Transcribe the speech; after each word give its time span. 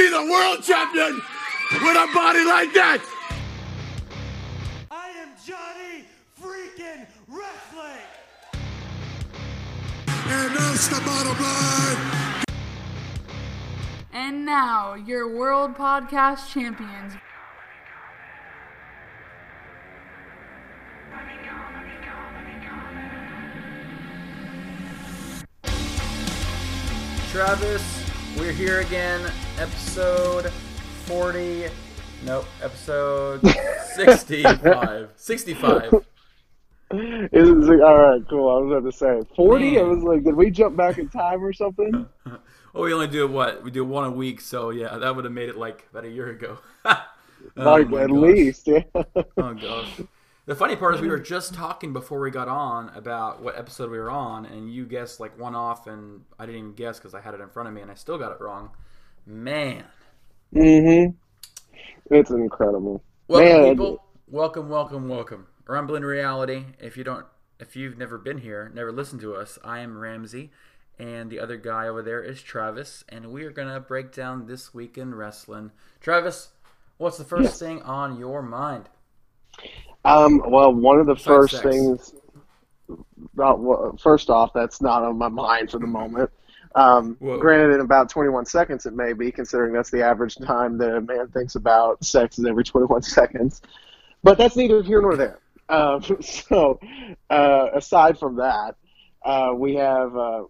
be 0.00 0.08
the 0.08 0.32
world 0.32 0.62
champion 0.62 1.20
with 1.72 1.96
a 1.96 2.08
body 2.14 2.42
like 2.42 2.72
that. 2.72 3.00
I 4.90 5.10
am 5.20 5.28
Johnny 5.44 6.06
freaking 6.40 7.06
wrestling. 7.28 8.08
And 10.24 10.56
that's 10.56 10.88
the 10.88 11.02
bottom 11.04 11.36
line. 11.42 12.44
And 14.14 14.46
now, 14.46 14.94
your 14.94 15.36
World 15.36 15.74
Podcast 15.74 16.50
Champions. 16.50 17.12
Travis, 27.30 28.04
we're 28.38 28.50
here 28.52 28.80
again, 28.80 29.30
episode 29.60 30.50
40. 31.04 31.66
Nope, 32.24 32.46
episode 32.62 33.46
65. 33.94 35.10
65. 35.16 35.94
It 36.92 37.56
was 37.56 37.68
like, 37.68 37.80
all 37.82 37.98
right, 37.98 38.20
cool. 38.28 38.50
I 38.50 38.58
was 38.58 38.72
about 38.72 38.90
to 38.90 38.96
say 38.96 39.34
forty. 39.36 39.78
I 39.78 39.82
was 39.82 40.02
like, 40.02 40.24
did 40.24 40.34
we 40.34 40.50
jump 40.50 40.76
back 40.76 40.98
in 40.98 41.08
time 41.08 41.44
or 41.44 41.52
something? 41.52 42.04
Well, 42.72 42.84
we 42.84 42.92
only 42.92 43.06
do 43.06 43.24
it 43.24 43.30
what? 43.30 43.62
We 43.64 43.70
do 43.72 43.84
one 43.84 44.04
a 44.04 44.10
week, 44.10 44.40
so 44.40 44.70
yeah, 44.70 44.96
that 44.98 45.14
would 45.14 45.24
have 45.24 45.32
made 45.32 45.48
it 45.48 45.56
like 45.56 45.86
about 45.90 46.04
a 46.04 46.08
year 46.08 46.30
ago. 46.30 46.58
oh 46.84 47.04
like 47.56 47.86
at 47.86 47.90
gosh. 47.90 48.10
least, 48.10 48.66
yeah. 48.66 48.82
Oh 48.94 49.54
gosh. 49.54 50.00
The 50.46 50.54
funny 50.54 50.74
part 50.74 50.96
is 50.96 51.00
we 51.00 51.08
were 51.08 51.18
just 51.18 51.54
talking 51.54 51.92
before 51.92 52.20
we 52.20 52.30
got 52.30 52.48
on 52.48 52.88
about 52.90 53.40
what 53.42 53.56
episode 53.56 53.90
we 53.90 53.98
were 53.98 54.10
on, 54.10 54.46
and 54.46 54.72
you 54.72 54.84
guessed 54.84 55.20
like 55.20 55.38
one 55.38 55.54
off, 55.54 55.86
and 55.86 56.22
I 56.38 56.46
didn't 56.46 56.58
even 56.58 56.72
guess 56.74 56.98
because 56.98 57.14
I 57.14 57.20
had 57.20 57.34
it 57.34 57.40
in 57.40 57.48
front 57.48 57.68
of 57.68 57.74
me, 57.74 57.82
and 57.82 57.90
I 57.90 57.94
still 57.94 58.18
got 58.18 58.32
it 58.32 58.40
wrong. 58.40 58.70
Man. 59.30 59.84
mm-hmm. 60.54 61.12
It's 62.10 62.30
incredible. 62.30 63.02
Welcome, 63.28 63.60
Man. 63.62 63.62
people. 63.62 64.02
Welcome, 64.26 64.68
welcome, 64.68 65.08
welcome. 65.08 65.46
Rumble 65.66 65.94
in 65.94 66.04
Reality. 66.04 66.64
If 66.80 66.96
you 66.96 67.04
don't, 67.04 67.26
if 67.60 67.76
you've 67.76 67.96
never 67.96 68.18
been 68.18 68.38
here, 68.38 68.70
never 68.74 68.90
listened 68.90 69.20
to 69.22 69.34
us, 69.36 69.58
I 69.62 69.80
am 69.80 69.98
Ramsey, 69.98 70.50
and 70.98 71.30
the 71.30 71.38
other 71.38 71.56
guy 71.56 71.86
over 71.86 72.02
there 72.02 72.22
is 72.22 72.42
Travis, 72.42 73.04
and 73.08 73.30
we 73.32 73.44
are 73.44 73.52
gonna 73.52 73.78
break 73.80 74.12
down 74.12 74.46
this 74.46 74.74
week 74.74 74.98
in 74.98 75.14
wrestling. 75.14 75.70
Travis, 76.00 76.50
what's 76.98 77.18
the 77.18 77.24
first 77.24 77.50
Yes. 77.50 77.58
thing 77.58 77.82
on 77.82 78.18
your 78.18 78.42
mind? 78.42 78.88
Um, 80.04 80.42
well, 80.50 80.72
one 80.74 80.98
of 80.98 81.06
the 81.06 81.14
Besides 81.14 81.48
first 81.48 81.52
sex. 81.52 81.62
things. 81.62 82.14
Well, 83.34 83.56
well, 83.58 83.96
first 84.02 84.30
off, 84.30 84.52
that's 84.54 84.80
not 84.80 85.04
on 85.04 85.18
my 85.18 85.28
mind 85.28 85.70
for 85.70 85.78
the 85.78 85.86
moment. 85.86 86.30
Um, 86.74 87.16
granted, 87.20 87.74
in 87.74 87.80
about 87.80 88.08
21 88.10 88.46
seconds, 88.46 88.86
it 88.86 88.94
may 88.94 89.12
be, 89.12 89.32
considering 89.32 89.72
that's 89.72 89.90
the 89.90 90.04
average 90.04 90.36
time 90.36 90.78
that 90.78 90.94
a 90.94 91.00
man 91.00 91.28
thinks 91.28 91.56
about 91.56 92.04
sex 92.04 92.38
is 92.38 92.46
every 92.46 92.64
21 92.64 93.02
seconds. 93.02 93.60
But 94.22 94.38
that's 94.38 94.56
neither 94.56 94.82
here 94.82 95.02
nor 95.02 95.16
there. 95.16 95.38
Um, 95.68 96.02
so, 96.20 96.78
uh, 97.28 97.68
aside 97.74 98.18
from 98.18 98.36
that, 98.36 98.76
uh, 99.24 99.52
we 99.54 99.74
have 99.74 100.16
uh, 100.16 100.44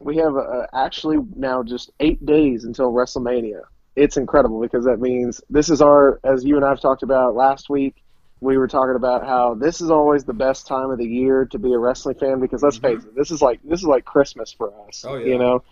we 0.00 0.16
have 0.16 0.36
uh, 0.36 0.66
actually 0.74 1.18
now 1.36 1.62
just 1.62 1.90
eight 2.00 2.24
days 2.24 2.64
until 2.64 2.92
WrestleMania. 2.92 3.62
It's 3.96 4.16
incredible 4.16 4.60
because 4.60 4.84
that 4.86 5.00
means 5.00 5.40
this 5.50 5.68
is 5.68 5.82
our, 5.82 6.20
as 6.24 6.44
you 6.44 6.56
and 6.56 6.64
I've 6.64 6.80
talked 6.80 7.02
about 7.02 7.34
last 7.34 7.68
week. 7.68 8.02
We 8.40 8.56
were 8.56 8.68
talking 8.68 8.96
about 8.96 9.26
how 9.26 9.54
this 9.54 9.80
is 9.80 9.90
always 9.90 10.24
the 10.24 10.32
best 10.32 10.66
time 10.66 10.90
of 10.90 10.98
the 10.98 11.06
year 11.06 11.44
to 11.46 11.58
be 11.58 11.72
a 11.72 11.78
wrestling 11.78 12.14
fan 12.14 12.40
because 12.40 12.62
let's 12.62 12.78
face 12.78 13.04
it, 13.04 13.14
this 13.14 13.30
is 13.30 13.42
like 13.42 13.60
this 13.62 13.80
is 13.80 13.86
like 13.86 14.04
Christmas 14.04 14.52
for 14.52 14.72
us. 14.86 15.04
Oh, 15.06 15.16
yeah. 15.16 15.26
You 15.26 15.38
know, 15.38 15.62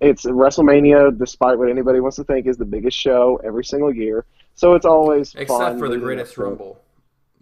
it's 0.00 0.24
WrestleMania, 0.24 1.18
despite 1.18 1.58
what 1.58 1.70
anybody 1.70 2.00
wants 2.00 2.16
to 2.16 2.24
think, 2.24 2.46
is 2.46 2.56
the 2.56 2.64
biggest 2.64 2.96
show 2.96 3.40
every 3.44 3.64
single 3.64 3.94
year. 3.94 4.24
So 4.54 4.74
it's 4.74 4.86
always 4.86 5.34
Except 5.34 5.78
for 5.78 5.88
the 5.88 5.96
greatest 5.96 6.32
up 6.32 6.34
to 6.34 6.40
it. 6.40 6.44
Rumble 6.44 6.80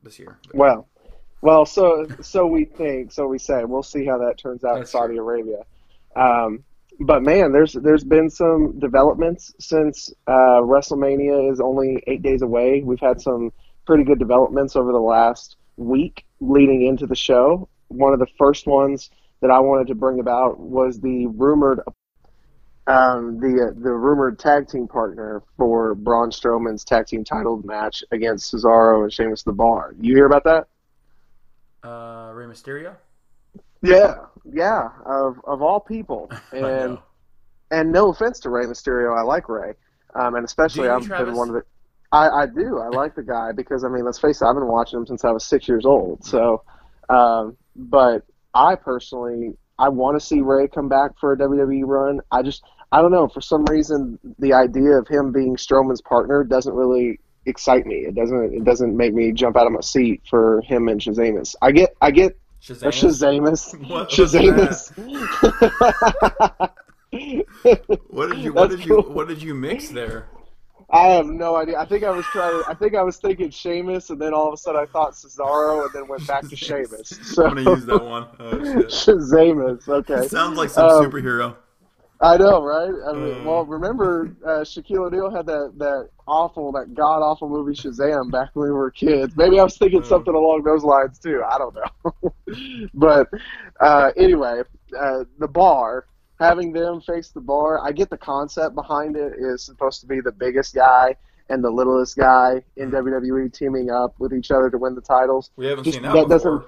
this 0.03 0.19
year. 0.19 0.39
Well, 0.55 0.89
well, 1.41 1.67
so 1.67 2.07
so 2.21 2.47
we 2.47 2.65
think, 2.65 3.13
so 3.13 3.27
we 3.27 3.39
say. 3.39 3.65
We'll 3.65 3.83
see 3.83 4.05
how 4.05 4.19
that 4.19 4.39
turns 4.39 4.65
out 4.65 4.77
That's 4.77 4.93
in 4.93 4.99
Saudi 4.99 5.17
Arabia. 5.17 5.65
Um, 6.17 6.65
but 7.01 7.23
man, 7.23 7.53
there's 7.53 7.75
there's 7.75 8.05
been 8.05 8.29
some 8.29 8.79
developments 8.81 9.55
since 9.61 10.13
uh, 10.27 10.61
WrestleMania 10.63 11.53
is 11.53 11.61
only 11.61 12.03
eight 12.09 12.23
days 12.23 12.43
away. 12.43 12.83
We've 12.85 13.01
had 13.01 13.21
some 13.21 13.53
pretty 13.89 14.05
good 14.05 14.19
developments 14.19 14.77
over 14.77 14.93
the 14.93 15.01
last 15.01 15.57
week 15.79 16.27
leading 16.41 16.87
into 16.87 17.07
the 17.07 17.17
show. 17.17 17.67
One 17.89 18.13
of 18.13 18.19
the 18.19 18.27
first 18.37 18.67
ones 18.67 19.09
that 19.41 19.51
I 19.51 19.61
wanted 19.61 19.87
to 19.87 19.95
bring 19.95 20.21
about 20.21 20.61
was 20.61 21.01
the 21.01 21.27
rumored 21.29 21.81
um, 22.87 23.41
the 23.41 23.75
the 23.79 23.91
rumored 23.91 24.39
tag 24.39 24.69
team 24.69 24.89
partner 24.89 25.43
for 25.57 25.95
Braun 25.95 26.31
Strowman's 26.31 26.85
tag 26.85 27.07
team 27.07 27.25
title 27.25 27.63
match 27.65 28.05
against 28.13 28.53
Cesaro 28.53 29.05
and 29.05 29.13
Sheamus 29.13 29.43
the 29.43 29.53
Bar. 29.53 29.95
You 29.99 30.15
hear 30.15 30.27
about 30.27 30.45
that? 30.45 30.67
Uh, 31.83 32.33
Rey 32.35 32.45
Mysterio. 32.45 32.95
Yeah, 33.81 34.17
yeah. 34.53 34.91
Of 35.07 35.41
of 35.45 35.63
all 35.63 35.81
people, 35.81 36.31
and 36.53 36.99
and 37.71 37.91
no 37.91 38.11
offense 38.11 38.39
to 38.41 38.51
Rey 38.51 38.67
Mysterio, 38.67 39.17
I 39.19 39.23
like 39.23 39.49
Rey, 39.49 39.73
um, 40.15 40.35
and 40.35 40.45
especially 40.45 40.91
I've 40.91 41.07
Travis? 41.07 41.29
been 41.29 41.37
one 41.37 41.49
of 41.49 41.55
the. 41.55 41.63
I, 42.13 42.29
I 42.29 42.47
do. 42.47 42.79
I 42.79 42.89
like 42.89 43.15
the 43.15 43.23
guy 43.23 43.53
because 43.53 43.85
I 43.85 43.89
mean, 43.89 44.05
let's 44.05 44.19
face 44.19 44.41
it, 44.41 44.47
I've 44.47 44.55
been 44.55 44.67
watching 44.67 44.99
him 44.99 45.07
since 45.07 45.25
I 45.25 45.31
was 45.31 45.45
six 45.45 45.69
years 45.69 45.85
old. 45.85 46.25
So, 46.25 46.63
um, 47.09 47.57
but 47.77 48.25
I 48.55 48.75
personally, 48.77 49.55
I 49.79 49.89
want 49.91 50.19
to 50.19 50.25
see 50.25 50.41
Rey 50.41 50.69
come 50.69 50.89
back 50.89 51.13
for 51.21 51.33
a 51.33 51.37
WWE 51.37 51.83
run. 51.85 52.21
I 52.33 52.43
just, 52.43 52.63
I 52.93 53.03
don't 53.03 53.13
know. 53.13 53.29
For 53.29 53.41
some 53.41 53.65
reason, 53.67 54.19
the 54.39 54.55
idea 54.55 54.93
of 54.93 55.07
him 55.07 55.33
being 55.33 55.57
Strowman's 55.57 56.01
partner 56.01 56.45
doesn't 56.45 56.75
really 56.75 57.21
excite 57.47 57.87
me. 57.87 57.97
It 57.97 58.15
doesn't. 58.15 58.55
It 58.55 58.65
doesn't 58.65 58.97
make 58.97 59.13
me 59.15 59.33
jump 59.33 59.57
out 59.57 59.67
of 59.67 59.73
my 59.73 59.81
seat 59.81 60.23
for 60.29 60.63
him 60.63 60.89
and 60.89 61.01
Shazamus. 61.01 61.55
I 61.61 61.73
get, 61.73 61.95
I 62.01 62.11
get 62.11 62.39
Shazamus. 62.63 63.75
Shazamus. 63.79 63.89
What 63.89 64.11
Shazamus. 64.11 64.93
What 68.11 68.31
did 68.31 68.39
you? 68.41 68.53
What 68.53 68.69
That's 68.69 68.81
did 68.81 68.89
you? 68.89 69.03
cool. 69.03 69.15
What 69.15 69.29
did 69.29 69.43
you 69.43 69.55
mix 69.55 69.89
there? 69.89 70.27
I 70.91 71.09
have 71.09 71.27
no 71.27 71.55
idea. 71.57 71.79
I 71.79 71.85
think 71.85 72.03
I 72.03 72.11
was 72.11 72.25
trying. 72.27 72.63
I 72.67 72.73
think 72.75 72.95
I 72.95 73.03
was 73.03 73.19
thinking 73.19 73.51
Sheamus, 73.51 74.09
and 74.09 74.19
then 74.21 74.33
all 74.33 74.49
of 74.49 74.55
a 74.55 74.57
sudden 74.57 74.81
I 74.81 74.87
thought 74.87 75.13
Cesaro, 75.13 75.85
and 75.85 75.93
then 75.93 76.09
went 76.09 76.27
back 76.27 76.49
to 76.49 76.57
Sheamus. 76.67 77.11
So 77.35 77.45
I'm 77.47 77.57
gonna 77.57 77.71
use 77.71 77.85
that 77.87 78.03
one. 78.05 78.27
Oh. 78.41 78.57
Shazamus. 78.89 79.87
Okay. 79.89 80.27
Sounds 80.29 80.57
like 80.57 80.71
some 80.71 80.89
Um, 80.89 81.05
superhero. 81.05 81.57
I 82.21 82.37
know, 82.37 82.63
right? 82.65 82.91
I 83.09 83.13
mean, 83.13 83.41
Uh. 83.41 83.45
well, 83.45 83.65
remember 83.67 84.35
uh, 84.45 84.61
Shaquille 84.65 85.07
O'Neal 85.07 85.31
had 85.31 85.47
that 85.47 85.75
that 85.79 86.09
awful, 86.27 86.73
that 86.73 86.95
god 86.95 87.19
awful 87.23 87.49
movie 87.49 87.75
Shazam 87.75 88.31
back 88.33 88.51
when 88.55 88.69
we 88.69 88.73
were 88.73 88.91
kids. 88.91 89.37
Maybe 89.37 89.61
I 89.61 89.65
was 89.65 89.77
thinking 89.77 90.03
Uh. 90.03 90.07
something 90.07 90.35
along 90.35 90.63
those 90.65 90.85
lines 90.85 91.19
too. 91.19 91.43
I 91.49 91.59
don't 91.59 91.77
know. 91.77 92.33
but 92.95 93.29
uh, 93.81 94.11
anyway, 94.17 94.63
uh, 94.99 95.25
the 95.39 95.49
bar. 95.49 96.07
Having 96.39 96.73
them 96.73 97.01
face 97.01 97.31
the 97.31 97.41
bar, 97.41 97.81
I 97.85 97.93
get 97.93 98.11
the 98.11 98.17
concept 98.17 98.75
behind 98.75 99.17
it 99.17 99.35
is 99.39 99.65
supposed 99.65 100.01
to 100.03 100.07
be 100.07 100.21
the 100.21 100.33
biggest 100.33 100.75
guy 100.75 101.17
and 101.49 101.65
the 101.65 101.71
littlest 101.71 102.17
guy 102.17 102.63
in 102.77 102.91
WWE 102.91 103.53
teaming 103.53 103.91
up 103.91 104.15
with 104.19 104.33
each 104.33 104.51
other 104.51 104.71
to 104.71 104.79
win 104.79 104.95
the 104.95 105.01
titles. 105.01 105.51
We 105.57 105.67
haven't 105.67 105.85
just- 105.85 105.95
seen 105.97 106.03
that, 106.05 106.13
that 106.15 106.29
before. 106.29 106.59
doesn't- 106.59 106.65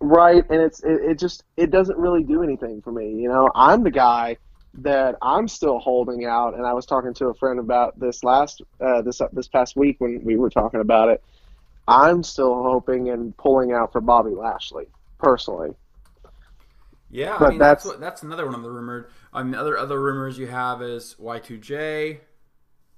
Right, 0.00 0.44
and 0.48 0.62
it's 0.62 0.80
it, 0.84 1.00
it 1.02 1.18
just 1.18 1.42
it 1.56 1.72
doesn't 1.72 1.98
really 1.98 2.22
do 2.22 2.44
anything 2.44 2.80
for 2.80 2.92
me. 2.92 3.10
You 3.20 3.28
know, 3.28 3.50
I'm 3.56 3.82
the 3.82 3.90
guy 3.90 4.36
that 4.74 5.16
I'm 5.20 5.48
still 5.48 5.80
holding 5.80 6.24
out, 6.26 6.54
and 6.54 6.64
I 6.64 6.74
was 6.74 6.86
talking 6.86 7.12
to 7.14 7.26
a 7.26 7.34
friend 7.34 7.58
about 7.58 7.98
this 7.98 8.22
last 8.22 8.62
uh, 8.80 9.02
this 9.02 9.20
this 9.32 9.48
past 9.48 9.74
week 9.76 9.96
when 9.98 10.22
we 10.24 10.36
were 10.36 10.48
talking 10.48 10.78
about 10.80 11.08
it. 11.08 11.24
I'm 11.88 12.22
still 12.22 12.62
hoping 12.62 13.08
and 13.10 13.36
pulling 13.36 13.72
out 13.72 13.90
for 13.90 14.00
Bobby 14.00 14.30
Lashley 14.30 14.86
personally. 15.18 15.74
Yeah, 17.10 17.34
I 17.34 17.38
But 17.38 17.48
mean 17.50 17.58
that's 17.58 17.84
that's- 17.84 17.86
what, 17.86 18.00
that's 18.00 18.22
another 18.22 18.46
one 18.46 18.54
of 18.54 18.62
the 18.62 18.70
rumored. 18.70 19.10
I 19.32 19.42
mean, 19.42 19.54
other 19.54 19.76
other 19.76 20.00
rumors 20.00 20.38
you 20.38 20.46
have 20.46 20.80
is 20.82 21.16
Y2J. 21.20 22.18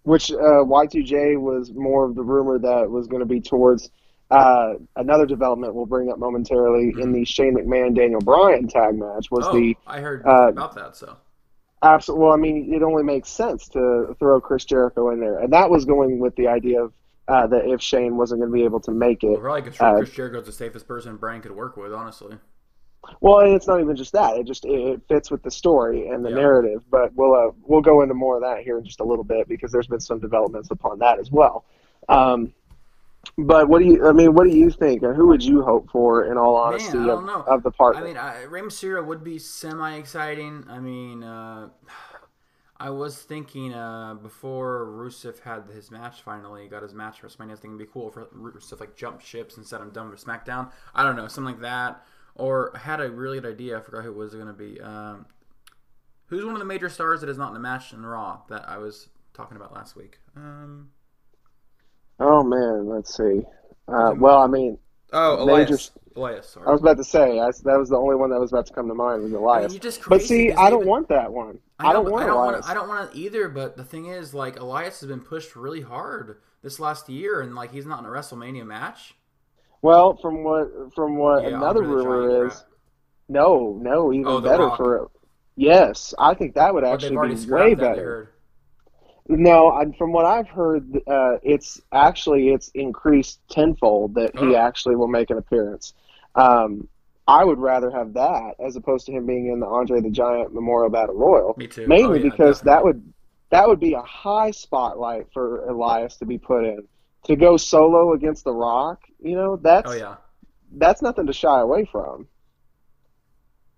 which 0.05 0.31
uh, 0.33 0.37
Y2J 0.65 1.41
was 1.41 1.73
more 1.73 2.05
of 2.05 2.15
the 2.15 2.23
rumor 2.23 2.59
that 2.59 2.91
was 2.91 3.07
going 3.07 3.21
to 3.21 3.27
be 3.27 3.41
towards 3.41 3.91
uh, 4.31 4.75
another 4.97 5.27
development 5.27 5.75
we'll 5.75 5.87
bring 5.87 6.11
up 6.11 6.19
momentarily 6.19 6.95
in 7.01 7.13
the 7.13 7.25
Shane 7.25 7.55
McMahon 7.57 7.95
Daniel 7.95 8.21
Bryan 8.21 8.67
tag 8.67 8.95
match 8.99 9.31
was 9.31 9.47
Oh, 9.47 9.53
the 9.55 9.77
I 9.87 10.01
heard 10.01 10.27
uh, 10.27 10.49
about 10.49 10.75
that. 10.75 10.97
So 10.97 11.17
Absolutely. 11.83 12.25
Well, 12.25 12.33
I 12.33 12.37
mean, 12.37 12.73
it 12.73 12.83
only 12.83 13.03
makes 13.03 13.29
sense 13.29 13.69
to 13.71 14.15
throw 14.19 14.41
Chris 14.41 14.65
Jericho 14.65 15.11
in 15.11 15.21
there, 15.21 15.39
and 15.41 15.53
that 15.53 15.69
was 15.69 15.85
going 15.85 16.19
with 16.21 16.35
the 16.37 16.47
idea 16.49 16.83
of 16.85 16.93
uh, 17.29 17.47
that 17.49 17.67
if 17.69 17.81
Shane 17.83 18.17
wasn't 18.17 18.41
going 18.41 18.51
to 18.51 18.55
be 18.55 18.65
able 18.65 18.81
to 18.81 18.93
make 18.93 19.23
it, 19.25 19.41
probably 19.41 19.63
because 19.63 19.81
uh, 19.81 19.97
Chris 19.97 20.11
Jericho's 20.13 20.47
the 20.47 20.53
safest 20.53 20.87
person 20.87 21.17
Bryan 21.17 21.43
could 21.43 21.53
work 21.53 21.77
with, 21.77 21.93
honestly. 21.93 22.37
Well, 23.21 23.41
and 23.41 23.55
it's 23.55 23.67
not 23.67 23.81
even 23.81 23.97
just 23.97 24.13
that; 24.13 24.37
it 24.37 24.47
just 24.47 24.65
it 24.65 25.01
fits 25.09 25.31
with 25.31 25.43
the 25.43 25.51
story 25.51 26.09
and 26.09 26.25
the 26.25 26.31
Yeah. 26.31 26.37
narrative. 26.37 26.85
But 26.91 27.13
we'll 27.15 27.35
uh, 27.35 27.53
we'll 27.65 27.81
go 27.81 28.03
into 28.03 28.15
more 28.15 28.37
of 28.37 28.43
that 28.43 28.63
here 28.63 28.79
in 28.79 28.85
just 28.85 29.01
a 29.01 29.05
little 29.05 29.25
bit 29.25 29.49
because 29.49 29.73
there's 29.73 29.87
been 29.87 30.01
some 30.01 30.21
developments 30.21 30.71
upon 30.71 30.99
that 31.01 31.19
as 31.19 31.31
well. 31.31 31.65
Um, 32.09 32.53
but 33.39 33.69
what 33.69 33.81
do 33.81 33.87
you? 33.87 34.07
I 34.07 34.13
mean, 34.13 34.35
what 34.35 34.45
do 34.45 34.57
you 34.57 34.71
think? 34.71 35.03
Or 35.03 35.15
who 35.15 35.29
would 35.29 35.43
you 35.43 35.63
hope 35.63 35.91
for? 35.91 36.25
In 36.31 36.37
all 36.37 36.57
honesty, 36.57 36.99
I 36.99 37.09
of, 37.11 37.29
of 37.49 37.63
the 37.63 37.71
partner. 37.71 38.03
I 38.03 38.05
mean, 38.05 38.17
I, 38.17 38.43
Rey 38.43 38.61
Mysterio 38.61 39.05
would 39.05 39.23
be 39.25 39.39
semi 39.39 39.97
exciting. 39.97 40.65
I 40.69 40.81
mean, 40.81 41.23
uh, 41.23 41.69
I 42.83 42.91
was 42.91 43.23
thinking 43.23 43.73
uh, 43.73 44.15
before 44.15 44.87
Rusev 44.87 45.39
had 45.41 45.65
his 45.73 45.93
match 45.93 46.23
finally, 46.23 46.67
got 46.67 46.83
his 46.83 46.95
match 46.95 47.21
for 47.21 47.29
WrestleMania. 47.29 47.53
I 47.53 47.55
thinking 47.55 47.77
it'd 47.77 47.87
be 47.87 47.93
cool 47.93 48.11
for 48.11 48.27
Rusev 48.27 48.81
like 48.81 48.97
jump 48.97 49.21
ships 49.21 49.57
and 49.57 49.65
said 49.65 49.81
I'm 49.81 49.91
done 49.91 50.11
with 50.11 50.25
SmackDown. 50.25 50.73
I 50.93 51.05
don't 51.05 51.15
know, 51.15 51.29
something 51.29 51.55
like 51.55 51.63
that. 51.63 52.05
Or 52.35 52.73
had 52.77 53.01
a 53.01 53.11
really 53.11 53.41
good 53.41 53.53
idea. 53.53 53.79
I 53.79 53.81
forgot 53.81 54.05
who 54.05 54.11
it 54.11 54.17
was 54.17 54.35
going 54.35 54.47
to 54.47 54.53
be. 54.53 54.81
Um, 54.81 55.27
who's 56.27 56.45
one 56.45 56.55
of 56.55 56.59
the 56.61 56.65
major 56.65 56.89
stars 56.89 57.21
that 57.21 57.29
is 57.29 57.37
not 57.39 57.51
in 57.51 57.57
a 57.57 57.61
match 57.61 57.93
in 57.93 58.05
Raw 58.05 58.41
that 58.49 58.69
I 58.69 58.79
was 58.79 59.09
talking 59.35 59.57
about 59.57 59.75
last 59.75 59.97
week? 59.97 60.19
Um, 60.37 60.91
Oh 62.21 62.45
man, 62.45 62.87
let's 62.89 63.17
see. 63.17 63.43
Uh, 63.89 64.15
well, 64.17 64.39
I 64.39 64.47
mean, 64.47 64.79
oh, 65.13 65.45
Major- 65.45 65.73
Elias. 65.75 65.91
Elias, 66.15 66.49
sorry. 66.51 66.67
I 66.67 66.71
was 66.71 66.81
about 66.81 66.99
to 66.99 67.05
say 67.05 67.41
I, 67.41 67.47
that 67.65 67.79
was 67.79 67.89
the 67.89 67.97
only 67.97 68.15
one 68.17 68.31
that 68.31 68.39
was 68.39 68.53
about 68.53 68.67
to 68.67 68.73
come 68.75 68.87
to 68.89 68.95
mind 68.95 69.23
was 69.25 69.33
Elias. 69.33 69.75
just 69.77 70.03
but 70.09 70.21
see, 70.23 70.53
I 70.53 70.69
don't 70.71 70.81
even- 70.81 70.89
want 70.89 71.09
that 71.09 71.33
one. 71.33 71.59
I, 71.79 71.87
know, 71.89 72.05
don't 72.05 72.13
want 72.13 72.25
I 72.25 72.27
don't 72.29 72.37
Elias. 72.37 72.53
want. 72.67 72.71
I 72.71 72.75
don't 72.75 72.89
want 72.89 73.11
it 73.11 73.17
either. 73.19 73.49
But 73.49 73.77
the 73.77 73.83
thing 73.85 74.07
is, 74.07 74.33
like 74.35 74.59
Elias 74.61 75.01
has 75.01 75.09
been 75.09 75.21
pushed 75.21 75.57
really 75.57 75.81
hard 75.81 76.37
this 76.63 76.79
last 76.79 77.09
year, 77.09 77.41
and 77.41 77.55
like 77.55 77.73
he's 77.73 77.87
not 77.87 77.99
in 78.01 78.05
a 78.05 78.09
WrestleMania 78.09 78.65
match. 78.67 79.15
Well, 79.83 80.17
from 80.17 80.45
what 80.45 80.95
from 80.95 81.17
what 81.17 81.43
Yeah, 81.43 81.49
another 81.57 81.83
Andre 81.83 81.97
the 81.97 82.03
Giant 82.03 82.09
rumor 82.09 82.47
is, 82.47 82.65
no, 83.29 83.79
no, 83.83 84.13
even 84.13 84.27
Oh, 84.27 84.41
better 84.41 84.67
Rock. 84.67 84.77
for. 84.77 85.11
Yes, 85.57 86.15
I 86.19 86.35
think 86.35 86.55
that 86.55 86.73
would 86.73 86.85
actually 86.85 87.17
be 87.29 87.51
way 87.51 87.75
better. 87.75 88.31
No, 89.29 89.69
I, 89.69 89.85
from 89.99 90.13
what 90.13 90.25
I've 90.25 90.49
heard, 90.49 91.01
uh, 91.07 91.39
it's 91.43 91.81
actually 91.93 92.49
it's 92.51 92.69
increased 92.75 93.41
tenfold 93.49 94.15
that 94.15 94.37
he 94.37 94.55
Oh. 94.55 94.59
actually 94.59 94.97
will 94.97 95.09
make 95.09 95.31
an 95.31 95.39
appearance. 95.39 95.95
Um, 96.35 96.89
I 97.29 97.45
would 97.45 97.59
rather 97.59 97.91
have 97.91 98.15
that 98.15 98.57
as 98.59 98.75
opposed 98.77 99.07
to 99.07 99.13
him 99.13 99.27
being 99.27 99.47
in 99.47 99.61
the 99.61 99.67
Andre 99.67 100.01
the 100.01 100.11
Giant 100.11 100.53
Memorial 100.55 100.91
Battle 100.91 101.15
Royal. 101.15 101.55
Me 101.57 101.69
too. 101.69 101.87
Mainly 101.87 102.19
Oh, 102.21 102.23
yeah, 102.25 102.31
because 102.31 102.61
that 102.63 102.83
would 102.85 103.13
that 103.51 103.69
would 103.69 103.79
be 103.81 103.93
a 103.93 104.03
high 104.03 104.51
spotlight 104.51 105.27
for 105.33 105.69
Elias 105.69 106.17
to 106.17 106.25
be 106.27 106.39
put 106.39 106.65
in. 106.65 106.89
To 107.27 107.37
go 107.37 107.57
solo 107.57 108.15
against 108.15 108.45
The 108.45 108.53
Rock, 108.53 109.01
you 109.21 109.37
know, 109.37 109.57
that's 109.57 109.91
Oh 109.91 109.95
yeah, 109.95 110.17
that's 110.73 111.03
nothing 111.03 111.27
to 111.27 111.33
shy 111.33 111.61
away 111.61 111.85
from. 111.91 112.27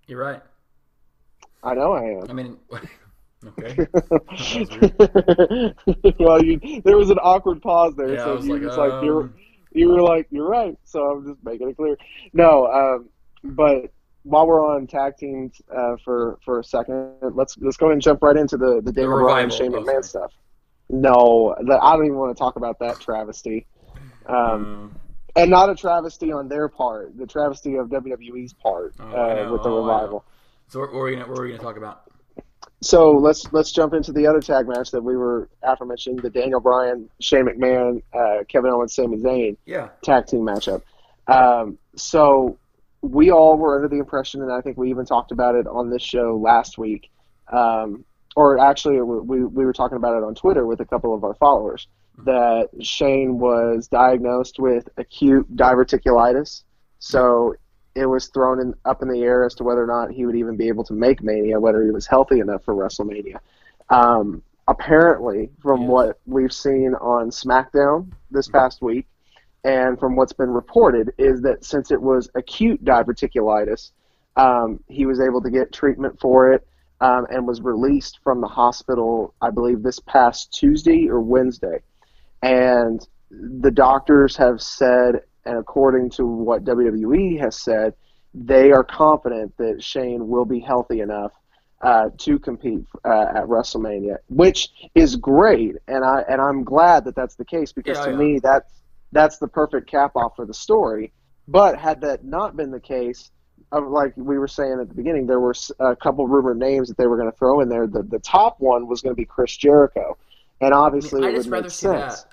you're 0.07 0.21
right. 0.21 0.43
I 1.63 1.75
know 1.75 1.93
I 1.93 2.05
am. 2.05 2.25
I 2.29 2.33
mean, 2.33 2.59
okay. 3.47 3.75
Well, 6.19 6.43
you, 6.43 6.61
there 6.85 6.97
was 6.97 7.11
an 7.11 7.19
awkward 7.19 7.63
pause 7.63 7.95
there, 7.97 8.15
Yeah, 8.15 8.25
so 8.25 8.43
you 8.43 8.53
like, 8.53 8.61
were 8.61 8.67
just 8.67 8.79
like 8.79 9.03
you 9.03 9.13
were, 9.13 9.23
um, 9.23 9.35
you 9.73 9.89
were 9.89 10.03
like 10.03 10.27
you're 10.31 10.49
right. 10.49 10.77
So 10.85 11.11
I'm 11.11 11.27
just 11.27 11.43
making 11.45 11.71
it 11.71 11.77
clear. 11.77 11.97
No, 12.33 12.67
um, 12.67 13.09
but 13.43 13.93
while 14.23 14.47
we're 14.47 14.65
on 14.65 14.87
tag 14.87 15.17
teams 15.17 15.61
uh, 15.75 15.97
for 16.05 16.39
for 16.45 16.61
a 16.61 16.65
second, 16.65 17.15
let's 17.21 17.57
let's 17.59 17.77
go 17.77 17.87
ahead 17.87 17.95
and 17.95 18.03
jump 18.03 18.23
right 18.23 18.37
into 18.37 18.57
the 18.57 18.81
the 18.83 18.93
Daniel 18.93 19.19
Bryan 19.19 19.49
revival. 19.49 19.57
Shane 19.57 19.73
McMahon 19.73 20.05
stuff. 20.05 20.33
No, 20.91 21.55
the, 21.61 21.79
I 21.81 21.97
don't 21.97 22.07
even 22.07 22.19
want 22.19 22.37
to 22.37 22.39
talk 22.39 22.57
about 22.57 22.79
that 22.81 23.01
travesty. 23.01 23.67
Um, 24.27 24.37
Um, 24.37 24.97
and 25.37 25.51
not 25.51 25.69
a 25.69 25.75
travesty 25.75 26.31
on 26.31 26.49
their 26.49 26.69
part, 26.69 27.17
the 27.19 27.27
travesty 27.27 27.77
of 27.77 27.89
WWE's 27.89 28.53
part 28.53 28.95
Oh, 29.01 29.05
uh, 29.05 29.51
with 29.53 29.63
the 29.65 29.69
oh, 29.71 29.81
revival. 29.83 30.25
so 30.69 30.81
what 30.81 30.93
were 30.93 31.05
we 31.05 31.13
gonna 31.13 31.27
what 31.27 31.37
were 31.39 31.43
we 31.45 31.51
gonna 31.51 31.63
talk 31.63 31.77
about? 31.77 32.03
So 32.83 33.13
let's 33.13 33.51
let's 33.53 33.73
jump 33.73 33.95
into 33.95 34.13
the 34.13 34.27
other 34.27 34.41
tag 34.41 34.69
match 34.69 34.91
that 34.93 35.03
we 35.03 35.17
were 35.17 35.49
aforementioned, 35.63 36.23
the 36.23 36.31
Daniel 36.31 36.61
Bryan, 36.61 37.09
Shane 37.21 37.47
McMahon, 37.47 38.03
uh, 38.13 38.45
Kevin 38.49 38.71
Owens, 38.71 38.95
Sami 38.95 39.17
Zayn 39.19 39.57
Yeah. 39.67 39.89
tag 40.03 40.27
team 40.27 40.41
matchup. 40.43 40.83
Um, 41.27 41.79
so 41.97 42.59
we 43.01 43.31
all 43.31 43.57
were 43.57 43.77
under 43.77 43.89
the 43.89 43.99
impression, 43.99 44.43
and 44.43 44.53
I 44.53 44.61
think 44.61 44.77
we 44.77 44.91
even 44.91 45.05
talked 45.07 45.33
about 45.33 45.55
it 45.57 45.67
on 45.67 45.91
this 45.91 46.03
show 46.03 46.37
last 46.41 46.79
week, 46.79 47.11
um, 47.53 48.05
or 48.37 48.59
actually 48.59 49.01
we 49.01 49.45
we 49.45 49.65
were 49.65 49.73
talking 49.73 49.97
about 49.97 50.17
it 50.17 50.25
on 50.25 50.35
Twitter 50.35 50.67
with 50.67 50.81
a 50.81 50.85
couple 50.85 51.15
of 51.15 51.25
our 51.25 51.35
followers 51.35 51.89
that 52.25 52.69
Shane 52.81 53.39
was 53.39 53.89
diagnosed 53.89 54.59
with 54.59 54.89
acute 54.97 55.57
diverticulitis. 55.57 56.63
So 56.99 57.55
it 57.95 58.07
was 58.07 58.29
thrown 58.29 58.61
in, 58.61 58.75
up 58.85 59.03
in 59.03 59.09
the 59.09 59.23
air 59.23 59.45
as 59.45 59.55
to 59.57 59.65
whether 59.65 59.83
or 59.83 59.87
not 59.87 60.11
he 60.11 60.27
would 60.27 60.37
even 60.37 60.57
be 60.57 60.69
able 60.69 60.85
to 60.85 60.95
make 60.95 61.23
Mania, 61.23 61.61
whether 61.61 61.83
he 61.85 61.91
was 61.91 62.07
healthy 62.07 62.41
enough 62.41 62.65
for 62.65 62.75
WrestleMania. 62.75 63.39
Um, 63.91 64.43
apparently, 64.69 65.51
from 65.61 65.83
Yes. 65.83 65.91
what 65.91 66.21
we've 66.27 66.53
seen 66.53 66.95
on 67.01 67.31
SmackDown 67.31 68.11
this 68.31 68.49
past 68.49 68.83
week, 68.83 69.07
and 69.65 69.99
from 69.99 70.17
what's 70.17 70.33
been 70.33 70.51
reported, 70.51 71.13
is 71.19 71.41
that 71.43 71.65
since 71.65 71.91
it 71.91 72.01
was 72.01 72.31
acute 72.35 72.85
diverticulitis, 72.85 73.93
um, 74.37 74.81
he 74.89 75.07
was 75.07 75.21
able 75.21 75.41
to 75.43 75.51
get 75.51 75.73
treatment 75.73 76.19
for 76.21 76.53
it 76.53 76.67
um, 77.01 77.27
and 77.31 77.47
was 77.47 77.61
released 77.61 78.21
from 78.23 78.41
the 78.41 78.49
hospital, 78.49 79.35
I 79.41 79.51
believe, 79.51 79.83
this 79.83 80.01
past 80.01 80.53
Tuesday 80.53 81.09
or 81.09 81.21
Wednesday. 81.21 81.83
And 82.43 83.07
the 83.31 83.71
doctors 83.71 84.37
have 84.37 84.61
said, 84.63 85.23
and 85.45 85.59
according 85.59 86.11
to 86.11 86.27
what 86.27 86.65
WWE 86.65 87.41
has 87.41 87.61
said, 87.61 87.95
they 88.33 88.73
are 88.73 88.85
confident 88.85 89.57
that 89.59 89.83
Shane 89.83 90.29
will 90.29 90.45
be 90.45 90.61
healthy 90.61 91.01
enough 91.01 91.33
uh, 91.83 92.11
to 92.19 92.39
compete 92.39 92.85
uh, 93.05 93.27
at 93.37 93.45
WrestleMania, 93.45 94.17
which 94.29 94.71
is 94.95 95.17
great, 95.17 95.77
and 95.87 96.03
I 96.05 96.23
and 96.29 96.41
I'm 96.41 96.65
glad 96.65 97.05
that 97.05 97.15
that's 97.15 97.35
the 97.35 97.45
case 97.45 97.73
because 97.73 97.99
Yeah, 97.99 98.07
to 98.07 98.11
yeah. 98.13 98.17
me 98.17 98.41
that's 98.43 98.73
that's 99.13 99.39
the 99.39 99.49
perfect 99.49 99.91
cap 99.91 100.17
off 100.17 100.35
for 100.35 100.47
the 100.47 100.55
story. 100.55 101.13
But 101.47 101.79
had 101.79 102.01
that 102.01 102.25
not 102.25 102.57
been 102.57 102.71
the 102.71 102.81
case, 102.81 103.31
like 103.79 104.13
we 104.17 104.39
were 104.39 104.49
saying 104.49 104.79
at 104.81 104.89
the 104.89 104.95
beginning, 104.95 105.27
there 105.27 105.41
were 105.41 105.55
a 105.81 105.95
couple 105.97 106.27
rumored 106.27 106.59
names 106.59 106.89
that 106.89 106.97
they 106.97 107.07
were 107.07 107.17
going 107.17 107.31
to 107.31 107.37
throw 107.37 107.61
in 107.61 107.69
there. 107.69 107.87
The 107.87 108.03
the 108.03 108.19
top 108.21 108.61
one 108.61 108.87
was 108.87 109.03
going 109.03 109.15
to 109.15 109.17
be 109.21 109.25
Chris 109.25 109.57
Jericho, 109.57 110.17
and 110.61 110.73
I, 110.75 110.79
obviously 110.79 111.21
mean, 111.21 111.31
it 111.31 111.39
would 111.39 111.47
rather 111.47 111.63
make 111.65 111.71
sense. 111.71 112.25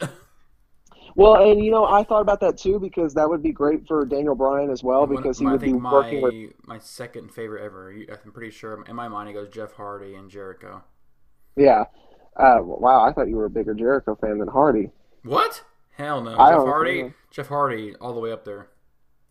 Well, 1.16 1.36
and 1.36 1.64
you 1.64 1.72
know, 1.72 1.86
I 1.86 2.04
thought 2.04 2.22
about 2.22 2.40
that 2.40 2.58
too 2.58 2.80
because 2.80 3.14
that 3.16 3.30
would 3.30 3.44
be 3.44 3.52
great 3.52 3.86
for 3.86 4.06
Daniel 4.06 4.34
Bryan 4.36 4.70
as 4.70 4.82
well 4.82 5.06
One- 5.06 5.16
because 5.18 5.38
he 5.40 5.46
my- 5.46 5.52
would 5.52 5.62
I 5.62 5.66
be 5.66 5.72
think 5.74 5.84
working 5.84 6.22
with. 6.22 6.54
my 6.66 6.80
second 6.80 7.34
favorite 7.34 7.64
ever. 7.64 7.92
I'm 7.92 8.32
pretty 8.32 8.52
sure 8.52 8.84
in 8.88 8.96
my 8.96 9.08
mind 9.10 9.30
it 9.30 9.34
goes 9.34 9.50
Jeff 9.50 9.74
Hardy 9.74 10.16
and 10.16 10.30
Jericho. 10.30 10.82
Yeah. 11.58 11.84
Uh, 12.38 12.60
wow, 12.62 13.04
I 13.04 13.12
thought 13.12 13.28
you 13.28 13.36
were 13.36 13.46
a 13.46 13.50
bigger 13.50 13.74
Jericho 13.74 14.16
fan 14.16 14.38
than 14.38 14.48
Hardy. 14.48 14.90
What? 15.24 15.64
Hell 15.98 16.22
no. 16.22 16.38
I 16.40 16.52
Jeff 16.52 16.60
Hardy. 16.66 17.04
know. 17.04 17.14
Jeff 17.30 17.48
Hardy 17.50 17.94
all 18.00 18.14
the 18.14 18.22
way 18.22 18.32
up 18.32 18.46
there. 18.46 18.70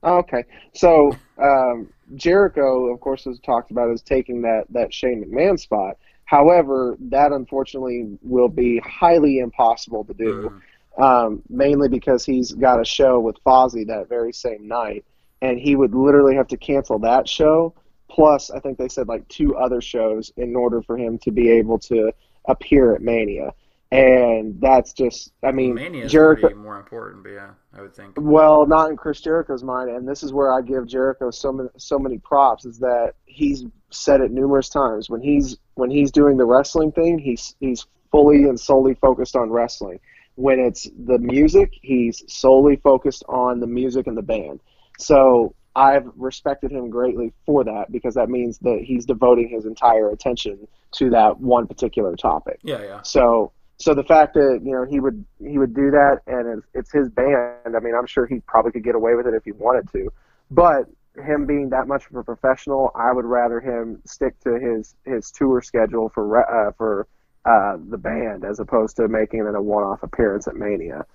Okay, 0.04 0.44
so 0.74 1.12
um, 1.38 1.88
Jericho, 2.14 2.92
of 2.92 3.00
course, 3.00 3.26
was 3.26 3.38
talked 3.40 3.70
about 3.70 3.90
as 3.90 4.02
taking 4.02 4.42
that 4.42 4.64
that 4.70 4.92
Shane 4.92 5.24
McMahon 5.24 5.58
spot. 5.58 5.96
However, 6.24 6.96
that 7.00 7.32
unfortunately 7.32 8.18
will 8.22 8.48
be 8.48 8.78
highly 8.78 9.38
impossible 9.38 10.04
to 10.04 10.14
do. 10.14 10.60
Mm. 10.98 11.02
um, 11.02 11.42
mainly 11.48 11.88
because 11.88 12.24
he's 12.24 12.52
got 12.52 12.80
a 12.80 12.84
show 12.84 13.20
with 13.20 13.36
Fozzy 13.44 13.86
that 13.86 14.08
very 14.08 14.32
same 14.32 14.66
night, 14.66 15.04
and 15.40 15.58
he 15.58 15.76
would 15.76 15.94
literally 15.94 16.34
have 16.34 16.48
to 16.48 16.56
cancel 16.56 16.98
that 17.00 17.28
show. 17.28 17.74
Plus, 18.10 18.50
I 18.50 18.58
think 18.60 18.76
they 18.76 18.88
said 18.88 19.08
like 19.08 19.26
two 19.28 19.56
other 19.56 19.80
shows 19.80 20.32
in 20.36 20.56
order 20.56 20.82
for 20.82 20.98
him 20.98 21.18
to 21.18 21.30
be 21.30 21.48
able 21.50 21.78
to 21.80 22.12
appear 22.46 22.94
at 22.94 23.02
Mania, 23.02 23.52
and 23.92 24.60
that's 24.60 24.92
just, 24.92 25.32
I 25.42 25.50
mean, 25.50 25.74
Mania 25.74 26.08
Jericho. 26.08 26.54
more 26.54 26.78
important, 26.78 27.24
but 27.24 27.30
yeah, 27.30 27.50
I 27.76 27.82
would 27.82 27.94
think. 27.94 28.14
Well, 28.18 28.66
not 28.66 28.90
in 28.90 28.96
Chris 28.96 29.20
Jericho's 29.20 29.64
mind, 29.64 29.90
and 29.90 30.08
this 30.08 30.22
is 30.22 30.32
where 30.32 30.52
I 30.52 30.62
give 30.62 30.86
Jericho 30.86 31.30
so 31.30 31.52
many 31.52 31.68
so 31.76 31.98
many 31.98 32.18
props 32.18 32.64
is 32.64 32.78
that 32.78 33.14
he's 33.26 33.64
said 33.90 34.20
it 34.20 34.30
numerous 34.30 34.68
times 34.68 35.10
when 35.10 35.20
he's 35.20 35.56
when 35.74 35.90
he's 35.90 36.12
doing 36.12 36.36
the 36.36 36.44
wrestling 36.44 36.92
thing, 36.92 37.18
he's 37.18 37.56
he's 37.58 37.86
fully 38.12 38.44
and 38.44 38.58
solely 38.58 38.94
focused 38.94 39.34
on 39.34 39.50
wrestling. 39.50 39.98
When 40.36 40.60
it's 40.60 40.88
the 41.06 41.18
music, 41.18 41.72
he's 41.82 42.22
solely 42.28 42.76
focused 42.76 43.24
on 43.28 43.58
the 43.58 43.66
music 43.66 44.06
and 44.06 44.16
the 44.16 44.22
band. 44.22 44.60
So 44.98 45.54
I've 45.74 46.08
respected 46.16 46.70
him 46.70 46.90
greatly 46.90 47.32
for 47.44 47.64
that 47.64 47.90
because 47.90 48.14
that 48.14 48.28
means 48.28 48.58
that 48.58 48.80
he's 48.82 49.04
devoting 49.04 49.48
his 49.48 49.66
entire 49.66 50.10
attention 50.10 50.68
to 50.92 51.10
that 51.10 51.40
one 51.40 51.66
particular 51.66 52.16
topic. 52.16 52.60
Yeah, 52.62 52.82
yeah. 52.82 53.02
So 53.02 53.52
so 53.80 53.94
the 53.94 54.04
fact 54.04 54.34
that 54.34 54.60
you 54.62 54.72
know 54.72 54.84
he 54.84 55.00
would 55.00 55.24
he 55.38 55.58
would 55.58 55.74
do 55.74 55.90
that 55.90 56.18
and 56.26 56.58
it's, 56.58 56.66
it's 56.74 56.92
his 56.92 57.08
band. 57.08 57.74
I 57.76 57.80
mean, 57.80 57.94
I'm 57.94 58.06
sure 58.06 58.26
he 58.26 58.40
probably 58.40 58.72
could 58.72 58.84
get 58.84 58.94
away 58.94 59.14
with 59.14 59.26
it 59.26 59.34
if 59.34 59.44
he 59.44 59.52
wanted 59.52 59.90
to, 59.92 60.12
but 60.50 60.84
him 61.16 61.46
being 61.46 61.70
that 61.70 61.88
much 61.88 62.06
of 62.08 62.16
a 62.16 62.22
professional, 62.22 62.92
I 62.94 63.12
would 63.12 63.24
rather 63.24 63.58
him 63.60 64.00
stick 64.04 64.38
to 64.40 64.58
his 64.58 64.94
his 65.04 65.30
tour 65.30 65.62
schedule 65.62 66.10
for 66.10 66.68
uh, 66.68 66.72
for 66.72 67.08
uh, 67.44 67.78
the 67.88 67.98
band 67.98 68.44
as 68.44 68.60
opposed 68.60 68.96
to 68.96 69.08
making 69.08 69.40
it 69.40 69.54
a 69.54 69.62
one-off 69.62 70.02
appearance 70.02 70.46
at 70.46 70.56
Mania. 70.56 71.06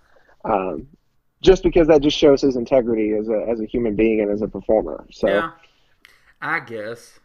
Um, 0.43 0.87
just 1.41 1.63
because 1.63 1.87
that 1.87 2.01
just 2.01 2.17
shows 2.17 2.41
his 2.41 2.55
integrity 2.55 3.13
as 3.13 3.29
a 3.29 3.45
as 3.47 3.61
a 3.61 3.65
human 3.65 3.95
being 3.95 4.21
and 4.21 4.31
as 4.31 4.41
a 4.41 4.47
performer. 4.47 5.05
So 5.11 5.27
Yeah. 5.27 5.51
I 6.41 6.59
guess. 6.59 7.19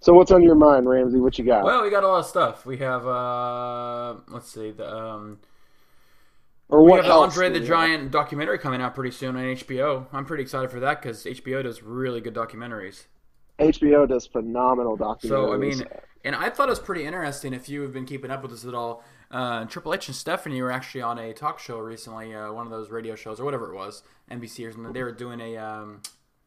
So 0.00 0.12
what's 0.12 0.30
on 0.30 0.42
your 0.42 0.54
mind, 0.54 0.88
Ramsey? 0.88 1.18
What 1.18 1.38
you 1.38 1.44
got? 1.44 1.64
Well, 1.64 1.82
we 1.82 1.90
got 1.90 2.04
a 2.04 2.08
lot 2.08 2.20
of 2.20 2.26
stuff. 2.26 2.66
We 2.66 2.78
have 2.78 3.06
uh 3.06 4.14
let's 4.28 4.52
see, 4.52 4.70
the 4.70 4.88
um 4.88 5.38
or 6.68 6.82
we 6.82 6.90
what 6.90 6.96
have 6.96 7.06
the 7.06 7.12
else 7.12 7.34
Andre 7.34 7.50
the 7.50 7.60
you 7.60 7.66
Giant 7.66 8.10
documentary 8.10 8.58
coming 8.58 8.80
out 8.80 8.94
pretty 8.94 9.10
soon 9.10 9.36
on 9.36 9.42
HBO. 9.42 10.06
I'm 10.12 10.24
pretty 10.24 10.42
excited 10.42 10.70
for 10.70 10.80
that 10.80 11.02
because 11.02 11.24
HBO 11.24 11.62
does 11.62 11.82
really 11.82 12.20
good 12.20 12.34
documentaries. 12.34 13.04
HBO 13.58 14.08
does 14.08 14.26
phenomenal 14.26 14.96
documentaries. 14.96 15.28
So 15.28 15.52
I 15.52 15.56
mean, 15.56 15.84
And 16.24 16.34
I 16.34 16.48
thought 16.48 16.68
it 16.68 16.70
was 16.70 16.80
pretty 16.80 17.04
interesting. 17.04 17.52
If 17.52 17.68
you 17.68 17.82
have 17.82 17.92
been 17.92 18.06
keeping 18.06 18.30
up 18.30 18.42
with 18.42 18.50
this 18.50 18.64
at 18.64 18.74
all, 18.74 19.04
uh, 19.30 19.66
Triple 19.66 19.92
H 19.92 20.08
and 20.08 20.16
Stephanie 20.16 20.60
were 20.62 20.72
actually 20.72 21.02
on 21.02 21.18
a 21.18 21.34
talk 21.34 21.58
show 21.58 21.78
recently, 21.78 22.34
uh, 22.34 22.50
one 22.52 22.66
of 22.66 22.72
those 22.72 22.90
radio 22.90 23.14
shows 23.14 23.40
or 23.40 23.44
whatever 23.44 23.72
it 23.72 23.76
was, 23.76 24.02
NBC 24.30 24.66
or 24.66 24.72
something. 24.72 24.92
They 24.92 25.02
were 25.02 25.12
doing 25.12 25.40
a 25.40 25.56
um, 25.58 26.00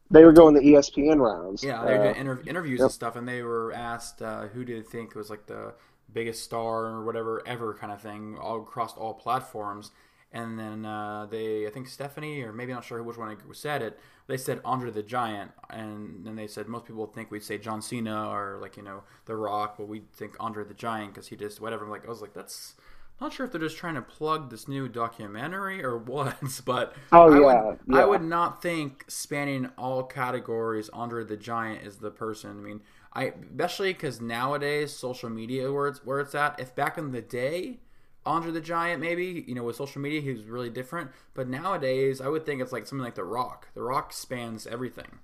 They 0.09 0.23
were 0.23 0.31
going 0.31 0.53
the 0.53 0.61
ESPN 0.61 1.19
rounds. 1.19 1.63
yeah, 1.63 1.83
they 1.83 1.93
were 1.93 1.99
Uh, 1.99 2.03
doing 2.13 2.15
inter- 2.15 2.43
interviews 2.47 2.79
and 2.81 2.91
stuff, 2.91 3.15
and 3.15 3.27
they 3.27 3.41
were 3.43 3.73
asked 3.73 4.21
uh, 4.21 4.47
who 4.47 4.63
did 4.63 4.83
they 4.83 4.87
think 4.89 5.15
was 5.15 5.29
like 5.29 5.47
the 5.47 5.73
biggest 6.13 6.43
star 6.43 6.85
or 6.85 7.03
whatever 7.03 7.41
ever 7.45 7.73
kind 7.73 7.91
of 7.91 8.01
thing, 8.01 8.37
all 8.39 8.61
across 8.61 8.95
all 8.97 9.13
platforms. 9.13 9.91
And 10.31 10.59
then 10.59 10.85
uh, 10.85 11.25
they, 11.29 11.65
I 11.65 11.69
think 11.69 11.87
Stephanie 11.87 12.41
or 12.41 12.51
maybe 12.51 12.73
not 12.73 12.83
sure 12.83 13.01
which 13.01 13.17
one 13.17 13.35
said 13.53 13.81
it. 13.81 13.97
They 14.27 14.35
said 14.37 14.59
Andre 14.65 14.91
the 14.91 15.01
Giant, 15.01 15.51
and 15.69 16.25
then 16.25 16.35
they 16.35 16.47
said 16.47 16.67
most 16.67 16.85
people 16.85 17.05
think 17.07 17.31
we'd 17.31 17.43
say 17.43 17.57
John 17.57 17.81
Cena 17.81 18.29
or 18.29 18.57
like 18.61 18.75
you 18.77 18.83
know 18.83 19.03
The 19.25 19.35
Rock, 19.37 19.75
but 19.77 19.87
we 19.87 20.03
think 20.13 20.35
Andre 20.39 20.65
the 20.65 20.73
Giant 20.73 21.13
because 21.13 21.27
he 21.29 21.35
just 21.37 21.61
whatever. 21.61 21.85
I'm 21.85 21.91
like 21.91 22.05
I 22.05 22.09
was 22.09 22.21
like 22.21 22.33
that's. 22.33 22.75
Not 23.19 23.33
sure 23.33 23.45
if 23.45 23.51
they're 23.51 23.61
just 23.61 23.77
trying 23.77 23.95
to 23.95 24.01
plug 24.01 24.49
this 24.49 24.67
new 24.67 24.87
documentary 24.87 25.83
or 25.83 25.97
what, 25.97 26.37
but 26.65 26.95
Oh, 27.11 27.31
I 27.31 27.39
yeah, 27.39 27.45
would, 27.45 27.79
yeah. 27.87 28.01
I 28.01 28.05
would 28.05 28.21
not 28.23 28.61
think 28.61 29.05
spanning 29.07 29.69
all 29.77 30.03
categories 30.03 30.89
Andre 30.89 31.23
the 31.23 31.37
Giant 31.37 31.85
is 31.85 31.97
the 31.97 32.11
person. 32.11 32.51
I 32.51 32.53
mean, 32.53 32.81
I 33.13 33.33
especially 33.51 33.93
because 33.93 34.21
nowadays 34.21 34.93
social 34.93 35.29
media 35.29 35.71
where 35.71 35.87
it's 35.87 36.05
where 36.05 36.19
it's 36.19 36.35
at. 36.35 36.59
If 36.59 36.75
back 36.75 36.97
in 36.97 37.11
the 37.11 37.21
day, 37.21 37.79
Andre 38.25 38.51
the 38.51 38.61
Giant 38.61 39.01
maybe 39.01 39.43
you 39.47 39.55
know 39.55 39.63
with 39.63 39.75
social 39.77 40.01
media 40.01 40.21
he 40.21 40.31
was 40.31 40.43
really 40.45 40.69
different, 40.69 41.11
but 41.33 41.47
nowadays 41.47 42.21
I 42.21 42.27
would 42.29 42.45
think 42.45 42.61
it's 42.61 42.71
like 42.71 42.85
something 42.87 43.03
like 43.03 43.15
The 43.15 43.23
Rock. 43.23 43.69
The 43.73 43.81
Rock 43.81 44.13
spans 44.13 44.67
everything. 44.67 45.19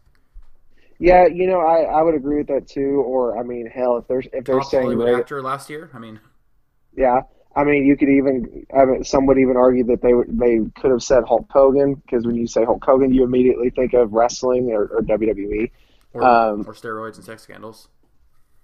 yeah, 1.00 1.26
you 1.28 1.48
know, 1.48 1.60
I, 1.60 1.82
I 1.84 2.02
would 2.02 2.16
agree 2.16 2.38
with 2.38 2.48
that 2.48 2.68
too. 2.68 3.04
Or 3.06 3.38
I 3.38 3.44
mean, 3.44 3.68
hell, 3.68 3.98
if 3.98 4.08
there's 4.08 4.28
if 4.32 4.46
they're 4.46 4.62
Top 4.62 4.62
saying 4.62 4.98
Hollywood 4.98 5.10
actor 5.10 5.42
last 5.42 5.70
year. 5.70 5.90
I 5.94 6.00
mean, 6.00 6.22
yeah, 6.96 7.22
I 7.56 7.64
mean, 7.64 7.86
you 7.86 7.96
could 7.98 8.10
even 8.10 8.66
I 8.76 8.86
mean, 8.86 9.04
some 9.04 9.26
would 9.28 9.38
even 9.38 9.58
argue 9.58 9.84
that 9.86 10.02
they 10.02 10.14
would 10.14 10.38
they 10.40 10.60
could 10.80 10.92
have 10.92 11.04
said 11.04 11.24
Hulk 11.28 11.48
Hogan 11.52 11.96
because 11.96 12.26
when 12.26 12.36
you 12.36 12.48
say 12.48 12.66
Hulk 12.66 12.84
Hogan, 12.84 13.14
you 13.14 13.24
immediately 13.24 13.70
think 13.70 13.94
of 13.94 14.12
wrestling 14.14 14.72
or, 14.72 14.86
or 14.86 15.02
WWE. 15.02 15.72
or, 16.14 16.24
Um, 16.24 16.62
or 16.68 16.74
steroids 16.74 17.16
and 17.16 17.26
sex 17.26 17.44
scandals. 17.44 17.90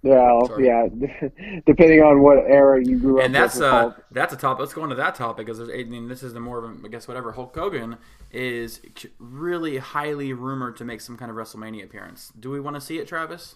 Yeah, 0.01 0.39
Sorry. 0.46 0.65
yeah. 0.65 0.88
Depending 1.65 2.01
on 2.01 2.22
what 2.22 2.38
era 2.38 2.84
you 2.84 2.98
grew 3.00 3.19
up 3.19 3.25
and 3.25 3.36
that's 3.36 3.60
uh 3.60 3.93
that's 4.12 4.34
a 4.34 4.38
topic. 4.38 4.62
Let's 4.62 4.74
go 4.74 4.84
into 4.84 4.96
that 4.96 5.15
topic 5.15 5.46
because 5.46 5.58
there's. 5.58 5.69
I 5.69 5.84
mean, 5.89 6.08
this 6.08 6.24
is 6.24 6.34
the 6.34 6.39
more 6.39 6.63
of 6.63 6.63
a, 6.63 6.86
I 6.86 6.89
guess 6.89 7.08
whatever. 7.08 7.34
Hulk 7.34 7.53
Hogan 7.53 7.98
is 8.31 8.81
really 9.19 9.77
highly 9.77 10.31
rumored 10.31 10.77
to 10.77 10.86
make 10.86 11.01
some 11.01 11.17
kind 11.17 11.29
of 11.29 11.36
WrestleMania 11.36 11.84
appearance. 11.84 12.31
Do 12.39 12.50
we 12.50 12.60
want 12.62 12.75
to 12.75 12.81
see 12.81 12.98
it, 12.98 13.08
Travis? 13.08 13.55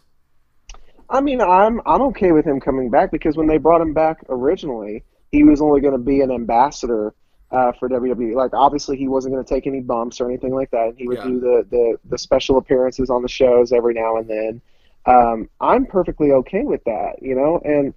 I 1.10 1.22
mean, 1.22 1.42
I'm 1.42 1.82
I'm 1.86 2.02
okay 2.04 2.32
with 2.32 2.46
him 2.46 2.60
coming 2.60 2.90
back 2.90 3.12
because 3.12 3.38
when 3.38 3.48
they 3.48 3.58
brought 3.58 3.82
him 3.82 3.94
back 3.94 4.18
originally, 4.30 5.04
he 5.34 5.44
was 5.44 5.62
only 5.62 5.82
going 5.82 5.94
to 5.94 6.06
be 6.14 6.22
an 6.22 6.32
ambassador 6.32 7.14
uh, 7.52 7.72
for 7.74 7.90
WWE. 7.90 8.36
Like, 8.36 8.54
obviously, 8.54 8.98
he 8.98 9.08
wasn't 9.08 9.34
going 9.34 9.44
to 9.44 9.54
take 9.56 9.68
any 9.68 9.82
bumps 9.82 10.22
or 10.22 10.26
anything 10.30 10.54
like 10.54 10.72
that. 10.72 10.90
And 10.90 10.98
he 10.98 11.08
would 11.08 11.20
Yeah. 11.20 11.30
do 11.30 11.40
the, 11.40 11.66
the 11.70 11.86
the 12.12 12.18
special 12.18 12.58
appearances 12.58 13.10
on 13.10 13.22
the 13.24 13.28
shows 13.30 13.72
every 13.72 13.94
now 13.96 14.18
and 14.18 14.28
then. 14.30 14.62
Um, 15.06 15.50
I'm 15.60 15.86
perfectly 15.86 16.32
okay 16.32 16.64
with 16.64 16.84
that, 16.86 17.22
you 17.22 17.36
know, 17.36 17.60
and. 17.66 17.94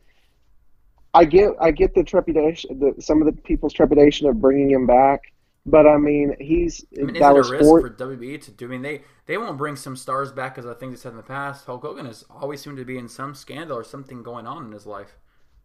I 1.14 1.24
get, 1.24 1.50
I 1.60 1.70
get 1.70 1.94
the 1.94 2.04
trepidation, 2.04 2.78
the, 2.78 3.00
some 3.00 3.22
of 3.22 3.26
the 3.26 3.40
people's 3.42 3.72
trepidation 3.72 4.28
of 4.28 4.40
bringing 4.40 4.70
him 4.70 4.86
back, 4.86 5.32
but 5.64 5.86
I 5.86 5.96
mean, 5.96 6.36
he's 6.38 6.84
I 7.00 7.02
mean, 7.04 7.16
is 7.16 7.20
that 7.20 7.30
it 7.30 7.34
was 7.34 7.42
a 7.42 7.44
risk 7.44 7.64
four, 7.64 7.80
for 7.80 7.90
WWE 7.90 8.38
to 8.38 8.50
do? 8.50 8.66
I 8.66 8.68
mean, 8.68 8.82
they 8.82 9.02
they 9.26 9.38
won't 9.38 9.58
bring 9.58 9.76
some 9.76 9.96
stars 9.96 10.30
back 10.32 10.58
as 10.58 10.66
I 10.66 10.74
think 10.74 10.92
they 10.92 10.98
said 10.98 11.10
in 11.12 11.16
the 11.16 11.22
past. 11.22 11.66
Hulk 11.66 11.82
Hogan 11.82 12.06
has 12.06 12.24
always 12.30 12.60
seemed 12.62 12.76
to 12.78 12.84
be 12.84 12.98
in 12.98 13.08
some 13.08 13.34
scandal 13.34 13.76
or 13.78 13.84
something 13.84 14.22
going 14.22 14.46
on 14.46 14.64
in 14.66 14.72
his 14.72 14.86
life. 14.86 15.16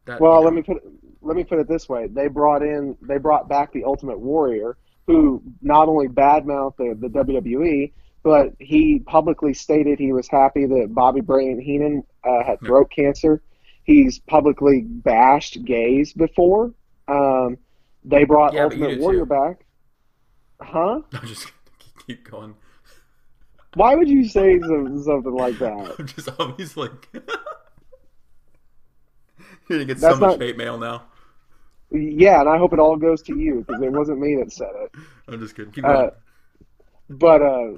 That, 0.05 0.19
Well, 0.21 0.39
you 0.39 0.45
let 0.45 0.53
me 0.53 0.61
put 0.63 0.77
it, 0.77 0.83
let 1.21 1.35
me 1.37 1.43
put 1.43 1.59
it 1.59 1.67
this 1.67 1.87
way: 1.87 2.07
they 2.07 2.27
brought 2.27 2.61
in 2.63 2.97
they 3.01 3.17
brought 3.17 3.47
back 3.47 3.71
the 3.73 3.83
Ultimate 3.83 4.19
Warrior, 4.19 4.77
who 5.07 5.41
not 5.61 5.87
only 5.87 6.07
badmouthed 6.07 6.77
the, 6.77 6.95
the 6.99 7.07
WWE, 7.09 7.91
but 8.23 8.53
he 8.59 8.99
publicly 9.05 9.53
stated 9.53 9.99
he 9.99 10.13
was 10.13 10.27
happy 10.27 10.65
that 10.65 10.87
Bobby 10.93 11.21
Brain 11.21 11.59
Heenan 11.59 12.03
uh, 12.23 12.43
had 12.43 12.57
Yeah. 12.61 12.67
throat 12.67 12.91
cancer. 12.95 13.41
He's 13.83 14.19
publicly 14.19 14.81
bashed 14.81 15.63
gays 15.65 16.13
before. 16.13 16.73
Um, 17.07 17.57
they 18.03 18.23
brought 18.25 18.53
Yeah, 18.53 18.65
Ultimate 18.65 18.99
Warrior 18.99 19.21
too. 19.21 19.25
back. 19.25 19.65
Huh? 20.61 21.01
I'm 21.13 21.27
just 21.27 21.51
keep 22.05 22.29
going. 22.29 22.55
Why 23.75 23.95
would 23.95 24.09
you 24.09 24.25
say 24.27 24.59
something 24.59 25.33
like 25.33 25.57
that? 25.59 25.95
I'm 25.99 26.07
just 26.07 26.29
always 26.39 26.75
like. 26.77 27.09
You're 29.71 29.79
gonna 29.79 29.85
get 29.93 29.99
That's 30.01 30.15
so 30.15 30.19
much 30.19 30.39
not- 30.39 30.41
hate 30.41 30.57
mail 30.57 30.77
now. 30.77 31.03
Yeah, 31.93 32.39
and 32.41 32.49
I 32.49 32.57
hope 32.57 32.71
it 32.73 32.79
all 32.79 32.95
goes 32.95 33.21
to 33.23 33.37
you 33.37 33.65
because 33.67 33.81
it 33.81 33.91
wasn't 33.91 34.19
me 34.19 34.35
that 34.37 34.51
said 34.51 34.69
it. 34.75 34.91
I'm 35.27 35.39
just 35.39 35.55
kidding. 35.55 35.71
Keep 35.73 35.83
going. 35.83 35.95
Uh, 35.97 36.09
but 37.09 37.41
uh, 37.41 37.71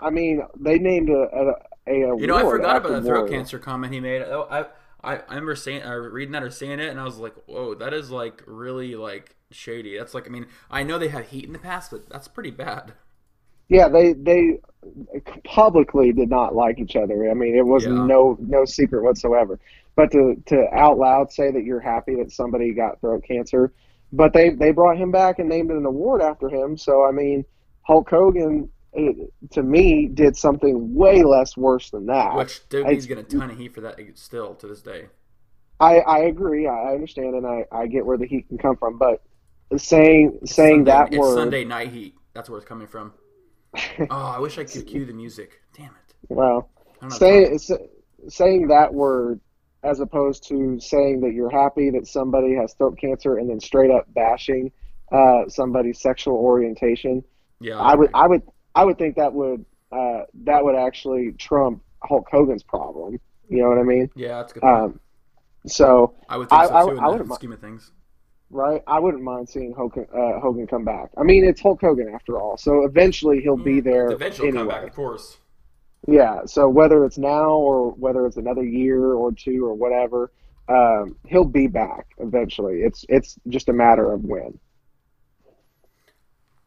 I 0.00 0.10
mean, 0.10 0.42
they 0.58 0.78
named 0.78 1.08
a 1.08 1.14
a, 1.14 1.48
a 1.86 2.20
You 2.20 2.26
know, 2.26 2.36
I 2.36 2.42
forgot 2.42 2.76
about 2.78 2.88
the 2.92 3.02
throat 3.02 3.20
Warrior. 3.20 3.28
cancer 3.28 3.58
comment 3.58 3.92
he 3.94 4.00
made. 4.00 4.20
Oh, 4.22 4.46
I, 4.50 4.60
I, 5.02 5.16
I 5.16 5.28
remember 5.30 5.54
saying, 5.56 5.82
uh, 5.82 5.94
reading 5.94 6.32
that 6.32 6.42
or 6.42 6.50
seeing 6.50 6.78
it, 6.78 6.88
and 6.90 7.00
I 7.00 7.04
was 7.04 7.16
like, 7.18 7.34
"Whoa, 7.46 7.74
that 7.76 7.94
is 7.94 8.10
like 8.10 8.42
really 8.46 8.94
like 8.96 9.34
shady." 9.50 9.96
That's 9.96 10.12
like, 10.12 10.26
I 10.26 10.30
mean, 10.30 10.46
I 10.70 10.82
know 10.82 10.98
they 10.98 11.08
have 11.08 11.28
heat 11.28 11.44
in 11.44 11.52
the 11.54 11.58
past, 11.58 11.90
but 11.90 12.08
that's 12.10 12.28
pretty 12.28 12.50
bad. 12.50 12.92
Yeah, 13.68 13.88
they 13.88 14.12
they 14.12 14.58
publicly 15.44 16.12
did 16.12 16.28
not 16.30 16.54
like 16.54 16.78
each 16.78 16.96
other. 16.96 17.30
I 17.30 17.34
mean, 17.34 17.54
it 17.54 17.66
was 17.66 17.84
Yeah. 17.84 17.92
no 17.92 18.36
no 18.40 18.64
secret 18.64 19.02
whatsoever. 19.02 19.58
But 19.98 20.12
to 20.12 20.40
to 20.46 20.68
out 20.72 20.96
loud 20.96 21.32
say 21.32 21.50
that 21.50 21.64
you're 21.64 21.80
happy 21.80 22.14
that 22.14 22.30
somebody 22.30 22.72
got 22.72 23.00
throat 23.00 23.24
cancer, 23.26 23.72
but 24.12 24.32
they 24.32 24.50
they 24.50 24.70
brought 24.70 24.96
him 24.96 25.10
back 25.10 25.40
and 25.40 25.48
named 25.48 25.72
an 25.72 25.84
award 25.84 26.22
after 26.22 26.48
him. 26.48 26.76
So 26.76 27.04
I 27.04 27.10
mean, 27.10 27.44
Hulk 27.82 28.08
Hogan. 28.08 28.70
It, 28.92 29.32
to 29.50 29.62
me, 29.62 30.06
did 30.06 30.36
something 30.36 30.94
way 30.94 31.24
less 31.24 31.56
worse 31.56 31.90
than 31.90 32.06
that. 32.06 32.36
Which 32.36 32.60
WWE's 32.70 33.06
getting 33.06 33.24
a 33.24 33.26
ton 33.26 33.50
of 33.50 33.58
heat 33.58 33.74
for 33.74 33.80
that 33.82 33.98
still 34.14 34.54
to 34.54 34.68
this 34.68 34.80
day. 34.80 35.08
I, 35.78 35.98
I 35.98 36.18
agree. 36.20 36.66
I 36.68 36.94
understand, 36.94 37.34
and 37.34 37.46
I, 37.46 37.64
I 37.70 37.86
get 37.86 38.06
where 38.06 38.16
the 38.16 38.26
heat 38.26 38.48
can 38.48 38.56
come 38.56 38.76
from. 38.76 38.98
But 38.98 39.20
saying 39.76 40.38
saying 40.44 40.86
Sunday, 40.86 40.90
that 40.92 41.08
it's 41.08 41.18
word, 41.18 41.34
Sunday 41.34 41.64
night 41.64 41.88
heat. 41.88 42.14
That's 42.34 42.48
where 42.48 42.58
it's 42.58 42.68
coming 42.68 42.86
from. 42.86 43.14
oh, 43.74 44.06
I 44.10 44.38
wish 44.38 44.58
I 44.58 44.64
could 44.64 44.86
cue 44.86 45.04
the 45.04 45.12
music. 45.12 45.60
Damn 45.76 45.86
it. 45.86 46.14
well, 46.28 46.70
I 47.02 47.08
don't 47.08 47.10
know. 47.10 47.16
say, 47.18 47.58
say, 47.58 47.88
saying 48.28 48.68
that 48.68 48.94
word 48.94 49.40
as 49.82 50.00
opposed 50.00 50.46
to 50.48 50.78
saying 50.80 51.20
that 51.20 51.32
you're 51.32 51.50
happy 51.50 51.90
that 51.90 52.06
somebody 52.06 52.54
has 52.54 52.74
throat 52.74 52.98
cancer 52.98 53.38
and 53.38 53.48
then 53.48 53.60
straight 53.60 53.90
up 53.90 54.06
bashing 54.14 54.70
uh, 55.12 55.48
somebody's 55.48 56.00
sexual 56.00 56.34
orientation. 56.36 57.22
yeah, 57.60 57.78
I 57.78 57.94
would 57.94 58.10
I 58.14 58.26
would 58.26 58.42
I 58.74 58.84
would 58.84 58.98
think 58.98 59.16
that 59.16 59.32
would 59.32 59.64
uh, 59.92 60.22
that 60.44 60.62
would 60.64 60.74
actually 60.76 61.32
trump 61.38 61.82
Hulk 62.02 62.26
Hogan's 62.30 62.62
problem. 62.62 63.18
You 63.48 63.62
know 63.62 63.68
what 63.70 63.78
I 63.78 63.82
mean? 63.84 64.10
Yeah, 64.14 64.38
that's 64.38 64.52
good. 64.52 64.62
Um, 64.64 65.00
so 65.66 66.14
I 66.28 66.36
would 66.36 66.48
think 66.50 66.60
I- 66.60 66.66
so 66.66 66.74
I- 66.74 66.84
too 66.84 66.90
in 66.90 66.98
I 66.98 67.06
the 67.06 67.12
wouldn't 67.12 67.34
scheme 67.34 67.52
of 67.52 67.60
things. 67.60 67.92
right? 68.50 68.82
I 68.86 68.98
wouldn't 68.98 69.22
mind 69.22 69.48
seeing 69.48 69.72
Hogan, 69.72 70.06
uh, 70.14 70.40
Hogan 70.40 70.66
come 70.66 70.84
back. 70.84 71.10
I 71.16 71.22
mean, 71.22 71.44
it's 71.44 71.60
Hulk 71.62 71.80
Hogan 71.80 72.08
after 72.14 72.38
all, 72.40 72.56
so 72.58 72.84
eventually 72.84 73.40
he'll 73.40 73.56
be 73.56 73.80
there 73.80 74.10
Eventually, 74.10 74.48
anyway. 74.48 74.60
come 74.64 74.68
back, 74.68 74.84
of 74.88 74.94
course. 74.94 75.38
Yeah. 76.06 76.44
So 76.46 76.68
whether 76.68 77.04
it's 77.04 77.18
now 77.18 77.50
or 77.50 77.90
whether 77.92 78.26
it's 78.26 78.36
another 78.36 78.64
year 78.64 79.12
or 79.12 79.32
two 79.32 79.64
or 79.64 79.74
whatever, 79.74 80.32
um, 80.68 81.16
he'll 81.26 81.44
be 81.44 81.66
back 81.66 82.06
eventually. 82.18 82.80
It's 82.82 83.04
it's 83.08 83.36
just 83.48 83.68
a 83.68 83.72
matter 83.72 84.12
of 84.12 84.22
when. 84.24 84.58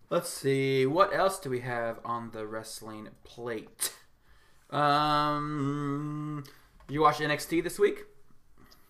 Let's 0.10 0.30
see. 0.30 0.86
What 0.86 1.14
else 1.14 1.40
do 1.40 1.50
we 1.50 1.62
have 1.62 2.00
on 2.04 2.32
the 2.32 2.46
wrestling 2.46 3.10
plate? 3.24 3.94
Um, 4.72 6.44
you 6.90 7.02
watched 7.02 7.22
NXT 7.22 7.62
this 7.62 7.80
week? 7.80 8.06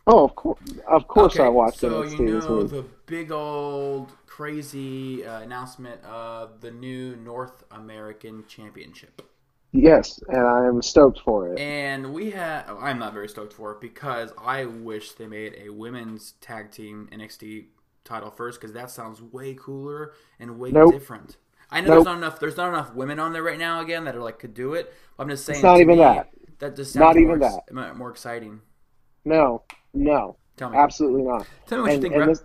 Oh, 0.08 0.26
of 0.26 0.36
course, 0.36 0.60
of 0.88 1.08
course, 1.08 1.40
I 1.40 1.48
Okay, 1.48 1.50
watched 1.50 1.82
so 1.82 2.04
NXT 2.04 2.18
you 2.18 2.20
this 2.32 2.48
know 2.48 2.64
the 2.64 2.84
big 3.06 3.32
old 3.32 4.12
crazy 4.26 5.26
uh, 5.26 5.42
announcement 5.42 6.04
of 6.04 6.62
the 6.62 6.72
new 6.72 7.16
North 7.16 7.64
American 7.72 8.46
Championship, 8.48 9.22
Yes, 9.74 10.20
and 10.28 10.46
I 10.46 10.66
am 10.66 10.82
stoked 10.82 11.22
for 11.22 11.54
it. 11.54 11.60
and 11.60 12.14
we 12.14 12.34
oh, 12.34 12.78
I'm 12.82 13.00
not 13.00 13.14
very 13.14 13.30
stoked 13.30 13.54
for 13.54 13.72
it 13.72 13.80
because 13.80 14.34
I 14.38 14.66
wish 14.66 15.14
they 15.14 15.28
made 15.28 15.56
a 15.64 15.70
women's 15.70 16.34
tag 16.42 16.72
team 16.72 17.08
NXT 17.12 17.66
title 18.04 18.32
first 18.32 18.60
because 18.60 18.74
that 18.74 18.90
sounds 18.92 19.22
way 19.22 19.54
cooler 19.58 20.12
and 20.40 20.60
way 20.60 20.72
Nope. 20.72 20.92
different. 20.92 21.38
I 21.70 21.80
know 21.80 21.88
Nope. 21.88 21.96
there's 21.96 22.06
not 22.06 22.18
enough. 22.18 22.40
There's 22.40 22.58
not 22.58 22.68
enough 22.70 22.94
women 22.94 23.18
on 23.20 23.32
there 23.32 23.44
right 23.44 23.60
now 23.60 23.80
again 23.80 24.04
that 24.04 24.16
are 24.16 24.22
like 24.22 24.40
could 24.40 24.54
do 24.54 24.74
it. 24.74 24.94
I'm 25.18 25.30
just 25.30 25.46
saying. 25.46 25.62
not 25.62 25.80
even 25.80 25.96
me, 25.98 26.04
that. 26.04 26.30
That 26.60 26.76
just 26.76 26.96
Not 26.96 27.16
sounds 27.16 27.18
even 27.18 27.40
more, 27.40 27.62
ex- 27.88 27.98
more- 27.98 28.10
exciting. 28.10 28.60
No, 29.24 29.64
no, 29.94 30.36
Tell 30.58 30.70
me. 30.70 30.78
absolutely 30.78 31.22
not. 31.24 31.48
Tell 31.66 31.78
me 31.78 31.82
what 31.84 31.92
and, 31.94 32.04
you 32.04 32.10
think, 32.10 32.26
this, 32.26 32.44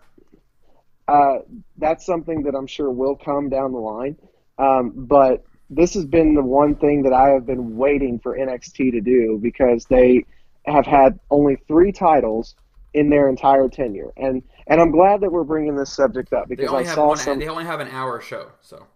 uh, 1.08 1.38
that's 1.76 2.06
something 2.06 2.42
that 2.44 2.54
I'm 2.54 2.66
sure 2.66 2.90
will 2.90 3.16
come 3.16 3.48
down 3.48 3.72
the 3.72 3.78
line. 3.78 4.16
Um, 4.58 4.92
but 4.94 5.44
this 5.70 5.94
has 5.94 6.04
been 6.04 6.34
the 6.34 6.42
one 6.42 6.74
thing 6.76 7.02
that 7.02 7.12
I 7.12 7.30
have 7.30 7.46
been 7.46 7.76
waiting 7.76 8.18
for 8.18 8.36
NXT 8.36 8.92
to 8.92 9.00
do 9.00 9.38
because 9.42 9.84
they 9.86 10.24
have 10.66 10.86
had 10.86 11.18
only 11.30 11.56
three 11.68 11.92
titles 11.92 12.54
in 12.94 13.10
their 13.10 13.28
entire 13.28 13.68
tenure, 13.68 14.12
and 14.16 14.42
and 14.68 14.80
I'm 14.80 14.90
glad 14.90 15.20
that 15.20 15.30
we're 15.30 15.44
bringing 15.44 15.76
this 15.76 15.92
subject 15.92 16.32
up 16.32 16.48
They 16.48 16.54
because 16.56 16.70
only 16.70 16.84
I 16.84 16.86
have 16.86 16.94
saw 16.94 17.08
one. 17.08 17.16
some. 17.18 17.38
They 17.38 17.48
only 17.48 17.64
have 17.64 17.80
an 17.80 17.88
hour 17.88 18.20
show. 18.20 18.50
So 18.62 18.86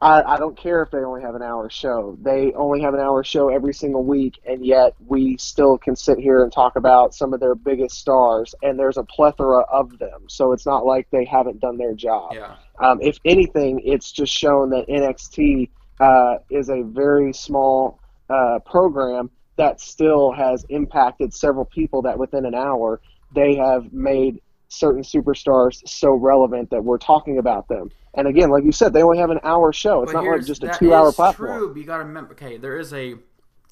I, 0.00 0.22
I 0.22 0.36
don't 0.38 0.56
care 0.56 0.82
if 0.82 0.90
they 0.90 0.98
only 0.98 1.20
have 1.20 1.34
an 1.34 1.42
hour 1.42 1.68
show. 1.68 2.16
They 2.22 2.52
only 2.54 2.80
have 2.80 2.94
an 2.94 3.00
hour 3.00 3.22
show 3.24 3.48
every 3.50 3.74
single 3.74 4.02
week, 4.04 4.38
and 4.46 4.64
yet 4.64 4.94
we 5.06 5.36
still 5.36 5.76
can 5.76 5.94
sit 5.96 6.18
here 6.18 6.42
and 6.42 6.50
talk 6.52 6.76
about 6.76 7.14
some 7.14 7.34
of 7.34 7.40
their 7.40 7.54
biggest 7.54 7.98
stars, 7.98 8.54
and 8.62 8.78
there's 8.78 8.96
a 8.96 9.02
plethora 9.04 9.60
of 9.62 9.98
them. 9.98 10.24
So 10.28 10.52
it's 10.52 10.64
not 10.64 10.86
like 10.86 11.08
they 11.10 11.24
haven't 11.24 11.60
done 11.60 11.76
their 11.76 11.92
job. 11.94 12.32
yeah, 12.32 12.54
Um, 12.78 13.00
if 13.02 13.18
anything, 13.26 13.80
it's 13.84 14.10
just 14.12 14.32
shown 14.32 14.70
that 14.70 14.88
NXT 14.88 15.68
uh, 16.00 16.34
is 16.50 16.68
a 16.68 16.82
very 16.82 17.32
small 17.32 18.00
uh, 18.28 18.58
program 18.64 19.30
that 19.56 19.80
still 19.80 20.32
has 20.32 20.64
impacted 20.70 21.34
several 21.34 21.64
people 21.66 22.02
that 22.02 22.18
within 22.18 22.46
an 22.46 22.54
hour 22.54 23.00
they 23.34 23.54
have 23.56 23.92
made 23.92 24.40
certain 24.68 25.02
superstars 25.02 25.86
so 25.86 26.12
relevant 26.14 26.70
that 26.70 26.82
we're 26.82 26.98
talking 26.98 27.38
about 27.38 27.68
them. 27.68 27.90
And 28.14 28.26
again, 28.26 28.50
like 28.50 28.64
you 28.64 28.72
said, 28.72 28.92
they 28.92 29.02
only 29.02 29.18
have 29.18 29.30
an 29.30 29.40
hour 29.42 29.72
show. 29.72 30.02
It's 30.02 30.12
But 30.12 30.24
not 30.24 30.30
like 30.30 30.46
just 30.46 30.64
a 30.64 30.74
two-hour 30.78 31.12
platform. 31.12 31.58
True, 31.58 31.74
you 31.76 31.84
got 31.84 31.98
to 31.98 32.04
remember. 32.04 32.32
Okay, 32.32 32.56
there 32.56 32.78
is 32.78 32.92
a 32.92 33.16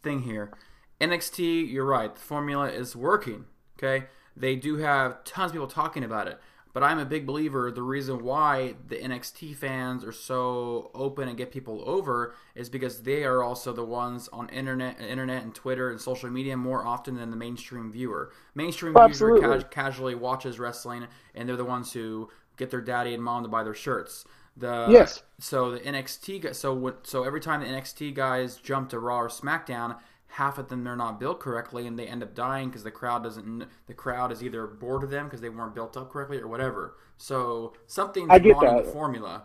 thing 0.03 0.23
here. 0.23 0.53
NXT, 1.01 1.71
you're 1.71 1.87
right. 1.87 2.15
The 2.15 2.21
formula 2.21 2.69
is 2.69 2.95
working. 2.95 3.47
Okay, 3.79 4.07
they 4.37 4.57
do 4.57 4.77
have 4.77 5.25
tons 5.25 5.51
of 5.51 5.55
people 5.55 5.67
talking 5.67 6.05
about 6.05 6.29
it. 6.29 6.41
But 6.75 6.83
I'm 6.83 6.99
a 6.99 7.05
big 7.05 7.27
believer. 7.27 7.71
The 7.73 7.83
reason 7.83 8.23
why 8.23 8.75
the 8.87 8.97
NXT 8.97 9.57
fans 9.57 10.05
are 10.05 10.13
so 10.13 10.91
open 10.95 11.29
and 11.29 11.37
get 11.37 11.51
people 11.51 11.83
over 11.87 12.35
is 12.55 12.69
because 12.69 13.03
they 13.03 13.25
are 13.25 13.43
also 13.43 13.73
the 13.73 13.85
ones 13.85 14.29
on 14.33 14.49
internet, 14.51 15.01
internet 15.01 15.43
and 15.43 15.55
Twitter 15.55 15.91
and 15.91 16.01
social 16.01 16.31
media 16.31 16.57
more 16.57 16.85
often 16.87 17.17
than 17.17 17.31
the 17.31 17.37
mainstream 17.37 17.91
viewer. 17.91 18.33
Mainstream 18.55 18.93
viewer 18.93 19.39
ca- 19.41 19.69
casually 19.71 20.15
watches 20.15 20.59
wrestling, 20.59 21.07
and 21.35 21.49
they're 21.49 21.57
the 21.57 21.65
ones 21.65 21.93
who 21.93 22.29
get 22.57 22.71
their 22.71 22.81
daddy 22.83 23.15
and 23.15 23.23
mom 23.23 23.43
to 23.43 23.49
buy 23.49 23.65
their 23.65 23.75
shirts. 23.75 24.25
The 24.57 24.87
Yes. 24.91 25.23
so 25.39 25.71
the 25.71 25.79
NXT 25.81 26.53
so 26.55 26.97
so 27.05 27.23
every 27.25 27.41
time 27.41 27.61
the 27.61 27.67
NXT 27.67 28.13
guys 28.15 28.57
jump 28.57 28.89
to 28.91 28.99
Raw 28.99 29.21
or 29.21 29.29
SmackDown, 29.29 29.97
half 30.29 30.59
of 30.59 30.69
them 30.69 30.85
they're 30.85 30.97
not 30.97 31.19
built 31.19 31.41
correctly, 31.41 31.87
and 31.87 31.99
they 31.99 32.07
end 32.07 32.23
up 32.23 32.35
dying 32.35 32.69
because 32.69 32.85
the 32.85 32.91
crowd 32.91 33.23
doesn't. 33.23 33.67
The 33.87 33.95
crowd 33.95 34.33
is 34.33 34.43
either 34.43 34.67
bored 34.67 35.03
of 35.03 35.11
them 35.11 35.27
because 35.27 35.41
they 35.41 35.49
weren't 35.49 35.75
built 35.75 35.97
up 35.97 36.11
correctly 36.11 36.39
or 36.39 36.49
whatever. 36.49 36.97
So 37.17 37.75
something 37.87 38.31
I 38.31 38.39
get 38.39 38.61
that. 38.61 38.85
the 38.85 38.91
formula. 38.93 39.45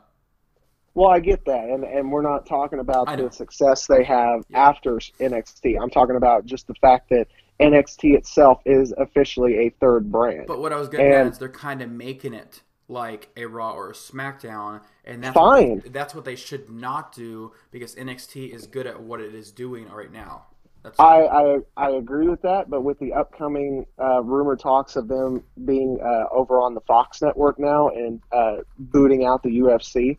Well, 0.96 1.10
I 1.10 1.20
get 1.20 1.46
that, 1.46 1.70
and 1.70 1.84
and 1.84 2.12
we're 2.12 2.22
not 2.22 2.46
talking 2.46 2.80
about 2.80 3.18
the 3.18 3.32
success 3.32 3.88
they 3.88 4.04
have 4.04 4.46
after 4.54 4.98
NXT. 4.98 5.82
I'm 5.82 5.90
talking 5.90 6.16
about 6.16 6.46
just 6.46 6.68
the 6.68 6.76
fact 6.76 7.10
that 7.10 7.28
NXT 7.60 8.16
itself 8.16 8.62
is 8.66 8.94
officially 8.98 9.68
a 9.68 9.70
third 9.80 10.12
brand. 10.12 10.46
But 10.48 10.60
what 10.60 10.72
I 10.72 10.78
was 10.78 10.90
getting 10.90 11.12
at 11.12 11.28
is 11.28 11.40
they're 11.40 11.50
kind 11.50 11.82
of 11.82 11.90
making 11.90 12.34
it 12.34 12.62
like 12.88 13.30
a 13.38 13.46
Raw 13.46 13.72
or 13.72 13.90
a 13.90 13.94
SmackDown, 13.94 14.82
and 15.04 15.24
that's 15.24 15.34
Fine. 15.34 15.70
What 15.70 15.84
they, 15.84 15.90
that's 15.90 16.14
what 16.14 16.26
they 16.26 16.36
should 16.36 16.70
not 16.70 17.14
do 17.14 17.54
because 17.72 17.96
NXT 17.96 18.54
is 18.54 18.68
good 18.68 18.86
at 18.86 19.02
what 19.02 19.20
it 19.20 19.34
is 19.34 19.52
doing 19.52 19.90
right 19.90 20.12
now. 20.12 20.46
That's 20.84 21.00
I, 21.00 21.22
I 21.22 21.58
I 21.78 21.90
agree 21.92 22.28
with 22.28 22.42
that, 22.42 22.70
but 22.70 22.82
with 22.82 23.00
the 23.00 23.14
upcoming 23.14 23.86
uh, 24.00 24.22
rumor 24.22 24.56
talks 24.58 24.96
of 24.96 25.08
them 25.08 25.44
being 25.66 26.00
uh, 26.04 26.26
over 26.36 26.60
on 26.60 26.74
the 26.74 26.82
Fox 26.82 27.22
network 27.22 27.58
now 27.58 27.90
and 27.90 28.22
uh, 28.32 28.58
booting 28.78 29.26
out 29.26 29.44
the 29.44 29.50
UFC, 29.60 30.18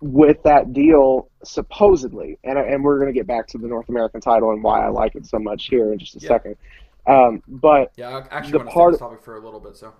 with 0.00 0.42
that 0.42 0.72
deal 0.72 1.30
supposedly, 1.44 2.36
and 2.42 2.58
and 2.58 2.82
we're 2.82 2.98
going 2.98 3.12
to 3.12 3.18
get 3.18 3.26
back 3.28 3.46
to 3.48 3.58
the 3.58 3.68
North 3.68 3.88
American 3.88 4.20
title 4.20 4.50
and 4.50 4.62
why 4.62 4.84
I 4.84 4.88
like 4.88 5.14
it 5.14 5.24
so 5.26 5.38
much 5.38 5.66
here 5.68 5.92
in 5.92 5.98
just 5.98 6.16
a 6.16 6.20
Yeah. 6.20 6.28
second. 6.28 6.56
Um, 7.06 7.42
but 7.46 7.92
yeah. 7.96 8.10
I 8.10 8.36
actually 8.36 8.52
the 8.52 8.58
want 8.58 8.68
to 8.70 8.74
part- 8.74 8.98
topic 8.98 9.22
for 9.22 9.36
a 9.36 9.40
little 9.44 9.60
bit. 9.60 9.76
So 9.76 9.92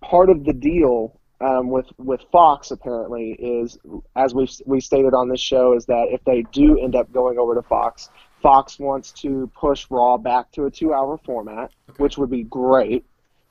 part 0.00 0.30
of 0.30 0.44
the 0.44 0.52
deal 0.54 1.18
um, 1.40 1.68
with 1.68 1.86
with 1.98 2.20
Fox 2.32 2.70
apparently 2.70 3.32
is, 3.38 3.78
as 4.16 4.34
we 4.34 4.48
we 4.64 4.80
stated 4.80 5.12
on 5.14 5.28
this 5.28 5.40
show, 5.40 5.74
is 5.74 5.84
that 5.86 6.06
if 6.10 6.24
they 6.24 6.42
do 6.52 6.78
end 6.80 6.96
up 6.96 7.12
going 7.12 7.38
over 7.38 7.54
to 7.54 7.62
Fox, 7.62 8.08
Fox 8.42 8.78
wants 8.78 9.12
to 9.12 9.50
push 9.54 9.86
Raw 9.90 10.16
back 10.16 10.50
to 10.52 10.66
a 10.66 10.70
two-hour 10.70 11.18
format, 11.24 11.70
Okay. 11.90 12.02
which 12.02 12.18
would 12.18 12.30
be 12.30 12.44
great. 12.44 13.04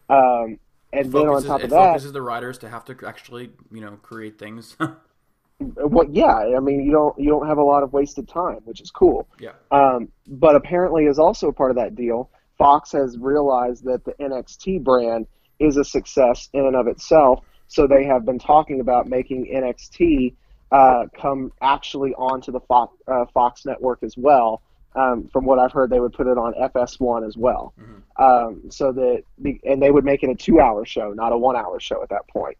Um, 0.09 0.59
and 0.93 1.11
then 1.11 1.27
on 1.27 1.43
top 1.43 1.61
of 1.63 1.69
that, 1.69 1.93
focuses 1.93 2.13
the 2.13 2.21
writers 2.21 2.57
to 2.59 2.69
have 2.69 2.85
to 2.85 2.95
actually 3.05 3.51
you 3.71 3.81
know 3.81 3.97
create 4.01 4.39
things. 4.39 4.77
well, 5.59 6.07
yeah, 6.09 6.55
I 6.55 6.59
mean, 6.59 6.81
you 6.83 6.91
don't 6.91 7.17
you 7.19 7.29
don't 7.29 7.47
have 7.47 7.57
a 7.57 7.63
lot 7.63 7.83
of 7.83 7.91
wasted 7.93 8.27
time, 8.27 8.59
which 8.63 8.79
is 8.81 8.91
cool. 8.91 9.27
yeah. 9.39 9.51
Um, 9.71 10.09
but 10.27 10.55
apparently, 10.55 11.05
is 11.05 11.19
also 11.19 11.51
part 11.51 11.71
of 11.71 11.77
that 11.77 11.95
deal. 11.95 12.29
Fox 12.57 12.91
has 12.93 13.17
realized 13.19 13.83
that 13.83 14.05
the 14.05 14.13
NXT 14.13 14.83
brand 14.83 15.27
is 15.59 15.77
a 15.77 15.83
success 15.83 16.49
in 16.53 16.65
and 16.65 16.75
of 16.75 16.87
itself, 16.87 17.43
so 17.67 17.85
they 17.87 18.05
have 18.05 18.25
been 18.25 18.39
talking 18.39 18.79
about 18.79 19.07
making 19.07 19.45
NXT 19.53 20.33
uh, 20.71 21.05
come 21.19 21.51
actually 21.61 22.13
onto 22.15 22.51
the 22.51 22.59
Fox, 22.61 22.95
uh, 23.07 23.25
Fox 23.33 23.65
network 23.65 24.03
as 24.03 24.15
well. 24.17 24.61
Um, 24.95 25.27
from 25.31 25.45
what 25.45 25.59
I've 25.59 25.71
heard, 25.71 25.91
they 25.91 25.99
would 25.99 26.13
put 26.13 26.25
it 26.25 26.37
on 26.39 26.53
FS1 26.53 27.27
as 27.27 27.37
well, 27.37 27.73
um, 28.17 28.63
so 28.71 28.91
that 28.93 29.23
the, 29.37 29.59
and 29.63 29.79
they 29.79 29.91
would 29.91 30.05
make 30.05 30.23
it 30.23 30.29
a 30.29 30.35
two-hour 30.35 30.85
show, 30.85 31.13
not 31.13 31.33
a 31.33 31.37
one-hour 31.37 31.79
show 31.79 32.01
at 32.01 32.09
that 32.09 32.27
point. 32.27 32.57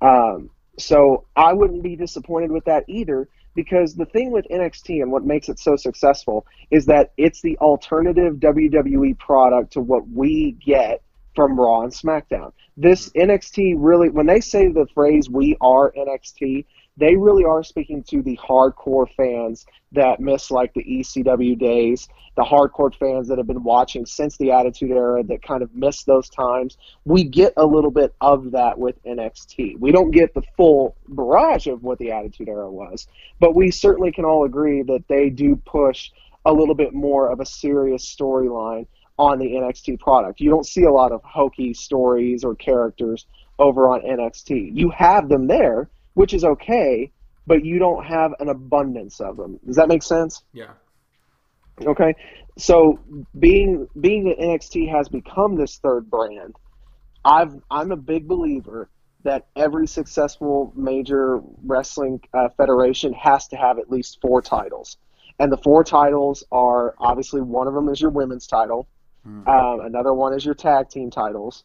Um, 0.00 0.50
so 0.78 1.24
I 1.34 1.52
wouldn't 1.52 1.82
be 1.82 1.96
disappointed 1.96 2.52
with 2.52 2.64
that 2.66 2.84
either, 2.86 3.28
because 3.54 3.96
the 3.96 4.04
thing 4.04 4.30
with 4.30 4.46
NXT 4.50 5.02
and 5.02 5.10
what 5.10 5.24
makes 5.24 5.48
it 5.48 5.58
so 5.58 5.74
successful 5.74 6.46
is 6.70 6.86
that 6.86 7.12
it's 7.16 7.40
the 7.40 7.58
alternative 7.58 8.36
WWE 8.36 9.18
product 9.18 9.72
to 9.72 9.80
what 9.80 10.08
we 10.08 10.52
get 10.64 11.02
from 11.34 11.58
Raw 11.58 11.82
and 11.82 11.92
SmackDown. 11.92 12.52
This 12.76 13.10
NXT 13.10 13.74
really, 13.78 14.10
when 14.10 14.26
they 14.26 14.40
say 14.40 14.68
the 14.68 14.86
phrase 14.94 15.28
"We 15.28 15.56
are 15.60 15.92
NXT," 15.92 16.64
they 17.00 17.16
really 17.16 17.44
are 17.44 17.64
speaking 17.64 18.02
to 18.04 18.22
the 18.22 18.36
hardcore 18.36 19.08
fans 19.16 19.66
that 19.92 20.20
miss 20.20 20.50
like 20.50 20.72
the 20.74 20.84
ECW 20.84 21.58
days, 21.58 22.08
the 22.36 22.44
hardcore 22.44 22.94
fans 22.94 23.26
that 23.28 23.38
have 23.38 23.46
been 23.46 23.64
watching 23.64 24.06
since 24.06 24.36
the 24.36 24.52
Attitude 24.52 24.90
Era 24.90 25.24
that 25.24 25.42
kind 25.42 25.62
of 25.62 25.74
miss 25.74 26.04
those 26.04 26.28
times. 26.28 26.76
We 27.04 27.24
get 27.24 27.54
a 27.56 27.64
little 27.64 27.90
bit 27.90 28.14
of 28.20 28.52
that 28.52 28.78
with 28.78 29.02
NXT. 29.04 29.78
We 29.78 29.90
don't 29.90 30.10
get 30.10 30.34
the 30.34 30.42
full 30.56 30.96
barrage 31.08 31.66
of 31.66 31.82
what 31.82 31.98
the 31.98 32.12
Attitude 32.12 32.48
Era 32.48 32.70
was, 32.70 33.08
but 33.40 33.56
we 33.56 33.70
certainly 33.70 34.12
can 34.12 34.24
all 34.24 34.44
agree 34.44 34.82
that 34.82 35.08
they 35.08 35.30
do 35.30 35.56
push 35.56 36.10
a 36.44 36.52
little 36.52 36.74
bit 36.74 36.94
more 36.94 37.30
of 37.30 37.40
a 37.40 37.46
serious 37.46 38.04
storyline 38.04 38.86
on 39.18 39.38
the 39.38 39.46
NXT 39.46 40.00
product. 40.00 40.40
You 40.40 40.50
don't 40.50 40.66
see 40.66 40.84
a 40.84 40.92
lot 40.92 41.12
of 41.12 41.22
hokey 41.24 41.74
stories 41.74 42.44
or 42.44 42.54
characters 42.54 43.26
over 43.58 43.88
on 43.88 44.00
NXT. 44.00 44.70
You 44.74 44.90
have 44.90 45.28
them 45.28 45.46
there, 45.46 45.90
which 46.14 46.34
is 46.34 46.44
okay, 46.44 47.10
but 47.46 47.64
you 47.64 47.78
don't 47.78 48.04
have 48.04 48.32
an 48.40 48.48
abundance 48.48 49.20
of 49.20 49.36
them. 49.36 49.58
Does 49.66 49.76
that 49.76 49.88
make 49.88 50.02
sense? 50.02 50.42
Yeah. 50.52 50.72
Okay. 51.82 52.14
So 52.58 52.98
being 53.38 53.88
being 54.00 54.24
that 54.24 54.38
NXT 54.38 54.90
has 54.90 55.08
become 55.08 55.56
this 55.56 55.78
third 55.78 56.10
brand, 56.10 56.56
I've 57.24 57.54
I'm 57.70 57.92
a 57.92 57.96
big 57.96 58.28
believer 58.28 58.90
that 59.22 59.46
every 59.56 59.86
successful 59.86 60.72
major 60.74 61.40
wrestling 61.64 62.20
uh, 62.32 62.48
federation 62.56 63.12
has 63.12 63.46
to 63.48 63.56
have 63.56 63.78
at 63.78 63.90
least 63.90 64.18
four 64.20 64.42
titles, 64.42 64.98
and 65.38 65.52
the 65.52 65.58
four 65.58 65.84
titles 65.84 66.44
are 66.50 66.94
obviously 66.98 67.40
one 67.40 67.66
of 67.66 67.74
them 67.74 67.88
is 67.88 68.00
your 68.00 68.10
women's 68.10 68.46
title, 68.46 68.88
um, 69.46 69.80
another 69.80 70.14
one 70.14 70.32
is 70.32 70.44
your 70.44 70.54
tag 70.54 70.88
team 70.88 71.10
titles, 71.10 71.64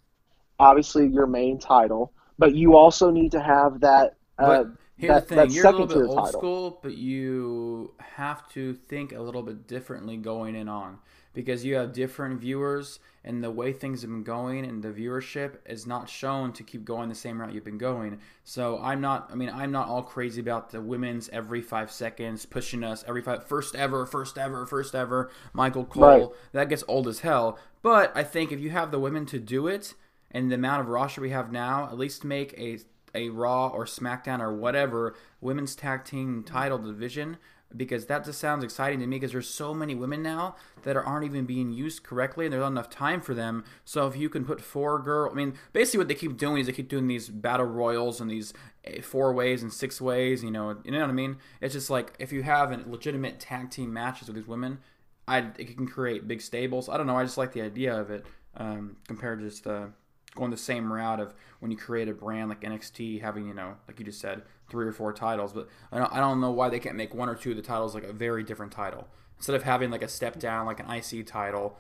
obviously 0.59 1.07
your 1.07 1.27
main 1.27 1.57
title, 1.59 2.11
but 2.37 2.53
you 2.53 2.75
also 2.75 3.09
need 3.11 3.31
to 3.31 3.41
have 3.41 3.79
that. 3.81 4.15
Uh, 4.37 4.63
But 4.63 4.67
here's 4.97 5.13
that, 5.13 5.27
the 5.27 5.35
thing: 5.35 5.51
you're 5.51 5.65
a 5.65 5.71
little 5.71 5.87
bit 5.87 5.97
old 5.97 6.25
title. 6.25 6.39
school, 6.39 6.79
but 6.81 6.97
you 6.97 7.93
have 7.99 8.47
to 8.53 8.73
think 8.73 9.13
a 9.13 9.19
little 9.21 9.43
bit 9.43 9.67
differently 9.67 10.17
going 10.17 10.55
in 10.55 10.67
on 10.67 10.99
because 11.33 11.65
you 11.65 11.75
have 11.75 11.93
different 11.93 12.39
viewers, 12.39 12.99
and 13.23 13.43
the 13.43 13.51
way 13.51 13.73
things 13.73 14.01
have 14.01 14.09
been 14.09 14.23
going, 14.23 14.65
and 14.65 14.81
the 14.83 14.89
viewership 14.89 15.57
is 15.65 15.85
not 15.85 16.09
shown 16.09 16.53
to 16.53 16.63
keep 16.63 16.85
going 16.85 17.09
the 17.09 17.15
same 17.15 17.41
route 17.41 17.53
you've 17.53 17.65
been 17.65 17.77
going. 17.77 18.19
So 18.43 18.79
I'm 18.81 19.01
not. 19.01 19.29
I 19.31 19.35
mean, 19.35 19.49
I'm 19.49 19.71
not 19.71 19.87
all 19.87 20.03
crazy 20.03 20.41
about 20.41 20.69
the 20.71 20.81
women's 20.81 21.29
every 21.29 21.61
five 21.61 21.91
seconds 21.91 22.45
pushing 22.45 22.83
us 22.83 23.03
every 23.07 23.21
five 23.21 23.45
first 23.45 23.75
ever, 23.75 24.05
first 24.05 24.37
ever, 24.37 24.65
first 24.65 24.95
ever. 24.95 25.29
Michael 25.53 25.85
Cole. 25.85 26.03
Right. 26.03 26.27
That 26.53 26.69
gets 26.69 26.83
old 26.87 27.07
as 27.07 27.19
hell. 27.19 27.57
But 27.81 28.11
I 28.15 28.23
think 28.23 28.51
if 28.51 28.59
you 28.59 28.71
have 28.71 28.91
the 28.91 28.99
women 28.99 29.25
to 29.27 29.39
do 29.39 29.67
it, 29.67 29.93
and 30.31 30.49
the 30.51 30.55
amount 30.55 30.81
of 30.81 30.87
roster 30.87 31.21
we 31.21 31.29
have 31.29 31.51
now, 31.51 31.85
at 31.85 31.97
least 31.97 32.23
make 32.25 32.53
a 32.57 32.79
a 33.15 33.29
Raw 33.29 33.69
or 33.69 33.85
SmackDown 33.85 34.39
or 34.39 34.53
whatever 34.53 35.15
women's 35.41 35.75
tag 35.75 36.03
team 36.03 36.43
title 36.43 36.77
division 36.77 37.37
because 37.75 38.05
that 38.05 38.23
just 38.23 38.39
sounds 38.39 38.63
exciting 38.63 38.99
to 38.99 39.07
me 39.07 39.17
because 39.17 39.31
there's 39.31 39.49
so 39.49 39.73
many 39.73 39.95
women 39.95 40.21
now 40.21 40.55
that 40.83 40.95
aren't 40.95 41.25
even 41.25 41.45
being 41.45 41.71
used 41.71 42.03
correctly 42.03 42.45
and 42.45 42.53
there's 42.53 42.61
not 42.61 42.67
enough 42.67 42.89
time 42.89 43.21
for 43.21 43.33
them. 43.33 43.63
So 43.83 44.07
if 44.07 44.15
you 44.15 44.29
can 44.29 44.45
put 44.45 44.61
four 44.61 44.99
girl, 44.99 45.29
I 45.31 45.35
mean, 45.35 45.55
basically 45.73 45.99
what 45.99 46.07
they 46.07 46.15
keep 46.15 46.37
doing 46.37 46.59
is 46.59 46.67
they 46.67 46.73
keep 46.73 46.89
doing 46.89 47.07
these 47.07 47.29
battle 47.29 47.65
royals 47.65 48.21
and 48.21 48.29
these 48.29 48.53
eh, 48.85 49.01
four 49.01 49.33
ways 49.33 49.61
and 49.61 49.73
six 49.73 49.99
ways. 49.99 50.43
You 50.43 50.51
know, 50.51 50.77
you 50.83 50.91
know 50.91 51.01
what 51.01 51.09
I 51.09 51.13
mean? 51.13 51.37
It's 51.61 51.73
just 51.73 51.89
like 51.89 52.13
if 52.19 52.31
you 52.31 52.43
have 52.43 52.71
a 52.71 52.81
legitimate 52.87 53.39
tag 53.39 53.71
team 53.71 53.91
matches 53.91 54.27
with 54.27 54.35
these 54.35 54.47
women. 54.47 54.79
I 55.27 55.39
it 55.57 55.75
can 55.75 55.87
create 55.87 56.27
big 56.27 56.39
stables. 56.39 56.87
I 56.87 56.97
don't 56.97 57.07
know. 57.07 57.17
I 57.17 57.23
just 57.23 57.37
like 57.37 57.51
the 57.51 57.63
idea 57.63 57.99
of 57.99 58.11
it 58.11 58.27
um, 58.57 58.97
compared 59.07 59.39
to 59.39 59.49
just 59.49 59.65
uh, 59.65 59.87
going 60.35 60.51
the 60.51 60.57
same 60.57 60.91
route 60.91 61.19
of 61.19 61.33
when 61.59 61.71
you 61.71 61.77
create 61.77 62.07
a 62.07 62.13
brand 62.13 62.49
like 62.49 62.61
NXT 62.61 63.21
having 63.21 63.47
you 63.47 63.53
know 63.53 63.75
like 63.87 63.99
you 63.99 64.05
just 64.05 64.19
said 64.19 64.43
three 64.69 64.85
or 64.85 64.91
four 64.91 65.13
titles. 65.13 65.53
But 65.53 65.67
I 65.91 65.97
don't, 65.97 66.13
I 66.13 66.19
don't 66.19 66.41
know 66.41 66.51
why 66.51 66.69
they 66.69 66.79
can't 66.79 66.95
make 66.95 67.13
one 67.13 67.29
or 67.29 67.35
two 67.35 67.51
of 67.51 67.55
the 67.55 67.61
titles 67.61 67.95
like 67.95 68.03
a 68.03 68.13
very 68.13 68.43
different 68.43 68.71
title 68.71 69.07
instead 69.37 69.55
of 69.55 69.63
having 69.63 69.91
like 69.91 70.03
a 70.03 70.07
step 70.07 70.39
down 70.39 70.65
like 70.65 70.79
an 70.79 70.89
IC 70.89 71.25
title 71.25 71.77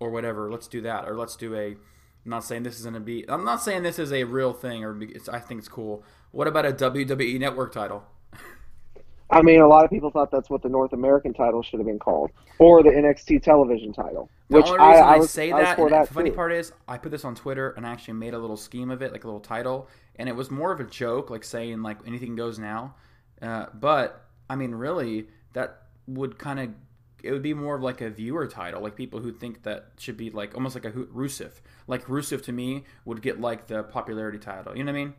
or 0.00 0.10
whatever. 0.10 0.50
Let's 0.50 0.68
do 0.68 0.80
that 0.82 1.08
or 1.08 1.16
let's 1.16 1.36
do 1.36 1.54
a. 1.54 1.76
I'm 2.24 2.30
not 2.30 2.44
saying 2.44 2.64
this 2.64 2.78
is 2.78 2.84
gonna 2.84 3.00
be. 3.00 3.24
I'm 3.28 3.44
not 3.44 3.62
saying 3.62 3.82
this 3.82 3.98
is 3.98 4.12
a 4.12 4.24
real 4.24 4.52
thing 4.52 4.84
or 4.84 4.98
I 5.32 5.38
think 5.38 5.58
it's 5.60 5.68
cool. 5.68 6.04
What 6.32 6.48
about 6.48 6.66
a 6.66 6.72
WWE 6.72 7.38
Network 7.38 7.72
title? 7.72 8.04
I 9.30 9.42
mean, 9.42 9.60
a 9.60 9.66
lot 9.66 9.84
of 9.84 9.90
people 9.90 10.10
thought 10.10 10.30
that's 10.30 10.48
what 10.48 10.62
the 10.62 10.68
North 10.68 10.92
American 10.92 11.34
title 11.34 11.62
should 11.62 11.80
have 11.80 11.86
been 11.86 11.98
called, 11.98 12.30
or 12.58 12.82
the 12.82 12.90
NXT 12.90 13.42
television 13.42 13.92
title. 13.92 14.30
The 14.48 14.58
which 14.58 14.66
only 14.66 14.78
reason 14.78 15.04
I, 15.04 15.14
I 15.14 15.16
was, 15.18 15.30
say 15.30 15.50
I 15.50 15.60
that, 15.60 15.78
and 15.78 15.90
that 15.90 16.08
the 16.08 16.14
funny 16.14 16.30
too. 16.30 16.36
part 16.36 16.52
is, 16.52 16.72
I 16.86 16.98
put 16.98 17.10
this 17.10 17.24
on 17.24 17.34
Twitter 17.34 17.70
and 17.70 17.84
I 17.84 17.90
actually 17.90 18.14
made 18.14 18.32
a 18.32 18.38
little 18.38 18.56
scheme 18.56 18.90
of 18.90 19.02
it, 19.02 19.10
like 19.12 19.24
a 19.24 19.26
little 19.26 19.40
title, 19.40 19.88
and 20.16 20.28
it 20.28 20.36
was 20.36 20.50
more 20.50 20.70
of 20.70 20.78
a 20.78 20.84
joke, 20.84 21.30
like 21.30 21.42
saying 21.42 21.82
like 21.82 21.98
anything 22.06 22.36
goes 22.36 22.58
now. 22.58 22.94
Uh, 23.42 23.66
but 23.74 24.24
I 24.48 24.54
mean, 24.54 24.72
really, 24.72 25.26
that 25.52 25.82
would 26.06 26.38
kind 26.38 26.60
of 26.60 26.70
it 27.24 27.32
would 27.32 27.42
be 27.42 27.54
more 27.54 27.74
of 27.74 27.82
like 27.82 28.00
a 28.00 28.10
viewer 28.10 28.46
title, 28.46 28.80
like 28.82 28.94
people 28.94 29.20
who 29.20 29.32
think 29.32 29.64
that 29.64 29.90
should 29.98 30.16
be 30.16 30.30
like 30.30 30.54
almost 30.54 30.76
like 30.76 30.84
a 30.84 30.92
Rusev. 30.92 31.50
Like 31.88 32.04
Rusev 32.06 32.42
to 32.44 32.52
me 32.52 32.84
would 33.04 33.22
get 33.22 33.40
like 33.40 33.66
the 33.66 33.82
popularity 33.82 34.38
title. 34.38 34.76
You 34.76 34.84
know 34.84 34.92
what 34.92 34.98
I 34.98 35.04
mean? 35.04 35.14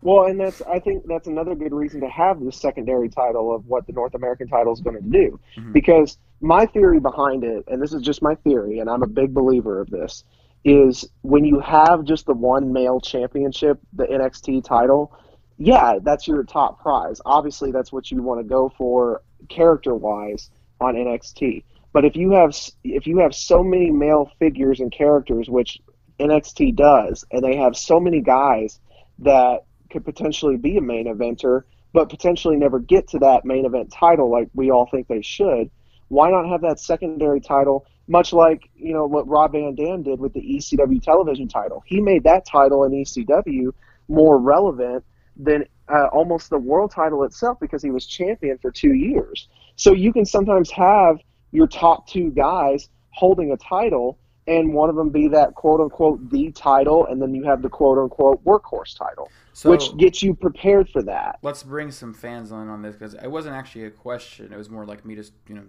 Well, 0.00 0.26
and 0.26 0.38
that's 0.38 0.60
I 0.62 0.80
think 0.80 1.04
that's 1.06 1.26
another 1.28 1.54
good 1.54 1.72
reason 1.72 2.00
to 2.02 2.08
have 2.08 2.38
the 2.42 2.52
secondary 2.52 3.08
title 3.08 3.54
of 3.54 3.66
what 3.66 3.86
the 3.86 3.92
North 3.92 4.14
American 4.14 4.48
title 4.48 4.72
is 4.72 4.80
going 4.80 4.96
to 4.96 5.02
do, 5.02 5.40
because 5.72 6.18
my 6.44 6.66
theory 6.66 7.00
behind 7.00 7.42
it, 7.42 7.64
and 7.68 7.80
this 7.80 7.92
is 7.94 8.02
just 8.02 8.22
my 8.22 8.34
theory, 8.36 8.78
and 8.78 8.90
I'm 8.90 9.02
a 9.02 9.08
big 9.08 9.32
believer 9.32 9.80
of 9.80 9.88
this, 9.88 10.24
is 10.64 11.08
when 11.22 11.44
you 11.44 11.58
have 11.60 12.04
just 12.04 12.26
the 12.26 12.34
one 12.34 12.72
male 12.72 13.00
championship, 13.00 13.80
the 13.94 14.04
NXT 14.04 14.64
title, 14.64 15.16
yeah, 15.56 15.94
that's 16.02 16.28
your 16.28 16.42
top 16.44 16.82
prize. 16.82 17.20
Obviously, 17.24 17.72
that's 17.72 17.92
what 17.92 18.10
you 18.10 18.22
want 18.22 18.40
to 18.40 18.44
go 18.44 18.72
for 18.76 19.22
character 19.48 19.94
wise 19.94 20.50
on 20.80 20.94
NXT. 20.94 21.64
But 21.92 22.04
if 22.04 22.16
you 22.16 22.32
have 22.32 22.54
if 22.82 23.06
you 23.06 23.18
have 23.18 23.34
so 23.34 23.62
many 23.62 23.90
male 23.90 24.30
figures 24.38 24.80
and 24.80 24.92
characters, 24.92 25.48
which 25.48 25.78
NXT 26.18 26.76
does, 26.76 27.24
and 27.30 27.42
they 27.42 27.56
have 27.56 27.76
so 27.76 28.00
many 28.00 28.20
guys 28.20 28.80
that 29.20 29.64
could 29.90 30.04
potentially 30.04 30.56
be 30.56 30.76
a 30.76 30.80
main 30.82 31.06
eventer, 31.06 31.62
but 31.92 32.10
potentially 32.10 32.56
never 32.56 32.80
get 32.80 33.08
to 33.08 33.20
that 33.20 33.44
main 33.44 33.64
event 33.64 33.92
title 33.92 34.30
like 34.30 34.48
we 34.54 34.70
all 34.70 34.86
think 34.90 35.06
they 35.06 35.22
should. 35.22 35.70
Why 36.14 36.30
not 36.30 36.48
have 36.48 36.60
that 36.62 36.78
secondary 36.78 37.40
title, 37.40 37.86
much 38.06 38.32
like 38.32 38.70
you 38.76 38.92
know 38.92 39.06
what 39.06 39.26
Rob 39.26 39.52
Van 39.52 39.74
Dam 39.74 40.02
did 40.02 40.20
with 40.20 40.32
the 40.32 40.40
ECW 40.40 41.02
television 41.02 41.48
title? 41.48 41.82
He 41.86 42.00
made 42.00 42.22
that 42.24 42.46
title 42.46 42.84
in 42.84 42.92
ECW 42.92 43.72
more 44.08 44.38
relevant 44.38 45.04
than 45.36 45.64
uh, 45.88 46.06
almost 46.12 46.50
the 46.50 46.58
world 46.58 46.92
title 46.92 47.24
itself 47.24 47.58
because 47.60 47.82
he 47.82 47.90
was 47.90 48.06
champion 48.06 48.58
for 48.58 48.70
two 48.70 48.94
years. 48.94 49.48
So 49.76 49.92
you 49.92 50.12
can 50.12 50.24
sometimes 50.24 50.70
have 50.70 51.18
your 51.50 51.66
top 51.66 52.06
two 52.06 52.30
guys 52.30 52.88
holding 53.10 53.50
a 53.50 53.56
title 53.56 54.18
and 54.46 54.72
one 54.72 54.90
of 54.90 54.96
them 54.96 55.10
be 55.10 55.28
that 55.28 55.54
quote 55.54 55.80
unquote 55.80 56.30
the 56.30 56.52
title, 56.52 57.06
and 57.06 57.20
then 57.20 57.34
you 57.34 57.44
have 57.44 57.62
the 57.62 57.68
quote 57.68 57.98
unquote 57.98 58.44
workhorse 58.44 58.96
title, 58.96 59.30
So- 59.54 59.70
which 59.70 59.96
gets 59.96 60.22
you 60.22 60.34
prepared 60.34 60.88
for 60.90 61.00
that. 61.04 61.38
Let's 61.42 61.62
bring 61.62 61.90
some 61.90 62.12
fans 62.12 62.52
on 62.52 62.68
on 62.68 62.82
this 62.82 62.94
because 62.96 63.14
it 63.14 63.30
wasn't 63.30 63.54
actually 63.54 63.84
a 63.84 63.90
question. 63.90 64.52
It 64.52 64.56
was 64.56 64.68
more 64.68 64.84
like 64.84 65.04
me 65.06 65.14
just 65.14 65.32
you 65.48 65.54
know 65.54 65.62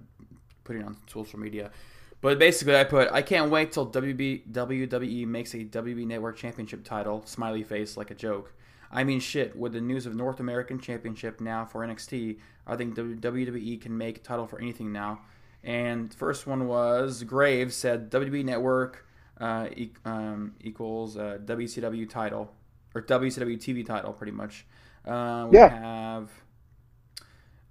putting 0.63 0.83
on 0.83 0.97
social 1.07 1.39
media. 1.39 1.71
But 2.19 2.39
basically, 2.39 2.75
I 2.75 2.83
put 2.83 3.11
I 3.11 3.21
can't 3.21 3.51
wait 3.51 3.71
till 3.71 3.85
WB, 3.87 4.51
WWE 4.51 5.27
makes 5.27 5.53
a 5.53 5.59
WB 5.63 6.07
Network 6.07 6.35
Championship 6.37 6.83
title. 6.83 7.21
Smiley 7.25 7.61
face 7.63 7.95
like 7.95 8.09
a 8.09 8.15
joke. 8.15 8.51
I 8.91 9.03
mean, 9.03 9.19
shit. 9.19 9.55
With 9.55 9.73
the 9.73 9.81
news 9.81 10.05
of 10.07 10.15
North 10.15 10.39
American 10.39 10.79
Championship 10.79 11.39
now 11.39 11.65
for 11.65 11.85
NXT, 11.85 12.37
I 12.65 12.75
think 12.75 12.95
WWE 12.95 13.79
can 13.79 13.95
make 13.95 14.17
a 14.17 14.21
title 14.21 14.47
for 14.47 14.59
anything 14.59 14.91
now. 14.91 15.21
And 15.63 16.11
first 16.13 16.47
one 16.47 16.67
was 16.67 17.23
Graves 17.23 17.75
said 17.75 18.09
WWE 18.09 18.43
Network 18.45 19.05
uh, 19.39 19.67
e- 19.75 19.91
um, 20.05 20.55
equals 20.61 21.17
uh, 21.17 21.37
WCW 21.45 22.09
title 22.09 22.51
or 22.95 23.01
WCW 23.01 23.58
TV 23.58 23.86
title, 23.86 24.13
pretty 24.13 24.34
much. 24.34 24.65
Uh, 25.05 25.47
we 25.51 25.60
Yeah. 25.60 25.69
have 25.69 26.31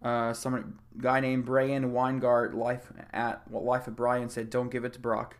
uh, 0.03 0.33
some 0.35 0.79
guy 0.99 1.21
named 1.21 1.45
Brian 1.47 1.93
Weingart, 1.93 2.55
life 2.55 2.93
at 3.13 3.49
well, 3.51 3.65
life 3.65 3.87
of 3.89 3.97
Brian 3.97 4.29
said, 4.29 4.51
"Don't 4.51 4.71
give 4.71 4.85
it 4.85 4.93
to 4.95 5.01
Brock." 5.01 5.37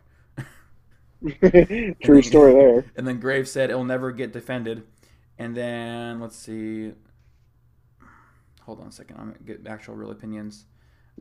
True 2.03 2.21
story 2.21 2.53
there. 2.53 2.85
And 2.95 3.07
then 3.07 3.19
Graves 3.19 3.51
said, 3.51 3.69
"It'll 3.69 3.83
never 3.83 4.11
get 4.11 4.31
defended." 4.33 4.83
And 5.37 5.55
then 5.55 6.19
let's 6.19 6.35
see. 6.35 6.93
Hold 8.63 8.79
on 8.81 8.87
a 8.87 8.91
second. 8.91 9.17
I'm 9.17 9.27
gonna 9.31 9.39
get 9.45 9.67
actual 9.67 9.95
real 9.95 10.11
opinions. 10.11 10.65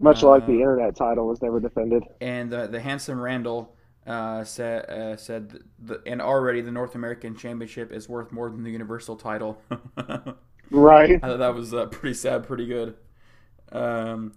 Much 0.00 0.22
like 0.22 0.44
Uh, 0.44 0.46
the 0.46 0.54
internet 0.60 0.96
title 0.96 1.26
was 1.28 1.40
never 1.42 1.60
defended. 1.60 2.04
And 2.20 2.50
the 2.50 2.66
the 2.66 2.80
handsome 2.80 3.20
Randall 3.20 3.73
uh, 4.06 4.44
said 4.44 4.84
uh, 4.90 5.16
said 5.16 5.60
the, 5.78 6.02
and 6.06 6.20
already 6.20 6.60
the 6.60 6.72
North 6.72 6.94
American 6.94 7.36
Championship 7.36 7.92
is 7.92 8.08
worth 8.08 8.32
more 8.32 8.50
than 8.50 8.62
the 8.62 8.70
Universal 8.70 9.16
title. 9.16 9.60
Right. 10.70 11.22
I 11.22 11.28
thought 11.28 11.38
that 11.38 11.54
was 11.54 11.72
uh, 11.74 11.86
pretty 11.86 12.14
sad, 12.14 12.44
pretty 12.44 12.66
good. 12.66 12.96
Um, 13.72 14.34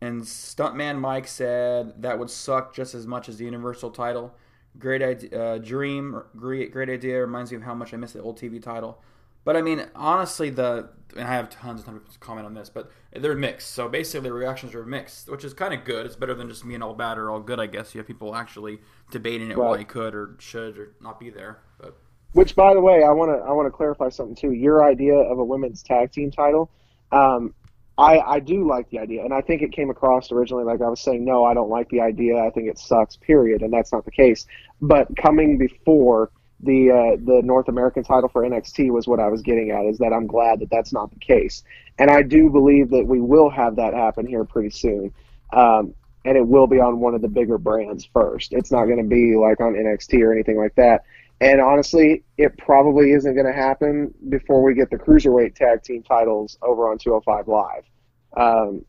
and 0.00 0.22
Stuntman 0.22 0.98
Mike 0.98 1.26
said 1.26 2.02
that 2.02 2.18
would 2.18 2.30
suck 2.30 2.74
just 2.74 2.94
as 2.94 3.06
much 3.06 3.28
as 3.28 3.38
the 3.38 3.44
Universal 3.44 3.90
title. 3.90 4.34
Great 4.78 5.02
idea, 5.02 5.40
uh, 5.40 5.58
dream, 5.58 6.20
great, 6.36 6.72
great 6.72 6.90
idea. 6.90 7.20
Reminds 7.20 7.50
me 7.52 7.56
of 7.56 7.62
how 7.62 7.74
much 7.74 7.94
I 7.94 7.96
miss 7.96 8.12
the 8.12 8.20
old 8.22 8.38
TV 8.38 8.62
title. 8.62 9.02
But 9.44 9.56
I 9.56 9.62
mean, 9.62 9.86
honestly, 9.94 10.50
the 10.50 10.88
and 11.16 11.28
I 11.28 11.34
have 11.34 11.48
tons 11.50 11.80
and 11.80 11.86
tons 11.86 11.96
of 11.98 12.02
people 12.02 12.12
to 12.14 12.18
comment 12.18 12.46
on 12.46 12.54
this, 12.54 12.68
but 12.70 12.90
they're 13.12 13.36
mixed. 13.36 13.70
So 13.72 13.88
basically, 13.88 14.28
the 14.28 14.32
reactions 14.32 14.74
are 14.74 14.84
mixed, 14.84 15.28
which 15.28 15.44
is 15.44 15.54
kind 15.54 15.72
of 15.72 15.84
good. 15.84 16.06
It's 16.06 16.16
better 16.16 16.34
than 16.34 16.48
just 16.48 16.66
being 16.66 16.82
all 16.82 16.94
bad 16.94 17.18
or 17.18 17.30
all 17.30 17.40
good, 17.40 17.60
I 17.60 17.66
guess. 17.66 17.94
You 17.94 18.00
have 18.00 18.06
people 18.06 18.34
actually 18.34 18.80
debating 19.10 19.50
it 19.50 19.56
why 19.58 19.66
Right. 19.72 19.78
he 19.80 19.84
could 19.84 20.14
or 20.14 20.34
should 20.40 20.76
or 20.78 20.94
not 21.00 21.20
be 21.20 21.30
there. 21.30 21.58
But 21.78 21.96
Which, 22.32 22.56
by 22.56 22.74
the 22.74 22.80
way, 22.80 23.04
I 23.04 23.10
want 23.12 23.30
to 23.30 23.44
I 23.46 23.52
want 23.52 23.66
to 23.66 23.70
clarify 23.70 24.08
something 24.08 24.34
too. 24.34 24.52
Your 24.52 24.82
idea 24.84 25.14
of 25.14 25.38
a 25.38 25.44
women's 25.44 25.82
tag 25.82 26.10
team 26.10 26.30
title, 26.32 26.70
um, 27.12 27.54
I 27.96 28.18
I 28.18 28.40
do 28.40 28.66
like 28.66 28.90
the 28.90 28.98
idea, 28.98 29.24
and 29.24 29.32
I 29.32 29.40
think 29.40 29.62
it 29.62 29.70
came 29.70 29.90
across 29.90 30.32
originally 30.32 30.64
like 30.64 30.80
I 30.80 30.88
was 30.88 31.00
saying, 31.00 31.24
no, 31.24 31.44
I 31.44 31.54
don't 31.54 31.70
like 31.70 31.88
the 31.90 32.00
idea. 32.00 32.38
I 32.38 32.50
think 32.50 32.68
it 32.68 32.78
sucks. 32.78 33.16
Period, 33.16 33.62
and 33.62 33.72
that's 33.72 33.92
not 33.92 34.04
the 34.04 34.10
case. 34.10 34.46
But 34.80 35.16
coming 35.16 35.58
before 35.58 36.30
the 36.60 36.90
uh, 36.90 37.16
the 37.24 37.42
North 37.44 37.68
American 37.68 38.04
title 38.04 38.28
for 38.28 38.42
NXT 38.42 38.90
was 38.90 39.06
what 39.06 39.20
I 39.20 39.28
was 39.28 39.42
getting 39.42 39.70
at. 39.70 39.84
Is 39.86 39.98
that 39.98 40.12
I'm 40.12 40.26
glad 40.26 40.60
that 40.60 40.70
that's 40.70 40.92
not 40.92 41.10
the 41.10 41.18
case, 41.18 41.62
and 41.98 42.10
I 42.10 42.22
do 42.22 42.50
believe 42.50 42.90
that 42.90 43.06
we 43.06 43.20
will 43.20 43.50
have 43.50 43.76
that 43.76 43.94
happen 43.94 44.26
here 44.26 44.44
pretty 44.44 44.70
soon. 44.70 45.12
Um, 45.52 45.94
and 46.24 46.38
it 46.38 46.46
will 46.46 46.66
be 46.66 46.80
on 46.80 47.00
one 47.00 47.14
of 47.14 47.20
the 47.20 47.28
bigger 47.28 47.58
brands 47.58 48.08
first. 48.12 48.52
It's 48.52 48.72
not 48.72 48.86
going 48.86 48.98
to 48.98 49.04
be 49.04 49.36
like 49.36 49.60
on 49.60 49.74
NXT 49.74 50.22
or 50.22 50.32
anything 50.32 50.56
like 50.56 50.74
that. 50.76 51.04
And 51.40 51.60
honestly, 51.60 52.22
it 52.38 52.56
probably 52.56 53.12
isn't 53.12 53.34
going 53.34 53.46
to 53.46 53.52
happen 53.52 54.14
before 54.30 54.62
we 54.62 54.74
get 54.74 54.90
the 54.90 54.96
cruiserweight 54.96 55.54
tag 55.54 55.82
team 55.82 56.02
titles 56.02 56.56
over 56.62 56.88
on 56.90 56.96
205 56.96 57.48
Live. 57.48 57.84
Um, 58.36 58.84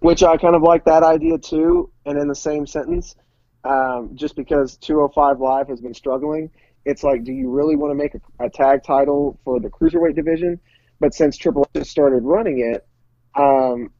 which 0.00 0.22
I 0.22 0.36
kind 0.36 0.54
of 0.54 0.62
like 0.62 0.84
that 0.84 1.02
idea 1.02 1.38
too. 1.38 1.90
And 2.04 2.18
in 2.18 2.28
the 2.28 2.34
same 2.34 2.66
sentence, 2.66 3.16
um, 3.64 4.10
just 4.14 4.36
because 4.36 4.76
205 4.76 5.40
Live 5.40 5.68
has 5.68 5.80
been 5.80 5.94
struggling, 5.94 6.50
it's 6.86 7.02
like, 7.02 7.24
do 7.24 7.32
you 7.32 7.50
really 7.50 7.76
want 7.76 7.90
to 7.90 7.94
make 7.96 8.14
a, 8.14 8.46
a 8.46 8.48
tag 8.48 8.84
title 8.84 9.38
for 9.44 9.60
the 9.60 9.68
cruiserweight 9.68 10.14
division? 10.14 10.58
But 11.00 11.12
since 11.12 11.36
Triple 11.36 11.68
H 11.74 11.86
started 11.86 12.22
running 12.22 12.60
it, 12.60 12.86
um, 13.34 13.90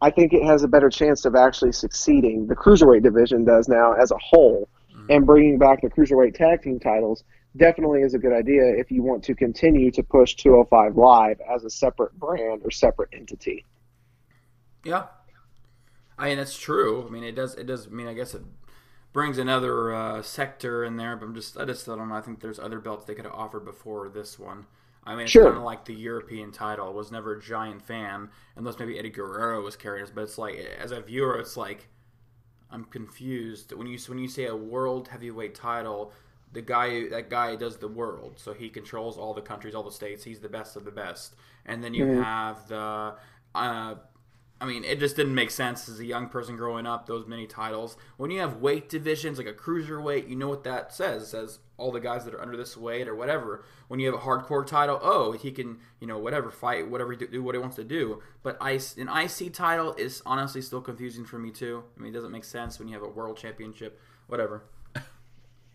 I 0.00 0.10
think 0.10 0.32
it 0.32 0.42
has 0.44 0.62
a 0.62 0.68
better 0.68 0.88
chance 0.88 1.26
of 1.26 1.36
actually 1.36 1.72
succeeding. 1.72 2.46
The 2.46 2.56
cruiserweight 2.56 3.02
division 3.02 3.44
does 3.44 3.68
now 3.68 3.92
as 3.92 4.10
a 4.10 4.16
whole, 4.18 4.68
and 5.10 5.26
bringing 5.26 5.58
back 5.58 5.82
the 5.82 5.90
cruiserweight 5.90 6.34
tag 6.34 6.62
team 6.62 6.80
titles 6.80 7.22
definitely 7.56 8.00
is 8.00 8.14
a 8.14 8.18
good 8.18 8.32
idea 8.32 8.62
if 8.62 8.90
you 8.90 9.02
want 9.02 9.22
to 9.24 9.34
continue 9.34 9.90
to 9.90 10.02
push 10.02 10.34
205 10.34 10.96
Live 10.96 11.40
as 11.54 11.64
a 11.64 11.70
separate 11.70 12.18
brand 12.18 12.62
or 12.64 12.70
separate 12.70 13.10
entity. 13.12 13.66
Yeah, 14.84 15.06
I 16.18 16.28
mean 16.28 16.38
that's 16.38 16.56
true. 16.56 17.06
I 17.06 17.10
mean 17.10 17.24
it 17.24 17.34
does. 17.34 17.54
It 17.54 17.66
does. 17.66 17.86
I 17.86 17.90
mean 17.90 18.06
I 18.06 18.14
guess 18.14 18.34
it 18.34 18.42
brings 19.12 19.38
another 19.38 19.92
uh, 19.94 20.22
sector 20.22 20.84
in 20.84 20.96
there, 20.96 21.16
but 21.16 21.26
I'm 21.26 21.34
just 21.34 21.56
I 21.58 21.64
just 21.64 21.86
don't 21.86 22.08
know. 22.08 22.14
I 22.14 22.20
think 22.20 22.40
there's 22.40 22.58
other 22.58 22.78
belts 22.80 23.04
they 23.04 23.14
could 23.14 23.24
have 23.24 23.34
offered 23.34 23.64
before 23.64 24.08
this 24.08 24.38
one. 24.38 24.66
I 25.04 25.14
mean, 25.16 25.28
it's 25.30 25.32
Sure. 25.32 25.46
kind 25.46 25.56
of 25.56 25.62
like 25.62 25.84
the 25.86 25.94
European 25.94 26.52
title. 26.52 26.86
I 26.86 26.90
was 26.90 27.10
never 27.10 27.34
a 27.36 27.40
giant 27.40 27.82
fan, 27.82 28.28
unless 28.56 28.78
maybe 28.78 28.98
Eddie 28.98 29.10
Guerrero 29.10 29.62
was 29.62 29.74
carrying 29.76 30.04
us. 30.04 30.10
But 30.14 30.22
it's 30.22 30.38
like, 30.38 30.56
as 30.78 30.92
a 30.92 31.00
viewer, 31.00 31.38
it's 31.38 31.56
like 31.56 31.88
I'm 32.70 32.84
confused 32.84 33.72
when 33.72 33.86
you 33.86 33.98
when 34.06 34.18
you 34.18 34.28
say 34.28 34.46
a 34.46 34.56
world 34.56 35.08
heavyweight 35.08 35.54
title. 35.54 36.12
The 36.52 36.62
guy 36.62 37.08
that 37.08 37.30
guy 37.30 37.54
does 37.56 37.76
the 37.78 37.86
world, 37.88 38.34
so 38.38 38.52
he 38.52 38.70
controls 38.70 39.16
all 39.16 39.34
the 39.34 39.40
countries, 39.40 39.74
all 39.74 39.84
the 39.84 39.92
states. 39.92 40.24
He's 40.24 40.40
the 40.40 40.48
best 40.48 40.76
of 40.76 40.84
the 40.84 40.90
best. 40.90 41.34
And 41.64 41.82
then 41.82 41.94
you 41.94 42.06
have 42.06 42.66
the 42.68 43.14
uh, 43.54 43.94
I 44.60 44.66
mean, 44.66 44.84
it 44.84 45.00
just 45.00 45.16
didn't 45.16 45.34
make 45.34 45.50
sense 45.50 45.88
as 45.88 46.00
a 46.00 46.04
young 46.04 46.28
person 46.28 46.56
growing 46.56 46.86
up. 46.86 47.06
Those 47.06 47.26
many 47.26 47.46
titles. 47.46 47.96
When 48.18 48.30
you 48.30 48.40
have 48.40 48.56
weight 48.56 48.90
divisions 48.90 49.38
like 49.38 49.46
a 49.46 49.54
cruiserweight, 49.54 50.28
you 50.28 50.36
know 50.36 50.48
what 50.48 50.64
that 50.64 50.92
says. 50.92 51.22
It 51.22 51.26
says 51.26 51.58
all 51.78 51.90
the 51.90 51.98
guys 51.98 52.26
that 52.26 52.34
are 52.34 52.42
under 52.42 52.58
this 52.58 52.76
weight 52.76 53.08
or 53.08 53.14
whatever. 53.14 53.64
When 53.88 54.00
you 54.00 54.06
have 54.06 54.14
a 54.14 54.22
hardcore 54.22 54.66
title, 54.66 55.00
oh, 55.02 55.32
he 55.32 55.50
can, 55.50 55.78
you 55.98 56.06
know, 56.06 56.18
whatever 56.18 56.50
fight, 56.50 56.90
whatever 56.90 57.16
do, 57.16 57.42
what 57.42 57.54
he 57.54 57.58
wants 57.58 57.76
to 57.76 57.84
do. 57.84 58.22
But 58.42 58.58
an 58.60 59.08
IC 59.08 59.54
title 59.54 59.94
is 59.94 60.22
honestly 60.26 60.60
still 60.60 60.82
confusing 60.82 61.24
for 61.24 61.38
me 61.38 61.50
too. 61.50 61.84
I 61.96 62.02
mean, 62.02 62.12
it 62.12 62.14
doesn't 62.14 62.32
make 62.32 62.44
sense 62.44 62.78
when 62.78 62.86
you 62.86 62.94
have 62.94 63.02
a 63.02 63.08
world 63.08 63.38
championship, 63.38 63.98
whatever. 64.26 64.64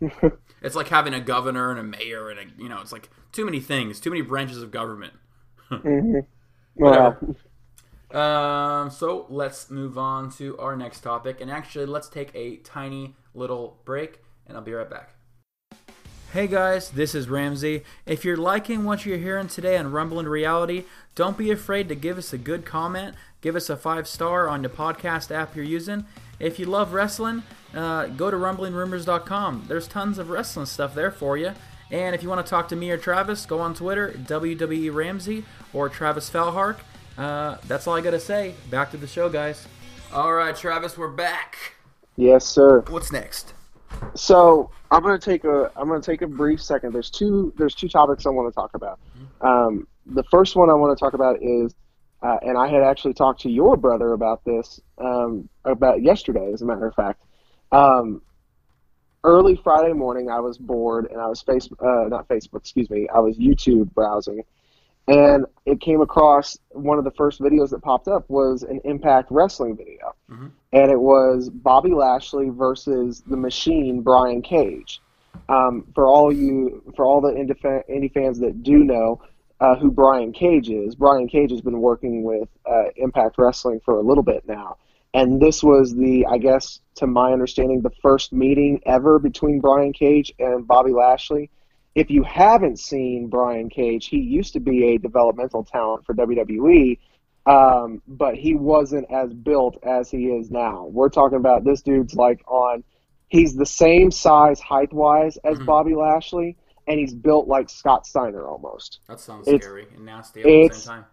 it's 0.62 0.76
like 0.76 0.88
having 0.88 1.12
a 1.12 1.20
governor 1.20 1.70
and 1.70 1.80
a 1.80 1.82
mayor 1.82 2.30
and 2.30 2.38
a, 2.38 2.62
you 2.62 2.68
know, 2.68 2.80
it's 2.80 2.92
like 2.92 3.10
too 3.32 3.44
many 3.44 3.58
things, 3.58 3.98
too 3.98 4.10
many 4.10 4.22
branches 4.22 4.62
of 4.62 4.70
government. 4.70 5.14
Mm-hmm. 5.68 6.20
Well, 6.76 6.92
Whatever. 6.92 7.36
Um, 8.10 8.90
so 8.90 9.26
let's 9.28 9.70
move 9.70 9.98
on 9.98 10.30
to 10.32 10.56
our 10.58 10.76
next 10.76 11.00
topic, 11.00 11.40
and 11.40 11.50
actually, 11.50 11.86
let's 11.86 12.08
take 12.08 12.30
a 12.34 12.56
tiny 12.58 13.14
little 13.34 13.80
break, 13.84 14.20
and 14.46 14.56
I'll 14.56 14.62
be 14.62 14.72
right 14.72 14.88
back. 14.88 15.10
Hey 16.32 16.48
guys, 16.48 16.90
this 16.90 17.14
is 17.14 17.28
Ramsey. 17.30 17.82
If 18.04 18.24
you're 18.24 18.36
liking 18.36 18.84
what 18.84 19.06
you're 19.06 19.16
hearing 19.16 19.48
today 19.48 19.76
on 19.78 19.90
Rumble 19.90 20.18
and 20.18 20.28
Reality, 20.28 20.84
don't 21.14 21.38
be 21.38 21.50
afraid 21.50 21.88
to 21.88 21.94
give 21.94 22.18
us 22.18 22.32
a 22.32 22.38
good 22.38 22.64
comment. 22.66 23.16
Give 23.40 23.56
us 23.56 23.70
a 23.70 23.76
five 23.76 24.06
star 24.06 24.48
on 24.48 24.60
the 24.60 24.68
podcast 24.68 25.30
app 25.34 25.56
you're 25.56 25.64
using. 25.64 26.04
If 26.38 26.58
you 26.58 26.66
love 26.66 26.92
wrestling, 26.92 27.42
uh, 27.74 28.06
go 28.08 28.30
to 28.30 28.36
rumblingrumors.com. 28.36 29.64
There's 29.68 29.88
tons 29.88 30.18
of 30.18 30.28
wrestling 30.28 30.66
stuff 30.66 30.94
there 30.94 31.10
for 31.10 31.38
you. 31.38 31.52
And 31.90 32.14
if 32.14 32.22
you 32.22 32.28
want 32.28 32.44
to 32.44 32.50
talk 32.50 32.68
to 32.68 32.76
me 32.76 32.90
or 32.90 32.98
Travis, 32.98 33.46
go 33.46 33.60
on 33.60 33.72
Twitter, 33.72 34.10
WWE 34.10 34.92
Ramsey 34.92 35.44
or 35.72 35.88
Travis 35.88 36.28
Falhark. 36.28 36.78
Uh, 37.16 37.56
that's 37.66 37.86
all 37.86 37.94
I 37.94 38.00
got 38.00 38.10
to 38.10 38.20
say. 38.20 38.54
Back 38.70 38.90
to 38.90 38.96
the 38.96 39.06
show, 39.06 39.28
guys. 39.28 39.66
All 40.12 40.32
right, 40.32 40.54
Travis, 40.54 40.96
we're 40.96 41.08
back. 41.08 41.56
yes, 42.16 42.46
sir. 42.46 42.80
What's 42.88 43.10
next? 43.10 43.54
So 44.14 44.70
I'm 44.90 45.02
gonna 45.02 45.18
take 45.18 45.44
a 45.44 45.70
I'm 45.76 45.88
gonna 45.88 46.00
take 46.00 46.22
a 46.22 46.26
brief 46.26 46.62
second. 46.62 46.92
There's 46.92 47.10
two 47.10 47.52
there's 47.56 47.74
two 47.74 47.88
topics 47.88 48.26
I 48.26 48.30
want 48.30 48.52
to 48.52 48.54
talk 48.54 48.74
about. 48.74 48.98
Um, 49.40 49.86
the 50.06 50.24
first 50.24 50.56
one 50.56 50.70
I 50.70 50.74
want 50.74 50.96
to 50.96 51.02
talk 51.02 51.14
about 51.14 51.42
is, 51.42 51.74
uh, 52.22 52.36
and 52.42 52.58
I 52.58 52.68
had 52.68 52.82
actually 52.82 53.14
talked 53.14 53.40
to 53.42 53.50
your 53.50 53.76
brother 53.76 54.12
about 54.12 54.44
this 54.44 54.80
um, 54.98 55.48
about 55.64 56.02
yesterday, 56.02 56.52
as 56.52 56.62
a 56.62 56.66
matter 56.66 56.86
of 56.86 56.94
fact. 56.94 57.22
Um, 57.72 58.22
early 59.24 59.58
Friday 59.62 59.92
morning, 59.92 60.30
I 60.30 60.40
was 60.40 60.58
bored 60.58 61.10
and 61.10 61.20
I 61.20 61.26
was 61.26 61.42
face 61.42 61.68
uh, 61.80 62.08
not 62.08 62.28
Facebook, 62.28 62.60
excuse 62.60 62.90
me, 62.90 63.08
I 63.14 63.18
was 63.18 63.38
YouTube 63.38 63.92
browsing, 63.94 64.42
and 65.08 65.46
it 65.64 65.80
came 65.80 66.00
across 66.00 66.58
one 66.70 66.98
of 66.98 67.04
the 67.04 67.12
first 67.12 67.40
videos 67.40 67.70
that 67.70 67.82
popped 67.82 68.08
up 68.08 68.28
was 68.28 68.62
an 68.62 68.80
Impact 68.84 69.28
Wrestling 69.30 69.76
video, 69.76 70.14
and 70.72 70.90
it 70.90 70.98
was 71.00 71.48
Bobby 71.48 71.92
Lashley 71.94 72.50
versus 72.50 73.22
the 73.26 73.36
Machine 73.36 74.02
Brian 74.02 74.42
Cage. 74.42 75.00
Um, 75.48 75.86
for 75.94 76.08
all 76.08 76.32
you, 76.32 76.82
for 76.96 77.04
all 77.04 77.20
the 77.20 77.32
indie 77.32 78.12
fans 78.12 78.40
that 78.40 78.62
do 78.62 78.78
know 78.82 79.22
uh, 79.60 79.76
who 79.76 79.90
Brian 79.90 80.32
Cage 80.32 80.70
is, 80.70 80.96
Brian 80.96 81.28
Cage 81.28 81.50
has 81.50 81.60
been 81.60 81.80
working 81.80 82.24
with 82.24 82.48
uh, 82.68 82.84
Impact 82.96 83.36
Wrestling 83.38 83.80
for 83.84 83.98
a 83.98 84.02
little 84.02 84.24
bit 84.24 84.46
now, 84.48 84.78
and 85.14 85.40
this 85.40 85.62
was 85.62 85.94
the, 85.94 86.26
I 86.26 86.38
guess, 86.38 86.80
to 86.96 87.06
my 87.06 87.32
understanding, 87.32 87.80
the 87.80 87.90
first 88.02 88.32
meeting 88.32 88.80
ever 88.86 89.18
between 89.18 89.60
Brian 89.60 89.92
Cage 89.92 90.32
and 90.38 90.66
Bobby 90.66 90.92
Lashley. 90.92 91.50
If 91.96 92.10
you 92.10 92.24
haven't 92.24 92.78
seen 92.78 93.28
Brian 93.28 93.70
Cage, 93.70 94.08
he 94.08 94.18
used 94.18 94.52
to 94.52 94.60
be 94.60 94.94
a 94.94 94.98
developmental 94.98 95.64
talent 95.64 96.04
for 96.04 96.12
WWE, 96.14 96.98
um, 97.46 98.02
but 98.06 98.34
he 98.34 98.54
wasn't 98.54 99.10
as 99.10 99.32
built 99.32 99.78
as 99.82 100.10
he 100.10 100.26
is 100.26 100.50
now. 100.50 100.84
We're 100.92 101.08
talking 101.08 101.38
about 101.38 101.64
this 101.64 101.80
dude's 101.80 102.14
like 102.14 102.44
on, 102.46 102.84
he's 103.28 103.54
the 103.54 103.64
same 103.64 104.10
size 104.10 104.60
height 104.60 104.92
wise 104.92 105.38
as 105.38 105.58
Bobby 105.60 105.94
Lashley, 105.94 106.58
and 106.86 107.00
he's 107.00 107.14
built 107.14 107.48
like 107.48 107.70
Scott 107.70 108.06
Steiner 108.06 108.46
almost. 108.46 109.00
That 109.08 109.18
sounds 109.18 109.48
It's- 109.48 109.62
scary 109.62 109.86
and 109.94 110.04
nasty 110.04 110.40
at 110.40 110.44
the 110.44 110.74
same 110.76 110.96
time. 110.96 111.04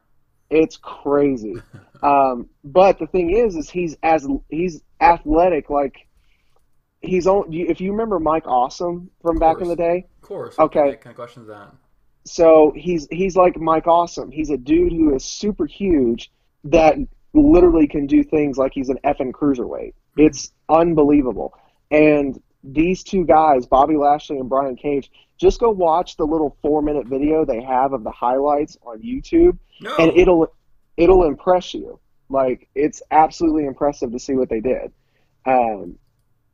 It's 0.50 0.76
crazy. 0.76 1.56
um, 2.04 2.50
but 2.66 3.00
the 3.00 3.08
thing 3.08 3.30
is, 3.30 3.56
is 3.56 3.70
he's 3.70 3.96
as 4.04 4.28
he's 4.50 4.82
athletic. 5.00 5.70
Like 5.70 6.10
he's 7.00 7.26
on. 7.26 7.54
If 7.54 7.80
you 7.80 7.92
remember 7.92 8.20
Mike 8.20 8.46
Awesome 8.48 9.10
from 9.22 9.40
back 9.40 9.62
in 9.62 9.70
the 9.70 9.78
day, 9.78 10.08
course. 10.24 10.58
Okay. 10.58 10.80
What 10.90 11.02
kind 11.02 11.12
of 11.12 11.16
question 11.16 11.44
is 11.44 11.48
that? 11.50 11.72
so 12.26 12.72
he's 12.76 13.06
he's 13.12 13.36
like 13.36 13.58
Mike 13.60 13.86
Awesome. 13.88 14.32
He's 14.32 14.50
a 14.50 14.58
dude 14.58 14.94
who 14.94 15.14
is 15.16 15.26
super 15.26 15.66
huge 15.66 16.32
that 16.66 16.96
literally 17.34 17.88
can 17.88 18.08
do 18.08 18.24
things 18.24 18.58
like 18.58 18.72
he's 18.74 18.90
an 18.90 18.98
effing 19.04 19.32
cruiserweight. 19.32 19.94
It's 20.18 20.52
unbelievable. 20.70 21.54
And 21.92 22.42
these 22.64 23.04
two 23.04 23.26
guys, 23.26 23.66
Bobby 23.66 23.98
Lashley 23.98 24.38
and 24.38 24.48
Brian 24.48 24.78
Cage, 24.78 25.12
just 25.38 25.60
go 25.60 25.70
watch 25.70 26.16
the 26.16 26.24
little 26.26 26.56
four 26.62 26.82
minute 26.82 27.08
video 27.08 27.44
they 27.44 27.62
have 27.62 27.92
of 27.92 28.04
the 28.06 28.12
highlights 28.12 28.78
on 28.86 29.02
YouTube, 29.02 29.58
No. 29.82 29.94
and 29.98 30.12
it'll 30.18 30.48
it'll 30.96 31.26
impress 31.26 31.74
you. 31.74 32.00
Like 32.30 32.70
it's 32.74 33.02
absolutely 33.12 33.66
impressive 33.66 34.12
to 34.14 34.20
see 34.20 34.34
what 34.36 34.48
they 34.50 34.62
did. 34.62 34.94
Um, 35.46 35.98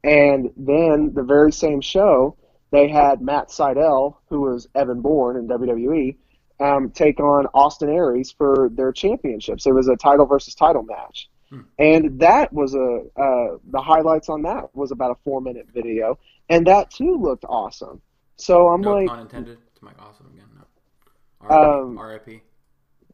and 0.03 0.49
then 0.57 1.11
the 1.13 1.23
very 1.23 1.51
same 1.51 1.81
show, 1.81 2.37
they 2.71 2.87
had 2.87 3.21
Matt 3.21 3.49
Sydal, 3.49 4.15
who 4.29 4.41
was 4.41 4.67
Evan 4.75 5.01
Bourne 5.01 5.37
in 5.37 5.47
WWE, 5.47 6.15
um, 6.59 6.91
take 6.91 7.19
on 7.19 7.47
Austin 7.53 7.89
Aries 7.89 8.31
for 8.31 8.69
their 8.73 8.91
championships. 8.91 9.65
It 9.65 9.73
was 9.73 9.87
a 9.87 9.95
title 9.95 10.25
versus 10.25 10.55
title 10.55 10.83
match. 10.83 11.29
And 11.79 12.19
that 12.19 12.53
was 12.53 12.75
a 12.75 13.01
uh, 13.19 13.57
the 13.71 13.81
highlights 13.81 14.29
on 14.29 14.43
that 14.43 14.75
was 14.75 14.91
about 14.91 15.11
a 15.11 15.15
four 15.23 15.41
minute 15.41 15.67
video, 15.73 16.19
and 16.47 16.67
that 16.67 16.91
too 16.91 17.17
looked 17.19 17.43
awesome. 17.45 18.01
So 18.35 18.67
I'm 18.67 18.81
no 18.81 18.93
like, 18.93 19.07
pun 19.07 19.19
intended 19.19 19.57
to 19.75 19.85
Mike 19.85 19.95
Awesome 19.99 20.27
again. 20.27 20.45
No. 20.55 20.65
R.I.P. 21.41 21.89
Um, 21.89 21.97
R.I.P. 21.97 22.41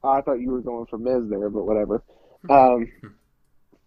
I 0.04 0.22
thought 0.22 0.42
you 0.42 0.52
were 0.52 0.62
going 0.62 0.86
for 0.88 0.98
Miz 0.98 1.30
there, 1.30 1.50
but 1.50 1.66
whatever. 1.66 2.04
Um, 2.50 2.92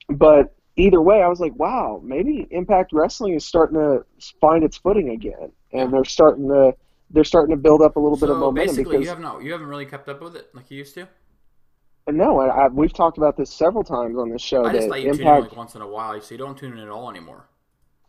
but 0.09 0.55
either 0.79 1.03
way, 1.03 1.23
I 1.23 1.29
was 1.29 1.41
like, 1.41 1.55
wow, 1.57 2.01
maybe 2.03 2.47
Impact 2.51 2.93
Wrestling 2.93 3.35
is 3.35 3.45
starting 3.45 3.77
to 3.77 4.05
find 4.41 4.65
its 4.65 4.77
footing 4.77 5.11
again, 5.11 5.53
and 5.73 5.93
they're 5.93 6.05
starting 6.05 6.49
to 6.49 6.75
they're 7.11 7.25
starting 7.25 7.55
to 7.55 7.61
build 7.61 7.83
up 7.83 7.97
a 7.97 8.01
little 8.01 8.19
bit 8.19 8.29
of 8.29 8.39
momentum 8.39 8.77
basically, 8.77 8.99
because 8.99 9.05
you 9.05 9.09
have 9.09 9.21
not 9.21 9.43
you 9.43 9.53
haven't 9.53 9.67
really 9.67 9.87
kept 9.87 10.09
up 10.09 10.21
with 10.21 10.37
it 10.37 10.51
like 10.55 10.71
you 10.71 10.79
used 10.79 10.95
to. 10.95 11.09
no, 12.07 12.41
I, 12.41 12.65
I, 12.65 12.69
we've 12.69 12.93
talked 12.93 13.19
about 13.19 13.37
this 13.37 13.51
several 13.51 13.85
times 13.85 14.17
on 14.17 14.31
this 14.31 14.43
show 14.43 14.65
I 14.65 14.73
just 14.73 14.89
that 14.89 14.91
let 14.91 15.03
you 15.03 15.13
tune 15.13 15.21
in 15.21 15.27
Impact. 15.27 15.43
like 15.49 15.57
once 15.57 15.75
in 15.75 15.83
a 15.83 15.87
while, 15.87 16.21
so 16.21 16.35
you 16.35 16.39
don't 16.39 16.57
tune 16.57 16.73
in 16.73 16.79
at 16.79 16.89
all 16.89 17.11
anymore. 17.11 17.47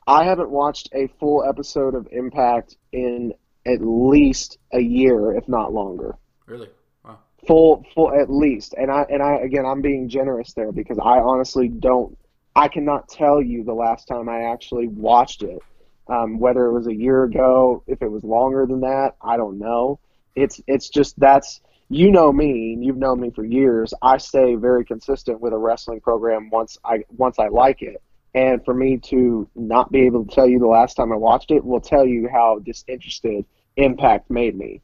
I 0.07 0.23
haven't 0.23 0.49
watched 0.49 0.89
a 0.93 1.07
full 1.19 1.43
episode 1.47 1.95
of 1.95 2.07
Impact 2.11 2.77
in 2.91 3.33
at 3.65 3.79
least 3.81 4.57
a 4.73 4.79
year, 4.79 5.33
if 5.33 5.47
not 5.47 5.73
longer. 5.73 6.15
Really? 6.45 6.69
Wow. 7.03 7.19
full 7.47 7.85
full 7.93 8.13
at 8.13 8.29
least 8.29 8.73
and 8.77 8.91
i 8.91 9.05
and 9.09 9.23
i 9.23 9.35
again 9.35 9.65
i'm 9.65 9.81
being 9.81 10.09
generous 10.09 10.51
there 10.53 10.73
because 10.73 10.99
i 10.99 11.19
honestly 11.19 11.69
don't 11.69 12.17
i 12.55 12.67
cannot 12.67 13.07
tell 13.07 13.41
you 13.41 13.63
the 13.63 13.73
last 13.73 14.07
time 14.07 14.29
i 14.29 14.43
actually 14.51 14.87
watched 14.87 15.43
it. 15.43 15.59
Um, 16.07 16.39
whether 16.39 16.65
it 16.65 16.73
was 16.73 16.87
a 16.87 16.95
year 16.95 17.23
ago 17.23 17.83
if 17.85 18.01
it 18.01 18.09
was 18.09 18.23
longer 18.23 18.65
than 18.65 18.81
that 18.81 19.15
i 19.21 19.37
don't 19.37 19.59
know. 19.59 19.99
It's 20.35 20.61
it's 20.67 20.89
just 20.89 21.19
that's 21.19 21.61
you 21.89 22.11
know 22.11 22.31
me 22.31 22.73
and 22.73 22.83
you've 22.83 22.97
known 22.97 23.19
me 23.19 23.31
for 23.31 23.43
years. 23.43 23.93
I 24.01 24.17
stay 24.17 24.55
very 24.55 24.85
consistent 24.85 25.41
with 25.41 25.53
a 25.53 25.57
wrestling 25.57 26.01
program 26.01 26.49
once 26.49 26.77
i 26.83 27.03
once 27.09 27.39
i 27.39 27.47
like 27.47 27.81
it. 27.81 28.01
And 28.33 28.63
for 28.63 28.73
me 28.73 28.97
to 29.05 29.49
not 29.55 29.91
be 29.91 30.01
able 30.01 30.25
to 30.25 30.35
tell 30.35 30.47
you 30.47 30.59
the 30.59 30.67
last 30.67 30.95
time 30.95 31.11
i 31.11 31.15
watched 31.15 31.51
it 31.51 31.63
will 31.63 31.81
tell 31.81 32.05
you 32.05 32.29
how 32.31 32.59
disinterested 32.59 33.45
impact 33.75 34.29
made 34.29 34.55
me 34.55 34.81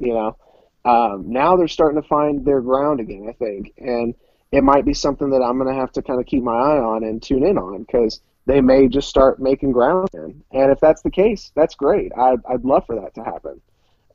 you 0.00 0.14
know? 0.14 0.36
Um, 0.84 1.30
now 1.30 1.56
they're 1.56 1.68
starting 1.68 2.00
to 2.00 2.08
find 2.08 2.44
their 2.44 2.62
ground 2.62 3.00
again, 3.00 3.26
I 3.28 3.32
think, 3.32 3.74
and 3.76 4.14
it 4.52 4.64
might 4.64 4.84
be 4.84 4.94
something 4.94 5.30
that 5.30 5.42
I'm 5.42 5.58
going 5.58 5.72
to 5.72 5.80
have 5.80 5.92
to 5.92 6.02
kind 6.02 6.20
of 6.20 6.26
keep 6.26 6.42
my 6.42 6.52
eye 6.52 6.78
on 6.78 7.04
and 7.04 7.22
tune 7.22 7.44
in 7.44 7.56
on 7.56 7.82
because 7.82 8.20
they 8.46 8.60
may 8.60 8.88
just 8.88 9.08
start 9.08 9.40
making 9.40 9.72
ground 9.72 10.08
again. 10.12 10.42
And 10.52 10.72
if 10.72 10.80
that's 10.80 11.02
the 11.02 11.10
case, 11.10 11.52
that's 11.54 11.74
great. 11.74 12.10
I'd, 12.18 12.40
I'd 12.48 12.64
love 12.64 12.84
for 12.86 12.96
that 12.96 13.14
to 13.14 13.22
happen. 13.22 13.60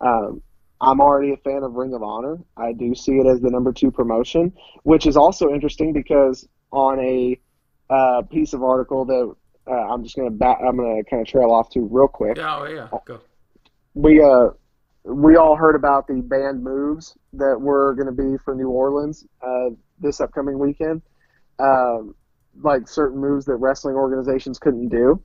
Um, 0.01 0.41
I'm 0.81 0.99
already 0.99 1.31
a 1.31 1.37
fan 1.37 1.63
of 1.63 1.75
Ring 1.75 1.93
of 1.93 2.03
Honor. 2.03 2.37
I 2.57 2.73
do 2.73 2.93
see 2.95 3.13
it 3.13 3.25
as 3.25 3.39
the 3.39 3.49
number 3.49 3.71
two 3.71 3.91
promotion, 3.91 4.51
which 4.83 5.07
is 5.07 5.15
also 5.15 5.49
interesting 5.53 5.93
because 5.93 6.47
on 6.71 6.99
a 6.99 7.39
uh, 7.89 8.23
piece 8.23 8.53
of 8.53 8.61
article 8.61 9.05
that 9.05 9.35
uh, 9.67 9.71
I'm 9.71 10.03
just 10.03 10.15
going 10.15 10.29
to 10.29 10.35
back, 10.35 10.57
I'm 10.59 10.75
going 10.75 11.01
to 11.01 11.09
kind 11.09 11.21
of 11.21 11.27
trail 11.27 11.51
off 11.51 11.69
to 11.71 11.87
real 11.89 12.07
quick 12.07 12.37
Yeah, 12.37 12.57
oh, 12.59 12.65
yeah. 12.65 12.87
Go. 13.05 13.21
we 13.93 14.21
uh 14.21 14.49
we 15.05 15.37
all 15.37 15.55
heard 15.55 15.75
about 15.75 16.07
the 16.07 16.15
banned 16.15 16.63
moves 16.63 17.15
that 17.33 17.61
were 17.61 17.93
going 17.93 18.07
to 18.07 18.11
be 18.11 18.37
for 18.43 18.55
New 18.55 18.69
Orleans 18.69 19.23
uh, 19.41 19.69
this 19.99 20.19
upcoming 20.21 20.60
weekend, 20.60 21.01
um, 21.60 22.15
like 22.62 22.88
certain 22.88 23.19
moves 23.19 23.45
that 23.45 23.55
wrestling 23.55 23.95
organizations 23.95 24.60
couldn't 24.60 24.89
do 24.89 25.21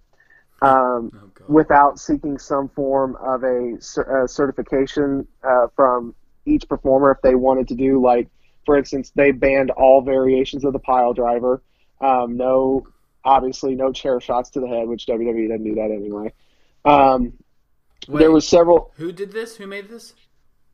um, 0.63 1.11
Oh, 1.15 1.31
without 1.49 1.99
seeking 1.99 2.39
some 2.39 2.69
form 2.69 3.17
of 3.21 3.43
a, 3.45 3.77
cer- 3.81 4.25
uh 4.25 4.27
certification 4.27 5.27
uh, 5.43 5.69
from 5.75 6.15
each 6.47 6.69
performer 6.69 7.11
if 7.13 7.19
they 7.23 7.35
wanted 7.35 7.69
to 7.69 7.75
do 7.75 8.01
like 8.03 8.29
For 8.67 8.77
instance, 8.77 9.11
they 9.15 9.31
banned 9.33 9.71
all 9.71 10.03
variations 10.03 10.65
of 10.65 10.73
the 10.73 10.79
pile 10.79 11.13
driver. 11.15 11.63
Um, 12.01 12.37
no, 12.37 12.87
obviously, 13.25 13.75
no 13.75 13.93
chair 13.93 14.21
shots 14.21 14.51
to 14.51 14.61
the 14.61 14.69
head, 14.69 14.87
which 14.89 15.07
WWE 15.07 15.49
doesn't 15.49 15.65
do 15.65 15.75
that 15.77 15.91
anyway. 15.91 16.33
Um, 16.85 17.33
Wait, 18.09 18.21
there 18.21 18.31
was 18.31 18.47
several. 18.49 18.93
who 18.97 19.13
did 19.13 19.33
this? 19.33 19.57
Who 19.57 19.67
made 19.67 19.89
this? 19.89 20.15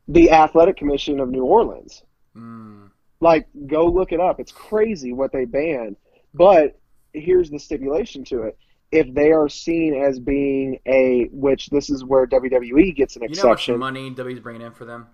The 0.07 0.31
Athletic 0.31 0.77
Commission 0.77 1.19
of 1.19 1.29
New 1.29 1.43
Orleans. 1.43 2.03
Mm. 2.35 2.89
Like, 3.19 3.47
go 3.67 3.85
look 3.87 4.11
it 4.11 4.19
up. 4.19 4.39
It's 4.39 4.51
crazy 4.51 5.13
what 5.13 5.31
they 5.31 5.45
banned. 5.45 5.95
But 6.33 6.79
here's 7.13 7.49
the 7.49 7.59
stipulation 7.59 8.23
to 8.25 8.43
it. 8.43 8.57
If 8.91 9.13
they 9.13 9.31
are 9.31 9.49
seen 9.49 9.95
as 10.01 10.19
being 10.19 10.79
a, 10.85 11.27
which 11.31 11.67
this 11.69 11.89
is 11.89 12.05
where 12.05 12.25
WWE 12.27 12.95
gets 12.95 13.15
an 13.15 13.23
You 13.23 13.29
know 13.29 13.41
how 13.41 13.47
much 13.49 13.57
exception. 13.59 13.79
money 13.79 14.11
WWE's 14.11 14.39
bringing 14.39 14.61
in 14.61 14.71
for 14.71 14.85
them? 14.85 15.07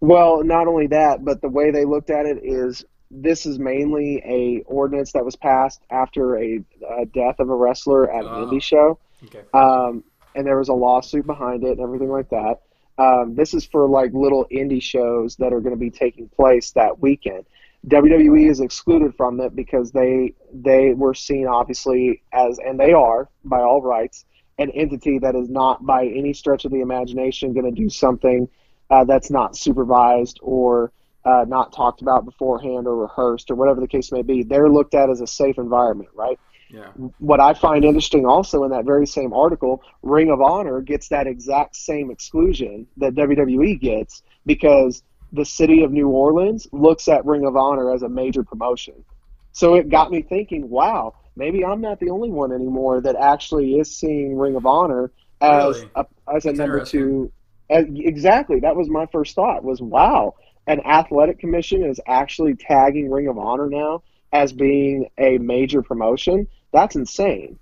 Well, 0.00 0.42
not 0.42 0.66
only 0.66 0.86
that, 0.88 1.24
but 1.24 1.40
the 1.42 1.48
way 1.48 1.70
they 1.70 1.84
looked 1.84 2.10
at 2.10 2.24
it 2.26 2.38
is 2.42 2.84
this 3.10 3.44
is 3.44 3.58
mainly 3.58 4.22
a 4.24 4.62
ordinance 4.66 5.12
that 5.12 5.24
was 5.24 5.36
passed 5.36 5.82
after 5.90 6.36
a, 6.38 6.64
a 7.00 7.06
death 7.06 7.36
of 7.38 7.50
a 7.50 7.54
wrestler 7.54 8.10
at 8.10 8.24
an 8.24 8.30
Oh. 8.30 8.46
indie 8.46 8.62
show, 8.62 8.98
Okay. 9.24 9.42
um, 9.52 10.02
and 10.34 10.46
there 10.46 10.58
was 10.58 10.68
a 10.68 10.72
lawsuit 10.74 11.26
behind 11.26 11.64
it 11.64 11.72
and 11.72 11.80
everything 11.80 12.08
like 12.08 12.30
that. 12.30 12.60
Um, 13.00 13.34
this 13.34 13.54
is 13.54 13.64
for 13.64 13.88
like 13.88 14.12
little 14.12 14.46
indie 14.52 14.82
shows 14.82 15.36
that 15.36 15.54
are 15.54 15.60
going 15.60 15.74
to 15.74 15.80
be 15.80 15.90
taking 15.90 16.28
place 16.28 16.72
that 16.72 17.00
weekend. 17.00 17.46
WWE 17.86 18.50
is 18.50 18.60
excluded 18.60 19.14
from 19.16 19.40
it 19.40 19.56
because 19.56 19.90
they 19.90 20.34
they 20.52 20.92
were 20.92 21.14
seen 21.14 21.46
obviously 21.46 22.22
as 22.32 22.58
and 22.58 22.78
they 22.78 22.92
are 22.92 23.30
by 23.42 23.60
all 23.60 23.80
rights 23.80 24.26
an 24.58 24.70
entity 24.72 25.18
that 25.18 25.34
is 25.34 25.48
not 25.48 25.86
by 25.86 26.04
any 26.04 26.34
stretch 26.34 26.66
of 26.66 26.72
the 26.72 26.82
imagination 26.82 27.54
going 27.54 27.64
to 27.64 27.82
do 27.82 27.88
something 27.88 28.46
uh, 28.90 29.04
that's 29.04 29.30
not 29.30 29.56
supervised 29.56 30.38
or 30.42 30.92
uh, 31.24 31.46
not 31.48 31.72
talked 31.72 32.02
about 32.02 32.26
beforehand 32.26 32.86
or 32.86 32.96
rehearsed 32.96 33.50
or 33.50 33.54
whatever 33.54 33.80
the 33.80 33.88
case 33.88 34.12
may 34.12 34.20
be. 34.20 34.42
They're 34.42 34.68
looked 34.68 34.94
at 34.94 35.08
as 35.08 35.22
a 35.22 35.26
safe 35.26 35.56
environment, 35.56 36.10
right? 36.14 36.38
Yeah. 36.72 36.88
What 37.18 37.40
I 37.40 37.54
find 37.54 37.84
interesting 37.84 38.26
also 38.26 38.64
in 38.64 38.70
that 38.70 38.84
very 38.84 39.06
same 39.06 39.32
article, 39.32 39.82
Ring 40.02 40.30
of 40.30 40.40
Honor 40.40 40.80
gets 40.80 41.08
that 41.08 41.26
exact 41.26 41.76
same 41.76 42.10
exclusion 42.10 42.86
that 42.98 43.14
WWE 43.14 43.80
gets 43.80 44.22
because 44.46 45.02
the 45.32 45.44
city 45.44 45.82
of 45.82 45.92
New 45.92 46.08
Orleans 46.08 46.68
looks 46.72 47.08
at 47.08 47.24
Ring 47.24 47.44
of 47.44 47.56
Honor 47.56 47.92
as 47.92 48.02
a 48.02 48.08
major 48.08 48.44
promotion. 48.44 49.04
So 49.52 49.74
it 49.74 49.88
got 49.88 50.10
me 50.10 50.22
thinking, 50.22 50.68
wow, 50.68 51.14
maybe 51.36 51.64
I'm 51.64 51.80
not 51.80 51.98
the 52.00 52.10
only 52.10 52.30
one 52.30 52.52
anymore 52.52 53.00
that 53.00 53.16
actually 53.16 53.74
is 53.74 53.94
seeing 53.96 54.36
Ring 54.36 54.56
of 54.56 54.66
Honor 54.66 55.10
as 55.40 55.76
Really? 55.76 55.90
a, 55.96 56.06
as 56.34 56.46
a 56.46 56.52
number 56.52 56.84
two. 56.84 57.32
As, 57.68 57.84
exactly, 57.88 58.60
that 58.60 58.76
was 58.76 58.88
my 58.88 59.06
first 59.06 59.34
thought. 59.34 59.64
Was 59.64 59.80
wow, 59.80 60.34
an 60.66 60.80
athletic 60.84 61.38
commission 61.38 61.84
is 61.84 62.00
actually 62.06 62.54
tagging 62.54 63.10
Ring 63.10 63.28
of 63.28 63.38
Honor 63.38 63.68
now 63.68 64.02
as 64.32 64.52
being 64.52 65.08
a 65.18 65.38
major 65.38 65.82
promotion. 65.82 66.46
That's 66.72 66.96
insane, 66.96 67.58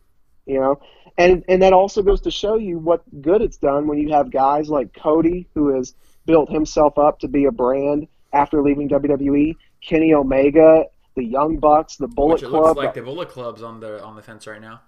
you 0.46 0.60
know. 0.60 0.80
And 1.16 1.44
and 1.48 1.62
that 1.62 1.72
also 1.72 2.02
goes 2.02 2.20
to 2.22 2.30
show 2.30 2.56
you 2.56 2.78
what 2.78 3.02
good 3.22 3.42
it's 3.42 3.56
done 3.56 3.88
when 3.88 3.98
you 3.98 4.10
have 4.12 4.30
guys 4.30 4.68
like 4.68 4.94
Cody 4.94 5.48
who 5.54 5.74
has 5.74 5.94
built 6.26 6.50
himself 6.50 6.98
up 6.98 7.20
to 7.20 7.28
be 7.28 7.46
a 7.46 7.50
brand 7.50 8.06
after 8.32 8.62
leaving 8.62 8.88
WWE, 8.88 9.56
Kenny 9.80 10.12
Omega, 10.12 10.84
the 11.16 11.24
Young 11.24 11.56
Bucks, 11.56 11.96
the 11.96 12.06
Bullet 12.06 12.34
Which 12.34 12.42
it 12.44 12.48
Club. 12.48 12.64
looks 12.64 12.76
like 12.76 12.94
the 12.94 13.02
Bullet 13.02 13.28
Club's 13.30 13.62
on 13.62 13.80
the 13.80 14.02
on 14.02 14.14
the 14.14 14.22
fence 14.22 14.46
right 14.46 14.60
now. 14.60 14.80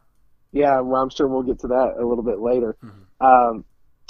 Yeah, 0.53 0.81
well, 0.81 1.01
I'm 1.03 1.11
sure 1.11 1.29
we'll 1.29 1.43
get 1.43 1.61
to 1.61 1.69
that 1.69 1.95
a 1.99 2.05
little 2.05 2.25
bit 2.25 2.41
later. 2.41 2.77
Mm-hmm. 2.85 3.27
Um, 3.27 3.65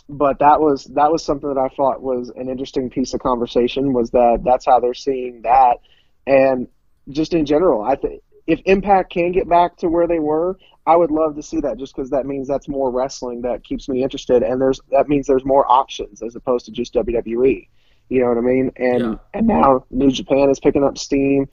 but 0.09 0.39
that 0.41 0.61
was 0.61 0.85
that 0.85 1.11
was 1.11 1.25
something 1.25 1.53
that 1.53 1.61
I 1.61 1.69
thought 1.75 2.03
was 2.03 2.31
an 2.35 2.49
interesting 2.49 2.91
piece 2.91 3.15
of 3.15 3.21
conversation. 3.21 3.93
Was 3.93 4.11
that 4.11 4.43
that's 4.45 4.67
how 4.67 4.81
they're 4.81 4.95
seeing 4.95 5.43
that, 5.43 5.79
and 6.27 6.69
just 7.09 7.33
in 7.33 7.47
general, 7.47 7.83
I 7.83 7.95
think 7.97 8.23
if 8.51 8.61
Impact 8.65 9.13
can 9.13 9.33
get 9.33 9.49
back 9.49 9.77
to 9.79 9.89
where 9.89 10.07
they 10.07 10.19
were, 10.19 10.59
I 10.87 10.97
would 10.97 11.11
love 11.11 11.37
to 11.37 11.43
see 11.43 11.61
that. 11.61 11.79
Just 11.79 11.95
because 11.95 12.11
that 12.11 12.27
means 12.27 12.49
that's 12.49 12.69
more 12.69 12.91
wrestling 12.91 13.43
that 13.43 13.63
keeps 13.65 13.89
me 13.89 14.03
interested, 14.03 14.43
and 14.43 14.61
there's 14.61 14.81
that 14.91 15.09
means 15.09 15.27
there's 15.27 15.45
more 15.45 15.71
options 15.71 16.23
as 16.23 16.35
opposed 16.37 16.67
to 16.67 16.73
just 16.73 16.95
WWE. 16.95 17.69
You 18.09 18.21
know 18.21 18.29
what 18.29 18.39
I 18.39 18.41
mean? 18.41 18.73
And 18.77 19.01
Yeah. 19.01 19.15
and 19.35 19.47
now 19.47 19.85
New 19.91 20.11
Japan 20.11 20.51
is 20.51 20.59
picking 20.59 20.83
up 20.83 20.99
steam. 20.99 21.49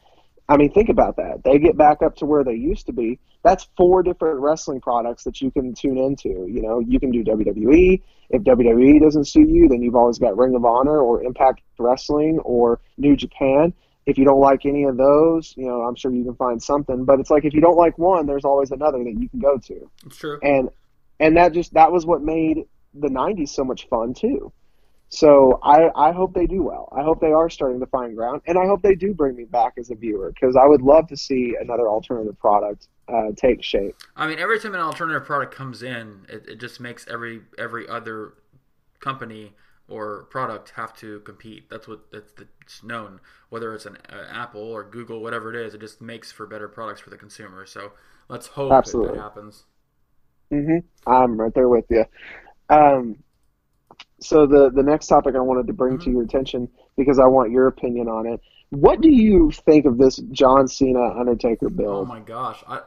I 0.50 0.56
mean, 0.58 0.72
think 0.72 0.90
about 0.90 1.18
that. 1.18 1.44
They 1.44 1.60
get 1.60 1.78
back 1.78 2.02
up 2.02 2.16
to 2.18 2.26
where 2.26 2.44
they 2.44 2.56
used 2.56 2.86
to 2.88 2.94
be. 2.94 3.20
That's 3.44 3.68
four 3.76 4.02
different 4.02 4.40
wrestling 4.40 4.80
products 4.82 5.24
that 5.26 5.42
you 5.42 5.52
can 5.52 5.74
tune 5.74 5.98
into. 5.98 6.30
You 6.30 6.62
know, 6.62 6.80
you 6.80 7.00
can 7.00 7.12
do 7.12 7.24
WWE. 7.24 8.02
If 8.30 8.44
WWE 8.44 9.02
doesn't 9.02 9.26
suit 9.28 9.50
you, 9.50 9.68
then 9.68 9.82
you've 9.82 9.96
always 9.96 10.18
got 10.20 10.38
Ring 10.38 10.56
of 10.56 10.66
Honor 10.66 11.00
or 11.00 11.22
Impact 11.22 11.62
Wrestling 11.78 12.40
or 12.40 12.80
New 12.98 13.16
Japan. 13.16 13.74
If 14.08 14.18
you 14.18 14.26
don't 14.26 14.40
like 14.40 14.66
any 14.66 14.86
of 14.86 14.98
those, 14.98 15.54
you 15.56 15.68
know, 15.68 15.82
I'm 15.82 15.96
sure 15.96 16.12
you 16.12 16.24
can 16.24 16.36
find 16.36 16.62
something. 16.62 17.06
But 17.06 17.20
it's 17.20 17.30
like 17.30 17.46
if 17.46 17.54
you 17.54 17.62
don't 17.62 17.78
like 17.78 17.98
one, 17.98 18.26
there's 18.26 18.46
always 18.46 18.72
another 18.72 19.04
that 19.04 19.16
you 19.20 19.30
can 19.30 19.40
go 19.40 19.58
to. 19.58 19.92
It's 20.06 20.18
true. 20.18 20.40
And 20.42 20.70
and 21.20 21.38
that 21.38 21.54
just 21.54 21.74
that 21.74 21.92
was 21.92 22.06
what 22.06 22.22
made 22.22 22.66
the 22.94 23.10
90s 23.10 23.50
so 23.50 23.64
much 23.64 23.88
fun 23.90 24.14
too. 24.14 24.52
So 25.10 25.60
I, 25.64 25.90
I 25.96 26.12
hope 26.12 26.34
they 26.34 26.48
do 26.48 26.64
well. 26.64 26.92
I 26.96 27.02
hope 27.02 27.22
they 27.22 27.32
are 27.32 27.50
starting 27.50 27.80
to 27.80 27.86
find 27.86 28.16
ground, 28.16 28.42
and 28.46 28.58
I 28.58 28.66
hope 28.66 28.82
they 28.82 28.96
do 28.96 29.14
bring 29.14 29.38
me 29.38 29.46
back 29.46 29.74
as 29.78 29.90
a 29.90 29.96
viewer 29.96 30.32
because 30.34 30.58
I 30.58 30.66
would 30.66 30.82
love 30.82 31.08
to 31.08 31.18
see 31.18 31.56
another 31.60 31.88
alternative 31.88 32.38
product 32.40 32.88
uh, 33.08 33.32
take 33.38 33.64
shape. 33.64 33.96
I 34.18 34.28
mean, 34.28 34.38
every 34.38 34.60
time 34.60 34.74
an 34.74 34.82
alternative 34.82 35.26
product 35.26 35.56
comes 35.56 35.82
in, 35.82 36.26
it, 36.28 36.48
it 36.50 36.60
just 36.60 36.82
makes 36.82 37.08
every 37.08 37.42
every 37.58 37.88
other 37.88 38.34
company 39.00 39.54
or 39.88 40.24
product 40.26 40.72
have 40.72 40.96
to 40.98 41.20
compete. 41.22 41.70
That's 41.70 41.88
what 41.88 42.12
that's 42.12 42.34
it's 42.62 42.84
known. 42.84 43.20
Whether 43.50 43.74
it's 43.74 43.86
an 43.86 43.98
uh, 44.10 44.26
Apple 44.30 44.62
or 44.62 44.84
Google, 44.84 45.22
whatever 45.22 45.54
it 45.54 45.66
is, 45.66 45.74
it 45.74 45.82
just 45.82 46.02
makes 46.02 46.32
for 46.32 46.46
better 46.46 46.68
products 46.68 47.02
for 47.02 47.10
the 47.10 47.18
consumer. 47.18 47.66
So 47.66 47.94
let's 48.30 48.48
hope 48.48 48.84
that, 48.86 49.02
Absolutely. 49.02 49.14
that 49.14 49.16
happens. 49.16 49.66
hmm 50.52 50.78
I'm 51.06 51.40
right 51.40 51.54
there 51.54 51.70
with 51.70 51.86
you. 51.90 52.06
Um, 52.70 53.18
so 54.20 54.46
the 54.48 54.72
the 54.72 54.84
next 54.84 55.08
topic 55.08 55.36
I 55.36 55.40
wanted 55.40 55.68
to 55.68 55.74
bring 55.74 55.98
to 56.00 56.10
your 56.12 56.24
attention 56.24 56.70
because 56.98 57.20
I 57.20 57.26
want 57.28 57.52
your 57.52 57.68
opinion 57.68 58.08
on 58.08 58.28
it. 58.28 58.40
What 58.70 59.02
do 59.02 59.10
you 59.10 59.52
think 59.52 59.86
of 59.86 59.98
this 59.98 60.18
John 60.32 60.68
Cena 60.68 61.02
Undertaker 61.20 61.70
build? 61.70 62.00
Oh 62.00 62.04
my 62.06 62.20
gosh, 62.20 62.64
I 62.68 62.82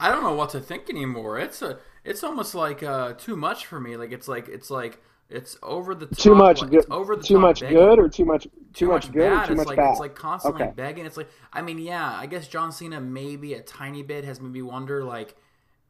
I 0.00 0.10
don't 0.10 0.22
know 0.22 0.34
what 0.34 0.50
to 0.50 0.60
think 0.60 0.88
anymore. 0.90 1.38
It's 1.38 1.62
a 1.62 1.78
it's 2.04 2.24
almost 2.24 2.54
like 2.54 2.82
uh, 2.82 3.14
too 3.14 3.36
much 3.36 3.66
for 3.66 3.80
me. 3.80 3.96
Like 3.96 4.12
it's 4.12 4.28
like 4.28 4.48
it's 4.48 4.70
like 4.70 5.02
it's 5.30 5.56
over 5.62 5.94
the 5.94 6.06
top. 6.06 6.16
too 6.16 6.34
much 6.34 6.62
like, 6.62 6.70
good, 6.70 6.84
over 6.90 7.16
the 7.16 7.24
too 7.24 7.38
much 7.38 7.60
begging. 7.60 7.68
good, 7.68 7.98
or 7.98 8.08
too 8.08 8.24
much 8.24 8.46
too, 8.74 8.86
too 8.86 8.88
much, 8.88 9.10
much 9.10 9.12
good, 9.12 9.32
bad. 9.32 9.50
or 9.50 9.52
too 9.52 9.54
it's 9.54 9.64
much 9.64 9.66
like 9.66 9.80
bad? 9.80 9.84
it's 9.84 10.00
like 10.00 10.14
constantly 10.14 10.62
Okay. 10.62 10.72
begging. 10.74 11.06
It's 11.06 11.16
like 11.16 11.30
I 11.52 11.62
mean, 11.62 11.78
yeah, 11.78 12.12
I 12.12 12.26
guess 12.26 12.48
John 12.48 12.72
Cena 12.72 13.00
maybe 13.00 13.54
a 13.54 13.62
tiny 13.62 14.02
bit 14.02 14.24
has 14.24 14.40
made 14.40 14.52
me 14.52 14.62
wonder 14.62 15.04
like 15.04 15.36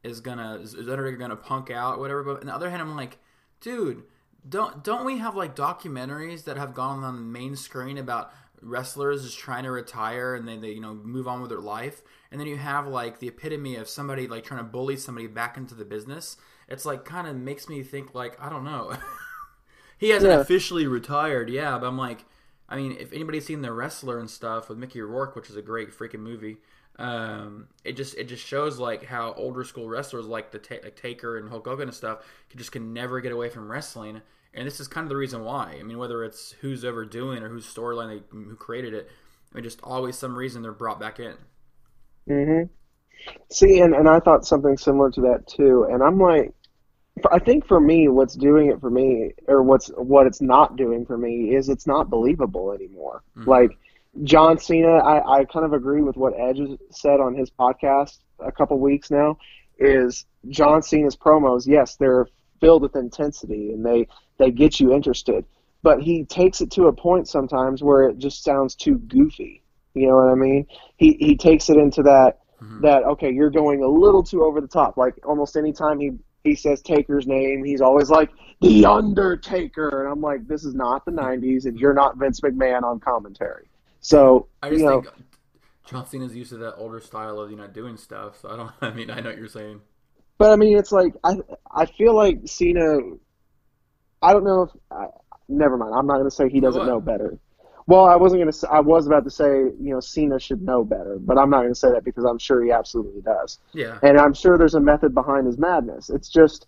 is 0.02 0.20
gonna 0.20 0.56
is 0.62 0.74
Undertaker 0.76 1.16
gonna 1.16 1.36
punk 1.36 1.70
out 1.70 1.96
or 1.96 2.00
whatever. 2.00 2.22
But 2.24 2.40
on 2.40 2.46
the 2.46 2.54
other 2.54 2.70
hand, 2.70 2.82
I'm 2.82 2.96
like, 2.96 3.18
dude, 3.60 4.04
don't 4.48 4.84
don't 4.84 5.04
we 5.04 5.18
have 5.18 5.34
like 5.34 5.56
documentaries 5.56 6.44
that 6.44 6.56
have 6.56 6.74
gone 6.74 7.02
on 7.02 7.16
the 7.16 7.22
main 7.22 7.56
screen 7.56 7.98
about 7.98 8.32
wrestlers 8.62 9.24
just 9.24 9.38
trying 9.38 9.64
to 9.64 9.70
retire 9.70 10.34
and 10.34 10.48
they, 10.48 10.56
they 10.56 10.70
you 10.70 10.80
know 10.80 10.94
move 10.94 11.28
on 11.28 11.40
with 11.40 11.50
their 11.50 11.60
life 11.60 12.02
and 12.30 12.40
then 12.40 12.48
you 12.48 12.56
have 12.56 12.86
like 12.86 13.18
the 13.18 13.28
epitome 13.28 13.76
of 13.76 13.88
somebody 13.88 14.26
like 14.26 14.44
trying 14.44 14.58
to 14.58 14.64
bully 14.64 14.96
somebody 14.96 15.26
back 15.26 15.56
into 15.58 15.74
the 15.74 15.84
business 15.84 16.38
it's 16.66 16.86
like 16.86 17.04
kind 17.04 17.26
of 17.26 17.36
makes 17.36 17.68
me 17.68 17.82
think 17.82 18.14
like 18.14 18.34
i 18.40 18.48
don't 18.48 18.64
know 18.64 18.94
he 19.98 20.10
hasn't 20.10 20.32
Yeah. 20.32 20.40
officially 20.40 20.86
retired 20.86 21.48
yeah 21.50 21.78
but 21.78 21.86
i'm 21.86 21.98
like 21.98 22.24
i 22.68 22.76
mean 22.76 22.96
if 22.98 23.12
anybody's 23.12 23.46
seen 23.46 23.62
the 23.62 23.72
wrestler 23.72 24.18
and 24.18 24.30
stuff 24.30 24.68
with 24.68 24.78
mickey 24.78 25.00
rourke 25.00 25.36
which 25.36 25.50
is 25.50 25.56
a 25.56 25.62
great 25.62 25.90
freaking 25.90 26.20
movie 26.20 26.58
um, 26.98 27.68
it 27.84 27.92
just 27.92 28.16
it 28.16 28.24
just 28.24 28.46
shows 28.46 28.78
like 28.78 29.04
how 29.04 29.34
older 29.34 29.64
school 29.64 29.86
wrestlers 29.88 30.24
like 30.26 30.50
the 30.50 30.58
ta- 30.58 30.76
like 30.82 30.96
Taker 30.96 31.36
and 31.36 31.48
Hulk 31.50 31.66
Hogan 31.66 31.88
and 31.88 31.94
stuff 31.94 32.20
can 32.48 32.56
just 32.58 32.72
can 32.72 32.94
never 32.94 33.20
get 33.20 33.32
away 33.32 33.50
from 33.50 33.70
wrestling, 33.70 34.22
and 34.54 34.66
this 34.66 34.80
is 34.80 34.88
kind 34.88 35.04
of 35.04 35.10
the 35.10 35.16
reason 35.16 35.44
why. 35.44 35.76
I 35.78 35.82
mean, 35.82 35.98
whether 35.98 36.24
it's 36.24 36.52
who's 36.62 36.86
ever 36.86 37.04
doing 37.04 37.42
or 37.42 37.50
whose 37.50 37.66
storyline 37.66 38.08
they 38.08 38.22
who 38.30 38.56
created 38.56 38.94
it, 38.94 39.10
I 39.52 39.56
mean, 39.56 39.64
just 39.64 39.80
always 39.82 40.16
some 40.16 40.34
reason 40.34 40.62
they're 40.62 40.72
brought 40.72 40.98
back 40.98 41.20
in. 41.20 41.36
Mm-hmm. 42.28 42.66
See, 43.50 43.80
and, 43.80 43.94
and 43.94 44.08
I 44.08 44.20
thought 44.20 44.46
something 44.46 44.76
similar 44.76 45.10
to 45.12 45.20
that 45.22 45.46
too. 45.48 45.86
And 45.90 46.02
I'm 46.02 46.18
like, 46.18 46.54
I 47.30 47.38
think 47.38 47.66
for 47.66 47.80
me, 47.80 48.08
what's 48.08 48.34
doing 48.34 48.68
it 48.68 48.80
for 48.80 48.90
me, 48.90 49.32
or 49.48 49.62
what's 49.62 49.88
what 49.88 50.26
it's 50.26 50.42
not 50.42 50.76
doing 50.76 51.06
for 51.06 51.16
me, 51.16 51.54
is 51.54 51.68
it's 51.68 51.86
not 51.86 52.10
believable 52.10 52.72
anymore. 52.72 53.22
Mm-hmm. 53.36 53.48
Like 53.48 53.78
John 54.24 54.58
Cena, 54.58 54.98
I, 54.98 55.40
I 55.40 55.44
kind 55.44 55.64
of 55.64 55.72
agree 55.72 56.02
with 56.02 56.16
what 56.16 56.34
Edge 56.38 56.60
said 56.90 57.20
on 57.20 57.34
his 57.34 57.50
podcast 57.50 58.18
a 58.38 58.52
couple 58.52 58.78
weeks 58.78 59.10
now. 59.10 59.38
Is 59.78 60.26
John 60.48 60.82
Cena's 60.82 61.16
promos? 61.16 61.66
Yes, 61.66 61.96
they're 61.96 62.26
filled 62.60 62.82
with 62.82 62.96
intensity 62.96 63.72
and 63.72 63.84
they 63.84 64.08
they 64.38 64.50
get 64.50 64.80
you 64.80 64.92
interested, 64.92 65.44
but 65.82 66.02
he 66.02 66.24
takes 66.24 66.60
it 66.60 66.70
to 66.72 66.86
a 66.86 66.92
point 66.92 67.28
sometimes 67.28 67.82
where 67.82 68.08
it 68.08 68.18
just 68.18 68.44
sounds 68.44 68.74
too 68.74 68.98
goofy. 68.98 69.62
You 69.94 70.08
know 70.08 70.16
what 70.16 70.28
I 70.28 70.34
mean? 70.34 70.66
He 70.96 71.16
he 71.18 71.36
takes 71.36 71.70
it 71.70 71.76
into 71.76 72.02
that 72.02 72.40
mm-hmm. 72.62 72.82
that 72.82 73.04
okay, 73.04 73.30
you're 73.30 73.50
going 73.50 73.82
a 73.82 73.88
little 73.88 74.22
too 74.22 74.44
over 74.44 74.60
the 74.60 74.68
top. 74.68 74.96
Like 74.96 75.14
almost 75.24 75.56
any 75.56 75.72
time 75.72 75.98
he 75.98 76.12
he 76.46 76.54
says 76.54 76.80
Taker's 76.82 77.26
name, 77.26 77.64
he's 77.64 77.80
always 77.80 78.08
like 78.10 78.30
the 78.60 78.86
Undertaker, 78.86 80.02
and 80.02 80.12
I'm 80.12 80.20
like, 80.20 80.46
this 80.48 80.64
is 80.64 80.74
not 80.74 81.04
the 81.04 81.12
'90s, 81.12 81.66
and 81.66 81.78
you're 81.78 81.94
not 81.94 82.16
Vince 82.16 82.40
McMahon 82.40 82.82
on 82.82 83.00
commentary. 83.00 83.68
So 84.00 84.48
I 84.62 84.70
just 84.70 84.80
you 84.80 84.86
know, 84.86 85.02
think 85.02 85.14
John 85.86 86.06
Cena's 86.06 86.34
used 86.34 86.50
to 86.50 86.56
that 86.58 86.76
older 86.76 87.00
style 87.00 87.38
of 87.40 87.50
you 87.50 87.56
know 87.56 87.66
doing 87.66 87.96
stuff. 87.96 88.40
So 88.40 88.50
I 88.50 88.56
don't. 88.56 88.72
I 88.80 88.90
mean, 88.96 89.10
I 89.10 89.20
know 89.20 89.30
what 89.30 89.38
you're 89.38 89.48
saying. 89.48 89.80
but 90.38 90.52
I 90.52 90.56
mean, 90.56 90.78
it's 90.78 90.92
like 90.92 91.14
I 91.24 91.36
I 91.74 91.86
feel 91.86 92.14
like 92.14 92.40
Cena. 92.46 92.98
I 94.22 94.32
don't 94.32 94.44
know 94.44 94.62
if. 94.62 94.70
I, 94.90 95.06
never 95.48 95.76
mind. 95.76 95.94
I'm 95.94 96.06
not 96.06 96.14
going 96.14 96.30
to 96.30 96.34
say 96.34 96.48
he 96.48 96.60
doesn't 96.60 96.80
what? 96.80 96.88
know 96.88 97.00
better. 97.00 97.38
Well, 97.88 98.04
I 98.06 98.16
wasn't 98.16 98.42
going 98.42 98.52
to. 98.52 98.68
I 98.70 98.80
was 98.80 99.06
about 99.06 99.24
to 99.24 99.30
say 99.30 99.46
you 99.46 99.92
know 99.92 100.00
Cena 100.00 100.40
should 100.40 100.62
know 100.62 100.84
better, 100.84 101.18
but 101.20 101.38
I'm 101.38 101.50
not 101.50 101.62
going 101.62 101.72
to 101.72 101.78
say 101.78 101.90
that 101.92 102.04
because 102.04 102.24
I'm 102.24 102.38
sure 102.38 102.64
he 102.64 102.72
absolutely 102.72 103.22
does. 103.22 103.58
Yeah. 103.72 103.98
and 104.02 104.18
I'm 104.18 104.34
sure 104.34 104.58
there's 104.58 104.74
a 104.74 104.80
method 104.80 105.14
behind 105.14 105.46
his 105.46 105.56
madness. 105.56 106.10
It's 106.10 106.28
just 106.28 106.66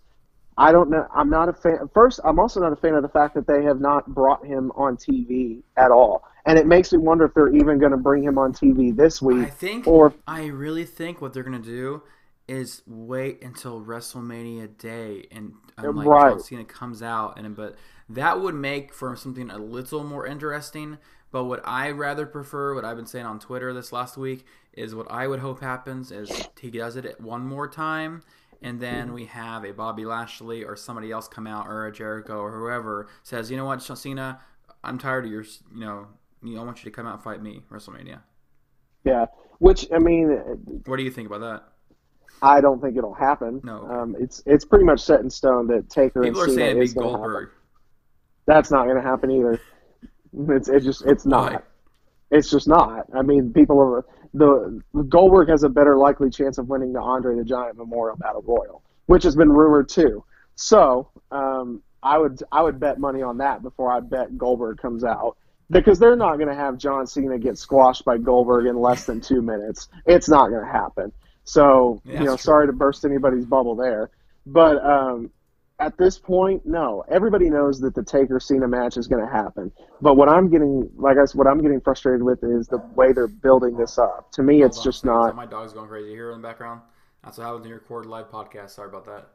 I 0.57 0.71
don't 0.71 0.89
know. 0.89 1.07
I'm 1.13 1.29
not 1.29 1.49
a 1.49 1.53
fan. 1.53 1.89
First, 1.93 2.19
I'm 2.23 2.39
also 2.39 2.59
not 2.59 2.73
a 2.73 2.75
fan 2.75 2.93
of 2.93 3.01
the 3.01 3.09
fact 3.09 3.33
that 3.35 3.47
they 3.47 3.63
have 3.63 3.79
not 3.79 4.07
brought 4.07 4.45
him 4.45 4.71
on 4.75 4.97
TV 4.97 5.61
at 5.77 5.91
all, 5.91 6.23
and 6.45 6.57
it 6.59 6.67
makes 6.67 6.91
me 6.91 6.99
wonder 6.99 7.25
if 7.25 7.33
they're 7.33 7.55
even 7.55 7.79
going 7.79 7.91
to 7.91 7.97
bring 7.97 8.23
him 8.23 8.37
on 8.37 8.53
TV 8.53 8.95
this 8.95 9.21
week. 9.21 9.47
I 9.47 9.49
think. 9.49 9.87
or 9.87 10.13
I 10.27 10.47
really 10.47 10.85
think 10.85 11.21
what 11.21 11.33
they're 11.33 11.43
gonna 11.43 11.59
do 11.59 12.01
is 12.49 12.81
wait 12.87 13.43
until 13.43 13.79
WrestleMania 13.79 14.75
day 14.79 15.27
and 15.31 15.53
um, 15.77 15.95
like 15.95 16.07
Right. 16.07 16.29
John 16.31 16.39
Cena 16.39 16.65
comes 16.65 17.03
out 17.03 17.37
and 17.37 17.55
but 17.55 17.75
that 18.09 18.41
would 18.41 18.55
make 18.55 18.91
for 18.91 19.15
something 19.15 19.51
a 19.51 19.57
little 19.59 20.03
more 20.03 20.25
interesting. 20.25 20.97
But 21.31 21.43
what 21.43 21.61
I 21.63 21.91
rather 21.91 22.25
prefer, 22.25 22.73
what 22.73 22.83
I've 22.83 22.97
been 22.97 23.05
saying 23.05 23.27
on 23.27 23.39
Twitter 23.39 23.71
this 23.71 23.93
last 23.93 24.17
week, 24.17 24.45
is 24.73 24.95
what 24.95 25.05
I 25.11 25.27
would 25.27 25.39
hope 25.39 25.61
happens 25.61 26.11
is 26.11 26.31
he 26.59 26.71
does 26.71 26.95
it 26.95 27.21
one 27.21 27.45
more 27.45 27.67
time, 27.67 28.23
and 28.63 28.79
then 28.79 29.13
we 29.13 29.25
have 29.25 29.63
a 29.63 29.71
Bobby 29.71 30.05
Lashley 30.05 30.63
or 30.63 30.75
somebody 30.75 31.11
else 31.11 31.27
come 31.27 31.45
out 31.45 31.67
or 31.67 31.85
a 31.85 31.91
Jericho 31.91 32.39
or 32.39 32.51
whoever 32.51 33.07
says, 33.21 33.51
you 33.51 33.57
know 33.57 33.65
what, 33.65 33.79
John 33.81 33.95
Cena, 33.95 34.39
I'm 34.83 34.97
tired 34.97 35.25
of 35.25 35.31
your, 35.31 35.43
you 35.43 35.81
know, 35.81 36.07
you 36.41 36.55
know, 36.55 36.61
I 36.61 36.65
want 36.65 36.83
you 36.83 36.89
to 36.89 36.95
come 36.95 37.05
out 37.05 37.13
and 37.13 37.23
fight 37.23 37.43
me 37.43 37.61
WrestleMania. 37.71 38.21
yeah, 39.03 39.25
which 39.59 39.87
I 39.93 39.99
mean, 39.99 40.29
What 40.85 40.97
do 40.97 41.03
you 41.03 41.11
think 41.11 41.27
about 41.27 41.41
that? 41.41 41.63
I 42.41 42.61
don't 42.61 42.81
think 42.81 42.97
it'll 42.97 43.13
happen. 43.13 43.61
No. 43.63 43.85
um, 43.89 44.15
it's 44.19 44.41
it's 44.45 44.65
pretty 44.65 44.85
much 44.85 45.01
set 45.01 45.19
in 45.19 45.29
stone 45.29 45.67
that 45.67 45.89
Taker 45.89 46.21
People 46.21 46.43
and 46.43 46.53
Cena 46.53 46.79
is 46.79 46.93
going 46.93 47.15
to 47.15 47.21
happen. 47.21 47.49
That's 48.45 48.71
not 48.71 48.85
going 48.85 48.95
to 48.95 49.01
happen 49.01 49.31
either. 49.31 49.61
It's 50.55 50.69
it 50.69 50.81
just 50.81 51.05
it's 51.05 51.25
not. 51.25 51.53
Why? 51.53 51.59
It's 52.31 52.49
just 52.49 52.67
not. 52.67 53.07
I 53.13 53.21
mean, 53.23 53.51
people 53.53 53.79
are 53.79 54.05
the 54.33 54.81
Goldberg 55.09 55.49
has 55.49 55.63
a 55.63 55.69
better 55.69 55.97
likely 55.97 56.29
chance 56.29 56.57
of 56.57 56.69
winning 56.69 56.93
the 56.93 57.01
Andre 57.01 57.35
the 57.35 57.43
Giant 57.43 57.77
Memorial 57.77 58.15
Battle 58.17 58.43
Royal, 58.45 58.83
which 59.07 59.23
has 59.23 59.35
been 59.35 59.51
rumored 59.51 59.89
too. 59.89 60.23
So 60.55 61.09
um, 61.31 61.81
I 62.03 62.17
would 62.17 62.41
I 62.51 62.61
would 62.61 62.79
bet 62.79 62.99
money 62.99 63.21
on 63.21 63.37
that 63.39 63.61
before 63.63 63.91
I 63.91 63.99
bet 63.99 64.37
Goldberg 64.37 64.77
comes 64.77 65.03
out 65.03 65.37
because 65.69 65.99
they're 65.99 66.15
not 66.15 66.35
going 66.35 66.49
to 66.49 66.55
have 66.55 66.77
John 66.77 67.07
Cena 67.07 67.37
get 67.37 67.57
squashed 67.57 68.05
by 68.05 68.17
Goldberg 68.17 68.65
in 68.65 68.79
less 68.79 69.05
than 69.05 69.21
two 69.21 69.41
minutes. 69.41 69.87
It's 70.05 70.29
not 70.29 70.49
going 70.49 70.65
to 70.65 70.71
happen. 70.71 71.11
So 71.49 72.01
Yeah, 72.05 72.19
you 72.19 72.25
know, 72.25 72.35
true. 72.35 72.37
sorry 72.37 72.67
to 72.67 72.73
burst 72.73 73.05
anybody's 73.05 73.45
bubble 73.45 73.75
there, 73.75 74.11
but 74.45 74.83
um, 74.85 75.31
at 75.79 75.97
this 75.97 76.19
point, 76.19 76.63
no. 76.65 77.03
Everybody 77.09 77.49
knows 77.49 77.79
that 77.79 77.95
the 77.95 78.03
Taker 78.03 78.39
Cena 78.39 78.67
match 78.67 78.97
is 78.97 79.07
going 79.07 79.25
to 79.25 79.31
happen. 79.31 79.71
But 80.01 80.15
what 80.15 80.29
I'm 80.29 80.49
getting, 80.49 80.89
like 80.95 81.17
I 81.17 81.25
said, 81.25 81.37
what 81.39 81.47
I'm 81.47 81.61
getting 81.61 81.81
frustrated 81.81 82.21
with 82.21 82.43
is 82.43 82.67
the 82.67 82.77
way 82.95 83.13
they're 83.13 83.27
building 83.27 83.77
this 83.77 83.97
up. 83.97 84.31
To 84.33 84.43
me, 84.43 84.61
it's 84.61 84.77
on, 84.79 84.83
just 84.83 85.05
not. 85.05 85.29
so 85.31 85.35
My 85.35 85.45
dog's 85.47 85.73
going 85.73 85.87
crazy 85.87 86.11
here 86.11 86.31
in 86.33 86.41
the 86.41 86.47
background. 86.47 86.81
That's 87.23 87.37
what 87.37 87.45
happens 87.45 87.61
when 87.61 87.69
you 87.69 87.75
record 87.75 88.05
live 88.05 88.29
podcast. 88.29 88.69
Sorry 88.71 88.89
about 88.89 89.05
that. 89.05 89.29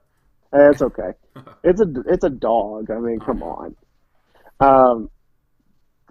eh, 0.53 0.71
It's 0.71 0.83
okay. 0.83 1.13
It's 1.65 1.81
a 1.81 1.87
it's 2.07 2.25
a 2.25 2.31
dog. 2.31 2.91
I 2.91 2.99
mean, 3.01 3.19
come 3.19 3.43
on. 3.43 3.75
Um, 4.61 5.11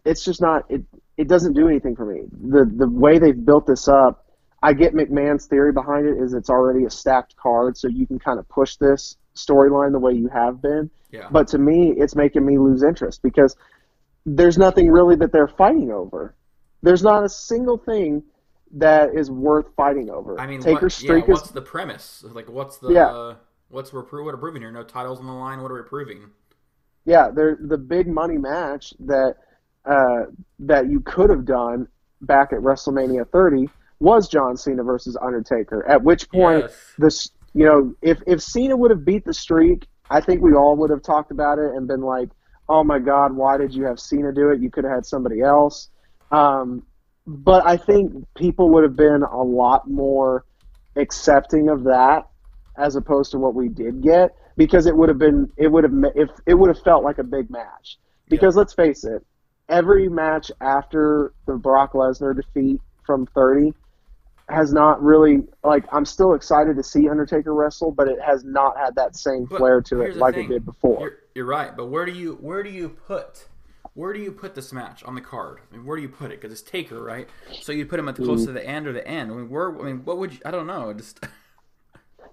it's 0.04 0.26
just 0.26 0.42
not. 0.42 0.66
It 0.70 0.82
it 1.16 1.28
doesn't 1.28 1.54
do 1.54 1.68
anything 1.68 1.96
for 1.96 2.06
me. 2.06 2.24
The 2.32 2.66
the 2.66 2.90
way 2.90 3.20
they've 3.20 3.46
built 3.46 3.66
this 3.68 3.88
up. 3.88 4.23
I 4.64 4.74
get 4.74 4.94
McMahon's 4.94 5.46
theory 5.46 5.74
behind 5.74 6.08
it 6.08 6.18
is 6.18 6.34
it's 6.34 6.50
already 6.50 6.86
a 6.86 6.90
stacked 6.90 7.36
card, 7.36 7.78
so 7.78 7.88
you 7.90 8.08
can 8.08 8.18
kind 8.18 8.40
of 8.40 8.48
push 8.48 8.78
this 8.78 9.18
storyline 9.36 9.92
the 9.92 10.00
way 10.00 10.14
you 10.14 10.30
have 10.30 10.62
been. 10.62 10.90
Yeah. 11.12 11.28
But 11.30 11.50
to 11.50 11.58
me, 11.58 11.94
it's 11.98 12.16
making 12.16 12.46
me 12.46 12.58
lose 12.58 12.82
interest 12.82 13.22
because 13.22 13.56
there's 14.26 14.58
nothing 14.58 14.90
really 14.90 15.18
that 15.18 15.34
they're 15.34 15.50
fighting 15.50 15.92
over. 15.92 16.34
There's 16.82 17.04
not 17.04 17.26
a 17.26 17.30
single 17.30 17.78
thing 17.78 18.24
that 18.76 19.14
is 19.14 19.30
worth 19.30 19.68
fighting 19.76 20.10
over. 20.10 20.40
I 20.40 20.48
mean, 20.48 20.62
Taker's 20.62 20.82
what, 20.82 20.92
streak 20.94 21.28
yeah, 21.28 21.34
is 21.34 21.40
what's 21.42 21.52
the 21.52 21.62
premise? 21.62 22.24
Like, 22.26 22.50
what's 22.50 22.78
the 22.78 22.90
Yeah. 22.90 23.34
what's 23.70 23.92
we're 23.92 24.04
pro- 24.04 24.24
what 24.24 24.34
are 24.34 24.38
proving 24.38 24.62
here? 24.62 24.72
No 24.72 24.84
titles 24.84 25.20
on 25.20 25.28
the 25.28 25.34
line. 25.34 25.62
What 25.62 25.72
are 25.72 25.76
we 25.76 25.84
proving? 25.88 26.30
yeah, 27.06 27.30
they're 27.30 27.58
the 27.60 27.78
big 27.78 28.08
money 28.08 28.38
match 28.38 28.94
that 29.02 29.36
uh, 29.86 30.32
that 30.60 30.90
you 30.90 31.02
could 31.02 31.30
have 31.30 31.44
done 31.44 31.88
back 32.22 32.54
at 32.54 32.60
WrestleMania 32.60 33.30
30 33.30 33.68
was 34.00 34.28
John 34.28 34.58
Cena 34.58 34.84
versus 34.84 35.18
Undertaker. 35.22 35.86
At 35.88 36.04
which 36.04 36.30
point, 36.30 36.62
Yes. 36.64 36.94
this 36.98 37.30
you 37.54 37.66
know, 37.66 37.94
if 38.02 38.22
if 38.26 38.42
Cena 38.42 38.76
would 38.76 38.92
have 38.92 39.06
beat 39.06 39.26
the 39.26 39.34
streak, 39.34 39.88
I 40.10 40.22
think 40.22 40.42
we 40.42 40.54
all 40.54 40.76
would 40.78 40.90
have 40.90 41.04
talked 41.04 41.32
about 41.32 41.60
it 41.60 41.74
and 41.76 41.88
been 41.88 42.02
like, 42.02 42.30
"Oh 42.68 42.84
my 42.84 43.00
God, 43.00 43.34
why 43.34 43.58
did 43.58 43.74
you 43.74 43.86
have 43.86 44.00
Cena 44.00 44.32
do 44.34 44.50
it? 44.50 44.60
You 44.60 44.72
could 44.72 44.84
have 44.86 44.94
had 44.94 45.06
somebody 45.06 45.42
else." 45.42 45.90
Um, 46.32 46.84
but 47.28 47.66
I 47.66 47.78
think 47.78 48.26
people 48.36 48.70
would 48.72 48.84
have 48.84 48.96
been 48.96 49.24
a 49.24 49.42
lot 49.44 49.88
more 49.90 50.46
accepting 50.96 51.70
of 51.70 51.84
that 51.84 52.28
as 52.78 52.96
opposed 52.96 53.32
to 53.32 53.40
what 53.40 53.54
we 53.56 53.70
did 53.70 54.02
get 54.02 54.36
because 54.58 54.86
it 54.86 54.96
would 54.96 55.10
have 55.10 55.18
been 55.20 55.50
it 55.58 55.68
would 55.72 55.84
have 55.84 55.94
if 56.16 56.30
it 56.46 56.56
would 56.56 56.70
have 56.70 56.82
felt 56.84 57.04
like 57.04 57.18
a 57.20 57.24
big 57.24 57.50
match 57.50 57.98
because 58.30 58.56
let's 58.56 58.74
face 58.74 59.04
it 59.04 59.26
every 59.70 60.08
match 60.10 60.52
after 60.62 61.34
the 61.46 61.54
Brock 61.54 61.94
Lesnar 61.94 62.36
defeat 62.36 62.80
from 63.06 63.26
30 63.28 63.74
has 64.50 64.74
not 64.74 65.02
really 65.02 65.40
like 65.64 65.86
I'm 65.92 66.06
still 66.06 66.34
excited 66.34 66.76
to 66.76 66.84
see 66.84 67.08
Undertaker 67.10 67.54
wrestle 67.54 67.92
but 67.92 68.08
it 68.08 68.20
has 68.22 68.44
not 68.44 68.78
had 68.78 68.96
that 68.96 69.16
same 69.16 69.46
But 69.46 69.58
flair 69.58 69.82
to 69.84 70.02
it 70.02 70.18
like 70.18 70.36
thing. 70.36 70.46
it 70.46 70.54
did 70.54 70.66
before 70.66 71.00
You're, 71.02 71.18
you're 71.36 71.46
right, 71.46 71.76
but 71.76 71.86
where 71.88 72.06
do 72.06 72.12
you 72.12 72.34
where 72.42 72.62
do 72.64 72.70
you 72.70 72.90
put 72.90 73.48
where 73.94 74.12
do 74.12 74.20
you 74.20 74.32
put 74.32 74.56
this 74.56 74.74
match 74.74 75.04
on 75.04 75.14
the 75.14 75.22
card? 75.22 75.60
I 75.72 75.76
mean, 75.76 75.86
where 75.86 75.96
do 75.96 76.02
you 76.02 76.10
put 76.10 76.32
it? 76.32 76.42
Because 76.42 76.52
it's 76.52 76.68
Taker, 76.68 77.00
right? 77.04 77.30
So 77.62 77.72
you 77.72 77.86
put 77.86 78.00
him 78.00 78.10
at 78.10 78.16
the 78.16 78.24
close 78.24 78.42
Mm. 78.42 78.46
to 78.48 78.52
the 78.54 78.66
end 78.68 78.88
or 78.88 78.92
the 78.94 79.08
end. 79.08 79.32
I 79.32 79.36
mean, 79.36 79.50
where? 79.50 79.70
I 79.80 79.84
mean, 79.84 80.04
what 80.04 80.18
would 80.18 80.34
you? 80.34 80.40
I 80.44 80.50
don't 80.52 80.66
know. 80.66 80.92
Just 80.94 81.24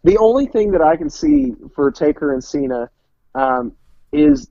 The 0.02 0.16
only 0.16 0.46
thing 0.46 0.70
that 0.72 0.80
I 0.80 0.96
can 0.96 1.10
see 1.10 1.52
for 1.74 1.90
Taker 1.90 2.32
and 2.32 2.42
Cena 2.42 2.88
um, 3.34 3.72
is 4.12 4.48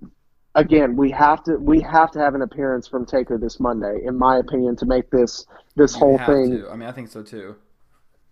again 0.59 0.95
we 0.95 1.11
have 1.11 1.43
to 1.43 1.57
we 1.57 1.81
have 1.81 2.11
to 2.11 2.19
have 2.19 2.35
an 2.35 2.41
appearance 2.41 2.87
from 2.87 3.05
Taker 3.05 3.37
this 3.37 3.59
Monday, 3.59 4.01
in 4.05 4.17
my 4.17 4.37
opinion, 4.37 4.75
to 4.77 4.85
make 4.85 5.09
this 5.09 5.45
this 5.75 5.93
you 5.93 5.99
whole 5.99 6.17
thing. 6.19 6.51
to. 6.51 6.69
I 6.69 6.75
mean, 6.75 6.87
I 6.87 6.91
think 6.91 7.09
so 7.09 7.23
too. 7.23 7.55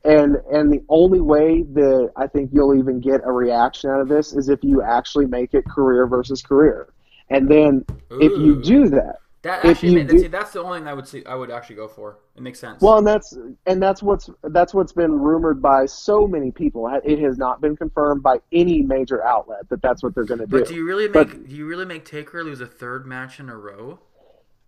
And 0.04 0.38
and 0.52 0.72
the 0.72 0.84
only 0.90 1.22
way 1.22 1.64
that 1.64 2.12
I 2.16 2.28
think 2.28 2.52
you'll 2.54 2.76
even 2.76 3.00
get 3.00 3.22
a 3.24 3.32
reaction 3.32 3.90
out 3.90 4.02
of 4.02 4.08
this 4.08 4.34
is 4.34 4.50
if 4.50 4.60
you 4.64 4.82
actually 4.82 5.26
make 5.26 5.54
it 5.54 5.66
career 5.66 6.08
versus 6.08 6.42
career. 6.42 6.90
And 7.30 7.50
then 7.50 7.86
if 8.12 8.32
you 8.32 8.62
do 8.62 8.88
that, 8.90 9.18
That 9.44 9.64
actually, 9.64 10.04
do- 10.04 10.18
see, 10.20 10.28
that's 10.28 10.52
the 10.52 10.62
only 10.62 10.80
thing 10.80 10.88
I 10.88 10.94
would 10.94 11.08
see. 11.08 11.24
I 11.26 11.36
would 11.36 11.52
actually 11.52 11.76
go 11.78 11.88
for. 11.88 12.18
It 12.36 12.42
makes 12.42 12.60
sense. 12.60 12.82
Well, 12.82 12.98
and 12.98 13.06
that's 13.08 13.38
and 13.66 13.82
that's 13.82 14.02
what's 14.02 14.30
that's 14.44 14.74
what's 14.74 14.92
been 14.92 15.12
rumored 15.12 15.62
by 15.62 15.86
so 15.86 16.28
many 16.28 16.52
people. 16.52 16.90
It 17.06 17.20
has 17.20 17.38
not 17.38 17.62
been 17.62 17.76
confirmed 17.78 18.24
by 18.24 18.38
any 18.52 18.82
major 18.82 19.24
outlet 19.24 19.70
that 19.70 19.82
that's 19.82 20.02
what 20.04 20.16
they're 20.16 20.26
going 20.26 20.40
to 20.40 20.48
do. 20.48 20.60
but 20.60 20.68
do 20.68 20.76
you 20.76 20.86
really 20.86 21.08
But- 21.08 21.28
make 21.30 21.48
do 21.50 21.56
you 21.56 21.66
really 21.68 21.86
make 21.86 22.04
Taker 22.04 22.44
lose 22.44 22.62
a 22.62 22.66
third 22.66 23.06
match 23.06 23.40
in 23.40 23.48
a 23.50 23.56
row? 23.58 24.00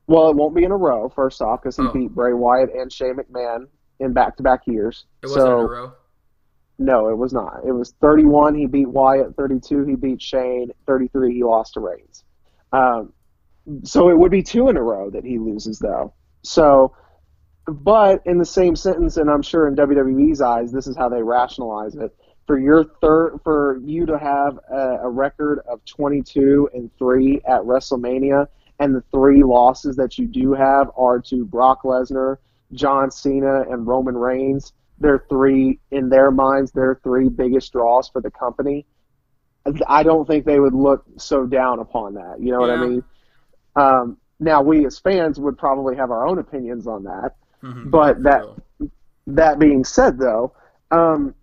Well, 0.07 0.30
it 0.30 0.36
won't 0.36 0.55
be 0.55 0.63
in 0.63 0.72
a 0.72 0.78
row. 0.78 1.09
First 1.09 1.41
off, 1.41 1.61
because 1.61 1.76
he 1.78 1.84
Oh. 1.84 1.91
beat 1.91 2.13
Bray 2.15 2.34
Wyatt 2.34 2.72
and 2.74 2.91
Shane 2.91 3.15
McMahon 3.15 3.67
in 3.99 4.13
back-to-back 4.13 4.65
years. 4.65 5.05
It 5.22 5.28
wasn't 5.28 5.41
so 5.45 5.59
in 5.59 5.65
a 5.65 5.70
row. 5.70 5.91
no, 6.80 7.09
it 7.09 7.17
was 7.17 7.32
not. 7.34 7.61
It 7.65 7.74
was 7.74 7.93
31. 8.01 8.55
He 8.55 8.65
beat 8.65 8.88
Wyatt. 8.88 9.36
32. 9.36 9.84
He 9.86 9.95
beat 9.95 10.22
Shane. 10.22 10.72
33. 10.88 11.34
He 11.36 11.43
lost 11.43 11.74
to 11.76 11.80
Reigns. 11.82 12.24
Um, 12.72 13.13
so 13.84 14.09
it 14.09 14.17
would 14.17 14.32
be 14.32 14.43
two 14.43 14.70
in 14.70 14.78
a 14.78 14.82
row 14.82 15.09
that 15.09 15.24
he 15.24 15.38
loses, 15.38 15.80
though. 15.80 16.13
So, 16.43 16.95
but 17.65 18.22
in 18.26 18.38
the 18.38 18.45
same 18.45 18.76
sentence, 18.76 19.17
and 19.17 19.30
I'm 19.30 19.41
sure 19.41 19.67
in 19.67 19.76
WWE's 19.76 20.41
eyes, 20.41 20.72
this 20.72 20.88
is 20.88 20.95
how 20.95 21.09
they 21.09 21.22
rationalize 21.22 21.95
it. 21.95 22.15
For 22.47 22.57
your 22.57 22.84
third, 23.01 23.39
for 23.43 23.80
you 23.84 24.05
to 24.07 24.17
have 24.17 24.59
a, 24.72 25.01
a 25.03 25.09
record 25.09 25.59
of 25.70 25.86
22 25.86 26.70
and 26.74 26.89
three 26.97 27.41
at 27.47 27.61
WrestleMania, 27.61 28.47
and 28.80 28.95
the 28.95 29.03
three 29.11 29.43
losses 29.43 29.95
that 29.97 30.17
you 30.17 30.26
do 30.26 30.53
have 30.53 30.89
are 30.97 31.20
to 31.20 31.45
Brock 31.45 31.84
Lesnar, 31.84 32.38
John 32.74 33.11
Cena, 33.11 33.61
and 33.70 33.86
Roman 33.86 34.17
Reigns. 34.17 34.74
They're 34.99 35.26
three 35.30 35.80
in 35.91 36.09
their 36.09 36.32
minds. 36.32 36.72
They're 36.72 36.99
three 37.03 37.30
biggest 37.30 37.72
draws 37.72 38.09
for 38.09 38.22
the 38.22 38.32
company. 38.32 38.86
I 39.88 40.03
don't 40.03 40.26
think 40.26 40.45
they 40.45 40.59
would 40.59 40.74
look 40.74 41.05
so 41.17 41.45
down 41.45 41.80
upon 41.80 42.15
that. 42.15 42.38
You 42.39 42.51
know 42.51 42.59
what 42.59 42.72
I 42.72 42.78
mean? 42.78 43.03
Um, 43.76 44.17
now 44.39 44.61
we 44.61 44.86
as 44.86 44.99
fans 44.99 45.39
would 45.39 45.57
probably 45.57 45.95
have 45.95 46.11
our 46.11 46.28
own 46.28 46.39
opinions 46.39 46.88
on 46.88 47.03
that. 47.03 47.36
Mhm, 47.63 47.91
But 47.91 48.24
that 48.24 48.43
that 49.28 49.59
being 49.59 49.84
said, 49.84 50.17
though, 50.17 50.53
um, 50.91 51.36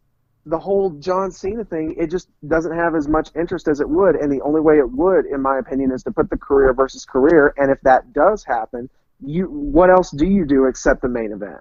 the 0.44 0.58
whole 0.58 0.90
John 0.90 1.30
Cena 1.30 1.64
thing 1.64 1.94
it 1.98 2.08
just 2.10 2.28
doesn't 2.46 2.72
have 2.72 2.94
as 2.94 3.08
much 3.08 3.30
interest 3.34 3.68
as 3.68 3.80
it 3.80 3.88
would, 3.88 4.16
and 4.16 4.30
the 4.30 4.40
only 4.42 4.60
way 4.60 4.78
it 4.78 4.90
would, 4.90 5.26
in 5.26 5.42
my 5.42 5.58
opinion, 5.58 5.90
is 5.92 6.02
to 6.04 6.10
put 6.12 6.30
the 6.30 6.38
career 6.38 6.72
versus 6.72 7.04
career. 7.04 7.52
And 7.58 7.70
if 7.70 7.80
that 7.82 8.12
does 8.12 8.44
happen, 8.44 8.88
you 9.20 9.46
what 9.46 9.90
else 9.90 10.10
do 10.10 10.26
you 10.26 10.44
do 10.44 10.66
except 10.66 11.02
the 11.02 11.08
main 11.08 11.32
event? 11.32 11.60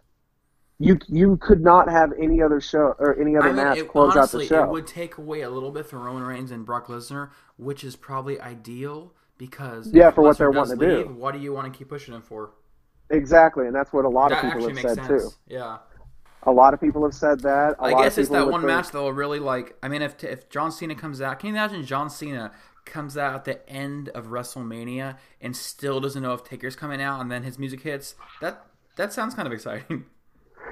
You 0.78 1.00
you 1.08 1.38
could 1.38 1.62
not 1.62 1.90
have 1.90 2.12
any 2.20 2.42
other 2.42 2.60
show 2.60 2.96
or 3.00 3.18
any 3.20 3.38
other 3.38 3.48
I 3.48 3.54
mean, 3.54 3.56
match 3.64 3.78
it, 3.78 3.88
close 3.88 4.16
honestly, 4.16 4.46
out 4.46 4.50
the 4.50 4.56
show. 4.56 4.64
it 4.66 4.70
would 4.70 4.88
take 4.88 5.18
away 5.18 5.42
a 5.42 5.50
little 5.50 5.72
bit 5.72 5.86
from 5.86 6.00
Roman 6.04 6.24
Reigns 6.24 6.52
and 6.52 6.66
Brock 6.66 6.88
Lesnar, 6.88 7.30
which 7.58 7.84
is 7.84 7.96
probably 7.96 8.40
ideal 8.42 9.14
because 9.38 9.92
Yeah, 9.94 10.12
for 10.12 10.22
what 10.22 10.38
they're 10.38 10.52
wanting 10.52 10.80
to 10.80 11.04
do. 11.04 11.10
What 11.10 11.34
do 11.34 11.40
you 11.40 11.54
want 11.54 11.72
to 11.72 11.78
keep 11.78 11.90
pushing 11.90 12.14
him 12.14 12.22
for? 12.22 12.52
Exactly, 13.10 13.68
and 13.68 13.76
that's 13.76 13.94
what 13.94 14.06
a 14.06 14.10
lot 14.10 14.30
That 14.30 14.44
of 14.46 14.54
people 14.54 14.68
have 14.68 14.80
said 14.80 14.96
sense. 14.96 15.08
too. 15.08 15.30
Yeah. 15.48 15.78
A 16.44 16.52
lot 16.52 16.74
of 16.74 16.80
people 16.82 17.04
have 17.04 17.14
said 17.14 17.40
that. 17.42 17.76
I 17.80 17.94
I 17.94 18.04
guess 18.04 18.18
it's 18.18 18.30
that 18.30 18.48
one 18.48 18.66
match 18.66 18.90
that 18.92 19.00
will 19.00 19.14
really 19.14 19.40
like. 19.40 19.76
I 19.82 19.88
mean, 19.88 20.02
if 20.02 20.24
if 20.24 20.50
John 20.50 20.72
Cena 20.72 20.96
comes 20.96 21.22
out, 21.22 21.40
can 21.40 21.48
you 21.50 21.56
imagine 21.56 21.84
John 21.86 22.10
Cena 22.10 22.52
comes 22.86 23.18
out 23.18 23.34
at 23.34 23.46
the 23.46 23.68
end 23.70 24.10
of 24.10 24.28
WrestleMania 24.28 25.18
and 25.42 25.56
still 25.56 26.00
doesn't 26.00 26.22
know 26.22 26.34
if 26.34 26.44
Taker's 26.44 26.76
coming 26.76 27.02
out, 27.02 27.20
and 27.20 27.32
then 27.32 27.44
his 27.44 27.58
music 27.58 27.82
hits? 27.82 28.14
That 28.42 28.64
that 28.96 29.12
sounds 29.12 29.34
kind 29.34 29.48
of 29.48 29.54
exciting. 29.54 30.06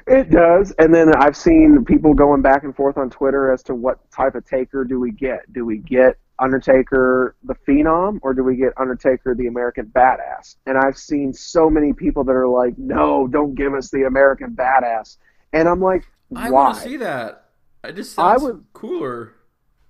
It 0.08 0.32
does, 0.32 0.74
and 0.80 0.94
then 0.94 1.16
I've 1.16 1.38
seen 1.38 1.86
people 1.86 2.14
going 2.14 2.42
back 2.42 2.64
and 2.64 2.76
forth 2.76 2.98
on 2.98 3.10
Twitter 3.10 3.54
as 3.54 3.62
to 3.64 3.76
what 3.76 4.00
type 4.12 4.36
of 4.36 4.44
Taker 4.46 4.84
do 4.84 5.00
we 5.00 5.12
get? 5.12 5.52
Do 5.54 5.66
we 5.66 5.78
get 5.78 6.18
Undertaker 6.44 7.36
the 7.44 7.56
Phenom, 7.68 8.20
or 8.22 8.34
do 8.34 8.44
we 8.44 8.56
get 8.56 8.74
Undertaker 8.78 9.34
the 9.34 9.48
American 9.48 9.86
Badass? 9.88 10.58
And 10.66 10.78
I've 10.78 10.98
seen 10.98 11.34
so 11.34 11.70
many 11.70 11.94
people 11.94 12.24
that 12.26 12.34
are 12.34 12.48
like, 12.48 12.78
"No, 12.78 13.28
don't 13.28 13.56
give 13.56 13.74
us 13.74 13.90
the 13.90 14.04
American 14.04 14.52
Badass," 14.52 15.18
and 15.54 15.68
I'm 15.70 15.80
like, 15.82 16.04
I 16.36 16.50
"Why?" 16.50 16.64
want 16.66 16.76
to 16.76 16.82
see 16.82 16.98
that. 16.98 17.46
I 17.84 17.92
just 17.92 18.20
I 18.20 18.38
would- 18.38 18.64
cooler. 18.74 19.34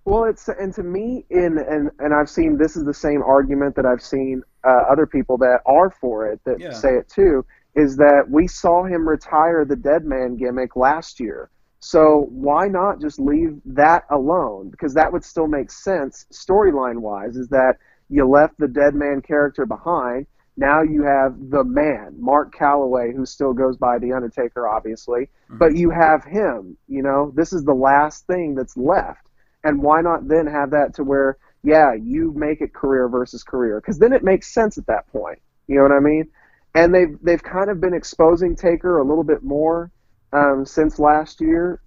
Well, 0.05 0.25
it's 0.25 0.49
and 0.49 0.73
to 0.75 0.83
me, 0.83 1.25
in 1.29 1.57
and 1.57 1.89
and 1.99 2.13
I've 2.13 2.29
seen 2.29 2.57
this 2.57 2.75
is 2.75 2.83
the 2.83 2.93
same 2.93 3.23
argument 3.23 3.75
that 3.77 3.85
I've 3.85 4.01
seen 4.01 4.43
uh, 4.65 4.83
other 4.91 5.05
people 5.07 5.37
that 5.39 5.61
are 5.65 5.89
for 5.89 6.27
it 6.27 6.41
that 6.45 6.59
Yeah. 6.59 6.71
say 6.73 6.97
it 6.97 7.07
too. 7.09 7.45
Is 7.75 7.95
that 7.97 8.29
we 8.29 8.45
saw 8.47 8.83
him 8.83 9.07
retire 9.07 9.65
the 9.65 9.75
dead 9.77 10.05
man 10.05 10.35
gimmick 10.35 10.75
last 10.75 11.19
year, 11.19 11.49
so 11.83 12.27
why 12.29 12.67
not 12.67 13.01
just 13.01 13.19
leave 13.19 13.59
that 13.65 14.05
alone? 14.09 14.69
Because 14.69 14.93
that 14.93 15.11
would 15.11 15.23
still 15.23 15.47
make 15.47 15.69
sense 15.71 16.25
storyline 16.31 16.99
wise. 16.99 17.35
Is 17.35 17.49
that 17.49 17.77
you 18.09 18.27
left 18.27 18.57
the 18.57 18.67
dead 18.67 18.95
man 18.95 19.21
character 19.21 19.65
behind. 19.65 20.27
Now 20.55 20.83
you 20.83 21.03
have 21.03 21.35
the 21.49 21.63
man, 21.63 22.15
Mark 22.19 22.55
Calaway, 22.55 23.15
who 23.15 23.25
still 23.25 23.53
goes 23.53 23.75
by 23.75 23.97
the 23.97 24.13
Undertaker, 24.13 24.67
obviously, 24.67 25.23
mm-hmm. 25.23 25.57
but 25.57 25.75
you 25.75 25.89
have 25.89 26.23
him. 26.23 26.77
You 26.87 27.01
know, 27.01 27.31
this 27.35 27.53
is 27.53 27.63
the 27.63 27.73
last 27.73 28.27
thing 28.27 28.53
that's 28.53 28.77
left 28.77 29.25
and 29.63 29.81
why 29.81 30.01
not 30.01 30.27
then 30.27 30.45
have 30.47 30.71
that 30.71 30.93
to 30.95 31.03
where 31.03 31.37
yeah 31.63 31.93
you 31.93 32.33
make 32.33 32.61
it 32.61 32.73
career 32.73 33.07
versus 33.07 33.43
career 33.43 33.79
because 33.79 33.99
then 33.99 34.13
it 34.13 34.23
makes 34.23 34.53
sense 34.53 34.77
at 34.77 34.85
that 34.87 35.07
point 35.07 35.39
you 35.67 35.75
know 35.75 35.83
what 35.83 35.91
i 35.91 35.99
mean 35.99 36.27
and 36.75 36.93
they've 36.93 37.17
they've 37.21 37.43
kind 37.43 37.69
of 37.69 37.79
been 37.79 37.93
exposing 37.93 38.55
taker 38.55 38.97
a 38.97 39.03
little 39.03 39.23
bit 39.23 39.43
more 39.43 39.91
um, 40.33 40.65
since 40.65 40.99
last 40.99 41.39
year 41.41 41.81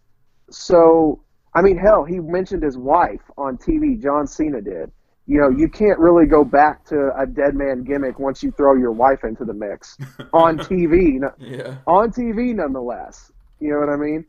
so 0.51 1.21
i 1.55 1.61
mean 1.63 1.77
hell 1.77 2.05
he 2.05 2.19
mentioned 2.21 2.63
his 2.63 2.79
wife 2.79 3.21
on 3.37 3.57
tv 3.59 4.01
john 4.01 4.27
cena 4.27 4.61
did 4.61 4.91
you 5.27 5.41
know 5.41 5.49
you 5.49 5.69
can't 5.69 5.99
really 5.99 6.27
go 6.27 6.45
back 6.45 6.85
to 6.85 7.11
a 7.19 7.27
dead 7.27 7.55
man 7.55 7.83
gimmick 7.83 8.19
once 8.21 8.43
you 8.45 8.51
throw 8.53 8.77
your 8.77 8.93
wife 8.93 9.25
into 9.25 9.45
the 9.45 9.53
mix 9.55 9.97
on 10.33 10.57
tv 10.59 11.19
Yeah. 11.39 11.79
on 11.87 12.13
TV 12.13 12.55
nonetheless. 12.55 13.33
You 13.59 13.71
know 13.73 13.81
what 13.81 13.89
I 13.89 13.97
mean? 13.97 14.25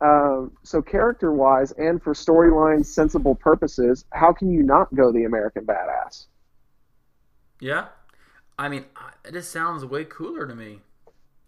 Um, 0.00 0.52
so 0.64 0.82
character 0.82 1.32
wise 1.32 1.70
and 1.78 2.02
for 2.02 2.12
storyline 2.12 2.84
sensible 2.84 3.34
purposes, 3.36 4.04
how 4.12 4.32
can 4.32 4.50
you 4.50 4.62
not 4.64 4.92
go 4.94 5.12
the 5.12 5.22
American 5.24 5.64
Badass? 5.64 6.26
Yeah. 7.60 7.86
I 8.58 8.68
mean, 8.68 8.86
I- 8.96 9.12
it 9.28 9.32
just 9.32 9.52
sounds 9.52 9.84
way 9.84 10.04
cooler 10.04 10.46
to 10.46 10.54
me. 10.54 10.80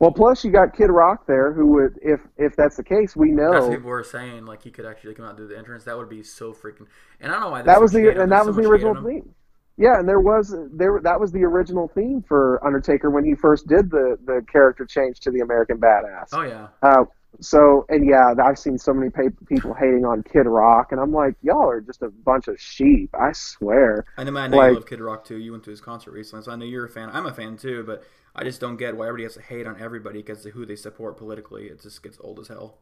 Well, 0.05 0.13
plus 0.13 0.45
you 0.45 0.51
got 0.51 0.77
Kid 0.77 0.91
Rock 0.91 1.27
there, 1.27 1.51
who 1.55 1.67
would, 1.69 1.99
if 2.03 2.21
if 2.37 2.55
that's 2.57 2.77
the 2.77 2.85
case, 2.85 3.17
we 3.17 3.31
That's 3.33 3.53
what 3.53 3.63
know 3.63 3.71
people 3.71 3.89
were 3.89 4.05
saying. 4.05 4.45
Like 4.45 4.63
he 4.63 4.71
could 4.71 4.85
actually 4.85 5.15
come 5.15 5.25
out 5.25 5.31
and 5.31 5.39
do 5.39 5.49
the 5.49 5.57
entrance. 5.57 5.85
That 5.85 5.97
would 5.97 6.11
be 6.11 6.23
so 6.23 6.53
freaking. 6.53 6.87
And 7.21 7.33
I 7.33 7.37
don't 7.37 7.45
know 7.45 7.51
why. 7.51 7.63
that 7.63 7.81
was 7.81 7.93
the 7.93 8.11
and 8.11 8.31
that 8.31 8.45
There's 8.45 8.49
was 8.49 8.57
so 8.57 8.63
the 8.63 8.69
original 8.69 9.03
theme. 9.03 9.35
Yeah, 9.79 9.99
and 9.99 10.07
there 10.07 10.21
was 10.21 10.55
there 10.73 11.01
that 11.03 11.19
was 11.19 11.33
the 11.33 11.43
original 11.45 11.89
theme 11.89 12.23
for 12.29 12.63
Undertaker 12.63 13.09
when 13.09 13.25
he 13.25 13.35
first 13.35 13.67
did 13.67 13.91
the 13.91 14.19
the 14.27 14.45
character 14.53 14.85
change 14.85 15.21
to 15.21 15.31
the 15.31 15.41
American 15.41 15.79
Badass. 15.79 16.29
Oh 16.35 16.43
yeah. 16.43 16.69
Uh, 16.83 17.07
so 17.41 17.87
and 17.89 18.07
yeah, 18.07 18.35
I've 18.45 18.59
seen 18.59 18.77
so 18.77 18.93
many 18.93 19.11
people 19.49 19.73
hating 19.73 20.05
on 20.05 20.23
Kid 20.23 20.47
Rock, 20.47 20.93
and 20.93 21.01
I'm 21.01 21.13
like, 21.13 21.35
y'all 21.41 21.71
are 21.71 21.81
just 21.81 22.03
a 22.03 22.11
bunch 22.11 22.47
of 22.49 22.61
sheep. 22.61 23.09
I 23.19 23.33
swear. 23.33 24.05
I 24.19 24.25
know, 24.25 24.33
man. 24.33 24.43
I 24.45 24.47
know 24.49 24.57
Like- 24.59 24.69
you 24.69 24.75
love 24.75 24.87
Kid 24.87 25.01
Rock 25.01 25.25
too. 25.25 25.39
You 25.39 25.53
went 25.53 25.65
to 25.65 25.71
his 25.71 25.81
concert 25.81 26.11
recently, 26.13 26.45
so 26.45 26.53
I 26.53 26.57
know 26.57 26.67
you're 26.67 26.85
a 26.85 26.91
fan. 26.91 27.09
I'm 27.11 27.25
a 27.25 27.33
fan 27.33 27.57
too, 27.57 27.85
but 27.85 28.05
I 28.35 28.45
just 28.45 28.61
don't 28.61 28.77
get 28.77 28.97
why 28.97 29.07
everybody 29.07 29.25
has 29.25 29.35
to 29.35 29.43
hate 29.43 29.67
on 29.67 29.81
everybody 29.81 30.21
because 30.21 30.45
of 30.47 30.53
who 30.53 30.67
they 30.67 30.77
support 30.77 31.17
politically. 31.17 31.67
It 31.67 31.83
just 31.83 32.03
gets 32.03 32.19
old 32.21 32.39
as 32.41 32.49
hell. 32.49 32.79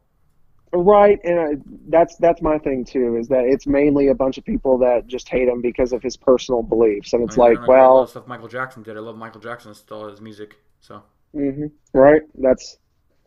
Right, 0.75 1.19
and 1.23 1.39
I, 1.39 1.53
that's 1.87 2.15
that's 2.17 2.41
my 2.41 2.57
thing 2.57 2.83
too. 2.83 3.15
Is 3.17 3.27
that 3.27 3.45
it's 3.45 3.67
mainly 3.67 4.07
a 4.07 4.15
bunch 4.15 4.39
of 4.39 4.43
people 4.43 4.79
that 4.79 5.05
just 5.05 5.29
hate 5.29 5.47
him 5.47 5.61
because 5.61 5.93
of 5.93 6.01
his 6.01 6.17
personal 6.17 6.63
beliefs, 6.63 7.13
and 7.13 7.23
it's 7.23 7.37
I 7.37 7.39
mean, 7.39 7.49
like, 7.49 7.51
don't 7.51 7.63
agree 7.63 7.81
with 7.81 7.89
a 7.89 7.93
lot 7.93 8.03
of 8.03 8.09
well, 8.09 8.09
stuff 8.09 8.27
Michael 8.27 8.47
Jackson 8.47 8.83
did. 8.83 8.97
I 8.97 8.99
love 9.01 9.15
Michael 9.17 9.41
Jackson 9.41 9.73
still 9.75 10.09
his 10.09 10.21
music. 10.21 10.55
So 10.81 11.03
hmm 11.33 11.65
right. 11.93 12.21
That's 12.35 12.77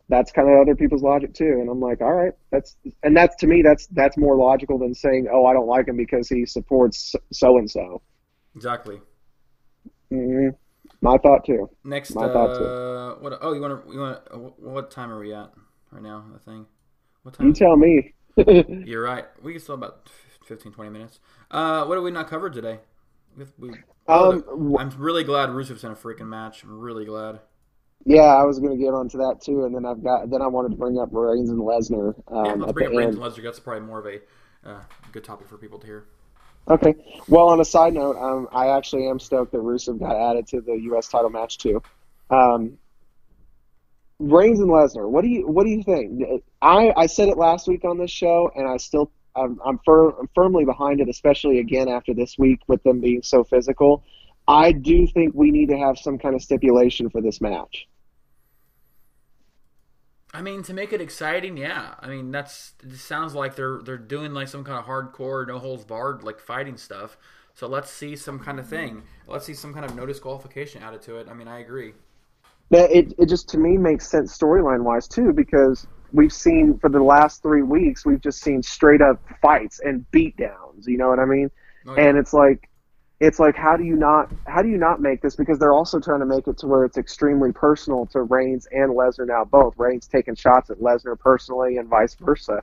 that's 0.09 0.31
kind 0.31 0.49
of 0.49 0.59
other 0.61 0.75
people's 0.75 1.03
logic 1.03 1.33
too, 1.33 1.57
and 1.61 1.69
I'm 1.69 1.81
like, 1.81 2.01
all 2.01 2.13
right, 2.13 2.33
that's 2.51 2.77
and 3.03 3.17
that's 3.17 3.35
to 3.37 3.47
me 3.47 3.63
that's 3.63 3.87
that's 3.87 4.17
more 4.17 4.37
logical 4.37 4.79
than 4.79 4.95
saying, 4.95 5.27
oh, 5.31 5.45
I 5.45 5.53
don't 5.53 5.67
like 5.67 5.87
him 5.87 5.97
because 5.97 6.29
he 6.29 6.45
supports 6.45 7.15
so 7.31 7.57
and 7.57 7.69
so. 7.71 8.01
exactly. 8.55 8.99
hmm 10.09 10.49
My 11.01 11.17
thought 11.17 11.45
too. 11.45 11.69
Next, 11.83 12.15
My 12.15 12.27
thought 12.27 12.57
too. 12.57 13.23
what? 13.23 13.37
Oh, 13.41 13.53
you 13.53 13.61
want 13.61 13.85
to? 13.85 13.93
You 13.93 13.99
want? 13.99 14.25
to 14.25 14.37
what 14.57 14.91
time 14.91 15.11
are 15.11 15.19
we 15.19 15.33
at 15.33 15.51
right 15.91 16.01
now? 16.01 16.25
I 16.35 16.37
think. 16.39 16.67
What 17.23 17.35
time? 17.35 17.47
You 17.47 17.53
tell 17.53 17.75
me. 17.77 18.13
You're 18.85 19.03
right. 19.03 19.25
We 19.41 19.53
can 19.53 19.61
still 19.61 19.75
about 19.75 20.09
15, 20.45 20.71
20 20.71 20.89
minutes. 20.91 21.19
Uh, 21.51 21.85
what 21.85 21.95
have 21.95 22.03
we 22.03 22.11
not 22.11 22.27
covered 22.27 22.53
today? 22.53 22.79
We, 23.57 23.71
Um, 24.07 24.43
I'm 24.79 24.89
really 24.97 25.23
glad 25.23 25.49
Rusev's 25.49 25.83
in 25.83 25.91
a 25.91 25.95
freaking 25.95 26.27
match. 26.27 26.63
I'm 26.63 26.79
really 26.79 27.05
glad. 27.05 27.39
yeah, 28.05 28.21
I 28.35 28.43
was 28.43 28.59
going 28.59 28.77
to 28.77 28.83
get 28.83 28.93
onto 28.93 29.17
that 29.17 29.41
too, 29.43 29.65
and 29.65 29.75
then 29.75 29.85
I've 29.85 30.03
got 30.03 30.29
then 30.29 30.41
I 30.41 30.47
wanted 30.47 30.69
to 30.69 30.77
bring 30.77 30.97
up 30.99 31.09
Reigns 31.11 31.49
and 31.49 31.59
Lesnar 31.59 32.15
um, 32.31 32.45
Yeah, 32.45 32.53
let's 32.55 32.71
bring 32.71 32.87
up 32.87 32.93
Reigns 32.93 33.15
and 33.15 33.23
Lesnar. 33.23 33.43
That's 33.43 33.59
probably 33.59 33.85
more 33.85 33.99
of 33.99 34.05
a 34.05 34.19
uh, 34.67 34.81
good 35.11 35.23
topic 35.23 35.47
for 35.47 35.57
people 35.57 35.79
to 35.79 35.85
hear. 35.85 36.05
Okay. 36.69 36.95
Well, 37.27 37.47
on 37.47 37.61
a 37.61 37.65
side 37.65 37.93
note, 37.93 38.17
um, 38.17 38.47
I 38.51 38.69
actually 38.69 39.07
am 39.07 39.19
stoked 39.19 39.53
that 39.53 39.61
Rusev 39.61 39.99
got 39.99 40.15
added 40.15 40.47
to 40.47 40.61
the 40.61 40.73
U.S. 40.73 41.07
title 41.07 41.29
match 41.29 41.57
too. 41.57 41.81
Um, 42.29 42.77
Reigns 44.19 44.59
and 44.59 44.69
Lesnar. 44.69 45.09
What 45.09 45.21
do 45.21 45.27
you 45.29 45.47
What 45.47 45.65
do 45.65 45.69
you 45.69 45.83
think? 45.83 46.43
I, 46.61 46.91
I 46.97 47.05
said 47.05 47.29
it 47.29 47.37
last 47.37 47.67
week 47.67 47.85
on 47.85 47.97
this 47.97 48.11
show, 48.11 48.51
and 48.55 48.67
I 48.67 48.77
still 48.77 49.11
I'm 49.35 49.59
I'm, 49.65 49.79
fir- 49.85 50.09
I'm 50.19 50.29
firmly 50.33 50.65
behind 50.65 50.99
it, 50.99 51.07
especially 51.07 51.59
again 51.59 51.87
after 51.87 52.13
this 52.13 52.37
week 52.37 52.61
with 52.67 52.81
them 52.83 52.99
being 52.99 53.21
so 53.21 53.43
physical. 53.43 54.03
I 54.47 54.71
do 54.71 55.05
think 55.07 55.33
we 55.35 55.51
need 55.51 55.69
to 55.69 55.77
have 55.77 55.97
some 55.97 56.17
kind 56.17 56.33
of 56.33 56.41
stipulation 56.41 57.09
for 57.09 57.21
this 57.21 57.41
match. 57.41 57.87
I 60.37 60.41
mean, 60.43 60.61
to 60.63 60.73
make 60.75 60.93
it 60.93 61.01
exciting, 61.01 61.57
yeah. 61.57 61.95
I 61.99 62.09
mean, 62.09 62.29
that's 62.29 62.73
it 62.83 62.95
sounds 62.97 63.33
like 63.33 63.55
they're 63.55 63.79
they're 63.83 63.97
doing 63.97 64.35
like 64.35 64.47
some 64.47 64.63
kind 64.63 64.77
of 64.77 64.85
hardcore, 64.85 65.47
no 65.47 65.57
holds 65.57 65.83
barred, 65.83 66.21
like 66.21 66.39
fighting 66.39 66.77
stuff. 66.77 67.17
So 67.55 67.65
let's 67.65 67.89
see 67.89 68.15
some 68.15 68.37
kind 68.37 68.59
of 68.59 68.67
thing. 68.67 69.01
Let's 69.25 69.47
see 69.47 69.55
some 69.55 69.73
kind 69.73 69.83
of 69.83 69.95
no 69.95 70.05
disqualification 70.05 70.83
added 70.83 71.01
to 71.01 71.17
it. 71.17 71.27
I 71.27 71.33
mean, 71.33 71.47
I 71.47 71.61
agree. 71.61 71.93
That 72.69 72.91
it, 72.91 73.13
it 73.17 73.29
just 73.29 73.49
to 73.49 73.57
me 73.57 73.77
makes 73.79 74.07
sense 74.07 74.37
storyline 74.37 74.83
wise 74.83 75.07
too 75.07 75.33
because 75.33 75.87
we've 76.13 76.31
seen 76.31 76.77
for 76.77 76.89
the 76.91 77.01
last 77.01 77.41
three 77.41 77.63
weeks 77.63 78.05
we've 78.05 78.21
just 78.21 78.39
seen 78.39 78.61
straight 78.61 79.01
up 79.01 79.19
fights 79.41 79.79
and 79.79 80.05
beatdowns. 80.11 80.85
You 80.85 80.99
know 80.99 81.09
what 81.09 81.17
I 81.17 81.25
mean? 81.25 81.49
Oh, 81.87 81.95
yeah. 81.95 82.09
And 82.09 82.17
it's 82.19 82.33
like 82.33 82.69
it's 83.19 83.39
like 83.39 83.55
how 83.55 83.75
do 83.75 83.83
you 83.83 83.95
not 83.95 84.31
how 84.45 84.61
do 84.61 84.69
you 84.69 84.77
not 84.77 85.01
make 85.01 85.21
this 85.21 85.35
because 85.35 85.57
they're 85.57 85.73
also 85.73 85.99
trying 85.99 86.19
to 86.19 86.25
make 86.25 86.47
it 86.47 86.57
to 86.59 86.67
where 86.67 86.85
it's 86.85 86.97
extremely 86.97 87.51
personal 87.51 88.05
to 88.07 88.21
Reigns 88.21 88.67
and 88.71 88.91
Lesnar 88.91 89.27
now 89.27 89.43
both 89.43 89.73
Reigns 89.77 90.07
taking 90.07 90.35
shots 90.35 90.69
at 90.69 90.77
Lesnar 90.77 91.17
personally 91.17 91.77
and 91.77 91.87
vice 91.87 92.15
versa. 92.15 92.61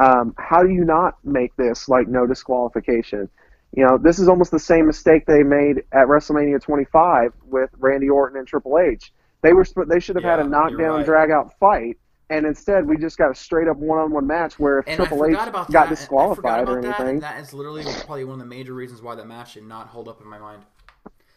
Um, 0.00 0.34
how 0.36 0.62
do 0.62 0.70
you 0.70 0.84
not 0.84 1.24
make 1.24 1.54
this 1.56 1.88
like 1.88 2.08
no 2.08 2.26
disqualification? 2.26 3.28
You 3.76 3.84
know, 3.84 3.98
this 3.98 4.18
is 4.18 4.28
almost 4.28 4.50
the 4.50 4.58
same 4.58 4.86
mistake 4.86 5.26
they 5.26 5.42
made 5.42 5.78
at 5.92 6.06
WrestleMania 6.06 6.60
25 6.60 7.32
with 7.44 7.70
Randy 7.78 8.08
Orton 8.08 8.38
and 8.38 8.46
Triple 8.46 8.78
H. 8.78 9.12
They 9.42 9.52
were 9.52 9.66
they 9.86 10.00
should 10.00 10.16
have 10.16 10.24
had 10.24 10.40
a 10.40 10.44
knockdown 10.44 10.98
right. 10.98 11.06
drag 11.06 11.30
out 11.30 11.56
fight, 11.58 11.98
and 12.30 12.46
instead 12.46 12.86
we 12.86 12.96
just 12.96 13.18
got 13.18 13.30
a 13.30 13.34
straight 13.34 13.68
up 13.68 13.76
one 13.76 13.98
on 13.98 14.10
one 14.10 14.26
match 14.26 14.58
where 14.58 14.78
if 14.78 14.88
And 14.88 14.96
Triple 14.96 15.26
H 15.26 15.34
got 15.34 15.68
that. 15.70 15.88
Disqualified 15.88 16.68
or 16.68 16.78
anything. 16.78 17.08
and 17.08 17.22
that 17.22 17.40
is 17.40 17.52
literally 17.52 17.84
probably 18.04 18.24
one 18.24 18.34
of 18.34 18.38
the 18.40 18.46
major 18.46 18.74
reasons 18.74 19.02
why 19.02 19.14
that 19.14 19.26
match 19.26 19.54
did 19.54 19.64
not 19.64 19.88
hold 19.88 20.08
up 20.08 20.20
in 20.20 20.28
my 20.28 20.38
mind. 20.38 20.62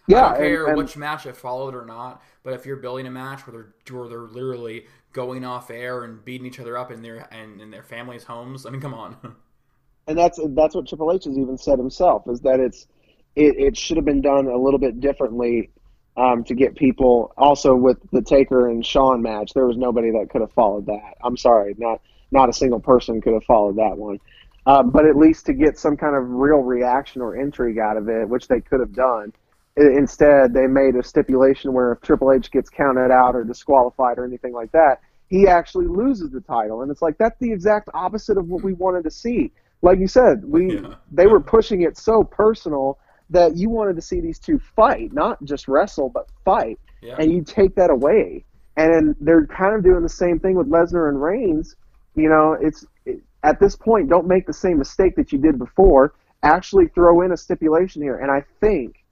yeah, 0.08 0.26
I 0.26 0.30
don't 0.30 0.38
care 0.38 0.62
and, 0.64 0.70
and, 0.70 0.78
which 0.78 0.98
match 0.98 1.26
it 1.26 1.36
followed 1.36 1.76
or 1.76 1.86
not, 1.86 2.24
but 2.44 2.54
if 2.54 2.66
you're 2.66 2.78
building 2.78 3.08
a 3.08 3.12
match 3.12 3.46
where 3.46 3.54
they're 3.54 3.98
where 3.98 4.10
they're 4.10 4.20
literally 4.20 4.86
going 5.14 5.44
off 5.44 5.70
air 5.70 6.04
and 6.04 6.24
beating 6.24 6.48
each 6.48 6.60
other 6.60 6.78
up 6.78 6.92
in 6.92 7.02
their 7.02 7.28
and 7.34 7.60
in 7.62 7.72
their 7.72 7.84
families' 7.84 8.24
homes, 8.24 8.66
I 8.66 8.70
mean, 8.70 8.82
come 8.82 8.94
on. 8.94 9.18
and 10.08 10.18
that's 10.18 10.40
that's 10.50 10.76
what 10.76 10.88
Triple 10.88 11.12
H 11.12 11.26
has 11.26 11.38
even 11.38 11.58
said 11.58 11.80
himself 11.80 12.24
is 12.28 12.40
that 12.42 12.60
it's 12.60 12.88
it, 13.36 13.56
it 13.58 13.78
should 13.78 13.98
have 13.98 14.06
been 14.06 14.22
done 14.22 14.48
a 14.48 14.58
little 14.58 14.80
bit 14.80 15.00
differently 15.00 15.70
um, 16.18 16.44
to 16.46 16.56
get 16.56 16.76
people. 16.76 17.34
Also 17.38 17.76
with 17.76 17.98
the 18.12 18.22
Taker 18.22 18.70
and 18.70 18.86
Shawn 18.86 19.22
match, 19.22 19.54
there 19.54 19.66
was 19.68 19.78
nobody 19.78 20.12
that 20.12 20.30
could 20.30 20.42
have 20.42 20.52
followed 20.52 20.88
that. 20.88 21.14
I'm 21.24 21.38
sorry, 21.38 21.76
not 21.78 22.02
not 22.32 22.50
a 22.50 22.54
single 22.54 22.80
person 22.80 23.22
could 23.22 23.34
have 23.34 23.46
followed 23.46 23.78
that 23.78 23.98
one. 23.98 24.20
Um, 24.66 24.90
but 24.90 25.06
at 25.06 25.16
least 25.16 25.46
to 25.46 25.54
get 25.54 25.80
some 25.80 25.96
kind 25.96 26.14
of 26.14 26.30
real 26.30 26.58
reaction 26.58 27.22
or 27.22 27.38
intrigue 27.38 27.78
out 27.78 27.96
of 27.96 28.10
it, 28.10 28.28
which 28.28 28.50
they 28.50 28.60
could 28.60 28.82
have 28.82 28.94
done. 28.94 29.32
Instead, 29.78 30.54
they 30.54 30.68
made 30.68 30.96
a 30.96 31.04
stipulation 31.04 31.72
where 31.72 31.94
if 31.94 32.02
Triple 32.02 32.34
H 32.34 32.52
gets 32.52 32.70
counted 32.70 33.12
out 33.12 33.36
or 33.36 33.46
disqualified 33.46 34.18
or 34.18 34.26
anything 34.26 34.52
like 34.52 34.72
that, 34.74 35.00
he 35.30 35.48
actually 35.48 35.88
loses 35.88 36.32
the 36.32 36.42
title. 36.42 36.82
And 36.82 36.92
it's 36.92 37.02
like 37.02 37.18
that's 37.18 37.40
the 37.40 37.52
exact 37.52 37.90
opposite 37.94 38.38
of 38.38 38.50
what 38.50 38.64
we 38.64 38.74
wanted 38.74 39.04
to 39.04 39.12
see. 39.12 39.52
Like 39.82 40.00
you 40.00 40.08
said, 40.08 40.44
we 40.44 40.74
Yeah. 40.74 40.96
they 41.12 41.28
were 41.28 41.40
pushing 41.40 41.84
it 41.84 41.98
so 41.98 42.24
personal 42.24 42.98
that 43.30 43.58
you 43.58 43.70
wanted 43.70 43.96
to 43.96 44.02
see 44.02 44.22
these 44.22 44.40
two 44.40 44.60
fight, 44.76 45.14
not 45.14 45.44
just 45.44 45.68
wrestle, 45.68 46.10
but 46.10 46.30
fight. 46.46 46.80
Yeah. 47.02 47.16
And 47.20 47.32
you 47.32 47.44
take 47.44 47.76
that 47.76 47.90
away. 47.90 48.46
And 48.78 49.16
they're 49.20 49.48
kind 49.48 49.76
of 49.76 49.84
doing 49.84 50.04
the 50.04 50.10
same 50.10 50.40
thing 50.40 50.56
with 50.56 50.70
Lesnar 50.70 51.10
and 51.10 51.22
Reigns. 51.22 51.76
You 52.16 52.30
know, 52.30 52.56
it's 52.60 52.86
it, 53.06 53.22
at 53.44 53.60
this 53.60 53.76
point, 53.76 54.10
don't 54.10 54.28
make 54.28 54.46
the 54.46 54.54
same 54.54 54.78
mistake 54.78 55.16
that 55.16 55.32
you 55.32 55.40
did 55.40 55.58
before. 55.58 56.14
Actually, 56.44 56.88
throw 56.88 57.22
in 57.22 57.32
a 57.32 57.38
stipulation 57.38 58.02
here. 58.02 58.18
And 58.20 58.32
I 58.32 58.44
think, 58.62 59.04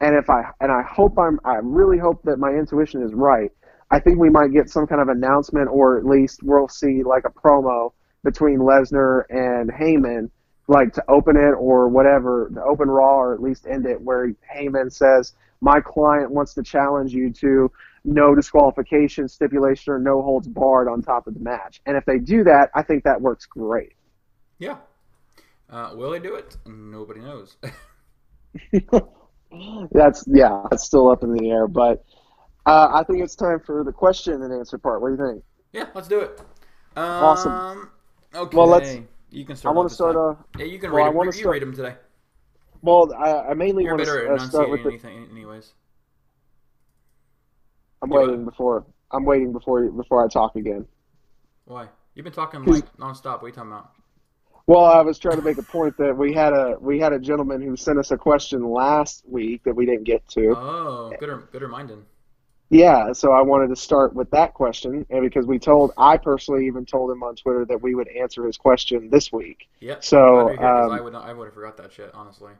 and 0.00 0.14
if 0.14 0.28
I 0.28 0.50
and 0.60 0.70
I 0.70 0.82
hope 0.82 1.18
I'm, 1.18 1.40
I 1.44 1.56
really 1.62 1.98
hope 1.98 2.22
that 2.24 2.38
my 2.38 2.50
intuition 2.50 3.02
is 3.02 3.12
right. 3.14 3.50
I 3.90 4.00
think 4.00 4.18
we 4.18 4.30
might 4.30 4.52
get 4.52 4.68
some 4.68 4.86
kind 4.86 5.00
of 5.00 5.08
announcement, 5.08 5.68
or 5.70 5.98
at 5.98 6.04
least 6.04 6.42
we'll 6.42 6.68
see 6.68 7.02
like 7.02 7.24
a 7.24 7.30
promo 7.30 7.92
between 8.24 8.58
Lesnar 8.58 9.24
and 9.28 9.70
Heyman, 9.70 10.30
like 10.66 10.92
to 10.94 11.04
open 11.08 11.36
it 11.36 11.52
or 11.52 11.88
whatever, 11.88 12.50
to 12.54 12.62
open 12.62 12.88
Raw 12.88 13.16
or 13.18 13.34
at 13.34 13.42
least 13.42 13.66
end 13.66 13.86
it, 13.86 14.00
where 14.00 14.32
Heyman 14.54 14.92
says, 14.92 15.34
"My 15.60 15.80
client 15.80 16.30
wants 16.30 16.54
to 16.54 16.62
challenge 16.62 17.12
you 17.12 17.30
to 17.34 17.70
no 18.04 18.34
disqualification 18.34 19.28
stipulation 19.28 19.92
or 19.92 19.98
no 19.98 20.22
holds 20.22 20.48
barred 20.48 20.88
on 20.88 21.02
top 21.02 21.26
of 21.26 21.34
the 21.34 21.40
match." 21.40 21.80
And 21.86 21.96
if 21.96 22.04
they 22.04 22.18
do 22.18 22.44
that, 22.44 22.70
I 22.74 22.82
think 22.82 23.04
that 23.04 23.20
works 23.20 23.46
great. 23.46 23.92
Yeah. 24.58 24.76
Uh, 25.70 25.92
will 25.94 26.10
they 26.10 26.18
do 26.20 26.34
it? 26.34 26.56
Nobody 26.66 27.20
knows. 27.20 27.56
That's 29.92 30.24
yeah, 30.26 30.62
that's 30.70 30.84
still 30.84 31.08
up 31.10 31.22
in 31.22 31.32
the 31.32 31.48
air, 31.50 31.68
but 31.68 32.04
uh, 32.66 32.88
I 32.92 33.04
think 33.04 33.22
it's 33.22 33.36
time 33.36 33.60
for 33.60 33.84
the 33.84 33.92
question 33.92 34.42
and 34.42 34.52
answer 34.52 34.78
part. 34.78 35.00
What 35.00 35.16
do 35.16 35.22
you 35.22 35.30
think? 35.32 35.44
yeah, 35.72 35.86
let's 35.94 36.08
do 36.08 36.20
it. 36.20 36.40
Um, 36.96 37.04
Awesome. 37.06 37.90
Okay. 38.34 38.56
Well, 38.56 38.66
let's- 38.66 38.96
You 39.34 39.44
can 39.44 39.56
start. 39.56 39.74
I 39.74 39.76
want 39.76 39.88
to 39.88 39.94
start 39.94 40.14
time. 40.14 40.44
Yeah, 40.58 40.66
you 40.66 40.78
can 40.78 40.92
well, 40.92 41.02
I 41.02 41.06
read 41.06 41.10
them. 41.10 41.16
wanna 41.16 41.28
You 41.28 41.32
start- 41.32 41.52
read 41.54 41.62
them 41.62 41.74
today. 41.74 41.94
Well, 42.82 43.12
I, 43.14 43.50
I 43.50 43.54
mainly 43.54 43.82
You're 43.82 43.96
want 43.96 44.06
to 44.06 44.34
uh, 44.34 44.38
start 44.38 44.70
with 44.70 44.80
enunciating 44.80 45.00
the. 45.02 45.08
anything, 45.08 45.28
anyways. 45.32 45.72
I'm 48.02 48.10
You 48.10 48.16
waiting 48.16 48.44
before. 48.44 48.84
I'm 49.10 49.24
waiting 49.24 49.52
before 49.52 49.90
before 49.90 50.24
I 50.24 50.28
talk 50.28 50.54
again. 50.56 50.86
Why? 51.64 51.88
You've 52.14 52.24
been 52.24 52.32
talking 52.32 52.64
like 52.64 52.96
nonstop. 52.96 53.40
What 53.40 53.44
are 53.44 53.48
you 53.48 53.54
talking 53.54 53.72
about? 53.72 53.90
Well, 54.66 54.84
I 54.84 55.00
was 55.00 55.18
trying 55.18 55.36
to 55.36 55.42
make 55.42 55.58
a 55.58 55.62
point 55.62 55.96
that 55.98 56.16
we 56.16 56.32
had 56.32 56.52
a 56.52 56.76
we 56.80 57.00
had 57.00 57.12
a 57.12 57.18
gentleman 57.18 57.60
who 57.60 57.76
sent 57.76 57.98
us 57.98 58.12
a 58.12 58.16
question 58.16 58.62
last 58.70 59.24
week 59.26 59.64
that 59.64 59.74
we 59.74 59.84
didn't 59.84 60.04
get 60.04 60.28
to. 60.28 60.54
Oh, 60.56 61.12
good, 61.18 61.42
good 61.50 61.62
reminding. 61.62 62.04
Yeah, 62.70 63.12
so 63.12 63.30
I 63.32 63.42
wanted 63.42 63.68
to 63.68 63.76
start 63.76 64.14
with 64.14 64.30
that 64.30 64.54
question, 64.54 65.06
and 65.10 65.22
because 65.22 65.46
we 65.46 65.58
told, 65.58 65.92
I 65.96 66.16
personally 66.16 66.66
even 66.66 66.86
told 66.86 67.10
him 67.10 67.22
on 67.22 67.36
Twitter 67.36 67.64
that 67.66 67.82
we 67.82 67.94
would 67.94 68.08
answer 68.08 68.44
his 68.46 68.56
question 68.56 69.10
this 69.10 69.30
week. 69.32 69.68
Yeah. 69.80 69.96
So, 70.00 70.48
here, 70.48 70.66
um, 70.66 70.90
I 70.90 71.00
would 71.00 71.12
not, 71.12 71.24
I 71.28 71.32
would 71.32 71.44
have 71.44 71.54
forgot 71.54 71.76
that 71.76 71.92
shit. 71.92 72.10
Honestly. 72.14 72.52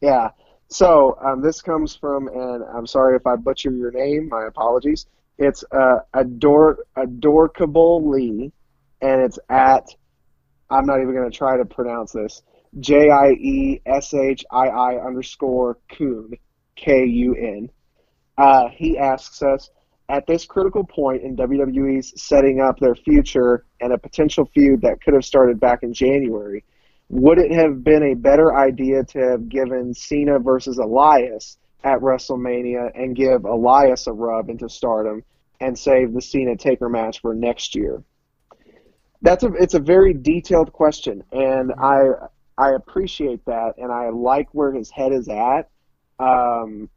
Yeah. 0.00 0.30
So 0.68 1.18
um, 1.24 1.40
this 1.40 1.62
comes 1.62 1.94
from, 1.94 2.28
and 2.28 2.64
I'm 2.64 2.86
sorry 2.86 3.16
if 3.16 3.26
I 3.26 3.36
butcher 3.36 3.70
your 3.70 3.90
name. 3.90 4.28
My 4.28 4.46
apologies. 4.46 5.06
It's 5.38 5.64
uh, 5.70 5.98
Ador 6.14 6.78
Adorkable 6.96 8.08
Lee, 8.08 8.52
and 9.00 9.20
it's 9.22 9.38
at. 9.48 9.94
I'm 10.70 10.86
not 10.86 11.00
even 11.00 11.14
going 11.14 11.30
to 11.30 11.36
try 11.36 11.56
to 11.58 11.64
pronounce 11.64 12.12
this. 12.12 12.42
J 12.80 13.10
I 13.10 13.30
E 13.32 13.80
S 13.84 14.14
H 14.14 14.44
I 14.50 14.68
I 14.68 15.06
underscore 15.06 15.78
Kun, 15.88 16.32
K 16.76 17.04
U 17.04 17.34
N. 17.34 17.70
Uh, 18.36 18.68
he 18.68 18.98
asks 18.98 19.42
us 19.42 19.70
at 20.08 20.26
this 20.26 20.44
critical 20.44 20.84
point 20.84 21.22
in 21.22 21.36
WWE's 21.36 22.20
setting 22.20 22.60
up 22.60 22.78
their 22.78 22.94
future 22.94 23.64
and 23.80 23.92
a 23.92 23.98
potential 23.98 24.44
feud 24.52 24.82
that 24.82 25.00
could 25.02 25.14
have 25.14 25.24
started 25.24 25.58
back 25.60 25.82
in 25.82 25.94
January 25.94 26.64
would 27.08 27.38
it 27.38 27.52
have 27.52 27.84
been 27.84 28.02
a 28.02 28.14
better 28.14 28.56
idea 28.56 29.04
to 29.04 29.18
have 29.18 29.48
given 29.48 29.94
Cena 29.94 30.38
versus 30.38 30.78
Elias 30.78 31.58
at 31.82 32.00
WrestleMania 32.00 32.90
and 32.94 33.14
give 33.14 33.44
Elias 33.44 34.06
a 34.06 34.12
rub 34.12 34.48
into 34.48 34.68
stardom 34.68 35.22
and 35.60 35.78
save 35.78 36.12
the 36.12 36.22
Cena 36.22 36.56
Taker 36.56 36.88
match 36.88 37.20
for 37.20 37.34
next 37.34 37.74
year? 37.74 38.02
That's 39.22 39.44
a 39.44 39.52
it's 39.54 39.74
a 39.74 39.80
very 39.80 40.12
detailed 40.12 40.72
question, 40.72 41.22
and 41.32 41.72
I 41.80 42.28
I 42.58 42.72
appreciate 42.72 43.44
that, 43.46 43.74
and 43.78 43.90
I 43.90 44.10
like 44.10 44.48
where 44.52 44.72
his 44.72 44.90
head 44.90 45.12
is 45.12 45.28
at. 45.28 45.70
Um, 46.18 46.90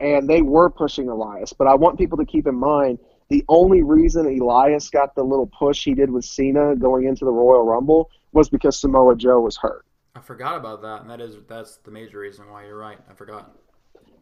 and 0.00 0.28
they 0.28 0.42
were 0.42 0.70
pushing 0.70 1.08
Elias, 1.08 1.52
but 1.52 1.66
I 1.66 1.74
want 1.74 1.98
people 1.98 2.18
to 2.18 2.24
keep 2.24 2.46
in 2.46 2.54
mind 2.54 2.98
the 3.28 3.44
only 3.48 3.82
reason 3.82 4.26
Elias 4.26 4.90
got 4.90 5.14
the 5.14 5.22
little 5.22 5.46
push 5.46 5.84
he 5.84 5.94
did 5.94 6.10
with 6.10 6.24
Cena 6.24 6.76
going 6.76 7.06
into 7.06 7.24
the 7.24 7.32
Royal 7.32 7.64
Rumble 7.64 8.10
was 8.32 8.48
because 8.48 8.78
Samoa 8.78 9.16
Joe 9.16 9.40
was 9.40 9.56
hurt. 9.56 9.84
I 10.14 10.20
forgot 10.20 10.56
about 10.56 10.82
that, 10.82 11.00
and 11.00 11.10
that 11.10 11.20
is 11.20 11.36
that's 11.48 11.76
the 11.78 11.90
major 11.90 12.18
reason 12.18 12.50
why 12.50 12.66
you're 12.66 12.78
right. 12.78 12.98
I 13.10 13.14
forgot. 13.14 13.56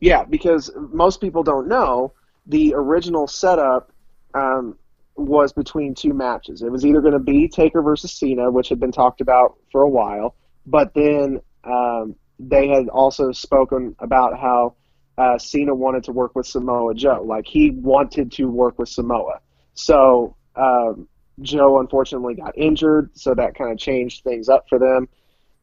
Yeah, 0.00 0.24
because 0.24 0.70
most 0.76 1.20
people 1.20 1.42
don't 1.42 1.68
know 1.68 2.12
the 2.46 2.74
original 2.74 3.26
setup 3.26 3.92
um, 4.34 4.76
was 5.16 5.52
between 5.52 5.94
two 5.94 6.14
matches. 6.14 6.62
It 6.62 6.72
was 6.72 6.84
either 6.84 7.00
going 7.00 7.12
to 7.12 7.18
be 7.18 7.48
Taker 7.48 7.82
versus 7.82 8.12
Cena, 8.12 8.50
which 8.50 8.68
had 8.68 8.80
been 8.80 8.92
talked 8.92 9.20
about 9.20 9.56
for 9.70 9.82
a 9.82 9.88
while, 9.88 10.34
but 10.66 10.94
then 10.94 11.40
um, 11.64 12.16
they 12.38 12.68
had 12.68 12.88
also 12.88 13.32
spoken 13.32 13.94
about 13.98 14.38
how 14.38 14.74
uh, 15.18 15.38
Cena 15.38 15.74
wanted 15.74 16.04
to 16.04 16.12
work 16.12 16.34
with 16.34 16.46
Samoa 16.46 16.94
Joe. 16.94 17.22
Like 17.24 17.46
he 17.46 17.70
wanted 17.70 18.32
to 18.32 18.46
work 18.46 18.78
with 18.78 18.88
Samoa. 18.88 19.40
So 19.74 20.36
um, 20.56 21.08
Joe 21.40 21.80
unfortunately 21.80 22.34
got 22.34 22.56
injured, 22.56 23.10
so 23.14 23.34
that 23.34 23.54
kind 23.54 23.72
of 23.72 23.78
changed 23.78 24.24
things 24.24 24.48
up 24.48 24.68
for 24.68 24.78
them. 24.78 25.08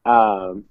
Um, 0.04 0.64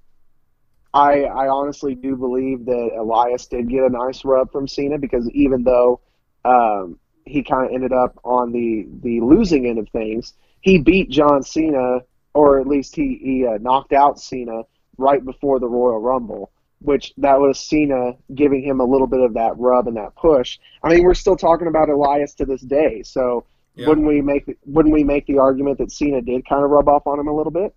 I, 0.94 1.24
I 1.24 1.48
honestly 1.50 1.94
do 1.96 2.16
believe 2.16 2.66
that 2.66 2.92
Elias 2.98 3.46
did 3.46 3.70
get 3.70 3.84
a 3.84 3.90
nice 3.90 4.26
rub 4.26 4.52
from 4.52 4.68
Cena 4.68 4.98
because 4.98 5.30
even 5.32 5.64
though 5.64 6.02
um, 6.46 7.00
he 7.26 7.44
kind 7.44 7.68
of 7.68 7.74
ended 7.74 7.94
up 7.94 8.20
on 8.24 8.52
the, 8.52 8.88
the 9.02 9.22
losing 9.22 9.68
end 9.68 9.78
of 9.78 9.88
things, 9.90 10.34
he 10.62 10.80
beat 10.80 11.10
John 11.10 11.44
Cena, 11.44 12.00
or 12.34 12.60
at 12.60 12.68
least 12.68 12.96
he, 12.96 13.20
he 13.22 13.46
uh, 13.46 13.60
knocked 13.62 13.94
out 13.94 14.20
Cena 14.20 14.64
right 14.98 15.24
before 15.24 15.60
the 15.60 15.68
Royal 15.68 16.00
Rumble, 16.00 16.52
which 16.82 17.14
that 17.18 17.40
was 17.40 17.60
Cena 17.60 18.14
giving 18.34 18.64
him 18.64 18.80
a 18.80 18.86
little 18.86 19.08
bit 19.08 19.20
of 19.22 19.34
that 19.34 19.54
rub 19.58 19.88
and 19.88 19.98
that 19.98 20.16
push. 20.16 20.58
I 20.84 20.90
mean, 20.90 21.04
we're 21.04 21.14
still 21.14 21.36
talking 21.36 21.68
about 21.68 21.90
Elias 21.90 22.34
to 22.36 22.46
this 22.46 22.62
day, 22.62 23.04
so 23.04 23.46
Yeah. 23.76 23.88
wouldn't 23.88 24.08
we 24.08 24.22
make 24.22 24.58
wouldn't 24.66 24.94
we 24.94 25.04
make 25.04 25.26
the 25.28 25.38
argument 25.40 25.78
that 25.80 25.92
Cena 25.92 26.22
did 26.22 26.48
kind 26.48 26.64
of 26.64 26.70
rub 26.70 26.88
off 26.90 27.06
on 27.08 27.20
him 27.20 27.28
a 27.28 27.36
little 27.36 27.52
bit? 27.52 27.74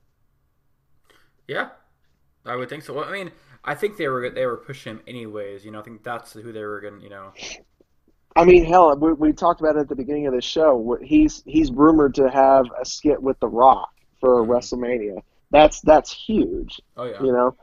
Yeah, 1.48 1.70
I 2.46 2.56
would 2.56 2.68
think 2.68 2.82
so. 2.84 3.02
I 3.02 3.10
mean, 3.12 3.32
I 3.64 3.74
think 3.74 3.96
they 3.96 4.08
were 4.08 4.30
they 4.30 4.46
were 4.46 4.56
pushing 4.56 4.92
him 4.96 5.02
anyways. 5.06 5.64
You 5.64 5.70
know, 5.72 5.80
I 5.80 5.82
think 5.82 6.02
that's 6.02 6.32
who 6.32 6.52
they 6.52 6.62
were 6.64 6.80
going. 6.80 6.98
to 6.98 7.02
You 7.04 7.10
know, 7.10 7.32
I 8.34 8.44
mean, 8.44 8.64
hell, 8.64 8.96
we, 8.96 9.12
we 9.12 9.32
talked 9.32 9.60
about 9.60 9.76
it 9.76 9.80
at 9.80 9.88
the 9.88 9.96
beginning 9.96 10.26
of 10.26 10.34
the 10.34 10.40
show. 10.40 10.96
He's 11.02 11.42
he's 11.46 11.70
rumored 11.70 12.14
to 12.16 12.30
have 12.30 12.66
a 12.80 12.84
skit 12.84 13.22
with 13.22 13.38
The 13.40 13.48
Rock 13.48 13.90
for 14.20 14.44
Mhm. 14.44 14.48
WrestleMania. 14.48 15.22
That's 15.50 15.80
that's 15.82 16.12
huge, 16.12 16.80
oh 16.96 17.04
yeah. 17.04 17.22
you 17.22 17.32
know. 17.32 17.56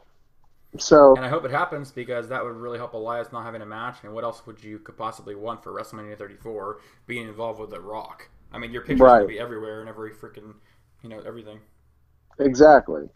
So 0.78 1.16
And 1.16 1.26
I 1.26 1.30
hope 1.30 1.44
it 1.46 1.52
happens 1.52 1.92
because 1.92 2.30
that 2.30 2.44
would 2.44 2.56
really 2.56 2.78
help 2.78 2.94
Elias 2.94 3.32
not 3.32 3.44
having 3.44 3.62
a 3.62 3.66
match. 3.66 3.98
And 4.04 4.14
what 4.14 4.24
else 4.24 4.46
would 4.48 4.64
you 4.64 4.80
could 4.80 4.98
possibly 4.98 5.36
want 5.36 5.64
for 5.64 5.72
WrestleMania 5.72 6.18
34 6.18 6.80
being 7.08 7.28
involved 7.28 7.60
with 7.60 7.70
The 7.72 7.80
Rock? 7.82 8.30
I 8.52 8.58
mean, 8.60 8.72
your 8.72 8.84
pictures 8.84 9.14
Right. 9.14 9.18
would 9.18 9.28
be 9.28 9.40
everywhere 9.40 9.80
and 9.82 9.90
every 9.90 10.12
freaking, 10.12 10.56
you 11.04 11.10
know, 11.10 11.20
everything. 11.26 11.60
exactly. 12.40 13.10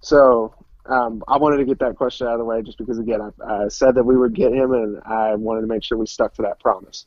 So 0.00 0.54
um, 0.86 1.22
I 1.28 1.36
wanted 1.38 1.58
to 1.58 1.64
get 1.64 1.78
that 1.80 1.96
question 1.96 2.26
out 2.26 2.34
of 2.34 2.38
the 2.38 2.44
way, 2.44 2.62
just 2.62 2.78
because 2.78 2.98
again, 2.98 3.20
I, 3.20 3.64
I 3.64 3.68
said 3.68 3.94
that 3.96 4.04
we 4.04 4.16
would 4.16 4.34
get 4.34 4.52
him, 4.52 4.72
and 4.72 5.00
I 5.04 5.34
wanted 5.34 5.62
to 5.62 5.66
make 5.66 5.82
sure 5.82 5.98
we 5.98 6.06
stuck 6.06 6.34
to 6.34 6.42
that 6.42 6.60
promise. 6.60 7.06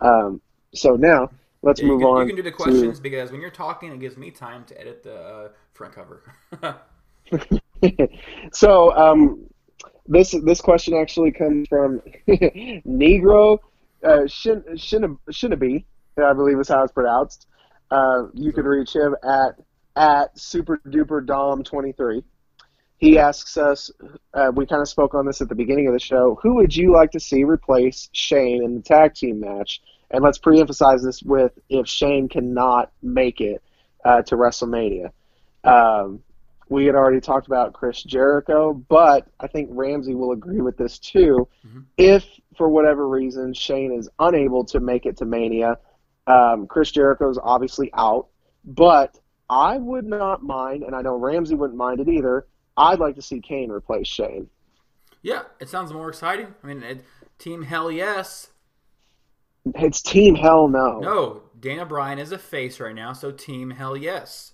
Um, 0.00 0.40
so 0.74 0.96
now 0.96 1.30
let's 1.62 1.82
Yeah, 1.82 1.84
move 1.84 2.02
can, 2.02 2.04
on. 2.04 2.16
you 2.16 2.26
can 2.26 2.36
do 2.36 2.42
the 2.42 2.52
to- 2.58 2.96
questions 2.96 3.00
because 3.00 3.30
when 3.32 3.40
you're 3.40 3.50
talking, 3.50 3.92
it 3.92 4.00
gives 4.00 4.16
me 4.16 4.30
time 4.30 4.64
to 4.66 4.80
edit 4.80 5.02
the 5.02 5.16
uh, 5.16 5.48
front 5.72 5.94
cover. 5.94 6.22
so 8.52 8.92
um, 8.96 9.46
this 10.06 10.34
this 10.44 10.60
question 10.60 10.94
actually 10.94 11.32
comes 11.32 11.68
from 11.68 12.00
Negro 12.28 13.58
uh, 14.04 14.26
Shin, 14.26 14.64
Shin, 14.76 15.16
Shinabi, 15.30 15.84
I 16.22 16.32
believe 16.32 16.58
is 16.58 16.68
how 16.68 16.82
it's 16.84 16.92
pronounced. 16.92 17.46
Uh, 17.90 18.24
you 18.34 18.52
can 18.52 18.64
reach 18.64 18.94
him 18.94 19.16
at 19.24 19.56
at 19.96 20.38
Super 20.38 20.80
Duper 20.86 21.24
Dom 21.24 21.62
twenty 21.64 21.92
three. 21.92 22.22
he 22.98 23.18
asks 23.18 23.56
us, 23.56 23.90
uh, 24.34 24.52
we 24.54 24.66
kind 24.66 24.82
of 24.82 24.88
spoke 24.88 25.14
on 25.14 25.26
this 25.26 25.40
at 25.40 25.48
the 25.48 25.54
beginning 25.54 25.86
of 25.86 25.92
the 25.94 25.98
show, 26.00 26.38
who 26.42 26.54
would 26.56 26.74
you 26.76 26.92
like 26.92 27.10
to 27.12 27.20
see 27.20 27.44
replace 27.44 28.08
Shane 28.12 28.62
in 28.62 28.76
the 28.76 28.82
tag 28.82 29.14
team 29.14 29.40
match? 29.40 29.80
And 30.10 30.22
let's 30.24 30.38
pre 30.38 30.60
emphasize 30.60 31.02
this 31.02 31.22
with 31.22 31.52
if 31.68 31.86
Shane 31.88 32.28
cannot 32.28 32.92
make 33.02 33.40
it 33.40 33.62
uh, 34.04 34.22
to 34.22 34.36
WrestleMania. 34.36 35.10
Um, 35.64 36.22
we 36.70 36.86
had 36.86 36.94
already 36.94 37.20
talked 37.20 37.48
about 37.48 37.72
Chris 37.72 38.02
Jericho, 38.04 38.72
but 38.72 39.26
I 39.40 39.48
think 39.48 39.68
Ramsey 39.72 40.14
will 40.14 40.30
agree 40.30 40.60
with 40.60 40.76
this 40.76 40.98
too. 41.00 41.48
Mm-hmm. 41.66 41.80
If, 41.98 42.24
for 42.56 42.68
whatever 42.68 43.08
reason, 43.08 43.52
Shane 43.52 43.92
is 43.92 44.08
unable 44.20 44.64
to 44.66 44.78
make 44.78 45.04
it 45.04 45.16
to 45.18 45.24
Mania, 45.24 45.78
um, 46.28 46.68
Chris 46.68 46.92
Jericho 46.92 47.28
is 47.28 47.40
obviously 47.42 47.90
out, 47.92 48.28
but 48.64 49.18
I 49.50 49.78
would 49.78 50.06
not 50.06 50.44
mind, 50.44 50.84
and 50.84 50.94
I 50.94 51.02
know 51.02 51.16
Ramsey 51.16 51.56
wouldn't 51.56 51.76
mind 51.76 51.98
it 52.00 52.08
either. 52.08 52.46
I'd 52.76 53.00
like 53.00 53.16
to 53.16 53.22
see 53.22 53.40
Kane 53.40 53.70
replace 53.70 54.06
Shane. 54.06 54.48
Yeah, 55.22 55.42
it 55.58 55.68
sounds 55.68 55.92
more 55.92 56.08
exciting. 56.08 56.54
I 56.62 56.66
mean, 56.68 56.82
it, 56.84 57.04
Team 57.38 57.62
Hell 57.62 57.90
Yes. 57.90 58.50
It's 59.74 60.00
Team 60.00 60.36
Hell 60.36 60.68
No. 60.68 61.00
No, 61.00 61.42
Daniel 61.58 61.84
Bryan 61.84 62.20
is 62.20 62.30
a 62.30 62.38
face 62.38 62.78
right 62.78 62.94
now, 62.94 63.12
so 63.12 63.32
Team 63.32 63.70
Hell 63.70 63.96
Yes. 63.96 64.52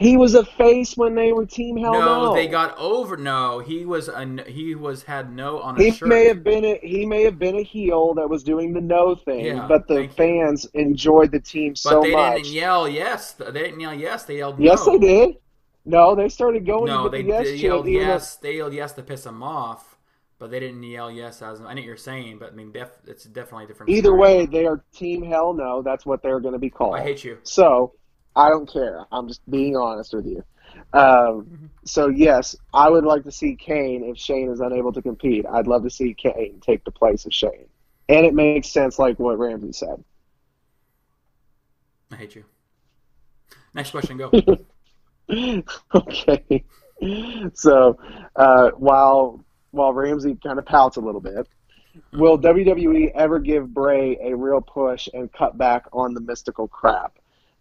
He 0.00 0.16
was 0.16 0.36
a 0.36 0.44
face 0.44 0.96
when 0.96 1.16
they 1.16 1.32
were 1.32 1.44
Team 1.44 1.76
Hell 1.76 1.92
No. 1.92 2.24
No, 2.26 2.34
they 2.34 2.46
got 2.46 2.78
over. 2.78 3.16
No, 3.16 3.58
he 3.58 3.84
was 3.84 4.08
a 4.08 4.44
he 4.46 4.76
was 4.76 5.02
had 5.02 5.34
no 5.34 5.58
on 5.60 5.76
a 5.76 5.82
He 5.82 5.90
shirt. 5.90 6.08
may 6.08 6.26
have 6.26 6.44
been 6.44 6.64
a 6.64 6.78
he 6.82 7.04
may 7.04 7.24
have 7.24 7.36
been 7.38 7.56
a 7.56 7.62
heel 7.64 8.14
that 8.14 8.28
was 8.30 8.44
doing 8.44 8.72
the 8.72 8.80
no 8.80 9.16
thing, 9.16 9.44
Yeah, 9.46 9.66
but 9.66 9.88
the 9.88 9.94
thank 9.96 10.10
you. 10.10 10.14
fans 10.16 10.66
enjoyed 10.74 11.32
the 11.32 11.40
team 11.40 11.74
so. 11.74 12.00
much. 12.00 12.12
but 12.12 12.30
they 12.30 12.42
didn't 12.42 12.52
yell 12.54 12.88
yes. 12.88 13.32
They 13.32 13.50
didn't 13.52 13.80
yell 13.80 13.94
yes. 13.94 14.24
They 14.24 14.36
yelled 14.36 14.60
yes, 14.60 14.86
no. 14.86 14.92
they 14.92 14.98
did. 15.06 15.36
No, 15.84 16.14
they 16.14 16.28
started 16.28 16.64
going 16.66 16.86
No, 16.86 17.08
they, 17.08 17.22
the 17.22 17.28
yes 17.28 17.44
they 17.46 17.56
yelled 17.56 17.88
yes. 17.88 18.36
They 18.36 18.56
yelled 18.56 18.74
yes 18.74 18.92
to 18.92 19.02
piss 19.02 19.26
him 19.26 19.42
off, 19.42 19.96
but 20.38 20.50
they 20.52 20.60
didn't 20.60 20.82
yell 20.84 21.10
yes 21.10 21.42
as 21.42 21.60
I 21.60 21.62
know 21.62 21.68
what 21.74 21.82
you're 21.82 21.96
saying, 21.96 22.38
but 22.38 22.52
I 22.52 22.54
mean, 22.54 22.70
def, 22.70 22.90
it's 23.06 23.24
definitely 23.24 23.64
a 23.64 23.66
different. 23.68 23.90
Either 23.90 24.10
story. 24.10 24.20
way, 24.20 24.46
they 24.46 24.66
are 24.66 24.84
Team 24.94 25.22
Hell 25.24 25.54
No. 25.54 25.82
That's 25.82 26.06
what 26.06 26.22
they're 26.22 26.38
going 26.40 26.52
to 26.54 26.60
be 26.60 26.70
called. 26.70 26.94
I 26.94 27.02
hate 27.02 27.24
you. 27.24 27.38
So 27.42 27.94
I 28.38 28.50
don't 28.50 28.70
care. 28.72 29.04
I'm 29.10 29.26
just 29.26 29.40
being 29.50 29.76
honest 29.76 30.14
with 30.14 30.24
you. 30.24 30.44
Um, 30.92 31.70
so 31.84 32.08
yes, 32.08 32.54
I 32.72 32.88
would 32.88 33.04
like 33.04 33.24
to 33.24 33.32
see 33.32 33.56
Kane 33.56 34.04
if 34.04 34.16
Shane 34.16 34.48
is 34.48 34.60
unable 34.60 34.92
to 34.92 35.02
compete. 35.02 35.44
I'd 35.44 35.66
love 35.66 35.82
to 35.82 35.90
see 35.90 36.14
Kane 36.14 36.60
take 36.64 36.84
the 36.84 36.92
place 36.92 37.26
of 37.26 37.34
Shane, 37.34 37.66
and 38.08 38.24
it 38.24 38.34
makes 38.34 38.68
sense, 38.68 38.96
like 38.96 39.18
what 39.18 39.38
Ramsey 39.38 39.72
said. 39.72 40.04
I 42.12 42.16
hate 42.16 42.36
you. 42.36 42.44
Next 43.74 43.90
question, 43.90 44.16
go. 44.16 44.30
okay. 45.94 46.64
So 47.54 47.98
uh, 48.36 48.70
while 48.76 49.44
while 49.72 49.92
Ramsey 49.92 50.36
kind 50.40 50.60
of 50.60 50.64
pouts 50.64 50.96
a 50.96 51.00
little 51.00 51.20
bit, 51.20 51.48
will 52.12 52.38
WWE 52.38 53.10
ever 53.16 53.40
give 53.40 53.74
Bray 53.74 54.16
a 54.22 54.36
real 54.36 54.60
push 54.60 55.08
and 55.12 55.32
cut 55.32 55.58
back 55.58 55.86
on 55.92 56.14
the 56.14 56.20
mystical 56.20 56.68
crap? 56.68 57.18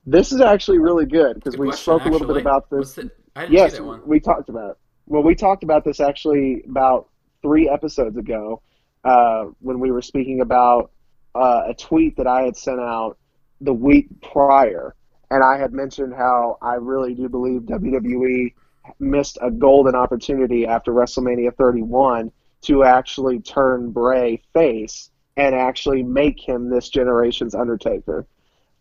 This 0.10 0.32
is 0.32 0.39
actually 0.39 0.80
really 0.80 1.05
good 1.05 1.36
because 1.36 1.58
we 1.58 1.68
question, 1.68 1.84
spoke 1.84 2.05
a 2.05 2.10
little 2.10 2.28
bit 2.28 2.38
about 2.38 2.70
this. 2.70 2.93
the- 2.95 3.12
I 3.36 3.41
didn't 3.41 3.53
Yes, 3.53 3.72
see 3.74 3.78
that 3.80 3.84
one. 3.84 4.01
we 4.05 4.22
talked 4.22 4.47
about 4.47 4.72
it. 4.72 4.78
Well, 5.05 5.22
we 5.22 5.36
talked 5.36 5.64
about 5.64 5.84
this 5.84 5.99
actually 5.99 6.64
about 6.68 7.10
three 7.41 7.68
episodes 7.70 8.16
ago 8.18 8.62
uh, 9.03 9.45
when 9.60 9.80
we 9.82 9.91
were 9.91 10.01
speaking 10.01 10.39
about 10.41 10.91
uh, 11.36 11.64
a 11.68 11.74
tweet 11.74 12.16
that 12.18 12.26
I 12.26 12.43
had 12.43 12.55
sent 12.55 12.80
out 12.80 13.18
the 13.62 13.74
week 13.74 14.08
prior, 14.22 14.95
and 15.30 15.43
I 15.43 15.58
had 15.58 15.74
mentioned 15.74 16.14
how 16.16 16.58
I 16.62 16.76
really 16.76 17.14
do 17.14 17.28
believe 17.28 17.62
WWE 17.64 18.53
missed 18.99 19.38
a 19.41 19.51
golden 19.51 19.93
opportunity 19.93 20.66
after 20.66 20.93
WrestleMania 20.93 21.53
31 21.58 22.32
to 22.62 22.84
actually 22.86 23.39
turn 23.41 23.91
Bray 23.91 24.41
face 24.53 25.12
and 25.36 25.53
actually 25.53 26.01
make 26.01 26.39
him 26.39 26.70
this 26.70 26.88
generation's 26.89 27.53
Undertaker. 27.53 28.26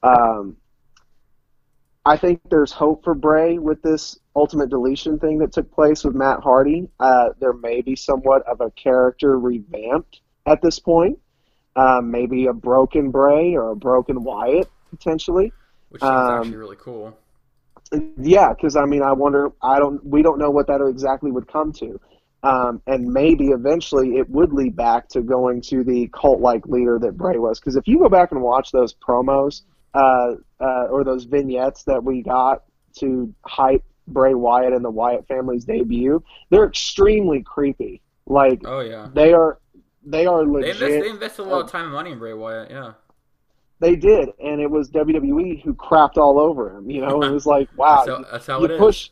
Um, 0.04 0.56
I 2.06 2.16
think 2.16 2.40
there's 2.48 2.70
hope 2.70 3.02
for 3.02 3.14
Bray 3.14 3.58
with 3.58 3.82
this 3.82 4.16
ultimate 4.36 4.70
deletion 4.70 5.18
thing 5.18 5.38
that 5.38 5.50
took 5.50 5.72
place 5.72 6.04
with 6.04 6.14
Matt 6.14 6.38
Hardy. 6.40 6.88
Uh, 7.00 7.30
there 7.40 7.52
may 7.52 7.82
be 7.82 7.96
somewhat 7.96 8.46
of 8.46 8.60
a 8.60 8.70
character 8.70 9.36
revamped 9.36 10.20
at 10.46 10.62
this 10.62 10.78
point. 10.78 11.18
Um, 11.74 12.12
maybe 12.12 12.46
a 12.46 12.52
broken 12.52 13.10
Bray 13.10 13.56
or 13.56 13.70
a 13.70 13.76
broken 13.76 14.22
Wyatt 14.22 14.70
potentially. 14.90 15.52
Which 15.88 16.00
seems 16.00 16.12
um, 16.12 16.38
actually 16.38 16.56
really 16.56 16.76
cool. 16.76 17.18
Yeah, 18.18 18.52
because 18.52 18.76
I 18.76 18.84
mean, 18.84 19.02
I 19.02 19.12
wonder. 19.12 19.50
I 19.60 19.80
don't. 19.80 20.04
We 20.06 20.22
don't 20.22 20.38
know 20.38 20.50
what 20.50 20.68
that 20.68 20.80
exactly 20.80 21.32
would 21.32 21.48
come 21.48 21.72
to, 21.72 22.00
um, 22.44 22.82
and 22.86 23.04
maybe 23.06 23.48
eventually 23.48 24.16
it 24.16 24.30
would 24.30 24.52
lead 24.52 24.76
back 24.76 25.08
to 25.10 25.22
going 25.22 25.60
to 25.62 25.82
the 25.84 26.08
cult-like 26.08 26.66
leader 26.66 26.98
that 27.00 27.16
Bray 27.16 27.38
was. 27.38 27.58
Because 27.58 27.76
if 27.76 27.86
you 27.86 27.98
go 27.98 28.08
back 28.08 28.32
and 28.32 28.42
watch 28.42 28.70
those 28.72 28.94
promos 28.94 29.62
uh, 29.94 30.34
uh, 30.60 30.84
or 30.90 31.04
those 31.04 31.24
vignettes 31.24 31.84
that 31.84 32.02
we 32.02 32.22
got 32.22 32.64
to 32.98 33.32
hype 33.44 33.84
Bray 34.08 34.34
Wyatt 34.34 34.72
and 34.72 34.84
the 34.84 34.90
Wyatt 34.90 35.26
family's 35.28 35.64
debut, 35.64 36.22
they're 36.50 36.66
extremely 36.66 37.42
creepy. 37.42 38.02
Like 38.26 38.62
Oh 38.64 38.80
yeah. 38.80 39.08
they 39.12 39.32
are. 39.32 39.58
They 40.04 40.26
are 40.26 40.44
They, 40.44 40.50
legit. 40.50 40.70
invest, 40.82 41.00
they 41.04 41.10
invested 41.10 41.42
a 41.42 41.44
lot 41.44 41.64
of 41.64 41.70
time 41.70 41.84
and 41.84 41.92
money 41.92 42.12
in 42.12 42.18
Bray 42.18 42.32
Wyatt. 42.32 42.70
Yeah. 42.70 42.92
They 43.80 43.94
did, 43.96 44.30
and 44.42 44.60
it 44.60 44.70
was 44.70 44.88
WWE 44.90 45.62
who 45.62 45.74
crapped 45.74 46.16
all 46.16 46.38
over 46.38 46.74
him. 46.74 46.88
You 46.88 47.02
know, 47.02 47.22
it 47.22 47.30
was 47.30 47.44
like, 47.44 47.68
wow, 47.76 48.04
That's 48.04 48.08
how, 48.08 48.24
that's 48.32 48.46
how 48.46 48.58
you 48.60 48.64
it 48.66 48.70
is. 48.70 48.78
push, 48.78 49.10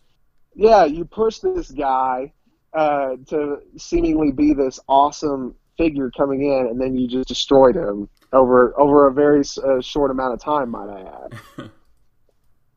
yeah, 0.54 0.84
you 0.84 1.04
push 1.04 1.40
this 1.40 1.70
guy 1.70 2.32
uh, 2.72 3.16
to 3.26 3.58
seemingly 3.76 4.32
be 4.32 4.54
this 4.54 4.80
awesome 4.88 5.54
figure 5.76 6.10
coming 6.16 6.44
in, 6.44 6.66
and 6.66 6.80
then 6.80 6.96
you 6.96 7.08
just 7.08 7.28
destroyed 7.28 7.76
him 7.76 8.08
over 8.32 8.78
over 8.78 9.08
a 9.08 9.12
very 9.12 9.42
uh, 9.62 9.80
short 9.80 10.10
amount 10.10 10.34
of 10.34 10.40
time, 10.40 10.70
might 10.70 10.88
I 10.88 11.00
add. 11.00 11.70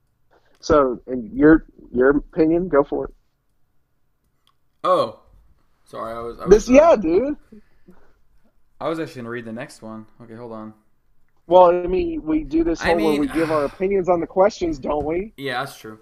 so, 0.59 0.99
in 1.07 1.29
your 1.33 1.65
your 1.91 2.17
opinion, 2.17 2.67
go 2.67 2.83
for 2.83 3.05
it. 3.05 3.13
Oh, 4.83 5.19
sorry. 5.85 6.15
I 6.15 6.19
was. 6.19 6.39
I 6.39 6.45
was 6.45 6.65
This, 6.65 6.69
uh, 6.69 6.73
yeah, 6.73 6.95
dude. 6.95 7.37
I 8.79 8.87
was 8.87 8.99
actually 8.99 9.21
gonna 9.21 9.29
read 9.29 9.45
the 9.45 9.53
next 9.53 9.81
one. 9.81 10.05
Okay, 10.21 10.35
hold 10.35 10.51
on. 10.51 10.73
Well, 11.47 11.65
I 11.65 11.87
mean, 11.87 12.21
we 12.23 12.43
do 12.43 12.63
this 12.63 12.81
I 12.81 12.87
whole 12.87 12.97
where 12.97 13.19
we 13.19 13.27
give 13.27 13.51
our 13.51 13.65
opinions 13.73 14.09
on 14.09 14.19
the 14.19 14.27
questions, 14.27 14.77
don't 14.79 15.05
we? 15.05 15.33
Yeah, 15.37 15.63
that's 15.63 15.77
true. 15.77 15.99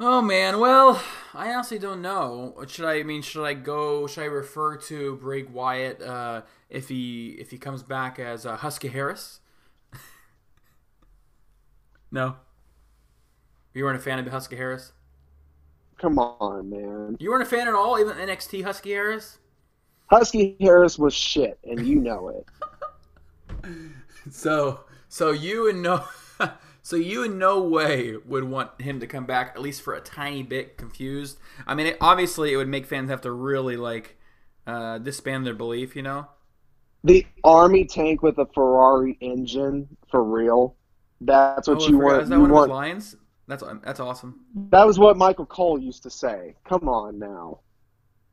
Oh 0.00 0.20
man, 0.20 0.58
well, 0.58 1.00
I 1.34 1.52
honestly 1.52 1.78
don't 1.78 2.02
know. 2.02 2.54
Should 2.66 2.84
I, 2.84 3.00
I 3.00 3.02
mean, 3.04 3.22
should 3.22 3.44
I 3.44 3.54
go? 3.54 4.06
Should 4.06 4.22
I 4.22 4.26
refer 4.26 4.76
to 4.76 5.16
Bray 5.16 5.42
Wyatt 5.44 6.02
uh, 6.02 6.42
if 6.68 6.88
he 6.88 7.36
if 7.38 7.50
he 7.50 7.58
comes 7.58 7.82
back 7.82 8.18
as 8.18 8.44
uh, 8.44 8.56
Husky 8.56 8.88
Harris? 8.88 9.40
no. 12.10 12.36
You 13.74 13.84
weren't 13.84 13.98
a 13.98 14.02
fan 14.02 14.18
of 14.18 14.26
Husky 14.26 14.56
Harris. 14.56 14.92
Come 15.98 16.18
on, 16.18 16.68
man. 16.68 17.16
You 17.18 17.30
weren't 17.30 17.42
a 17.42 17.46
fan 17.46 17.68
at 17.68 17.74
all, 17.74 17.98
even 17.98 18.16
NXT 18.16 18.64
Husky 18.64 18.90
Harris. 18.90 19.38
Husky 20.06 20.56
Harris 20.60 20.98
was 20.98 21.14
shit, 21.14 21.58
and 21.64 21.86
you 21.86 21.96
know 21.96 22.28
it. 22.28 22.46
So, 24.30 24.80
so 25.08 25.32
you 25.32 25.68
and 25.68 25.82
no, 25.82 26.04
so 26.82 26.96
you 26.96 27.22
in 27.24 27.38
no 27.38 27.62
way 27.62 28.16
would 28.16 28.44
want 28.44 28.80
him 28.80 29.00
to 29.00 29.06
come 29.06 29.26
back, 29.26 29.52
at 29.54 29.62
least 29.62 29.82
for 29.82 29.94
a 29.94 30.00
tiny 30.00 30.42
bit 30.42 30.76
confused. 30.76 31.38
I 31.66 31.74
mean, 31.74 31.86
it, 31.88 31.98
obviously, 32.00 32.52
it 32.52 32.56
would 32.56 32.68
make 32.68 32.86
fans 32.86 33.10
have 33.10 33.20
to 33.22 33.32
really 33.32 33.76
like 33.76 34.18
uh, 34.66 34.98
disband 34.98 35.46
their 35.46 35.54
belief, 35.54 35.96
you 35.96 36.02
know. 36.02 36.28
The 37.04 37.26
army 37.44 37.84
tank 37.84 38.22
with 38.22 38.38
a 38.38 38.46
Ferrari 38.46 39.16
engine, 39.20 39.96
for 40.10 40.22
real. 40.22 40.76
That's 41.20 41.68
what 41.68 41.86
Oh, 41.86 41.88
you 41.88 41.98
want. 41.98 42.22
Is 42.22 42.28
that 42.28 42.38
You 42.38 42.40
one 42.40 42.50
of 42.50 42.56
his 42.56 42.66
want. 42.66 42.68
lines? 42.68 43.16
That's 43.48 43.62
that's 43.82 44.00
awesome. 44.00 44.40
That 44.54 44.86
was 44.86 44.98
what 44.98 45.18
Michael 45.18 45.44
Cole 45.46 45.78
used 45.78 46.04
to 46.04 46.10
say. 46.10 46.54
Come 46.64 46.88
on 46.88 47.18
now. 47.18 47.60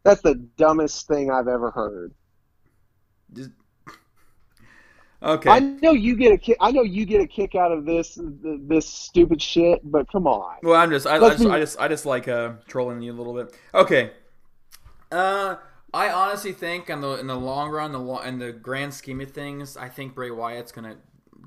That's 0.03 0.21
the 0.21 0.35
dumbest 0.35 1.07
thing 1.07 1.31
I've 1.31 1.47
ever 1.49 1.71
heard. 1.71 2.13
Just... 3.33 3.51
Okay. 5.21 5.49
I 5.49 5.59
know 5.59 5.91
you 5.91 6.15
get 6.15 6.31
a 6.31 6.37
kick. 6.37 6.57
I 6.61 6.71
know 6.71 6.83
you 6.83 7.05
get 7.05 7.21
a 7.21 7.27
kick 7.27 7.53
out 7.55 7.71
of 7.71 7.85
this 7.85 8.17
this 8.21 8.87
stupid 8.87 9.41
shit, 9.41 9.79
but 9.83 10.09
come 10.09 10.27
on. 10.27 10.57
Well, 10.63 10.75
I'm 10.75 10.89
just 10.89 11.05
I, 11.05 11.17
I 11.17 11.29
just 11.29 11.43
be- 11.43 11.49
I 11.49 11.59
just 11.59 11.79
I 11.79 11.87
just 11.89 12.05
like 12.05 12.27
uh, 12.27 12.53
trolling 12.67 13.01
you 13.01 13.11
a 13.11 13.17
little 13.17 13.33
bit. 13.33 13.55
Okay. 13.73 14.11
Uh, 15.11 15.57
I 15.93 16.09
honestly 16.09 16.53
think 16.53 16.89
in 16.89 17.01
the 17.01 17.19
in 17.19 17.27
the 17.27 17.35
long 17.35 17.69
run, 17.69 17.91
the 17.91 17.99
lo- 17.99 18.19
in 18.21 18.39
the 18.39 18.53
grand 18.53 18.93
scheme 18.93 19.19
of 19.19 19.31
things, 19.31 19.75
I 19.75 19.89
think 19.89 20.15
Bray 20.15 20.31
Wyatt's 20.31 20.71
gonna 20.71 20.97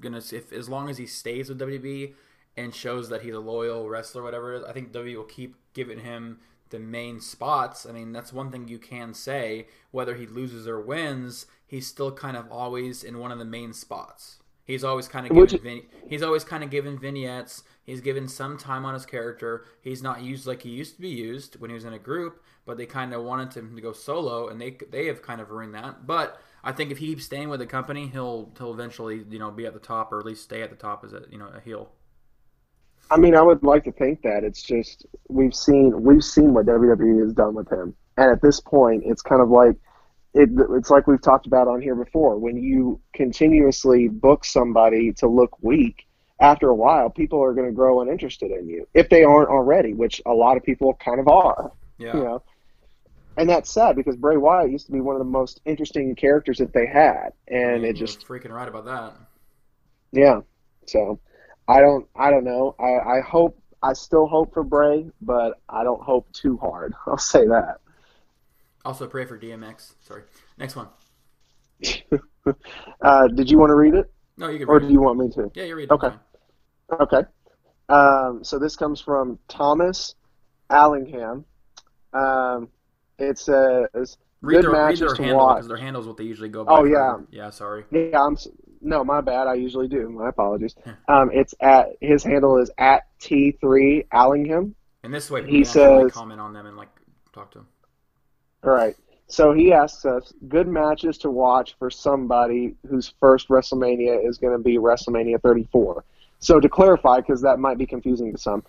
gonna 0.01 0.19
if 0.33 0.53
as 0.53 0.69
long 0.69 0.91
as 0.91 0.99
he 0.99 1.07
stays 1.07 1.49
with 1.49 1.59
WWE 1.59 2.13
and 2.57 2.75
shows 2.75 3.09
that 3.09 3.23
he's 3.23 3.35
a 3.35 3.41
loyal 3.41 3.89
wrestler, 3.89 4.23
whatever 4.23 4.53
it 4.53 4.59
is, 4.59 4.65
I 4.65 4.73
think 4.73 4.93
WWE 4.93 5.17
will 5.17 5.25
keep 5.25 5.57
giving 5.73 6.01
him 6.01 6.41
the 6.69 6.79
main 6.79 7.21
spots. 7.21 7.87
I 7.87 7.93
mean, 7.93 8.13
that's 8.13 8.33
one 8.33 8.51
thing 8.51 8.69
you 8.69 8.79
can 8.79 9.15
say. 9.15 9.69
Whether 9.93 10.15
he 10.17 10.27
loses 10.27 10.67
or 10.67 10.81
wins, 10.81 11.47
he's 11.73 11.87
still 11.87 12.13
kind 12.13 12.37
of 12.37 12.53
always 12.53 13.03
in 13.03 13.19
one 13.19 13.33
of 13.33 13.39
the 13.39 13.47
main 13.47 13.73
spots. 13.73 14.37
He's 14.65 14.85
always 14.85 15.09
kind 15.09 15.27
of 15.27 15.33
given 15.33 15.59
vin- 15.59 15.87
he's 16.07 16.23
always 16.23 16.45
kind 16.45 16.63
of 16.63 16.69
given 16.69 16.99
vignettes. 16.99 17.65
He's 17.83 18.03
given 18.03 18.29
some 18.29 18.59
time 18.59 18.85
on 18.85 18.93
his 18.93 19.07
character. 19.07 19.65
He's 19.81 20.03
not 20.03 20.21
used 20.21 20.47
like 20.47 20.61
he 20.63 20.69
used 20.69 20.97
to 20.97 21.01
be 21.01 21.09
used 21.09 21.59
when 21.59 21.71
he 21.71 21.75
was 21.75 21.87
in 21.87 21.95
a 21.95 21.99
group, 21.99 22.45
but 22.67 22.77
they 22.77 22.85
kind 22.85 23.15
of 23.15 23.25
wanted 23.25 23.55
him 23.55 23.75
to 23.75 23.81
go 23.81 23.93
solo, 23.93 24.49
and 24.49 24.61
they 24.61 24.77
they 24.91 25.07
have 25.07 25.23
kind 25.23 25.41
of 25.41 25.51
ruined 25.51 25.75
that. 25.75 26.07
But 26.07 26.39
I 26.63 26.73
think 26.73 26.91
if 26.91 26.99
he 26.99 27.07
keeps 27.07 27.25
staying 27.25 27.49
with 27.49 27.61
the 27.61 27.67
company, 27.67 28.07
he'll 28.07 28.53
he'll 28.59 28.75
eventually 28.75 29.25
you 29.31 29.39
know 29.39 29.51
be 29.51 29.65
at 29.65 29.73
the 29.73 29.81
top 29.81 30.13
or 30.13 30.21
at 30.21 30.27
least 30.27 30.45
stay 30.45 30.61
at 30.61 30.69
the 30.69 30.77
top 30.77 31.05
as 31.05 31.15
a 31.15 31.23
you 31.31 31.39
know 31.39 31.49
a 31.49 31.61
heel. 31.61 31.91
I 33.11 33.17
mean, 33.17 33.35
I 33.35 33.41
would 33.41 33.63
like 33.63 33.85
to 33.85 33.93
think 33.93 34.21
that 34.23 34.45
it's 34.45 34.63
just 34.63 35.07
we've 35.29 35.55
seen 35.55 36.03
we've 36.03 36.23
seen 36.23 36.53
what 36.53 36.67
WWE 36.67 37.23
has 37.25 37.33
done 37.33 37.55
with 37.55 37.73
him, 37.73 37.97
and 38.19 38.31
at 38.31 38.43
this 38.43 38.61
point, 38.61 39.05
it's 39.07 39.23
kind 39.23 39.41
of 39.41 39.49
like 39.49 39.77
it, 40.35 40.49
it's 40.71 40.91
like 40.91 41.07
we've 41.07 41.21
talked 41.21 41.47
about 41.47 41.69
on 41.69 41.81
here 41.81 41.95
before. 41.95 42.39
When 42.39 42.57
you 42.57 43.01
continuously 43.13 44.09
book 44.09 44.45
somebody 44.45 45.13
to 45.15 45.29
look 45.29 45.63
weak, 45.63 46.07
after 46.41 46.69
a 46.69 46.75
while, 46.75 47.09
people 47.09 47.43
are 47.43 47.55
going 47.55 47.69
to 47.69 47.73
grow 47.73 48.01
uninterested 48.01 48.51
in 48.51 48.69
you 48.69 48.87
if 48.95 49.09
they 49.09 49.23
aren't 49.23 49.49
already, 49.49 49.95
which 49.95 50.21
a 50.27 50.33
lot 50.33 50.57
of 50.57 50.65
people 50.65 50.93
kind 50.95 51.21
of 51.21 51.29
are. 51.29 51.73
Yeah. 51.99 52.17
You 52.17 52.25
know, 52.25 52.43
and 53.37 53.49
that's 53.49 53.71
sad 53.71 53.97
because 53.97 54.17
Bray 54.17 54.37
Wyatt 54.37 54.71
used 54.71 54.87
to 54.87 54.93
be 54.93 55.01
one 55.01 55.15
of 55.15 55.21
the 55.21 55.25
most 55.25 55.61
interesting 55.65 56.15
characters 56.15 56.59
that 56.59 56.73
they 56.73 56.87
had, 56.87 57.31
and 57.49 57.83
mm, 57.83 57.89
it 57.89 57.97
You're 57.97 58.07
just 58.07 58.27
freaking 58.27 58.51
right 58.51 58.69
about 58.69 58.85
that. 58.87 59.15
yeah. 60.11 60.41
So 60.87 61.21
I 61.69 61.81
don't 61.81 62.09
I 62.17 62.31
don't 62.31 62.45
know. 62.45 62.75
I, 62.79 63.19
I 63.19 63.21
hope 63.21 63.59
I 63.83 63.93
still 63.93 64.27
hope 64.27 64.53
for 64.53 64.65
Bray, 64.65 65.09
but 65.21 65.61
I 65.69 65.85
don't 65.85 66.03
hope 66.03 66.31
too 66.33 66.57
hard. 66.57 66.95
I'll 67.07 67.19
say 67.19 67.47
that. 67.47 67.79
Also, 68.85 69.07
pray 69.07 69.25
for 69.25 69.39
DMX. 69.39 69.95
Sorry. 70.01 70.23
Next 70.59 70.77
one. 70.77 70.89
Uh, 73.01 73.29
did 73.29 73.49
you 73.49 73.57
want 73.57 73.71
to 73.71 73.77
read 73.77 73.95
it, 73.95 74.13
No, 74.37 74.49
you 74.49 74.59
can. 74.59 74.69
or 74.69 74.81
do 74.81 74.87
it. 74.87 74.91
you 74.91 75.01
want 75.01 75.17
me 75.17 75.31
to? 75.31 75.49
Yeah, 75.55 75.63
you 75.63 75.77
read. 75.77 75.85
It. 75.85 75.93
Okay. 75.93 76.09
Fine. 76.09 76.99
Okay. 77.01 77.21
Um, 77.89 78.43
so 78.43 78.59
this 78.59 78.75
comes 78.75 79.01
from 79.01 79.39
Thomas 79.47 80.17
Allingham. 80.69 81.45
Um, 82.13 82.69
it 83.21 83.39
says 83.39 84.17
Read 84.41 84.57
good 84.57 84.65
their, 84.65 84.71
read 84.73 84.85
matches 84.87 85.01
their 85.01 85.15
to 85.15 85.23
handle 85.23 85.39
watch. 85.39 85.57
because 85.59 85.69
their 85.69 85.77
handle 85.77 86.03
is 86.03 86.09
what 86.09 86.17
they 86.17 86.25
usually 86.25 86.49
go 86.49 86.65
by. 86.65 86.73
Oh, 86.73 86.77
for- 86.79 86.89
yeah. 86.89 87.17
Yeah. 87.31 87.51
Sorry. 87.51 87.85
Yeah, 87.93 88.21
I'm 88.21 88.37
no, 88.81 89.05
my 89.05 89.21
bad. 89.21 89.47
I 89.47 89.55
usually 89.55 89.87
do. 89.87 90.09
My 90.09 90.29
apologies. 90.31 90.75
Um, 91.09 91.31
it's 91.33 91.55
at 91.61 91.91
his 92.01 92.25
handle 92.25 92.59
is 92.61 92.73
at 92.79 93.05
T3 93.21 94.07
Allingham. 94.13 94.75
And 95.05 95.15
this 95.15 95.31
way, 95.31 95.49
He 95.49 95.63
says- 95.63 96.11
comment 96.13 96.41
on 96.41 96.53
them 96.53 96.67
and 96.67 96.77
like 96.77 96.89
talk 97.33 97.53
to 97.53 97.59
them. 97.59 97.69
All 98.65 98.71
right. 98.71 98.97
So 99.27 99.53
he 99.55 99.73
asks 99.73 100.05
us 100.05 100.33
good 100.49 100.69
matches 100.69 101.17
to 101.19 101.31
watch 101.31 101.75
for 101.79 101.91
somebody 101.91 102.75
whose 102.89 103.15
first 103.19 103.49
WrestleMania 103.49 104.29
is 104.29 104.37
going 104.37 104.53
to 104.53 104.63
be 104.63 104.77
WrestleMania 104.77 105.41
34. 105.41 106.05
So 106.39 106.61
to 106.61 106.69
clarify, 106.69 107.21
because 107.21 107.41
that 107.43 107.59
might 107.59 107.79
be 107.79 107.87
confusing 107.87 108.33
to 108.33 108.39
some, 108.39 108.63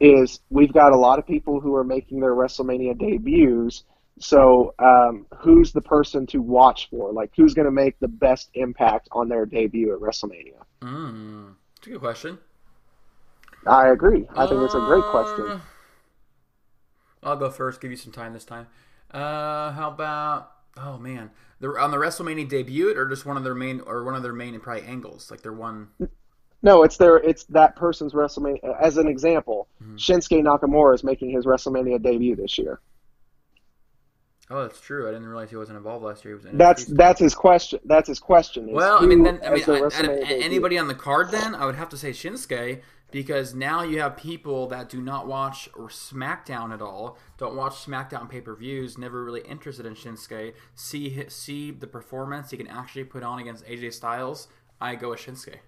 is 0.00 0.40
we've 0.50 0.72
got 0.72 0.92
a 0.92 0.96
lot 0.96 1.18
of 1.18 1.26
people 1.26 1.60
who 1.60 1.74
are 1.76 1.84
making 1.84 2.20
their 2.20 2.34
WrestleMania 2.34 2.98
debuts. 2.98 3.84
So 4.18 4.74
um, 4.80 5.26
who's 5.36 5.72
the 5.72 5.82
person 5.82 6.26
to 6.28 6.42
watch 6.42 6.90
for? 6.90 7.12
Like 7.12 7.30
who's 7.36 7.54
going 7.54 7.66
to 7.66 7.72
make 7.72 7.98
the 8.00 8.08
best 8.08 8.50
impact 8.54 9.08
on 9.12 9.28
their 9.28 9.46
debut 9.46 9.92
at 9.94 10.00
WrestleMania? 10.00 10.62
Mm, 10.80 11.54
it's 11.76 11.86
a 11.86 11.90
good 11.90 12.00
question. 12.00 12.38
I 13.66 13.88
agree. 13.88 14.26
I 14.34 14.46
think 14.46 14.62
it's 14.62 14.74
a 14.74 14.78
great 14.78 15.04
question. 15.04 15.46
Uh, 15.48 15.60
I'll 17.22 17.36
go 17.36 17.50
first. 17.50 17.80
Give 17.80 17.90
you 17.90 17.96
some 17.96 18.12
time 18.12 18.32
this 18.32 18.44
time. 18.44 18.66
Uh, 19.10 19.72
how 19.72 19.88
about? 19.88 20.52
Oh 20.76 20.98
man, 20.98 21.30
the 21.60 21.68
on 21.70 21.90
the 21.90 21.96
WrestleMania 21.96 22.48
debut 22.48 22.96
or 22.96 23.06
just 23.06 23.26
one 23.26 23.36
of 23.36 23.44
their 23.44 23.54
main 23.54 23.80
or 23.80 24.04
one 24.04 24.14
of 24.14 24.22
their 24.22 24.32
main 24.32 24.54
and 24.54 24.62
probably 24.62 24.84
angles, 24.84 25.30
like 25.30 25.42
their 25.42 25.52
one. 25.52 25.88
No, 26.62 26.82
it's 26.82 26.96
their 26.96 27.16
it's 27.16 27.44
that 27.44 27.76
person's 27.76 28.12
WrestleMania. 28.12 28.60
As 28.80 28.96
an 28.96 29.08
example, 29.08 29.68
Shinsuke 29.94 30.42
Nakamura 30.42 30.94
is 30.94 31.04
making 31.04 31.30
his 31.30 31.46
WrestleMania 31.46 32.02
debut 32.02 32.36
this 32.36 32.58
year. 32.58 32.80
Oh, 34.50 34.62
that's 34.62 34.80
true. 34.80 35.06
I 35.06 35.12
didn't 35.12 35.26
realize 35.26 35.50
he 35.50 35.56
wasn't 35.56 35.76
involved 35.76 36.04
last 36.04 36.24
year. 36.24 36.38
He 36.38 36.46
was 36.46 36.56
That's 36.56 36.84
that's 36.86 37.20
his 37.20 37.34
question. 37.34 37.80
That's 37.84 38.08
his 38.08 38.18
question. 38.18 38.72
Well, 38.72 38.98
I 39.02 39.06
mean, 39.06 39.22
then 39.22 39.40
I 39.44 39.50
mean, 39.50 39.64
I, 39.68 39.72
out 39.72 39.82
of 39.82 39.92
WrestleMania 39.92 40.28
debut? 40.28 40.44
anybody 40.44 40.78
on 40.78 40.88
the 40.88 40.94
card, 40.94 41.30
then 41.30 41.54
I 41.54 41.66
would 41.66 41.74
have 41.74 41.90
to 41.90 41.96
say 41.98 42.10
Shinsuke 42.10 42.80
because 43.10 43.54
now 43.54 43.82
you 43.82 44.00
have 44.00 44.16
people 44.16 44.66
that 44.68 44.88
do 44.88 45.00
not 45.00 45.26
watch 45.26 45.68
or 45.74 45.88
SmackDown 45.88 46.72
at 46.72 46.82
all, 46.82 47.18
don't 47.38 47.56
watch 47.56 47.74
SmackDown 47.74 48.28
pay 48.28 48.40
per 48.40 48.54
views, 48.54 48.98
never 48.98 49.24
really 49.24 49.40
interested 49.42 49.86
in 49.86 49.94
Shinsuke. 49.94 50.54
See 50.74 51.24
see 51.28 51.70
the 51.70 51.86
performance 51.86 52.50
he 52.50 52.56
can 52.56 52.68
actually 52.68 53.04
put 53.04 53.22
on 53.22 53.38
against 53.38 53.64
AJ 53.66 53.94
Styles. 53.94 54.48
I 54.80 54.94
go 54.94 55.10
with 55.10 55.20
Shinsuke. 55.20 55.58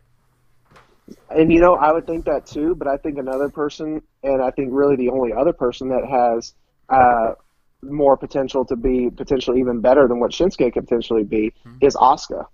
And 1.30 1.52
you 1.52 1.60
know, 1.60 1.74
I 1.74 1.92
would 1.92 2.06
think 2.06 2.24
that 2.26 2.46
too. 2.46 2.74
But 2.74 2.88
I 2.88 2.96
think 2.96 3.18
another 3.18 3.48
person, 3.48 4.02
and 4.22 4.42
I 4.42 4.50
think 4.50 4.70
really 4.72 4.96
the 4.96 5.08
only 5.10 5.32
other 5.32 5.52
person 5.52 5.88
that 5.88 6.04
has 6.06 6.54
uh, 6.88 7.34
more 7.82 8.16
potential 8.16 8.64
to 8.66 8.76
be 8.76 9.10
potentially 9.10 9.60
even 9.60 9.80
better 9.80 10.06
than 10.08 10.20
what 10.20 10.32
Shinsuke 10.32 10.72
could 10.72 10.84
potentially 10.88 11.24
be 11.24 11.52
Hmm. 11.64 11.78
is 11.80 11.96
Asuka. 11.96 12.46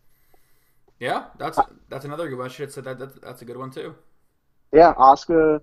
Yeah, 0.99 1.26
that's 1.39 1.59
that's 1.89 2.05
another 2.05 2.28
good 2.28 2.39
one. 2.39 2.47
I 2.47 2.51
should 2.51 2.64
have 2.66 2.72
said 2.72 2.84
that. 2.84 2.99
That's, 2.99 3.18
that's 3.20 3.43
a 3.43 3.45
good 3.45 3.57
one 3.57 3.70
too. 3.70 3.95
Yeah, 4.73 4.93
Asuka 4.95 5.61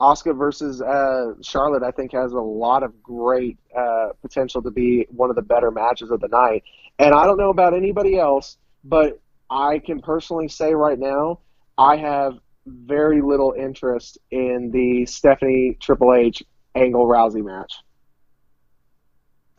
Asuka 0.00 0.36
versus 0.36 0.82
uh, 0.82 1.34
Charlotte, 1.42 1.82
I 1.82 1.90
think 1.90 2.12
has 2.12 2.32
a 2.32 2.40
lot 2.40 2.82
of 2.82 3.02
great 3.02 3.58
uh, 3.76 4.08
potential 4.20 4.62
to 4.62 4.70
be 4.70 5.06
one 5.10 5.30
of 5.30 5.36
the 5.36 5.42
better 5.42 5.70
matches 5.70 6.10
of 6.10 6.20
the 6.20 6.28
night. 6.28 6.64
And 6.98 7.14
I 7.14 7.24
don't 7.24 7.38
know 7.38 7.50
about 7.50 7.74
anybody 7.74 8.18
else, 8.18 8.58
but 8.84 9.20
I 9.48 9.78
can 9.78 10.00
personally 10.00 10.48
say 10.48 10.74
right 10.74 10.98
now, 10.98 11.40
I 11.78 11.96
have 11.96 12.34
very 12.66 13.22
little 13.22 13.54
interest 13.56 14.18
in 14.30 14.70
the 14.72 15.06
Stephanie 15.06 15.76
Triple 15.80 16.14
H 16.14 16.42
Angle 16.74 17.06
Rousey 17.06 17.44
match. 17.44 17.74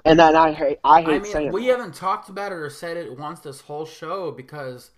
And 0.06 0.20
then 0.20 0.36
I 0.36 0.52
hate, 0.52 0.80
I 0.84 1.02
hate 1.02 1.10
I 1.10 1.20
mean, 1.20 1.32
saying 1.32 1.52
we 1.52 1.68
that. 1.68 1.78
haven't 1.78 1.96
talked 1.96 2.30
about 2.30 2.52
it 2.52 2.56
or 2.56 2.70
said 2.70 2.96
it 2.96 3.18
once 3.18 3.40
this 3.40 3.62
whole 3.62 3.86
show 3.86 4.32
because 4.32 4.92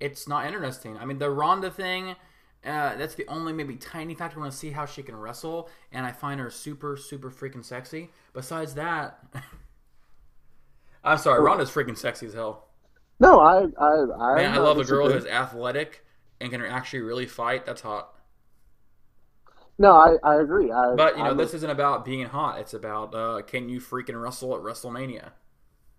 it's 0.00 0.28
not 0.28 0.46
interesting. 0.46 0.96
I 0.98 1.04
mean, 1.04 1.18
the 1.18 1.30
Ronda 1.30 1.70
thing, 1.70 2.16
uh, 2.64 2.96
that's 2.96 3.14
the 3.14 3.26
only 3.28 3.52
maybe 3.52 3.76
tiny 3.76 4.14
factor. 4.14 4.38
I 4.38 4.40
want 4.42 4.52
to 4.52 4.58
see 4.58 4.70
how 4.70 4.86
she 4.86 5.02
can 5.02 5.16
wrestle, 5.16 5.68
and 5.92 6.06
I 6.06 6.12
find 6.12 6.40
her 6.40 6.50
super, 6.50 6.96
super 6.96 7.30
freaking 7.30 7.64
sexy. 7.64 8.10
Besides 8.32 8.74
that, 8.74 9.18
I'm 11.04 11.18
sorry, 11.18 11.40
Ronda's 11.40 11.70
freaking 11.70 11.96
sexy 11.96 12.26
as 12.26 12.34
hell. 12.34 12.66
No, 13.20 13.40
I 13.40 13.66
I 13.78 14.06
I, 14.20 14.36
Man, 14.36 14.52
I 14.52 14.58
love 14.58 14.78
a 14.78 14.84
girl 14.84 15.08
who's 15.10 15.26
athletic 15.26 16.04
and 16.40 16.50
can 16.50 16.62
actually 16.62 17.00
really 17.00 17.26
fight. 17.26 17.64
That's 17.66 17.80
hot. 17.80 18.14
No, 19.78 19.92
I, 19.96 20.16
I 20.22 20.40
agree. 20.40 20.70
I, 20.70 20.96
But 20.96 21.16
you 21.16 21.24
know, 21.24 21.28
I'm- 21.30 21.36
this 21.36 21.52
isn't 21.54 21.70
about 21.70 22.04
being 22.04 22.26
hot. 22.26 22.58
It's 22.60 22.74
about 22.74 23.14
uh, 23.14 23.42
can 23.42 23.68
you 23.68 23.80
freaking 23.80 24.20
wrestle 24.20 24.54
at 24.54 24.62
WrestleMania? 24.62 25.32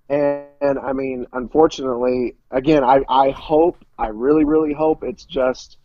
And, 0.10 0.48
and 0.62 0.80
I 0.80 0.94
mean, 0.94 1.26
unfortunately, 1.34 2.38
again, 2.52 2.84
I, 2.84 3.04
I 3.10 3.32
hope, 3.32 3.84
I 3.98 4.08
really, 4.08 4.44
really 4.46 4.74
hope 4.74 5.04
it's 5.04 5.26
just 5.26 5.78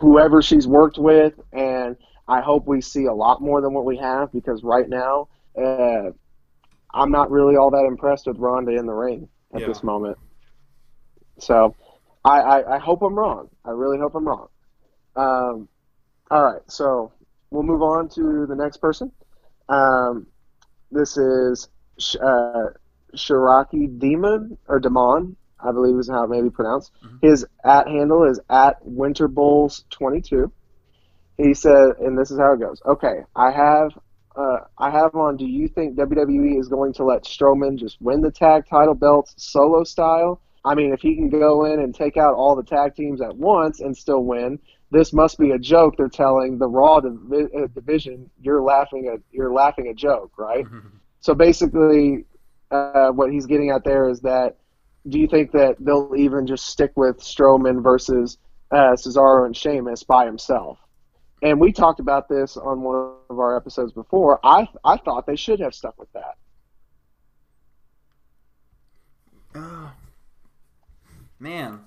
whoever 0.00 0.42
she's 0.42 0.66
worked 0.66 0.98
with, 0.98 1.34
and 1.52 1.96
I 2.28 2.40
hope 2.40 2.66
we 2.66 2.80
see 2.80 3.04
a 3.06 3.12
lot 3.14 3.40
more 3.42 3.60
than 3.60 3.72
what 3.74 3.84
we 3.84 3.96
have 3.98 4.32
because 4.32 4.62
right 4.64 4.88
now, 4.88 5.28
uh, 5.60 6.10
I'm 6.94 7.10
not 7.10 7.30
really 7.30 7.56
all 7.56 7.70
that 7.70 7.84
impressed 7.86 8.26
with 8.26 8.38
Ronda 8.38 8.72
in 8.72 8.86
the 8.86 8.92
ring 8.92 9.28
at 9.54 9.60
Yeah. 9.60 9.66
this 9.66 9.82
moment. 9.82 10.18
So, 11.38 11.74
I, 12.24 12.40
I, 12.40 12.76
I 12.76 12.78
hope 12.78 13.02
I'm 13.02 13.14
wrong. 13.14 13.48
I 13.64 13.70
really 13.70 13.98
hope 13.98 14.14
I'm 14.14 14.26
wrong. 14.26 14.48
Um, 15.16 15.68
all 16.30 16.42
right, 16.44 16.60
so 16.68 17.12
we'll 17.50 17.62
move 17.62 17.82
on 17.82 18.08
to 18.10 18.46
the 18.46 18.54
next 18.56 18.78
person. 18.78 19.12
Um, 19.68 20.26
this 20.90 21.16
is 21.16 21.68
Sh- 21.98 22.16
uh, 22.22 22.68
Shiraki 23.16 23.98
Demon 23.98 24.58
or 24.68 24.78
Demon, 24.80 25.36
I 25.64 25.72
believe 25.72 25.98
is 25.98 26.08
how 26.08 26.24
it 26.24 26.30
may 26.30 26.42
be 26.42 26.50
pronounced. 26.50 26.92
His 27.22 27.46
at 27.64 27.86
handle 27.88 28.24
is 28.24 28.40
at 28.50 28.76
Winter 28.82 29.28
Bulls 29.28 29.84
twenty 29.90 30.20
two. 30.20 30.52
He 31.38 31.54
said, 31.54 31.96
and 32.00 32.18
this 32.18 32.30
is 32.30 32.38
how 32.38 32.52
it 32.52 32.60
goes. 32.60 32.80
Okay, 32.86 33.22
I 33.34 33.50
have 33.50 33.90
uh, 34.36 34.58
I 34.78 34.90
have 34.90 35.14
on. 35.14 35.36
Do 35.36 35.46
you 35.46 35.68
think 35.68 35.96
WWE 35.96 36.58
is 36.58 36.68
going 36.68 36.92
to 36.94 37.04
let 37.04 37.24
Strowman 37.24 37.78
just 37.78 38.00
win 38.00 38.20
the 38.20 38.30
tag 38.30 38.64
title 38.68 38.94
belts 38.94 39.34
solo 39.36 39.84
style? 39.84 40.40
I 40.64 40.74
mean, 40.74 40.92
if 40.92 41.00
he 41.00 41.16
can 41.16 41.28
go 41.28 41.64
in 41.64 41.80
and 41.80 41.94
take 41.94 42.16
out 42.16 42.34
all 42.34 42.54
the 42.54 42.62
tag 42.62 42.94
teams 42.94 43.20
at 43.20 43.36
once 43.36 43.80
and 43.80 43.96
still 43.96 44.22
win, 44.22 44.60
this 44.92 45.12
must 45.12 45.38
be 45.38 45.50
a 45.50 45.58
joke. 45.58 45.96
They're 45.96 46.08
telling 46.08 46.58
the 46.58 46.68
Raw 46.68 47.00
divi- 47.00 47.48
uh, 47.56 47.66
division, 47.74 48.30
you're 48.40 48.62
laughing 48.62 49.10
at 49.12 49.20
you're 49.32 49.52
laughing 49.52 49.88
a 49.88 49.94
joke, 49.94 50.32
right? 50.38 50.64
So 51.20 51.34
basically, 51.34 52.24
uh, 52.70 53.10
what 53.10 53.30
he's 53.32 53.46
getting 53.46 53.70
at 53.70 53.84
there 53.84 54.08
is 54.08 54.20
that 54.20 54.56
do 55.08 55.18
you 55.18 55.26
think 55.26 55.52
that 55.52 55.76
they'll 55.80 56.14
even 56.16 56.46
just 56.46 56.66
stick 56.66 56.92
with 56.96 57.18
Strowman 57.18 57.82
versus 57.82 58.38
uh, 58.70 58.92
Cesaro 58.92 59.46
and 59.46 59.56
Sheamus 59.56 60.02
by 60.04 60.26
himself? 60.26 60.78
And 61.42 61.60
we 61.60 61.72
talked 61.72 61.98
about 61.98 62.28
this 62.28 62.56
on 62.56 62.82
one 62.82 63.14
of 63.28 63.38
our 63.38 63.56
episodes 63.56 63.92
before. 63.92 64.38
I 64.44 64.68
I 64.84 64.96
thought 64.96 65.26
they 65.26 65.36
should 65.36 65.58
have 65.60 65.74
stuck 65.74 65.98
with 65.98 66.08
that. 66.12 66.36
Man, 71.40 71.80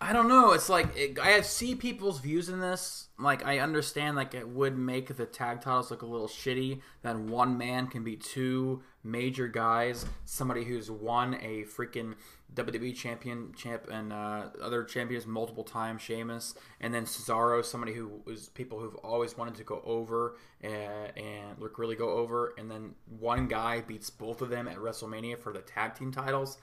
I 0.00 0.14
don't 0.14 0.28
know. 0.28 0.52
It's 0.52 0.70
like 0.70 0.96
it, 0.96 1.18
I 1.18 1.40
see 1.42 1.74
people's 1.74 2.20
views 2.20 2.48
in 2.48 2.60
this. 2.60 3.08
Like 3.18 3.44
I 3.44 3.58
understand, 3.58 4.16
like 4.16 4.34
it 4.34 4.48
would 4.48 4.78
make 4.78 5.14
the 5.14 5.26
tag 5.26 5.60
titles 5.60 5.90
look 5.90 6.00
a 6.00 6.06
little 6.06 6.28
shitty 6.28 6.80
that 7.02 7.18
one 7.18 7.58
man 7.58 7.86
can 7.86 8.02
be 8.02 8.16
two 8.16 8.82
major 9.06 9.48
guys. 9.48 10.04
Somebody 10.24 10.64
who's 10.64 10.90
won 10.90 11.34
a 11.34 11.64
freaking 11.64 12.14
WWE 12.54 12.94
champion, 12.94 13.52
champ, 13.56 13.88
and 13.90 14.12
uh, 14.12 14.46
other 14.62 14.84
champions 14.84 15.26
multiple 15.26 15.64
times, 15.64 16.02
Sheamus, 16.02 16.54
and 16.80 16.92
then 16.92 17.04
Cesaro, 17.04 17.64
somebody 17.64 17.92
who 17.92 18.22
was 18.24 18.48
people 18.50 18.80
who've 18.80 18.94
always 18.96 19.36
wanted 19.36 19.54
to 19.56 19.64
go 19.64 19.82
over 19.84 20.36
and, 20.62 21.16
and 21.16 21.58
look 21.58 21.78
really 21.78 21.96
go 21.96 22.10
over, 22.10 22.54
and 22.58 22.70
then 22.70 22.94
one 23.18 23.46
guy 23.46 23.80
beats 23.80 24.10
both 24.10 24.42
of 24.42 24.48
them 24.48 24.68
at 24.68 24.76
WrestleMania 24.76 25.38
for 25.38 25.52
the 25.52 25.60
tag 25.60 25.94
team 25.94 26.12
titles. 26.12 26.58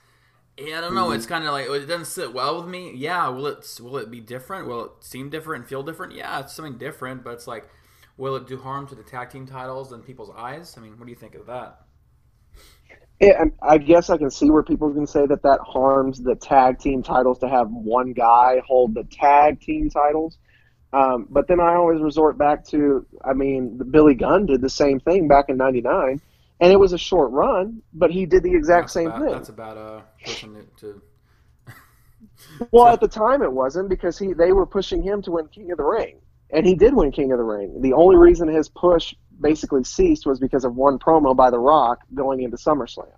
Yeah, 0.56 0.78
I 0.78 0.80
don't 0.82 0.94
know. 0.94 1.10
It's 1.10 1.26
kind 1.26 1.44
of 1.44 1.50
like 1.50 1.68
it 1.68 1.86
doesn't 1.86 2.04
sit 2.06 2.32
well 2.32 2.60
with 2.60 2.68
me. 2.68 2.92
Yeah, 2.94 3.28
will 3.28 3.46
it 3.48 3.78
will 3.80 3.96
it 3.96 4.10
be 4.10 4.20
different? 4.20 4.68
Will 4.68 4.84
it 4.84 4.90
seem 5.00 5.28
different 5.28 5.62
and 5.62 5.68
feel 5.68 5.82
different? 5.82 6.14
Yeah, 6.14 6.40
it's 6.40 6.52
something 6.52 6.78
different, 6.78 7.24
but 7.24 7.30
it's 7.34 7.48
like, 7.48 7.68
will 8.16 8.36
it 8.36 8.46
do 8.46 8.58
harm 8.58 8.86
to 8.88 8.94
the 8.94 9.02
tag 9.02 9.30
team 9.30 9.46
titles 9.46 9.90
and 9.90 10.04
people's 10.04 10.30
eyes? 10.36 10.76
I 10.76 10.80
mean, 10.80 10.96
what 10.96 11.06
do 11.06 11.10
you 11.10 11.16
think 11.16 11.34
of 11.34 11.46
that? 11.46 11.83
Yeah, 13.20 13.44
I 13.62 13.78
guess 13.78 14.10
I 14.10 14.18
can 14.18 14.30
see 14.30 14.50
where 14.50 14.62
people 14.62 14.92
can 14.92 15.06
say 15.06 15.26
that 15.26 15.42
that 15.42 15.60
harms 15.60 16.20
the 16.20 16.34
tag 16.34 16.80
team 16.80 17.02
titles 17.02 17.38
to 17.38 17.48
have 17.48 17.70
one 17.70 18.12
guy 18.12 18.60
hold 18.66 18.94
the 18.94 19.04
tag 19.04 19.60
team 19.60 19.88
titles. 19.88 20.36
Um, 20.92 21.26
but 21.30 21.48
then 21.48 21.60
I 21.60 21.74
always 21.74 22.00
resort 22.00 22.38
back 22.38 22.64
to, 22.66 23.06
I 23.24 23.32
mean, 23.32 23.80
Billy 23.90 24.14
Gunn 24.14 24.46
did 24.46 24.60
the 24.60 24.70
same 24.70 25.00
thing 25.00 25.26
back 25.26 25.46
in 25.48 25.56
'99, 25.56 26.20
and 26.60 26.72
it 26.72 26.78
was 26.78 26.92
a 26.92 26.98
short 26.98 27.30
run, 27.32 27.82
but 27.92 28.10
he 28.10 28.26
did 28.26 28.42
the 28.42 28.54
exact 28.54 28.84
That's 28.84 28.92
same 28.92 29.06
about, 29.08 29.20
thing. 29.20 29.32
That's 29.32 29.48
about 29.48 29.76
a 29.76 30.04
person 30.24 30.66
to. 30.78 31.02
Well, 32.70 32.88
at 32.88 33.00
the 33.00 33.08
time 33.08 33.42
it 33.42 33.52
wasn't 33.52 33.88
because 33.88 34.18
he 34.18 34.32
they 34.32 34.52
were 34.52 34.66
pushing 34.66 35.02
him 35.02 35.22
to 35.22 35.32
win 35.32 35.48
King 35.48 35.70
of 35.70 35.78
the 35.78 35.84
Ring, 35.84 36.18
and 36.50 36.66
he 36.66 36.74
did 36.74 36.94
win 36.94 37.12
King 37.12 37.32
of 37.32 37.38
the 37.38 37.44
Ring. 37.44 37.80
The 37.80 37.92
only 37.92 38.16
reason 38.16 38.48
his 38.48 38.68
push 38.68 39.14
basically 39.40 39.84
ceased 39.84 40.26
was 40.26 40.38
because 40.38 40.64
of 40.64 40.74
one 40.74 40.98
promo 40.98 41.36
by 41.36 41.50
The 41.50 41.58
Rock 41.58 42.00
going 42.14 42.42
into 42.42 42.56
SummerSlam. 42.56 43.12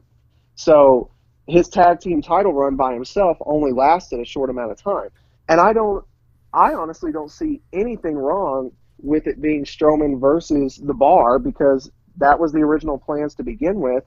So 0.55 1.11
his 1.47 1.69
tag 1.69 2.01
team 2.01 2.23
title 2.23 2.53
run 2.53 2.77
by 2.77 2.93
himself 2.93 3.37
only 3.41 3.73
lasted 3.73 4.21
a 4.21 4.25
short 4.25 4.51
amount 4.51 4.73
of 4.73 4.83
time, 4.83 5.11
and 5.49 5.61
I 5.61 5.73
don't, 5.73 6.05
I 6.53 6.73
honestly 6.75 7.12
don't 7.12 7.31
see 7.31 7.61
anything 7.73 8.17
wrong 8.17 8.73
with 8.99 9.27
it 9.27 9.41
being 9.41 9.64
Strowman 9.64 10.21
versus 10.21 10.77
the 10.83 10.95
Bar 10.95 11.39
because 11.39 11.91
that 12.17 12.39
was 12.39 12.53
the 12.53 12.61
original 12.61 12.99
plans 12.99 13.35
to 13.35 13.43
begin 13.43 13.81
with. 13.81 14.05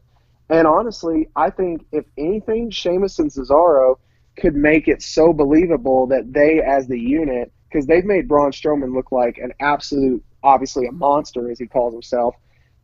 And 0.49 0.67
honestly, 0.67 1.29
I 1.35 1.51
think 1.51 1.85
if 1.91 2.05
anything, 2.17 2.71
Sheamus 2.71 3.19
and 3.19 3.29
Cesaro 3.29 3.99
could 4.37 4.55
make 4.55 4.87
it 4.87 5.01
so 5.01 5.31
believable 5.31 6.07
that 6.07 6.33
they, 6.33 6.61
as 6.61 6.87
the 6.87 6.99
unit, 6.99 7.51
because 7.69 7.85
they've 7.85 8.05
made 8.05 8.27
Braun 8.27 8.51
Strowman 8.51 8.95
look 8.95 9.11
like 9.11 9.37
an 9.37 9.53
absolute, 9.59 10.23
obviously 10.43 10.87
a 10.87 10.91
monster, 10.91 11.49
as 11.51 11.59
he 11.59 11.67
calls 11.67 11.93
himself, 11.93 12.35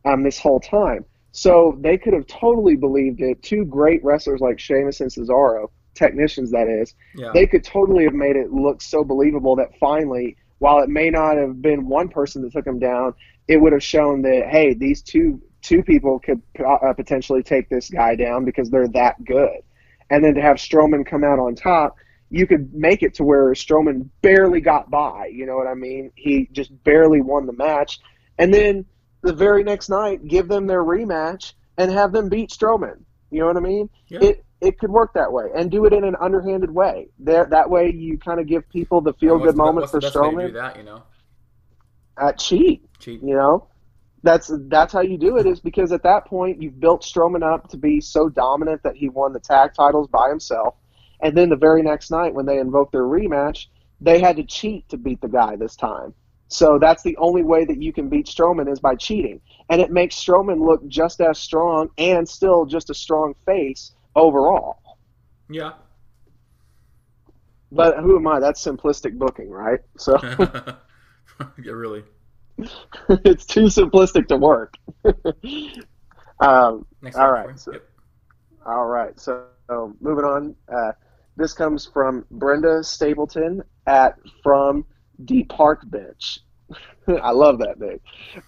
um, 0.04 0.22
this 0.22 0.38
whole 0.38 0.60
time. 0.60 1.04
So 1.32 1.76
they 1.80 1.98
could 1.98 2.14
have 2.14 2.26
totally 2.26 2.76
believed 2.76 3.20
it. 3.20 3.42
Two 3.42 3.64
great 3.64 4.02
wrestlers 4.04 4.40
like 4.40 4.58
Sheamus 4.58 5.00
and 5.00 5.10
Cesaro, 5.10 5.68
technicians 5.94 6.50
that 6.52 6.68
is, 6.68 6.94
Yeah. 7.14 7.30
they 7.34 7.46
could 7.46 7.64
totally 7.64 8.04
have 8.04 8.14
made 8.14 8.36
it 8.36 8.52
look 8.52 8.80
so 8.80 9.04
believable 9.04 9.56
that 9.56 9.76
finally, 9.78 10.36
while 10.58 10.80
it 10.80 10.88
may 10.88 11.10
not 11.10 11.36
have 11.36 11.60
been 11.60 11.88
one 11.88 12.08
person 12.08 12.42
that 12.42 12.52
took 12.52 12.66
him 12.66 12.78
down, 12.78 13.14
it 13.48 13.58
would 13.58 13.72
have 13.72 13.82
shown 13.82 14.22
that 14.22 14.46
hey, 14.48 14.74
these 14.74 15.02
two 15.02 15.40
two 15.62 15.82
people 15.82 16.18
could 16.20 16.40
uh, 16.64 16.92
potentially 16.92 17.42
take 17.42 17.68
this 17.68 17.90
guy 17.90 18.14
down 18.14 18.44
because 18.44 18.70
they're 18.70 18.88
that 18.88 19.22
good. 19.24 19.60
And 20.10 20.24
then 20.24 20.34
to 20.36 20.40
have 20.40 20.56
Strowman 20.58 21.04
come 21.04 21.24
out 21.24 21.38
on 21.40 21.54
top, 21.56 21.96
you 22.30 22.46
could 22.46 22.74
make 22.74 23.02
it 23.02 23.14
to 23.14 23.24
where 23.24 23.50
Strowman 23.52 24.08
barely 24.22 24.60
got 24.60 24.90
by. 24.90 25.26
You 25.32 25.46
know 25.46 25.56
what 25.56 25.66
I 25.66 25.74
mean? 25.74 26.10
He 26.14 26.48
just 26.52 26.70
barely 26.84 27.20
won 27.20 27.46
the 27.46 27.52
match, 27.52 28.00
and 28.38 28.52
then 28.52 28.84
the 29.22 29.32
very 29.32 29.64
next 29.64 29.88
night, 29.88 30.26
give 30.26 30.48
them 30.48 30.66
their 30.66 30.82
rematch 30.84 31.54
and 31.78 31.90
have 31.90 32.12
them 32.12 32.28
beat 32.28 32.50
Strowman. 32.50 33.00
You 33.30 33.40
know 33.40 33.46
what 33.46 33.56
I 33.56 33.60
mean? 33.60 33.88
Yeah. 34.08 34.20
It 34.22 34.44
it 34.60 34.78
could 34.78 34.90
work 34.90 35.12
that 35.14 35.30
way, 35.32 35.46
and 35.54 35.70
do 35.70 35.84
it 35.84 35.92
in 35.92 36.02
an 36.04 36.16
underhanded 36.20 36.70
way. 36.70 37.08
There, 37.18 37.44
that 37.46 37.68
way, 37.68 37.92
you 37.92 38.18
kind 38.18 38.40
of 38.40 38.46
give 38.46 38.68
people 38.70 39.00
the 39.02 39.12
feel 39.14 39.38
good 39.38 39.56
moment 39.56 39.90
for 39.90 40.00
the 40.00 40.06
best 40.06 40.16
way 40.16 40.22
to 40.22 40.36
Strowman. 40.36 40.46
do 40.46 40.52
that, 40.54 40.76
you 40.78 40.82
know, 40.82 41.02
Uh, 42.16 42.32
cheat. 42.32 42.88
Cheat. 42.98 43.22
You 43.22 43.34
know, 43.34 43.66
that's 44.22 44.50
that's 44.68 44.92
how 44.92 45.02
you 45.02 45.18
do 45.18 45.36
it. 45.36 45.46
Is 45.46 45.60
because 45.60 45.92
at 45.92 46.02
that 46.04 46.24
point 46.26 46.62
you've 46.62 46.80
built 46.80 47.02
Strowman 47.02 47.42
up 47.42 47.68
to 47.70 47.76
be 47.76 48.00
so 48.00 48.28
dominant 48.30 48.82
that 48.82 48.96
he 48.96 49.08
won 49.10 49.32
the 49.34 49.40
tag 49.40 49.74
titles 49.74 50.08
by 50.08 50.28
himself, 50.30 50.74
and 51.20 51.36
then 51.36 51.48
the 51.48 51.56
very 51.56 51.82
next 51.82 52.10
night 52.10 52.34
when 52.34 52.46
they 52.46 52.58
invoked 52.58 52.92
their 52.92 53.02
rematch, 53.02 53.66
they 54.00 54.20
had 54.20 54.36
to 54.36 54.44
cheat 54.44 54.88
to 54.88 54.96
beat 54.96 55.20
the 55.20 55.28
guy 55.28 55.56
this 55.56 55.76
time. 55.76 56.14
So 56.48 56.78
that's 56.78 57.02
the 57.02 57.16
only 57.16 57.42
way 57.42 57.64
that 57.64 57.82
you 57.82 57.92
can 57.92 58.08
beat 58.08 58.26
Strowman 58.26 58.70
is 58.70 58.78
by 58.78 58.94
cheating, 58.94 59.40
and 59.68 59.80
it 59.80 59.90
makes 59.90 60.14
Strowman 60.14 60.60
look 60.64 60.86
just 60.86 61.20
as 61.20 61.38
strong 61.38 61.88
and 61.98 62.28
still 62.28 62.64
just 62.66 62.90
a 62.90 62.94
strong 62.94 63.34
face 63.44 63.92
overall. 64.14 64.76
Yeah. 65.50 65.72
But 67.72 67.98
who 67.98 68.16
am 68.16 68.26
I? 68.28 68.38
That's 68.38 68.64
simplistic 68.64 69.18
booking, 69.18 69.50
right? 69.50 69.80
So 69.98 70.16
yeah, 70.22 71.72
really. 71.72 72.04
it's 73.08 73.44
too 73.44 73.64
simplistic 73.64 74.28
to 74.28 74.36
work. 74.36 74.74
um, 76.40 76.86
All 77.16 77.30
right, 77.32 77.58
so- 77.58 77.72
Yep. 77.72 77.82
All 78.66 78.86
right, 78.86 79.18
so, 79.20 79.44
so 79.68 79.94
moving 80.00 80.24
on. 80.24 80.54
Uh, 80.68 80.92
this 81.36 81.52
comes 81.52 81.86
from 81.86 82.24
Brenda 82.30 82.82
Stapleton 82.82 83.62
at 83.86 84.18
from 84.42 84.84
the 85.18 85.44
Park 85.44 85.82
Bench. 85.84 86.40
I 87.08 87.30
love 87.30 87.58
that 87.58 87.78
name. 87.78 88.00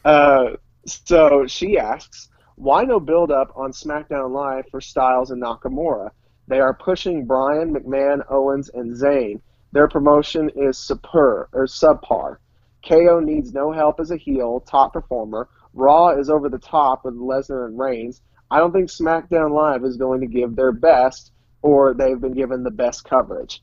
Uh, 0.05 0.57
so 0.87 1.47
she 1.47 1.79
asks, 1.79 2.29
why 2.57 2.83
no 2.83 2.99
build 2.99 3.31
up 3.31 3.53
on 3.55 3.73
SmackDown 3.73 4.33
Live 4.33 4.65
for 4.71 4.81
Styles 4.81 5.31
and 5.31 5.43
Nakamura? 5.43 6.11
They 6.49 6.61
are 6.61 6.75
pushing 6.75 7.27
Bryan, 7.27 7.75
McMahon, 7.75 8.25
Owens, 8.31 8.71
and 8.73 8.97
Zayn. 8.97 9.41
Their 9.73 9.89
promotion 9.89 10.51
is 10.57 10.79
super 10.79 11.49
or 11.53 11.67
subpar. 11.67 12.39
KO 12.87 13.21
needs 13.21 13.53
no 13.53 13.71
help 13.71 14.01
as 14.01 14.11
a 14.11 14.17
heel, 14.17 14.61
top 14.61 14.95
performer. 14.95 15.49
Raw 15.75 16.09
is 16.19 16.31
over 16.31 16.49
the 16.49 16.59
top 16.59 17.05
with 17.05 17.15
Lesnar 17.15 17.67
and 17.67 17.79
Reigns. 17.79 18.23
I 18.51 18.59
don't 18.59 18.73
think 18.73 18.89
SmackDown 18.89 19.53
Live 19.53 19.85
is 19.85 19.99
going 19.99 20.21
to 20.23 20.27
give 20.27 20.57
their 20.57 20.73
best, 20.73 21.33
or 21.63 21.95
they've 21.95 22.21
been 22.21 22.35
given 22.35 22.63
the 22.63 22.71
best 22.71 23.05
coverage. 23.05 23.63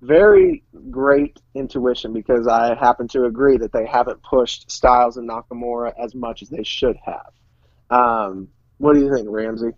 Very 0.00 0.64
great 0.90 1.38
intuition 1.54 2.12
because 2.12 2.46
I 2.46 2.74
happen 2.74 3.08
to 3.08 3.24
agree 3.24 3.58
that 3.58 3.72
they 3.72 3.86
haven't 3.86 4.22
pushed 4.22 4.70
Styles 4.70 5.16
and 5.16 5.28
Nakamura 5.28 5.92
as 6.02 6.14
much 6.14 6.42
as 6.42 6.48
they 6.48 6.62
should 6.64 6.96
have. 7.04 7.32
Um, 7.90 8.48
what 8.78 8.94
do 8.94 9.00
you 9.00 9.12
think, 9.14 9.28
Ramsey? 9.30 9.72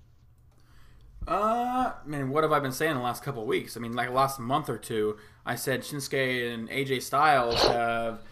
Uh, 1.26 1.92
I 1.92 2.08
mean, 2.08 2.30
what 2.30 2.42
have 2.42 2.52
I 2.52 2.60
been 2.60 2.72
saying 2.72 2.94
the 2.94 3.02
last 3.02 3.22
couple 3.22 3.44
weeks? 3.44 3.76
I 3.76 3.80
mean, 3.80 3.92
like 3.92 4.10
last 4.10 4.40
month 4.40 4.70
or 4.70 4.78
two, 4.78 5.18
I 5.44 5.56
said 5.56 5.82
Shinsuke 5.82 6.54
and 6.54 6.70
AJ 6.70 7.02
Styles 7.02 7.60
have, 7.66 8.22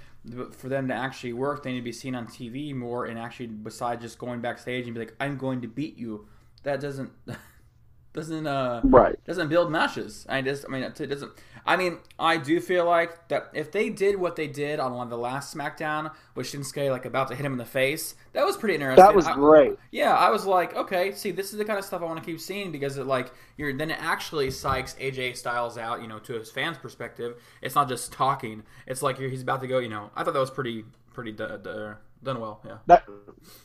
for 0.52 0.70
them 0.70 0.88
to 0.88 0.94
actually 0.94 1.34
work, 1.34 1.62
they 1.62 1.72
need 1.72 1.80
to 1.80 1.84
be 1.84 1.92
seen 1.92 2.14
on 2.14 2.26
TV 2.26 2.74
more, 2.74 3.04
and 3.04 3.18
actually, 3.18 3.48
besides 3.48 4.00
just 4.00 4.18
going 4.18 4.40
backstage 4.40 4.86
and 4.86 4.94
be 4.94 5.00
like, 5.00 5.14
"I'm 5.20 5.36
going 5.36 5.60
to 5.60 5.68
beat 5.68 5.98
you," 5.98 6.26
that 6.62 6.80
doesn't 6.80 7.12
doesn't 8.16 8.46
uh 8.46 8.80
Right. 8.82 9.14
doesn't 9.24 9.48
build 9.48 9.70
matches. 9.70 10.26
I 10.28 10.42
just, 10.42 10.64
I 10.66 10.72
mean, 10.72 10.82
it 10.82 10.96
doesn't. 10.96 11.30
I 11.68 11.76
mean, 11.76 11.98
I 12.18 12.36
do 12.36 12.60
feel 12.60 12.84
like 12.84 13.28
that 13.28 13.50
if 13.52 13.72
they 13.72 13.90
did 13.90 14.16
what 14.16 14.36
they 14.36 14.46
did 14.46 14.78
on 14.78 14.94
one 14.94 15.06
of 15.06 15.10
the 15.10 15.18
last 15.18 15.52
SmackDown 15.56 16.12
with 16.36 16.46
Shinsuke 16.46 16.90
like 16.90 17.04
about 17.04 17.26
to 17.28 17.34
hit 17.34 17.44
him 17.44 17.52
in 17.52 17.58
the 17.58 17.64
face, 17.64 18.14
that 18.34 18.44
was 18.46 18.56
pretty 18.56 18.74
interesting. 18.76 19.04
That 19.04 19.14
was 19.14 19.26
I- 19.26 19.34
great. 19.34 19.72
yeah, 19.90 20.14
I 20.14 20.30
was 20.30 20.46
like, 20.46 20.74
okay, 20.76 21.12
see, 21.12 21.30
this 21.32 21.52
is 21.52 21.58
the 21.58 21.64
kind 21.64 21.78
of 21.78 21.84
stuff 21.84 22.02
I 22.02 22.04
want 22.04 22.18
to 22.20 22.24
keep 22.24 22.40
seeing 22.40 22.70
because 22.72 22.96
it 22.98 23.06
like 23.06 23.32
you're 23.56 23.72
then 23.76 23.90
it 23.90 23.98
actually 24.00 24.48
psychs 24.48 24.96
AJ 24.98 25.36
Styles 25.36 25.76
out, 25.76 26.02
you 26.02 26.08
know, 26.08 26.18
to 26.20 26.32
his 26.34 26.50
fans' 26.50 26.78
perspective. 26.78 27.34
It's 27.62 27.74
not 27.74 27.88
just 27.88 28.12
talking. 28.12 28.62
It's 28.86 29.02
like 29.02 29.18
you're, 29.18 29.28
he's 29.30 29.42
about 29.42 29.60
to 29.62 29.66
go. 29.66 29.78
You 29.78 29.88
know, 29.88 30.10
I 30.16 30.22
thought 30.24 30.34
that 30.34 30.40
was 30.40 30.50
pretty 30.50 30.84
pretty 31.14 31.32
d- 31.32 31.44
d- 31.64 31.92
done 32.22 32.40
well. 32.40 32.60
Yeah. 32.66 32.78
That 32.86 33.04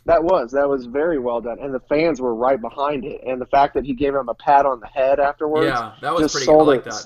that 0.06 0.24
was 0.24 0.52
that 0.52 0.68
was 0.70 0.86
very 0.86 1.20
well 1.20 1.42
done, 1.42 1.60
and 1.60 1.74
the 1.74 1.80
fans 1.82 2.22
were 2.22 2.36
right 2.36 2.60
behind 2.62 3.06
it. 3.06 3.22
And 3.26 3.42
the 3.42 3.46
fact 3.48 3.74
that 3.76 3.86
he 3.86 3.94
gave 3.94 4.14
him 4.16 4.30
a 4.30 4.34
pat 4.36 4.66
on 4.66 4.80
the 4.80 4.88
head 4.88 5.20
afterwards, 5.20 5.68
Yeah, 5.68 5.94
that 6.02 6.14
was 6.14 6.32
pretty 6.32 6.46
good. 6.46 6.60
I 6.60 6.64
like 6.64 6.80
it. 6.82 6.86
that. 6.86 7.06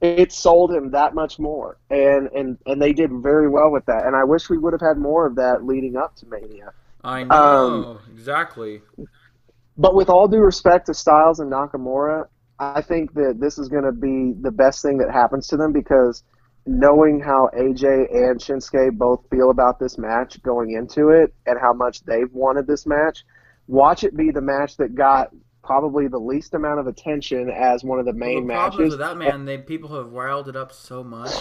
It 0.00 0.32
sold 0.32 0.70
him 0.72 0.92
that 0.92 1.14
much 1.14 1.38
more, 1.40 1.78
and 1.90 2.28
and 2.28 2.58
and 2.66 2.80
they 2.80 2.92
did 2.92 3.10
very 3.12 3.48
well 3.48 3.70
with 3.70 3.84
that. 3.86 4.06
And 4.06 4.14
I 4.14 4.24
wish 4.24 4.48
we 4.48 4.56
would 4.58 4.72
have 4.72 4.80
had 4.80 4.96
more 4.98 5.26
of 5.26 5.34
that 5.36 5.64
leading 5.64 5.96
up 5.96 6.14
to 6.16 6.26
Mania. 6.26 6.72
I 7.02 7.24
know 7.24 7.34
Um, 7.34 7.98
exactly. 8.12 8.82
But 9.76 9.94
with 9.94 10.08
all 10.08 10.28
due 10.28 10.38
respect 10.40 10.86
to 10.86 10.94
Styles 10.94 11.40
and 11.40 11.50
Nakamura, 11.52 12.26
I 12.58 12.80
think 12.82 13.14
that 13.14 13.38
this 13.40 13.58
is 13.58 13.68
going 13.68 13.84
to 13.84 13.92
be 13.92 14.34
the 14.40 14.50
best 14.50 14.82
thing 14.82 14.98
that 14.98 15.10
happens 15.10 15.46
to 15.48 15.56
them 15.56 15.72
because 15.72 16.22
knowing 16.68 17.18
how 17.18 17.48
AJ 17.56 18.14
and 18.14 18.38
Shinsuke 18.38 18.92
both 18.98 19.24
feel 19.30 19.50
about 19.50 19.78
this 19.80 19.96
match 19.96 20.40
going 20.42 20.72
into 20.72 21.08
it 21.08 21.32
and 21.46 21.58
how 21.58 21.72
much 21.72 22.02
they've 22.04 22.32
wanted 22.32 22.66
this 22.66 22.86
match, 22.86 23.24
watch 23.66 24.04
it 24.04 24.14
be 24.16 24.30
the 24.30 24.40
match 24.42 24.76
that 24.76 24.94
got 24.94 25.30
probably 25.64 26.08
the 26.08 26.18
least 26.18 26.52
amount 26.54 26.78
of 26.80 26.86
attention 26.86 27.50
as 27.50 27.84
one 27.84 27.98
of 27.98 28.04
the 28.04 28.12
Well, 28.12 28.18
main 28.18 28.40
the 28.46 28.52
matches. 28.54 28.90
with 28.90 28.98
that 28.98 29.16
man, 29.16 29.44
they 29.46 29.58
people 29.58 29.96
have 29.96 30.12
riled 30.12 30.48
it 30.48 30.56
up 30.56 30.72
so 30.72 31.02
much 31.02 31.32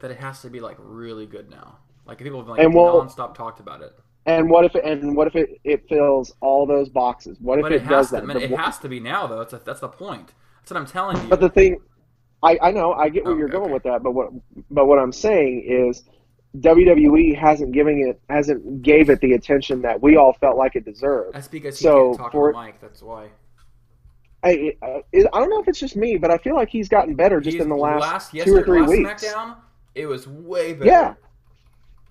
that 0.00 0.10
it 0.10 0.18
has 0.18 0.42
to 0.42 0.50
be 0.50 0.60
like 0.60 0.76
really 0.78 1.26
good 1.26 1.50
now. 1.50 1.78
Like 2.06 2.18
people 2.18 2.38
have 2.40 2.48
like 2.48 2.60
And 2.60 2.74
well- 2.74 3.02
nonstop 3.02 3.34
talked 3.34 3.60
about 3.60 3.80
it. 3.82 3.94
And 4.26 4.48
what 4.48 4.64
if 4.64 4.74
it, 4.74 4.84
and 4.84 5.14
what 5.14 5.26
if 5.26 5.36
it, 5.36 5.60
it 5.64 5.86
fills 5.86 6.32
all 6.40 6.66
those 6.66 6.88
boxes? 6.88 7.36
What 7.40 7.58
if 7.58 7.62
But 7.62 7.72
it, 7.72 7.82
it, 7.82 7.88
does 7.88 8.08
to. 8.08 8.16
that? 8.16 8.24
Man, 8.26 8.38
it 8.38 8.50
has 8.52 8.78
to 8.78 8.88
be 8.88 8.98
now 8.98 9.26
though. 9.26 9.38
That's 9.38 9.52
a, 9.52 9.58
that's 9.58 9.80
the 9.80 9.88
point. 9.88 10.32
That's 10.60 10.70
what 10.70 10.80
I'm 10.80 10.86
telling 10.86 11.22
you. 11.22 11.28
But 11.28 11.40
the 11.40 11.50
thing, 11.50 11.78
I, 12.44 12.58
I 12.62 12.70
know, 12.70 12.92
I 12.92 13.08
get 13.08 13.24
where 13.24 13.34
Oh, 13.34 13.36
you're 13.38 13.48
going 13.48 13.64
okay. 13.64 13.72
with 13.72 13.82
that, 13.84 14.02
but 14.02 14.12
what 14.12 14.28
but 14.70 14.86
what 14.86 14.98
I'm 14.98 15.12
saying 15.12 15.64
is 15.66 16.02
WWE 16.58 17.36
hasn't 17.36 17.72
giving 17.72 18.06
it 18.08 18.20
hasn't 18.32 18.82
gave 18.82 19.10
it 19.10 19.20
the 19.20 19.32
attention 19.32 19.82
that 19.82 20.00
we 20.02 20.16
all 20.16 20.34
felt 20.34 20.56
like 20.56 20.76
it 20.76 20.84
deserved. 20.84 21.34
that's 21.34 21.48
because 21.48 21.78
he 21.78 21.82
so 21.82 22.08
can't 22.10 22.18
talk 22.18 22.32
for- 22.32 22.52
to 22.52 22.58
mic. 22.62 22.80
That's 22.80 23.02
why. 23.02 23.30
I, 24.44 24.76
I 24.82 25.02
I 25.14 25.20
don't 25.40 25.48
know 25.48 25.60
if 25.60 25.68
it's 25.68 25.80
just 25.80 25.96
me, 25.96 26.18
but 26.18 26.30
I 26.30 26.36
feel 26.38 26.54
like 26.54 26.68
he's 26.68 26.88
gotten 26.88 27.14
better 27.14 27.40
just 27.40 27.54
He's- 27.54 27.62
in 27.64 27.70
the 27.70 27.76
last, 27.76 28.30
two 28.32 28.54
or 28.54 28.62
three 28.62 28.80
last 28.82 28.90
weeks. 28.90 29.24
SmackDown, 29.24 29.56
it 29.94 30.06
was 30.06 30.28
way 30.28 30.74
better. 30.74 30.84
Yeah. 30.90 31.14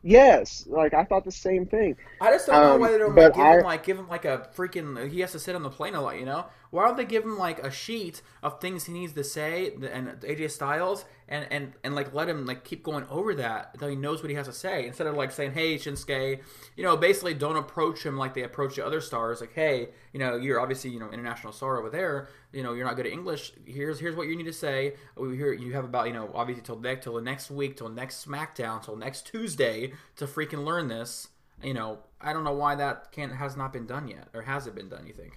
Yes, 0.05 0.65
like 0.67 0.93
I 0.93 1.05
thought 1.05 1.23
the 1.23 1.31
same 1.31 1.65
thing. 1.65 1.95
I 2.19 2.31
just 2.31 2.47
don't 2.47 2.55
know 2.61 2.73
Um, 2.73 2.81
why 2.81 2.91
they 2.91 2.97
don't 2.97 3.15
like, 3.15 3.33
give 3.35 3.41
I- 3.45 3.57
him 3.59 3.63
like 3.63 3.83
give 3.85 3.97
him 3.99 4.09
like 4.09 4.25
a 4.25 4.49
freaking. 4.55 5.09
He 5.09 5.21
has 5.21 5.31
to 5.31 5.39
sit 5.39 5.55
on 5.55 5.63
the 5.63 5.69
plane 5.69 5.95
a 5.95 6.01
lot, 6.01 6.19
you 6.19 6.25
know. 6.25 6.45
Why 6.73 6.87
don't 6.87 6.97
they 6.97 7.05
give 7.05 7.23
him 7.23 7.37
like 7.37 7.59
a 7.59 7.69
sheet 7.69 8.23
of 8.41 8.59
things 8.59 8.85
he 8.85 8.93
needs 8.93 9.13
to 9.13 9.23
say 9.23 9.75
and 9.91 10.07
AJ 10.21 10.49
Styles 10.49 11.05
and 11.27 11.45
and 11.51 11.73
and 11.83 11.93
like 11.93 12.15
let 12.15 12.27
him 12.27 12.47
like 12.47 12.63
keep 12.63 12.81
going 12.81 13.05
over 13.11 13.35
that 13.35 13.69
until 13.73 13.89
he 13.89 13.95
knows 13.95 14.23
what 14.23 14.31
he 14.31 14.35
has 14.35 14.47
to 14.47 14.53
say 14.53 14.87
instead 14.87 15.05
of 15.05 15.13
like 15.13 15.31
saying, 15.31 15.51
"Hey 15.51 15.75
Shinsuke," 15.75 16.39
you 16.75 16.83
know, 16.83 16.97
basically 16.97 17.35
don't 17.35 17.57
approach 17.57 18.03
him 18.03 18.17
like 18.17 18.33
they 18.33 18.41
approach 18.41 18.77
the 18.77 18.83
other 18.83 19.01
stars. 19.01 19.39
Like, 19.39 19.53
hey, 19.53 19.89
you 20.13 20.19
know, 20.19 20.35
you're 20.35 20.59
obviously 20.59 20.89
you 20.89 20.99
know 20.99 21.11
international 21.11 21.53
star 21.53 21.77
over 21.77 21.91
there. 21.91 22.29
You 22.51 22.63
know, 22.63 22.73
you're 22.73 22.87
not 22.87 22.95
good 22.95 23.05
at 23.05 23.11
English. 23.11 23.51
Here's 23.65 23.99
here's 23.99 24.15
what 24.15 24.27
you 24.27 24.35
need 24.35 24.45
to 24.45 24.53
say. 24.53 24.95
We 25.15 25.37
hear 25.37 25.53
you 25.53 25.73
have 25.73 25.85
about 25.85 26.07
you 26.07 26.13
know 26.13 26.31
obviously 26.33 26.63
till 26.63 26.79
next 26.79 27.03
till 27.03 27.13
the 27.13 27.21
next 27.21 27.51
week 27.51 27.77
till 27.77 27.89
next 27.89 28.25
SmackDown 28.25 28.83
till 28.83 28.95
next 28.95 29.27
Tuesday 29.27 29.93
to 30.15 30.25
freaking 30.25 30.65
learn 30.65 30.87
this 30.87 31.27
you 31.61 31.73
know, 31.73 31.99
I 32.19 32.33
don't 32.33 32.43
know 32.43 32.53
why 32.53 32.75
that 32.75 33.11
can't 33.11 33.31
has 33.31 33.55
not 33.55 33.71
been 33.71 33.85
done 33.85 34.07
yet, 34.07 34.27
or 34.33 34.41
has 34.41 34.67
it 34.67 34.75
been 34.75 34.89
done? 34.89 35.07
You 35.07 35.13
think? 35.13 35.33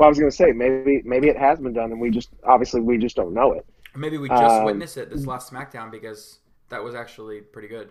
Well, 0.00 0.08
I 0.08 0.10
was 0.10 0.18
going 0.18 0.30
to 0.30 0.36
say 0.36 0.52
maybe 0.52 1.02
maybe 1.04 1.28
it 1.28 1.36
has 1.38 1.60
been 1.60 1.74
done, 1.74 1.92
and 1.92 2.00
we 2.00 2.10
just 2.10 2.30
obviously 2.44 2.80
we 2.80 2.98
just 2.98 3.16
don't 3.16 3.34
know 3.34 3.52
it. 3.52 3.66
Maybe 3.94 4.18
we 4.18 4.30
just 4.30 4.62
Um, 4.62 4.64
witnessed 4.64 4.96
it 4.96 5.10
this 5.10 5.26
last 5.26 5.52
SmackDown 5.52 5.90
because 5.90 6.38
that 6.70 6.82
was 6.82 6.94
actually 6.94 7.40
pretty 7.40 7.68
good. 7.68 7.90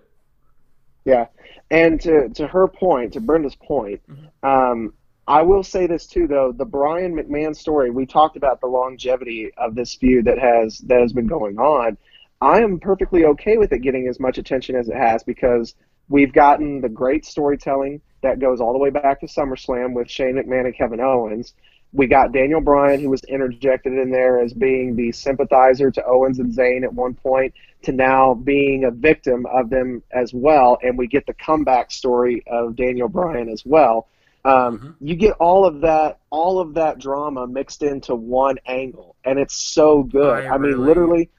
Yeah, 1.05 1.27
and 1.71 1.99
to 2.01 2.29
to 2.35 2.47
her 2.47 2.67
point, 2.67 3.13
to 3.13 3.21
Brenda's 3.21 3.55
point, 3.55 4.01
um, 4.43 4.93
I 5.27 5.41
will 5.43 5.63
say 5.63 5.87
this 5.87 6.07
too, 6.07 6.27
though 6.27 6.51
the 6.51 6.65
Bryan 6.65 7.15
McMahon 7.15 7.55
story. 7.55 7.89
We 7.91 8.05
talked 8.05 8.37
about 8.37 8.61
the 8.61 8.67
longevity 8.67 9.51
of 9.57 9.75
this 9.75 9.95
feud 9.95 10.25
that 10.25 10.39
has 10.39 10.79
that 10.79 11.01
has 11.01 11.13
been 11.13 11.27
going 11.27 11.57
on. 11.59 11.97
I 12.41 12.61
am 12.61 12.79
perfectly 12.79 13.25
okay 13.25 13.57
with 13.57 13.71
it 13.73 13.79
getting 13.79 14.07
as 14.07 14.19
much 14.19 14.37
attention 14.37 14.75
as 14.75 14.89
it 14.89 14.95
has 14.95 15.23
because 15.23 15.75
we've 16.09 16.33
gotten 16.33 16.81
the 16.81 16.89
great 16.89 17.25
storytelling 17.25 18.01
that 18.21 18.39
goes 18.39 18.61
all 18.61 18.73
the 18.73 18.79
way 18.79 18.89
back 18.89 19.19
to 19.21 19.27
SummerSlam 19.27 19.93
with 19.93 20.09
Shane 20.09 20.35
McMahon 20.35 20.65
and 20.65 20.75
Kevin 20.75 20.99
Owens. 21.01 21.53
We 21.91 22.05
got 22.07 22.31
Daniel 22.31 22.61
Bryan, 22.61 22.99
who 23.01 23.09
was 23.09 23.23
interjected 23.23 23.93
in 23.93 24.11
there 24.11 24.39
as 24.39 24.53
being 24.53 24.95
the 24.95 25.11
sympathizer 25.11 25.89
to 25.91 26.05
Owens 26.05 26.37
and 26.39 26.53
Zayn 26.53 26.83
at 26.83 26.93
one 26.93 27.15
point, 27.15 27.53
to 27.83 27.91
now 27.91 28.35
being 28.35 28.83
a 28.83 28.91
victim 28.91 29.45
of 29.47 29.69
them 29.71 30.03
as 30.11 30.33
well. 30.33 30.77
And 30.83 30.97
we 30.97 31.07
get 31.07 31.25
the 31.25 31.33
comeback 31.33 31.89
story 31.91 32.43
of 32.47 32.75
Daniel 32.75 33.07
Bryan 33.09 33.49
as 33.49 33.65
well. 33.65 34.07
Um, 34.45 34.95
You 35.01 35.15
get 35.15 35.33
all 35.39 35.65
of 35.65 35.81
that, 35.81 36.19
all 36.29 36.59
of 36.59 36.75
that 36.75 36.99
drama 36.99 37.47
mixed 37.47 37.81
into 37.83 38.13
one 38.15 38.57
angle, 38.67 39.15
and 39.25 39.39
it's 39.39 39.55
so 39.55 40.03
good. 40.03 40.45
I 40.45 40.53
I, 40.53 40.57
mean, 40.57 40.71
really- 40.73 40.85
literally, 40.85 41.29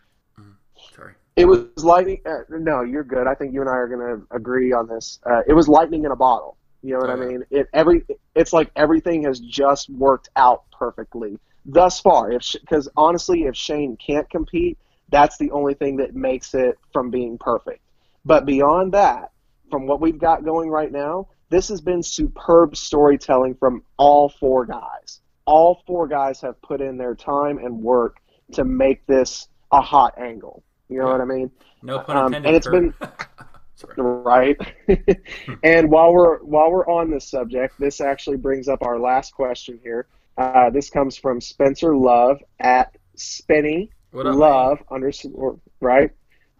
Sorry. 0.96 1.14
it 1.36 1.44
was 1.46 1.64
lightning. 1.78 2.20
Uh, 2.26 2.40
no, 2.50 2.82
you're 2.82 3.04
good. 3.04 3.26
I 3.26 3.34
think 3.34 3.54
you 3.54 3.60
and 3.60 3.70
I 3.70 3.74
are 3.74 3.88
going 3.88 4.00
to 4.20 4.26
agree 4.36 4.72
on 4.72 4.86
this. 4.88 5.18
Uh, 5.24 5.42
it 5.46 5.52
was 5.54 5.68
lightning 5.68 6.04
in 6.04 6.10
a 6.10 6.16
bottle. 6.16 6.56
You 6.82 6.94
know 6.94 7.00
what 7.00 7.10
Oh, 7.10 7.14
I 7.14 7.16
mean? 7.26 7.44
It 7.50 7.68
every. 7.72 8.04
It's 8.34 8.52
like 8.52 8.70
everything 8.76 9.24
has 9.24 9.40
just 9.40 9.90
worked 9.90 10.28
out 10.36 10.64
perfectly 10.70 11.38
thus 11.64 12.00
far. 12.00 12.30
If 12.32 12.52
because 12.60 12.88
honestly, 12.96 13.44
if 13.44 13.56
Shane 13.56 13.96
can't 13.96 14.28
compete, 14.30 14.78
that's 15.10 15.36
the 15.38 15.50
only 15.50 15.74
thing 15.74 15.96
that 15.96 16.14
makes 16.14 16.54
it 16.54 16.78
from 16.92 17.10
being 17.10 17.38
perfect. 17.38 17.80
But 18.24 18.46
beyond 18.46 18.92
that, 18.92 19.30
from 19.70 19.86
what 19.86 20.00
we've 20.00 20.18
got 20.18 20.44
going 20.44 20.68
right 20.68 20.90
now, 20.90 21.28
this 21.48 21.68
has 21.68 21.80
been 21.80 22.02
superb 22.02 22.76
storytelling 22.76 23.54
from 23.54 23.82
all 23.96 24.28
four 24.28 24.66
guys. 24.66 25.20
All 25.46 25.82
four 25.86 26.06
guys 26.06 26.40
have 26.42 26.60
put 26.62 26.80
in 26.80 26.96
their 26.96 27.14
time 27.14 27.58
and 27.58 27.82
work 27.82 28.18
to 28.52 28.64
make 28.64 29.04
this 29.06 29.48
a 29.72 29.80
hot 29.80 30.18
angle. 30.18 30.62
You 30.88 30.98
know 31.00 31.06
what 31.06 31.20
I 31.20 31.24
mean? 31.24 31.50
No 31.82 32.00
pun 32.00 32.16
Um, 32.16 32.34
and 32.34 32.46
it's 32.46 32.68
been- 32.68 32.94
Sorry. 33.80 33.94
right? 33.96 34.56
and 35.62 35.90
while 35.90 36.12
we're 36.12 36.38
while 36.38 36.70
we're 36.70 36.86
on 36.86 37.10
this 37.10 37.28
subject, 37.28 37.78
this 37.78 38.00
actually 38.00 38.36
brings 38.36 38.68
up 38.68 38.82
our 38.82 38.98
last 38.98 39.34
question 39.34 39.80
here. 39.82 40.06
Uh, 40.36 40.70
this 40.70 40.90
comes 40.90 41.16
from 41.16 41.40
Spencer 41.40 41.96
Love 41.96 42.40
at 42.58 42.96
Spenny 43.16 43.90
up, 44.14 44.24
Love 44.24 44.78
underscore 44.90 45.58
right. 45.80 46.10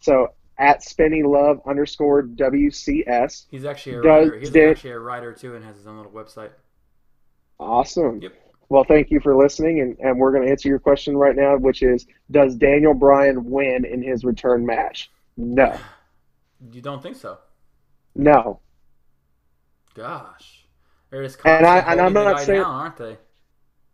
So 0.01 0.29
at 0.59 0.83
Spenny 0.83 1.25
Love 1.25 1.61
underscore 1.67 2.23
WCS. 2.23 3.47
He's 3.51 3.65
actually 3.65 3.97
a 3.97 4.03
Does- 4.03 4.29
writer. 4.29 4.39
He's 4.39 4.51
did- 4.51 4.71
actually 4.71 4.91
a 4.91 4.99
writer 4.99 5.33
too, 5.33 5.55
and 5.55 5.65
has 5.65 5.77
his 5.77 5.87
own 5.87 5.97
little 5.97 6.13
website. 6.13 6.51
Awesome. 7.59 8.21
Yep. 8.23 8.33
Well, 8.71 8.85
thank 8.85 9.11
you 9.11 9.19
for 9.21 9.35
listening, 9.35 9.81
and, 9.81 9.99
and 9.99 10.19
we're 10.19 10.31
going 10.31 10.45
to 10.45 10.51
answer 10.51 10.69
your 10.69 10.79
question 10.79 11.17
right 11.17 11.35
now, 11.35 11.57
which 11.57 11.83
is 11.83 12.07
Does 12.31 12.55
Daniel 12.55 12.95
Bryan 12.95 13.51
win 13.51 13.85
in 13.85 14.01
his 14.01 14.25
return 14.25 14.65
match? 14.65 15.11
No. 15.37 15.77
You 16.73 16.81
don't 16.81 17.03
think 17.03 17.17
so? 17.17 17.39
No. 18.15 18.61
Gosh, 19.95 20.67
they're 21.11 21.23
just 21.23 21.39
And 21.45 21.67
I 21.67 21.79
and 21.79 22.01
I'm 22.01 22.13
not 22.13 22.41
saying- 22.41 22.63
down, 22.63 22.71
aren't 22.75 22.97
they? 22.97 23.19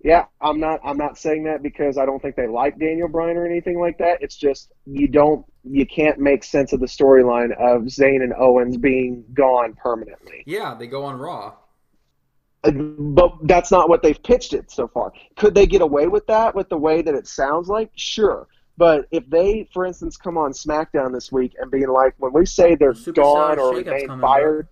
Yeah, 0.04 0.26
I'm 0.40 0.60
not. 0.60 0.80
I'm 0.84 0.98
not 0.98 1.16
saying 1.18 1.44
that 1.44 1.62
because 1.62 1.96
I 1.96 2.04
don't 2.04 2.20
think 2.20 2.36
they 2.36 2.46
like 2.46 2.78
Daniel 2.78 3.08
Bryan 3.08 3.36
or 3.36 3.46
anything 3.46 3.80
like 3.80 3.96
that. 3.98 4.18
It's 4.20 4.36
just 4.36 4.70
you 4.84 5.08
don't. 5.08 5.44
You 5.64 5.86
can't 5.86 6.18
make 6.18 6.44
sense 6.44 6.72
of 6.72 6.80
the 6.80 6.86
storyline 6.86 7.50
of 7.58 7.82
Zayn 7.84 8.22
and 8.22 8.32
Owens 8.38 8.76
being 8.76 9.24
gone 9.32 9.74
permanently. 9.74 10.44
Yeah, 10.46 10.74
they 10.78 10.86
go 10.86 11.02
on 11.04 11.18
Raw. 11.18 11.54
Uh, 12.62 12.70
But 12.70 13.48
that's 13.48 13.70
not 13.70 13.88
what 13.88 14.02
they've 14.02 14.22
pitched 14.22 14.52
it 14.52 14.70
so 14.70 14.86
far. 14.86 15.12
Could 15.36 15.54
they 15.54 15.66
get 15.66 15.80
away 15.80 16.06
with 16.08 16.26
that 16.26 16.54
with 16.54 16.68
the 16.68 16.78
way 16.78 17.00
that 17.02 17.14
it 17.14 17.26
sounds 17.26 17.68
like? 17.68 17.90
Sure. 17.96 18.46
But 18.76 19.06
if 19.10 19.28
they, 19.28 19.68
for 19.72 19.86
instance, 19.86 20.16
come 20.16 20.36
on 20.36 20.52
SmackDown 20.52 21.12
this 21.12 21.32
week 21.32 21.54
and 21.58 21.70
being 21.70 21.88
like, 21.88 22.14
when 22.18 22.32
we 22.32 22.44
say 22.44 22.74
they're 22.74 22.92
Superstar 22.92 23.14
gone 23.14 23.58
or 23.58 23.82
coming, 23.82 24.20
fired, 24.20 24.68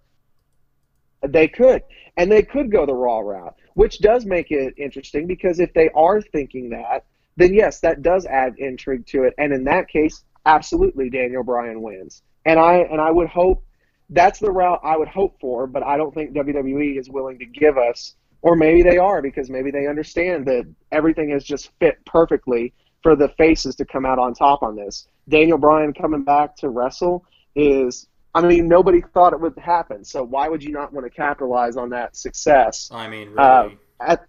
they 1.26 1.48
could. 1.48 1.82
And 2.16 2.30
they 2.30 2.42
could 2.42 2.70
go 2.70 2.84
the 2.86 2.94
Raw 2.94 3.20
route, 3.20 3.55
which 3.74 4.00
does 4.00 4.26
make 4.26 4.50
it 4.50 4.74
interesting 4.76 5.26
because 5.26 5.59
if 5.59 5.72
they 5.72 5.88
are 5.94 6.20
thinking 6.20 6.70
that, 6.70 7.05
then 7.36 7.55
yes, 7.55 7.80
that 7.80 8.02
does 8.02 8.26
add 8.26 8.55
intrigue 8.59 9.06
to 9.06 9.24
it. 9.24 9.35
And 9.39 9.52
in 9.52 9.64
that 9.64 9.89
case, 9.89 10.22
absolutely 10.47 11.10
Daniel 11.10 11.43
Bryan 11.43 11.82
wins. 11.82 12.22
And 12.44 12.60
I 12.60 12.74
and 12.76 13.01
I 13.01 13.10
would 13.10 13.28
hope 13.28 13.64
that's 14.10 14.39
the 14.39 14.52
route 14.52 14.81
I 14.85 14.97
would 14.97 15.09
hope 15.09 15.40
for, 15.40 15.66
but 15.66 15.82
I 15.82 15.97
don't 15.97 16.14
think 16.14 16.35
WWE 16.35 16.98
is 16.98 17.09
willing 17.09 17.39
to 17.39 17.47
give 17.47 17.78
us 17.78 18.14
or 18.44 18.56
maybe 18.56 18.82
they 18.82 18.98
are 18.98 19.22
because 19.22 19.48
maybe 19.48 19.70
they 19.70 19.86
understand 19.86 20.44
that 20.44 20.66
everything 20.93 21.31
has 21.31 21.43
just 21.43 21.70
fit 21.81 22.05
perfectly 22.05 22.74
for 23.05 23.14
the 23.14 23.28
faces 23.28 23.76
to 23.76 23.85
come 23.85 24.06
out 24.06 24.18
on 24.18 24.32
top 24.32 24.62
on 24.62 24.74
this. 24.74 25.06
Daniel 25.28 25.59
Bryan 25.59 25.93
coming 25.93 26.24
back 26.24 26.56
to 26.56 26.70
wrestle 26.70 27.24
is 27.55 28.09
I 28.35 28.40
mean, 28.40 28.66
nobody 28.66 29.01
thought 29.12 29.32
it 29.32 29.40
would 29.40 29.56
happen. 29.59 30.05
So 30.05 30.24
why 30.24 30.48
would 30.48 30.64
you 30.64 30.72
not 30.72 30.93
want 30.93 31.06
to 31.06 31.10
capitalize 31.10 31.76
on 31.76 31.90
that 31.90 32.16
success? 32.16 32.90
I 32.93 33.09
mean, 33.09 33.28
really. 33.28 33.39
Uh, 33.39 33.68
at, 34.01 34.26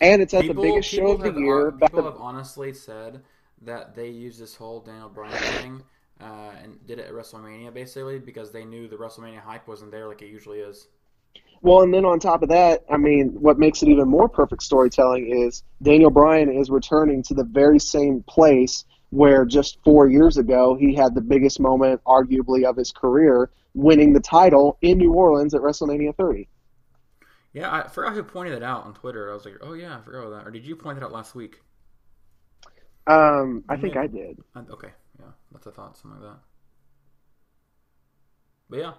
and 0.00 0.22
it's 0.22 0.32
at 0.32 0.42
people, 0.42 0.62
the 0.62 0.68
biggest 0.68 0.88
show 0.90 1.12
of 1.12 1.20
the 1.20 1.32
have, 1.32 1.38
year. 1.38 1.70
hon- 1.70 1.78
back 1.78 1.90
people 1.90 2.04
the- 2.04 2.10
have 2.12 2.20
honestly 2.20 2.72
said 2.72 3.22
that 3.62 3.96
they 3.96 4.08
used 4.08 4.40
this 4.40 4.54
whole 4.54 4.80
Daniel 4.80 5.08
Bryan 5.08 5.32
thing 5.32 5.82
uh, 6.20 6.50
and 6.62 6.86
did 6.86 7.00
it 7.00 7.06
at 7.06 7.12
WrestleMania 7.12 7.72
basically 7.74 8.18
because 8.20 8.52
they 8.52 8.64
knew 8.64 8.86
the 8.86 8.96
WrestleMania 8.96 9.40
hype 9.40 9.66
wasn't 9.66 9.90
there 9.90 10.06
like 10.06 10.22
it 10.22 10.28
usually 10.28 10.60
is. 10.60 10.86
Well, 11.62 11.82
and 11.82 11.94
then 11.94 12.04
on 12.04 12.18
top 12.18 12.42
of 12.42 12.48
that, 12.48 12.84
I 12.90 12.96
mean, 12.96 13.28
what 13.40 13.56
makes 13.56 13.82
it 13.82 13.88
even 13.88 14.08
more 14.08 14.28
perfect 14.28 14.64
storytelling 14.64 15.30
is 15.46 15.62
Daniel 15.80 16.10
Bryan 16.10 16.50
is 16.50 16.70
returning 16.70 17.22
to 17.24 17.34
the 17.34 17.44
very 17.44 17.78
same 17.78 18.24
place 18.24 18.84
where 19.10 19.44
just 19.44 19.78
four 19.84 20.08
years 20.08 20.38
ago 20.38 20.74
he 20.74 20.92
had 20.92 21.14
the 21.14 21.20
biggest 21.20 21.60
moment, 21.60 22.00
arguably, 22.04 22.64
of 22.64 22.76
his 22.76 22.90
career, 22.90 23.50
winning 23.74 24.12
the 24.12 24.20
title 24.20 24.76
in 24.82 24.98
New 24.98 25.12
Orleans 25.12 25.54
at 25.54 25.60
WrestleMania 25.60 26.16
30. 26.16 26.48
Yeah, 27.52 27.72
I 27.72 27.86
forgot 27.86 28.14
who 28.14 28.24
pointed 28.24 28.54
it 28.54 28.62
out 28.64 28.84
on 28.84 28.94
Twitter. 28.94 29.30
I 29.30 29.34
was 29.34 29.44
like, 29.44 29.58
oh 29.60 29.74
yeah, 29.74 29.98
I 29.98 30.00
forgot 30.00 30.26
about 30.26 30.38
that. 30.38 30.48
Or 30.48 30.50
did 30.50 30.64
you 30.66 30.74
point 30.74 30.98
it 30.98 31.04
out 31.04 31.12
last 31.12 31.34
week? 31.36 31.60
Um, 33.06 33.62
I 33.68 33.76
think 33.76 33.96
I 33.96 34.06
did. 34.08 34.38
Okay, 34.56 34.90
yeah, 35.20 35.26
that's 35.52 35.66
a 35.66 35.70
thought, 35.70 35.96
something 35.96 36.20
like 36.20 36.30
that. 36.30 36.38
But 38.70 38.78
yeah, 38.78 38.92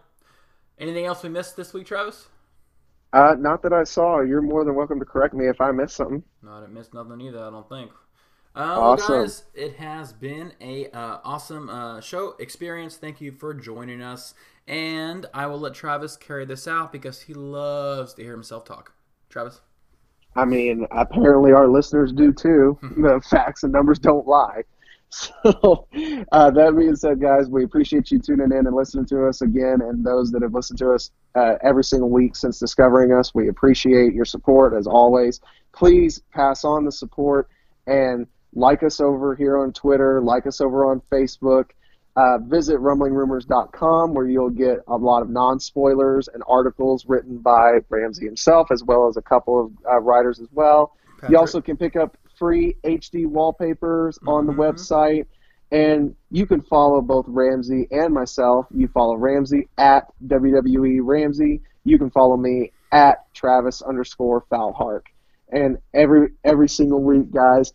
anything 0.78 1.06
else 1.06 1.24
we 1.24 1.30
missed 1.30 1.58
this 1.58 1.74
week, 1.74 1.88
Travis? 1.88 2.28
Uh, 3.14 3.36
not 3.38 3.62
that 3.62 3.72
I 3.74 3.84
saw. 3.84 4.22
You're 4.22 4.42
more 4.42 4.66
than 4.66 4.76
welcome 4.76 5.00
to 5.00 5.06
correct 5.06 5.34
me 5.36 5.48
if 5.48 5.62
I 5.62 5.72
missed 5.72 5.96
something. 5.96 6.24
No, 6.42 6.52
I 6.52 6.60
didn't 6.62 6.74
miss 6.74 6.94
nothing 6.94 7.22
either. 7.22 7.40
I 7.44 7.52
don't 7.52 7.70
think. 7.70 7.92
Uh, 8.56 8.78
well, 8.78 8.82
Awesome. 8.92 9.22
guys, 9.22 9.44
it 9.54 9.76
has 9.78 10.14
been 10.14 10.54
a 10.62 10.88
uh, 10.90 11.20
awesome 11.24 11.70
uh, 11.70 12.02
show 12.02 12.36
experience. 12.40 12.98
Thank 12.98 13.22
you 13.22 13.32
for 13.32 13.54
joining 13.54 14.02
us, 14.02 14.34
and 14.68 15.26
I 15.34 15.46
will 15.48 15.60
let 15.60 15.74
Travis 15.74 16.18
carry 16.18 16.46
this 16.46 16.68
out 16.68 16.92
because 16.92 17.22
he 17.22 17.34
loves 17.34 18.14
to 18.16 18.24
hear 18.24 18.32
himself 18.34 18.66
talk. 18.66 18.94
Travis. 19.30 19.62
I 20.36 20.46
mean, 20.46 20.88
apparently 20.92 21.52
our 21.52 21.68
listeners 21.68 22.12
do 22.12 22.34
too. 22.34 22.78
the 22.98 23.22
facts 23.28 23.64
and 23.64 23.72
numbers 23.72 24.00
don't 24.00 24.28
lie. 24.28 24.64
So, 25.44 25.88
uh, 26.32 26.50
that 26.52 26.76
being 26.76 26.96
said, 26.96 27.22
guys, 27.22 27.48
we 27.48 27.64
appreciate 27.64 28.10
you 28.10 28.18
tuning 28.18 28.52
in 28.52 28.66
and 28.66 28.76
listening 28.76 29.06
to 29.08 29.28
us 29.28 29.42
again, 29.42 29.82
and 29.82 30.04
those 30.04 30.32
that 30.32 30.42
have 30.42 30.54
listened 30.54 30.80
to 30.80 30.92
us 30.92 31.12
uh, 31.36 31.56
every 31.62 31.84
single 31.84 32.10
week 32.10 32.36
since 32.36 32.58
discovering 32.60 33.12
us. 33.12 33.34
We 33.36 33.50
appreciate 33.50 34.14
your 34.14 34.26
support 34.26 34.74
as 34.74 34.88
always. 34.88 35.40
Please 35.72 36.22
pass 36.34 36.64
on 36.64 36.86
the 36.86 36.92
support 36.92 37.48
and 37.86 38.26
like 38.54 38.82
us 38.82 39.00
over 39.00 39.36
here 39.36 39.58
on 39.58 39.72
Twitter, 39.72 40.22
like 40.22 40.48
us 40.48 40.62
over 40.62 40.86
on 40.90 41.02
Facebook. 41.12 41.66
Uh, 42.16 42.38
visit 42.40 42.78
rumblingrumors.com 42.78 44.14
where 44.14 44.28
you'll 44.28 44.50
get 44.50 44.78
a 44.88 44.96
lot 44.96 45.22
of 45.22 45.30
non 45.30 45.60
spoilers 45.60 46.28
and 46.28 46.44
articles 46.48 47.06
written 47.08 47.38
by 47.38 47.80
Ramsey 47.90 48.26
himself, 48.26 48.72
as 48.72 48.84
well 48.84 49.08
as 49.08 49.18
a 49.18 49.22
couple 49.22 49.66
of 49.66 49.72
uh, 49.92 50.00
writers 50.00 50.40
as 50.40 50.48
well. 50.52 50.96
Patrick. 51.16 51.32
You 51.32 51.38
also 51.38 51.62
can 51.62 51.78
pick 51.78 51.96
up 51.96 52.18
free 52.44 52.76
HD 52.84 53.26
wallpapers 53.26 54.20
on 54.28 54.46
the 54.46 54.52
mm-hmm. 54.52 54.62
website. 54.62 55.28
And 55.72 56.14
you 56.30 56.46
can 56.46 56.62
follow 56.62 57.00
both 57.00 57.24
Ramsey 57.30 57.88
and 57.90 58.14
myself. 58.14 58.66
You 58.76 58.90
follow 58.90 59.16
Ramsey 59.16 59.70
at 59.78 60.12
WWE 60.28 61.00
Ramsey. 61.02 61.62
You 61.86 61.98
can 61.98 62.12
follow 62.12 62.36
me 62.36 62.74
at 62.92 63.34
Travis 63.34 63.82
underscore 63.82 64.44
Foulhark. 64.52 65.06
And 65.54 65.78
every 65.94 66.32
every 66.44 66.68
single 66.68 67.02
week, 67.02 67.32
guys, 67.32 67.72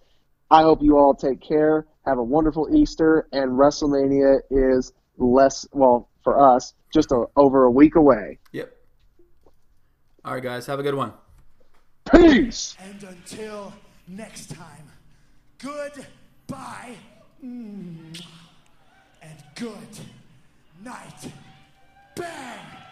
I 0.51 0.61
hope 0.62 0.82
you 0.82 0.99
all 0.99 1.15
take 1.15 1.40
care. 1.40 1.86
Have 2.05 2.19
a 2.19 2.23
wonderful 2.23 2.69
Easter. 2.77 3.27
And 3.32 3.53
WrestleMania 3.53 4.40
is 4.51 4.93
less, 5.16 5.66
well, 5.73 6.11
for 6.23 6.39
us, 6.55 6.74
just 6.93 7.11
a, 7.11 7.24
over 7.36 7.65
a 7.65 7.70
week 7.70 7.97
away. 7.97 8.39
Yep. 8.53 8.70
All 10.27 10.35
right, 10.35 10.43
guys. 10.43 10.66
Have 10.66 10.78
a 10.78 10.82
good 10.82 10.95
one. 10.95 11.15
Peace! 12.12 12.77
And 12.78 13.03
until 13.03 13.73
next 14.09 14.55
time, 14.55 14.90
goodbye 15.59 16.94
and 19.22 19.43
good 19.55 19.98
night. 20.82 21.32
Bang! 22.16 22.88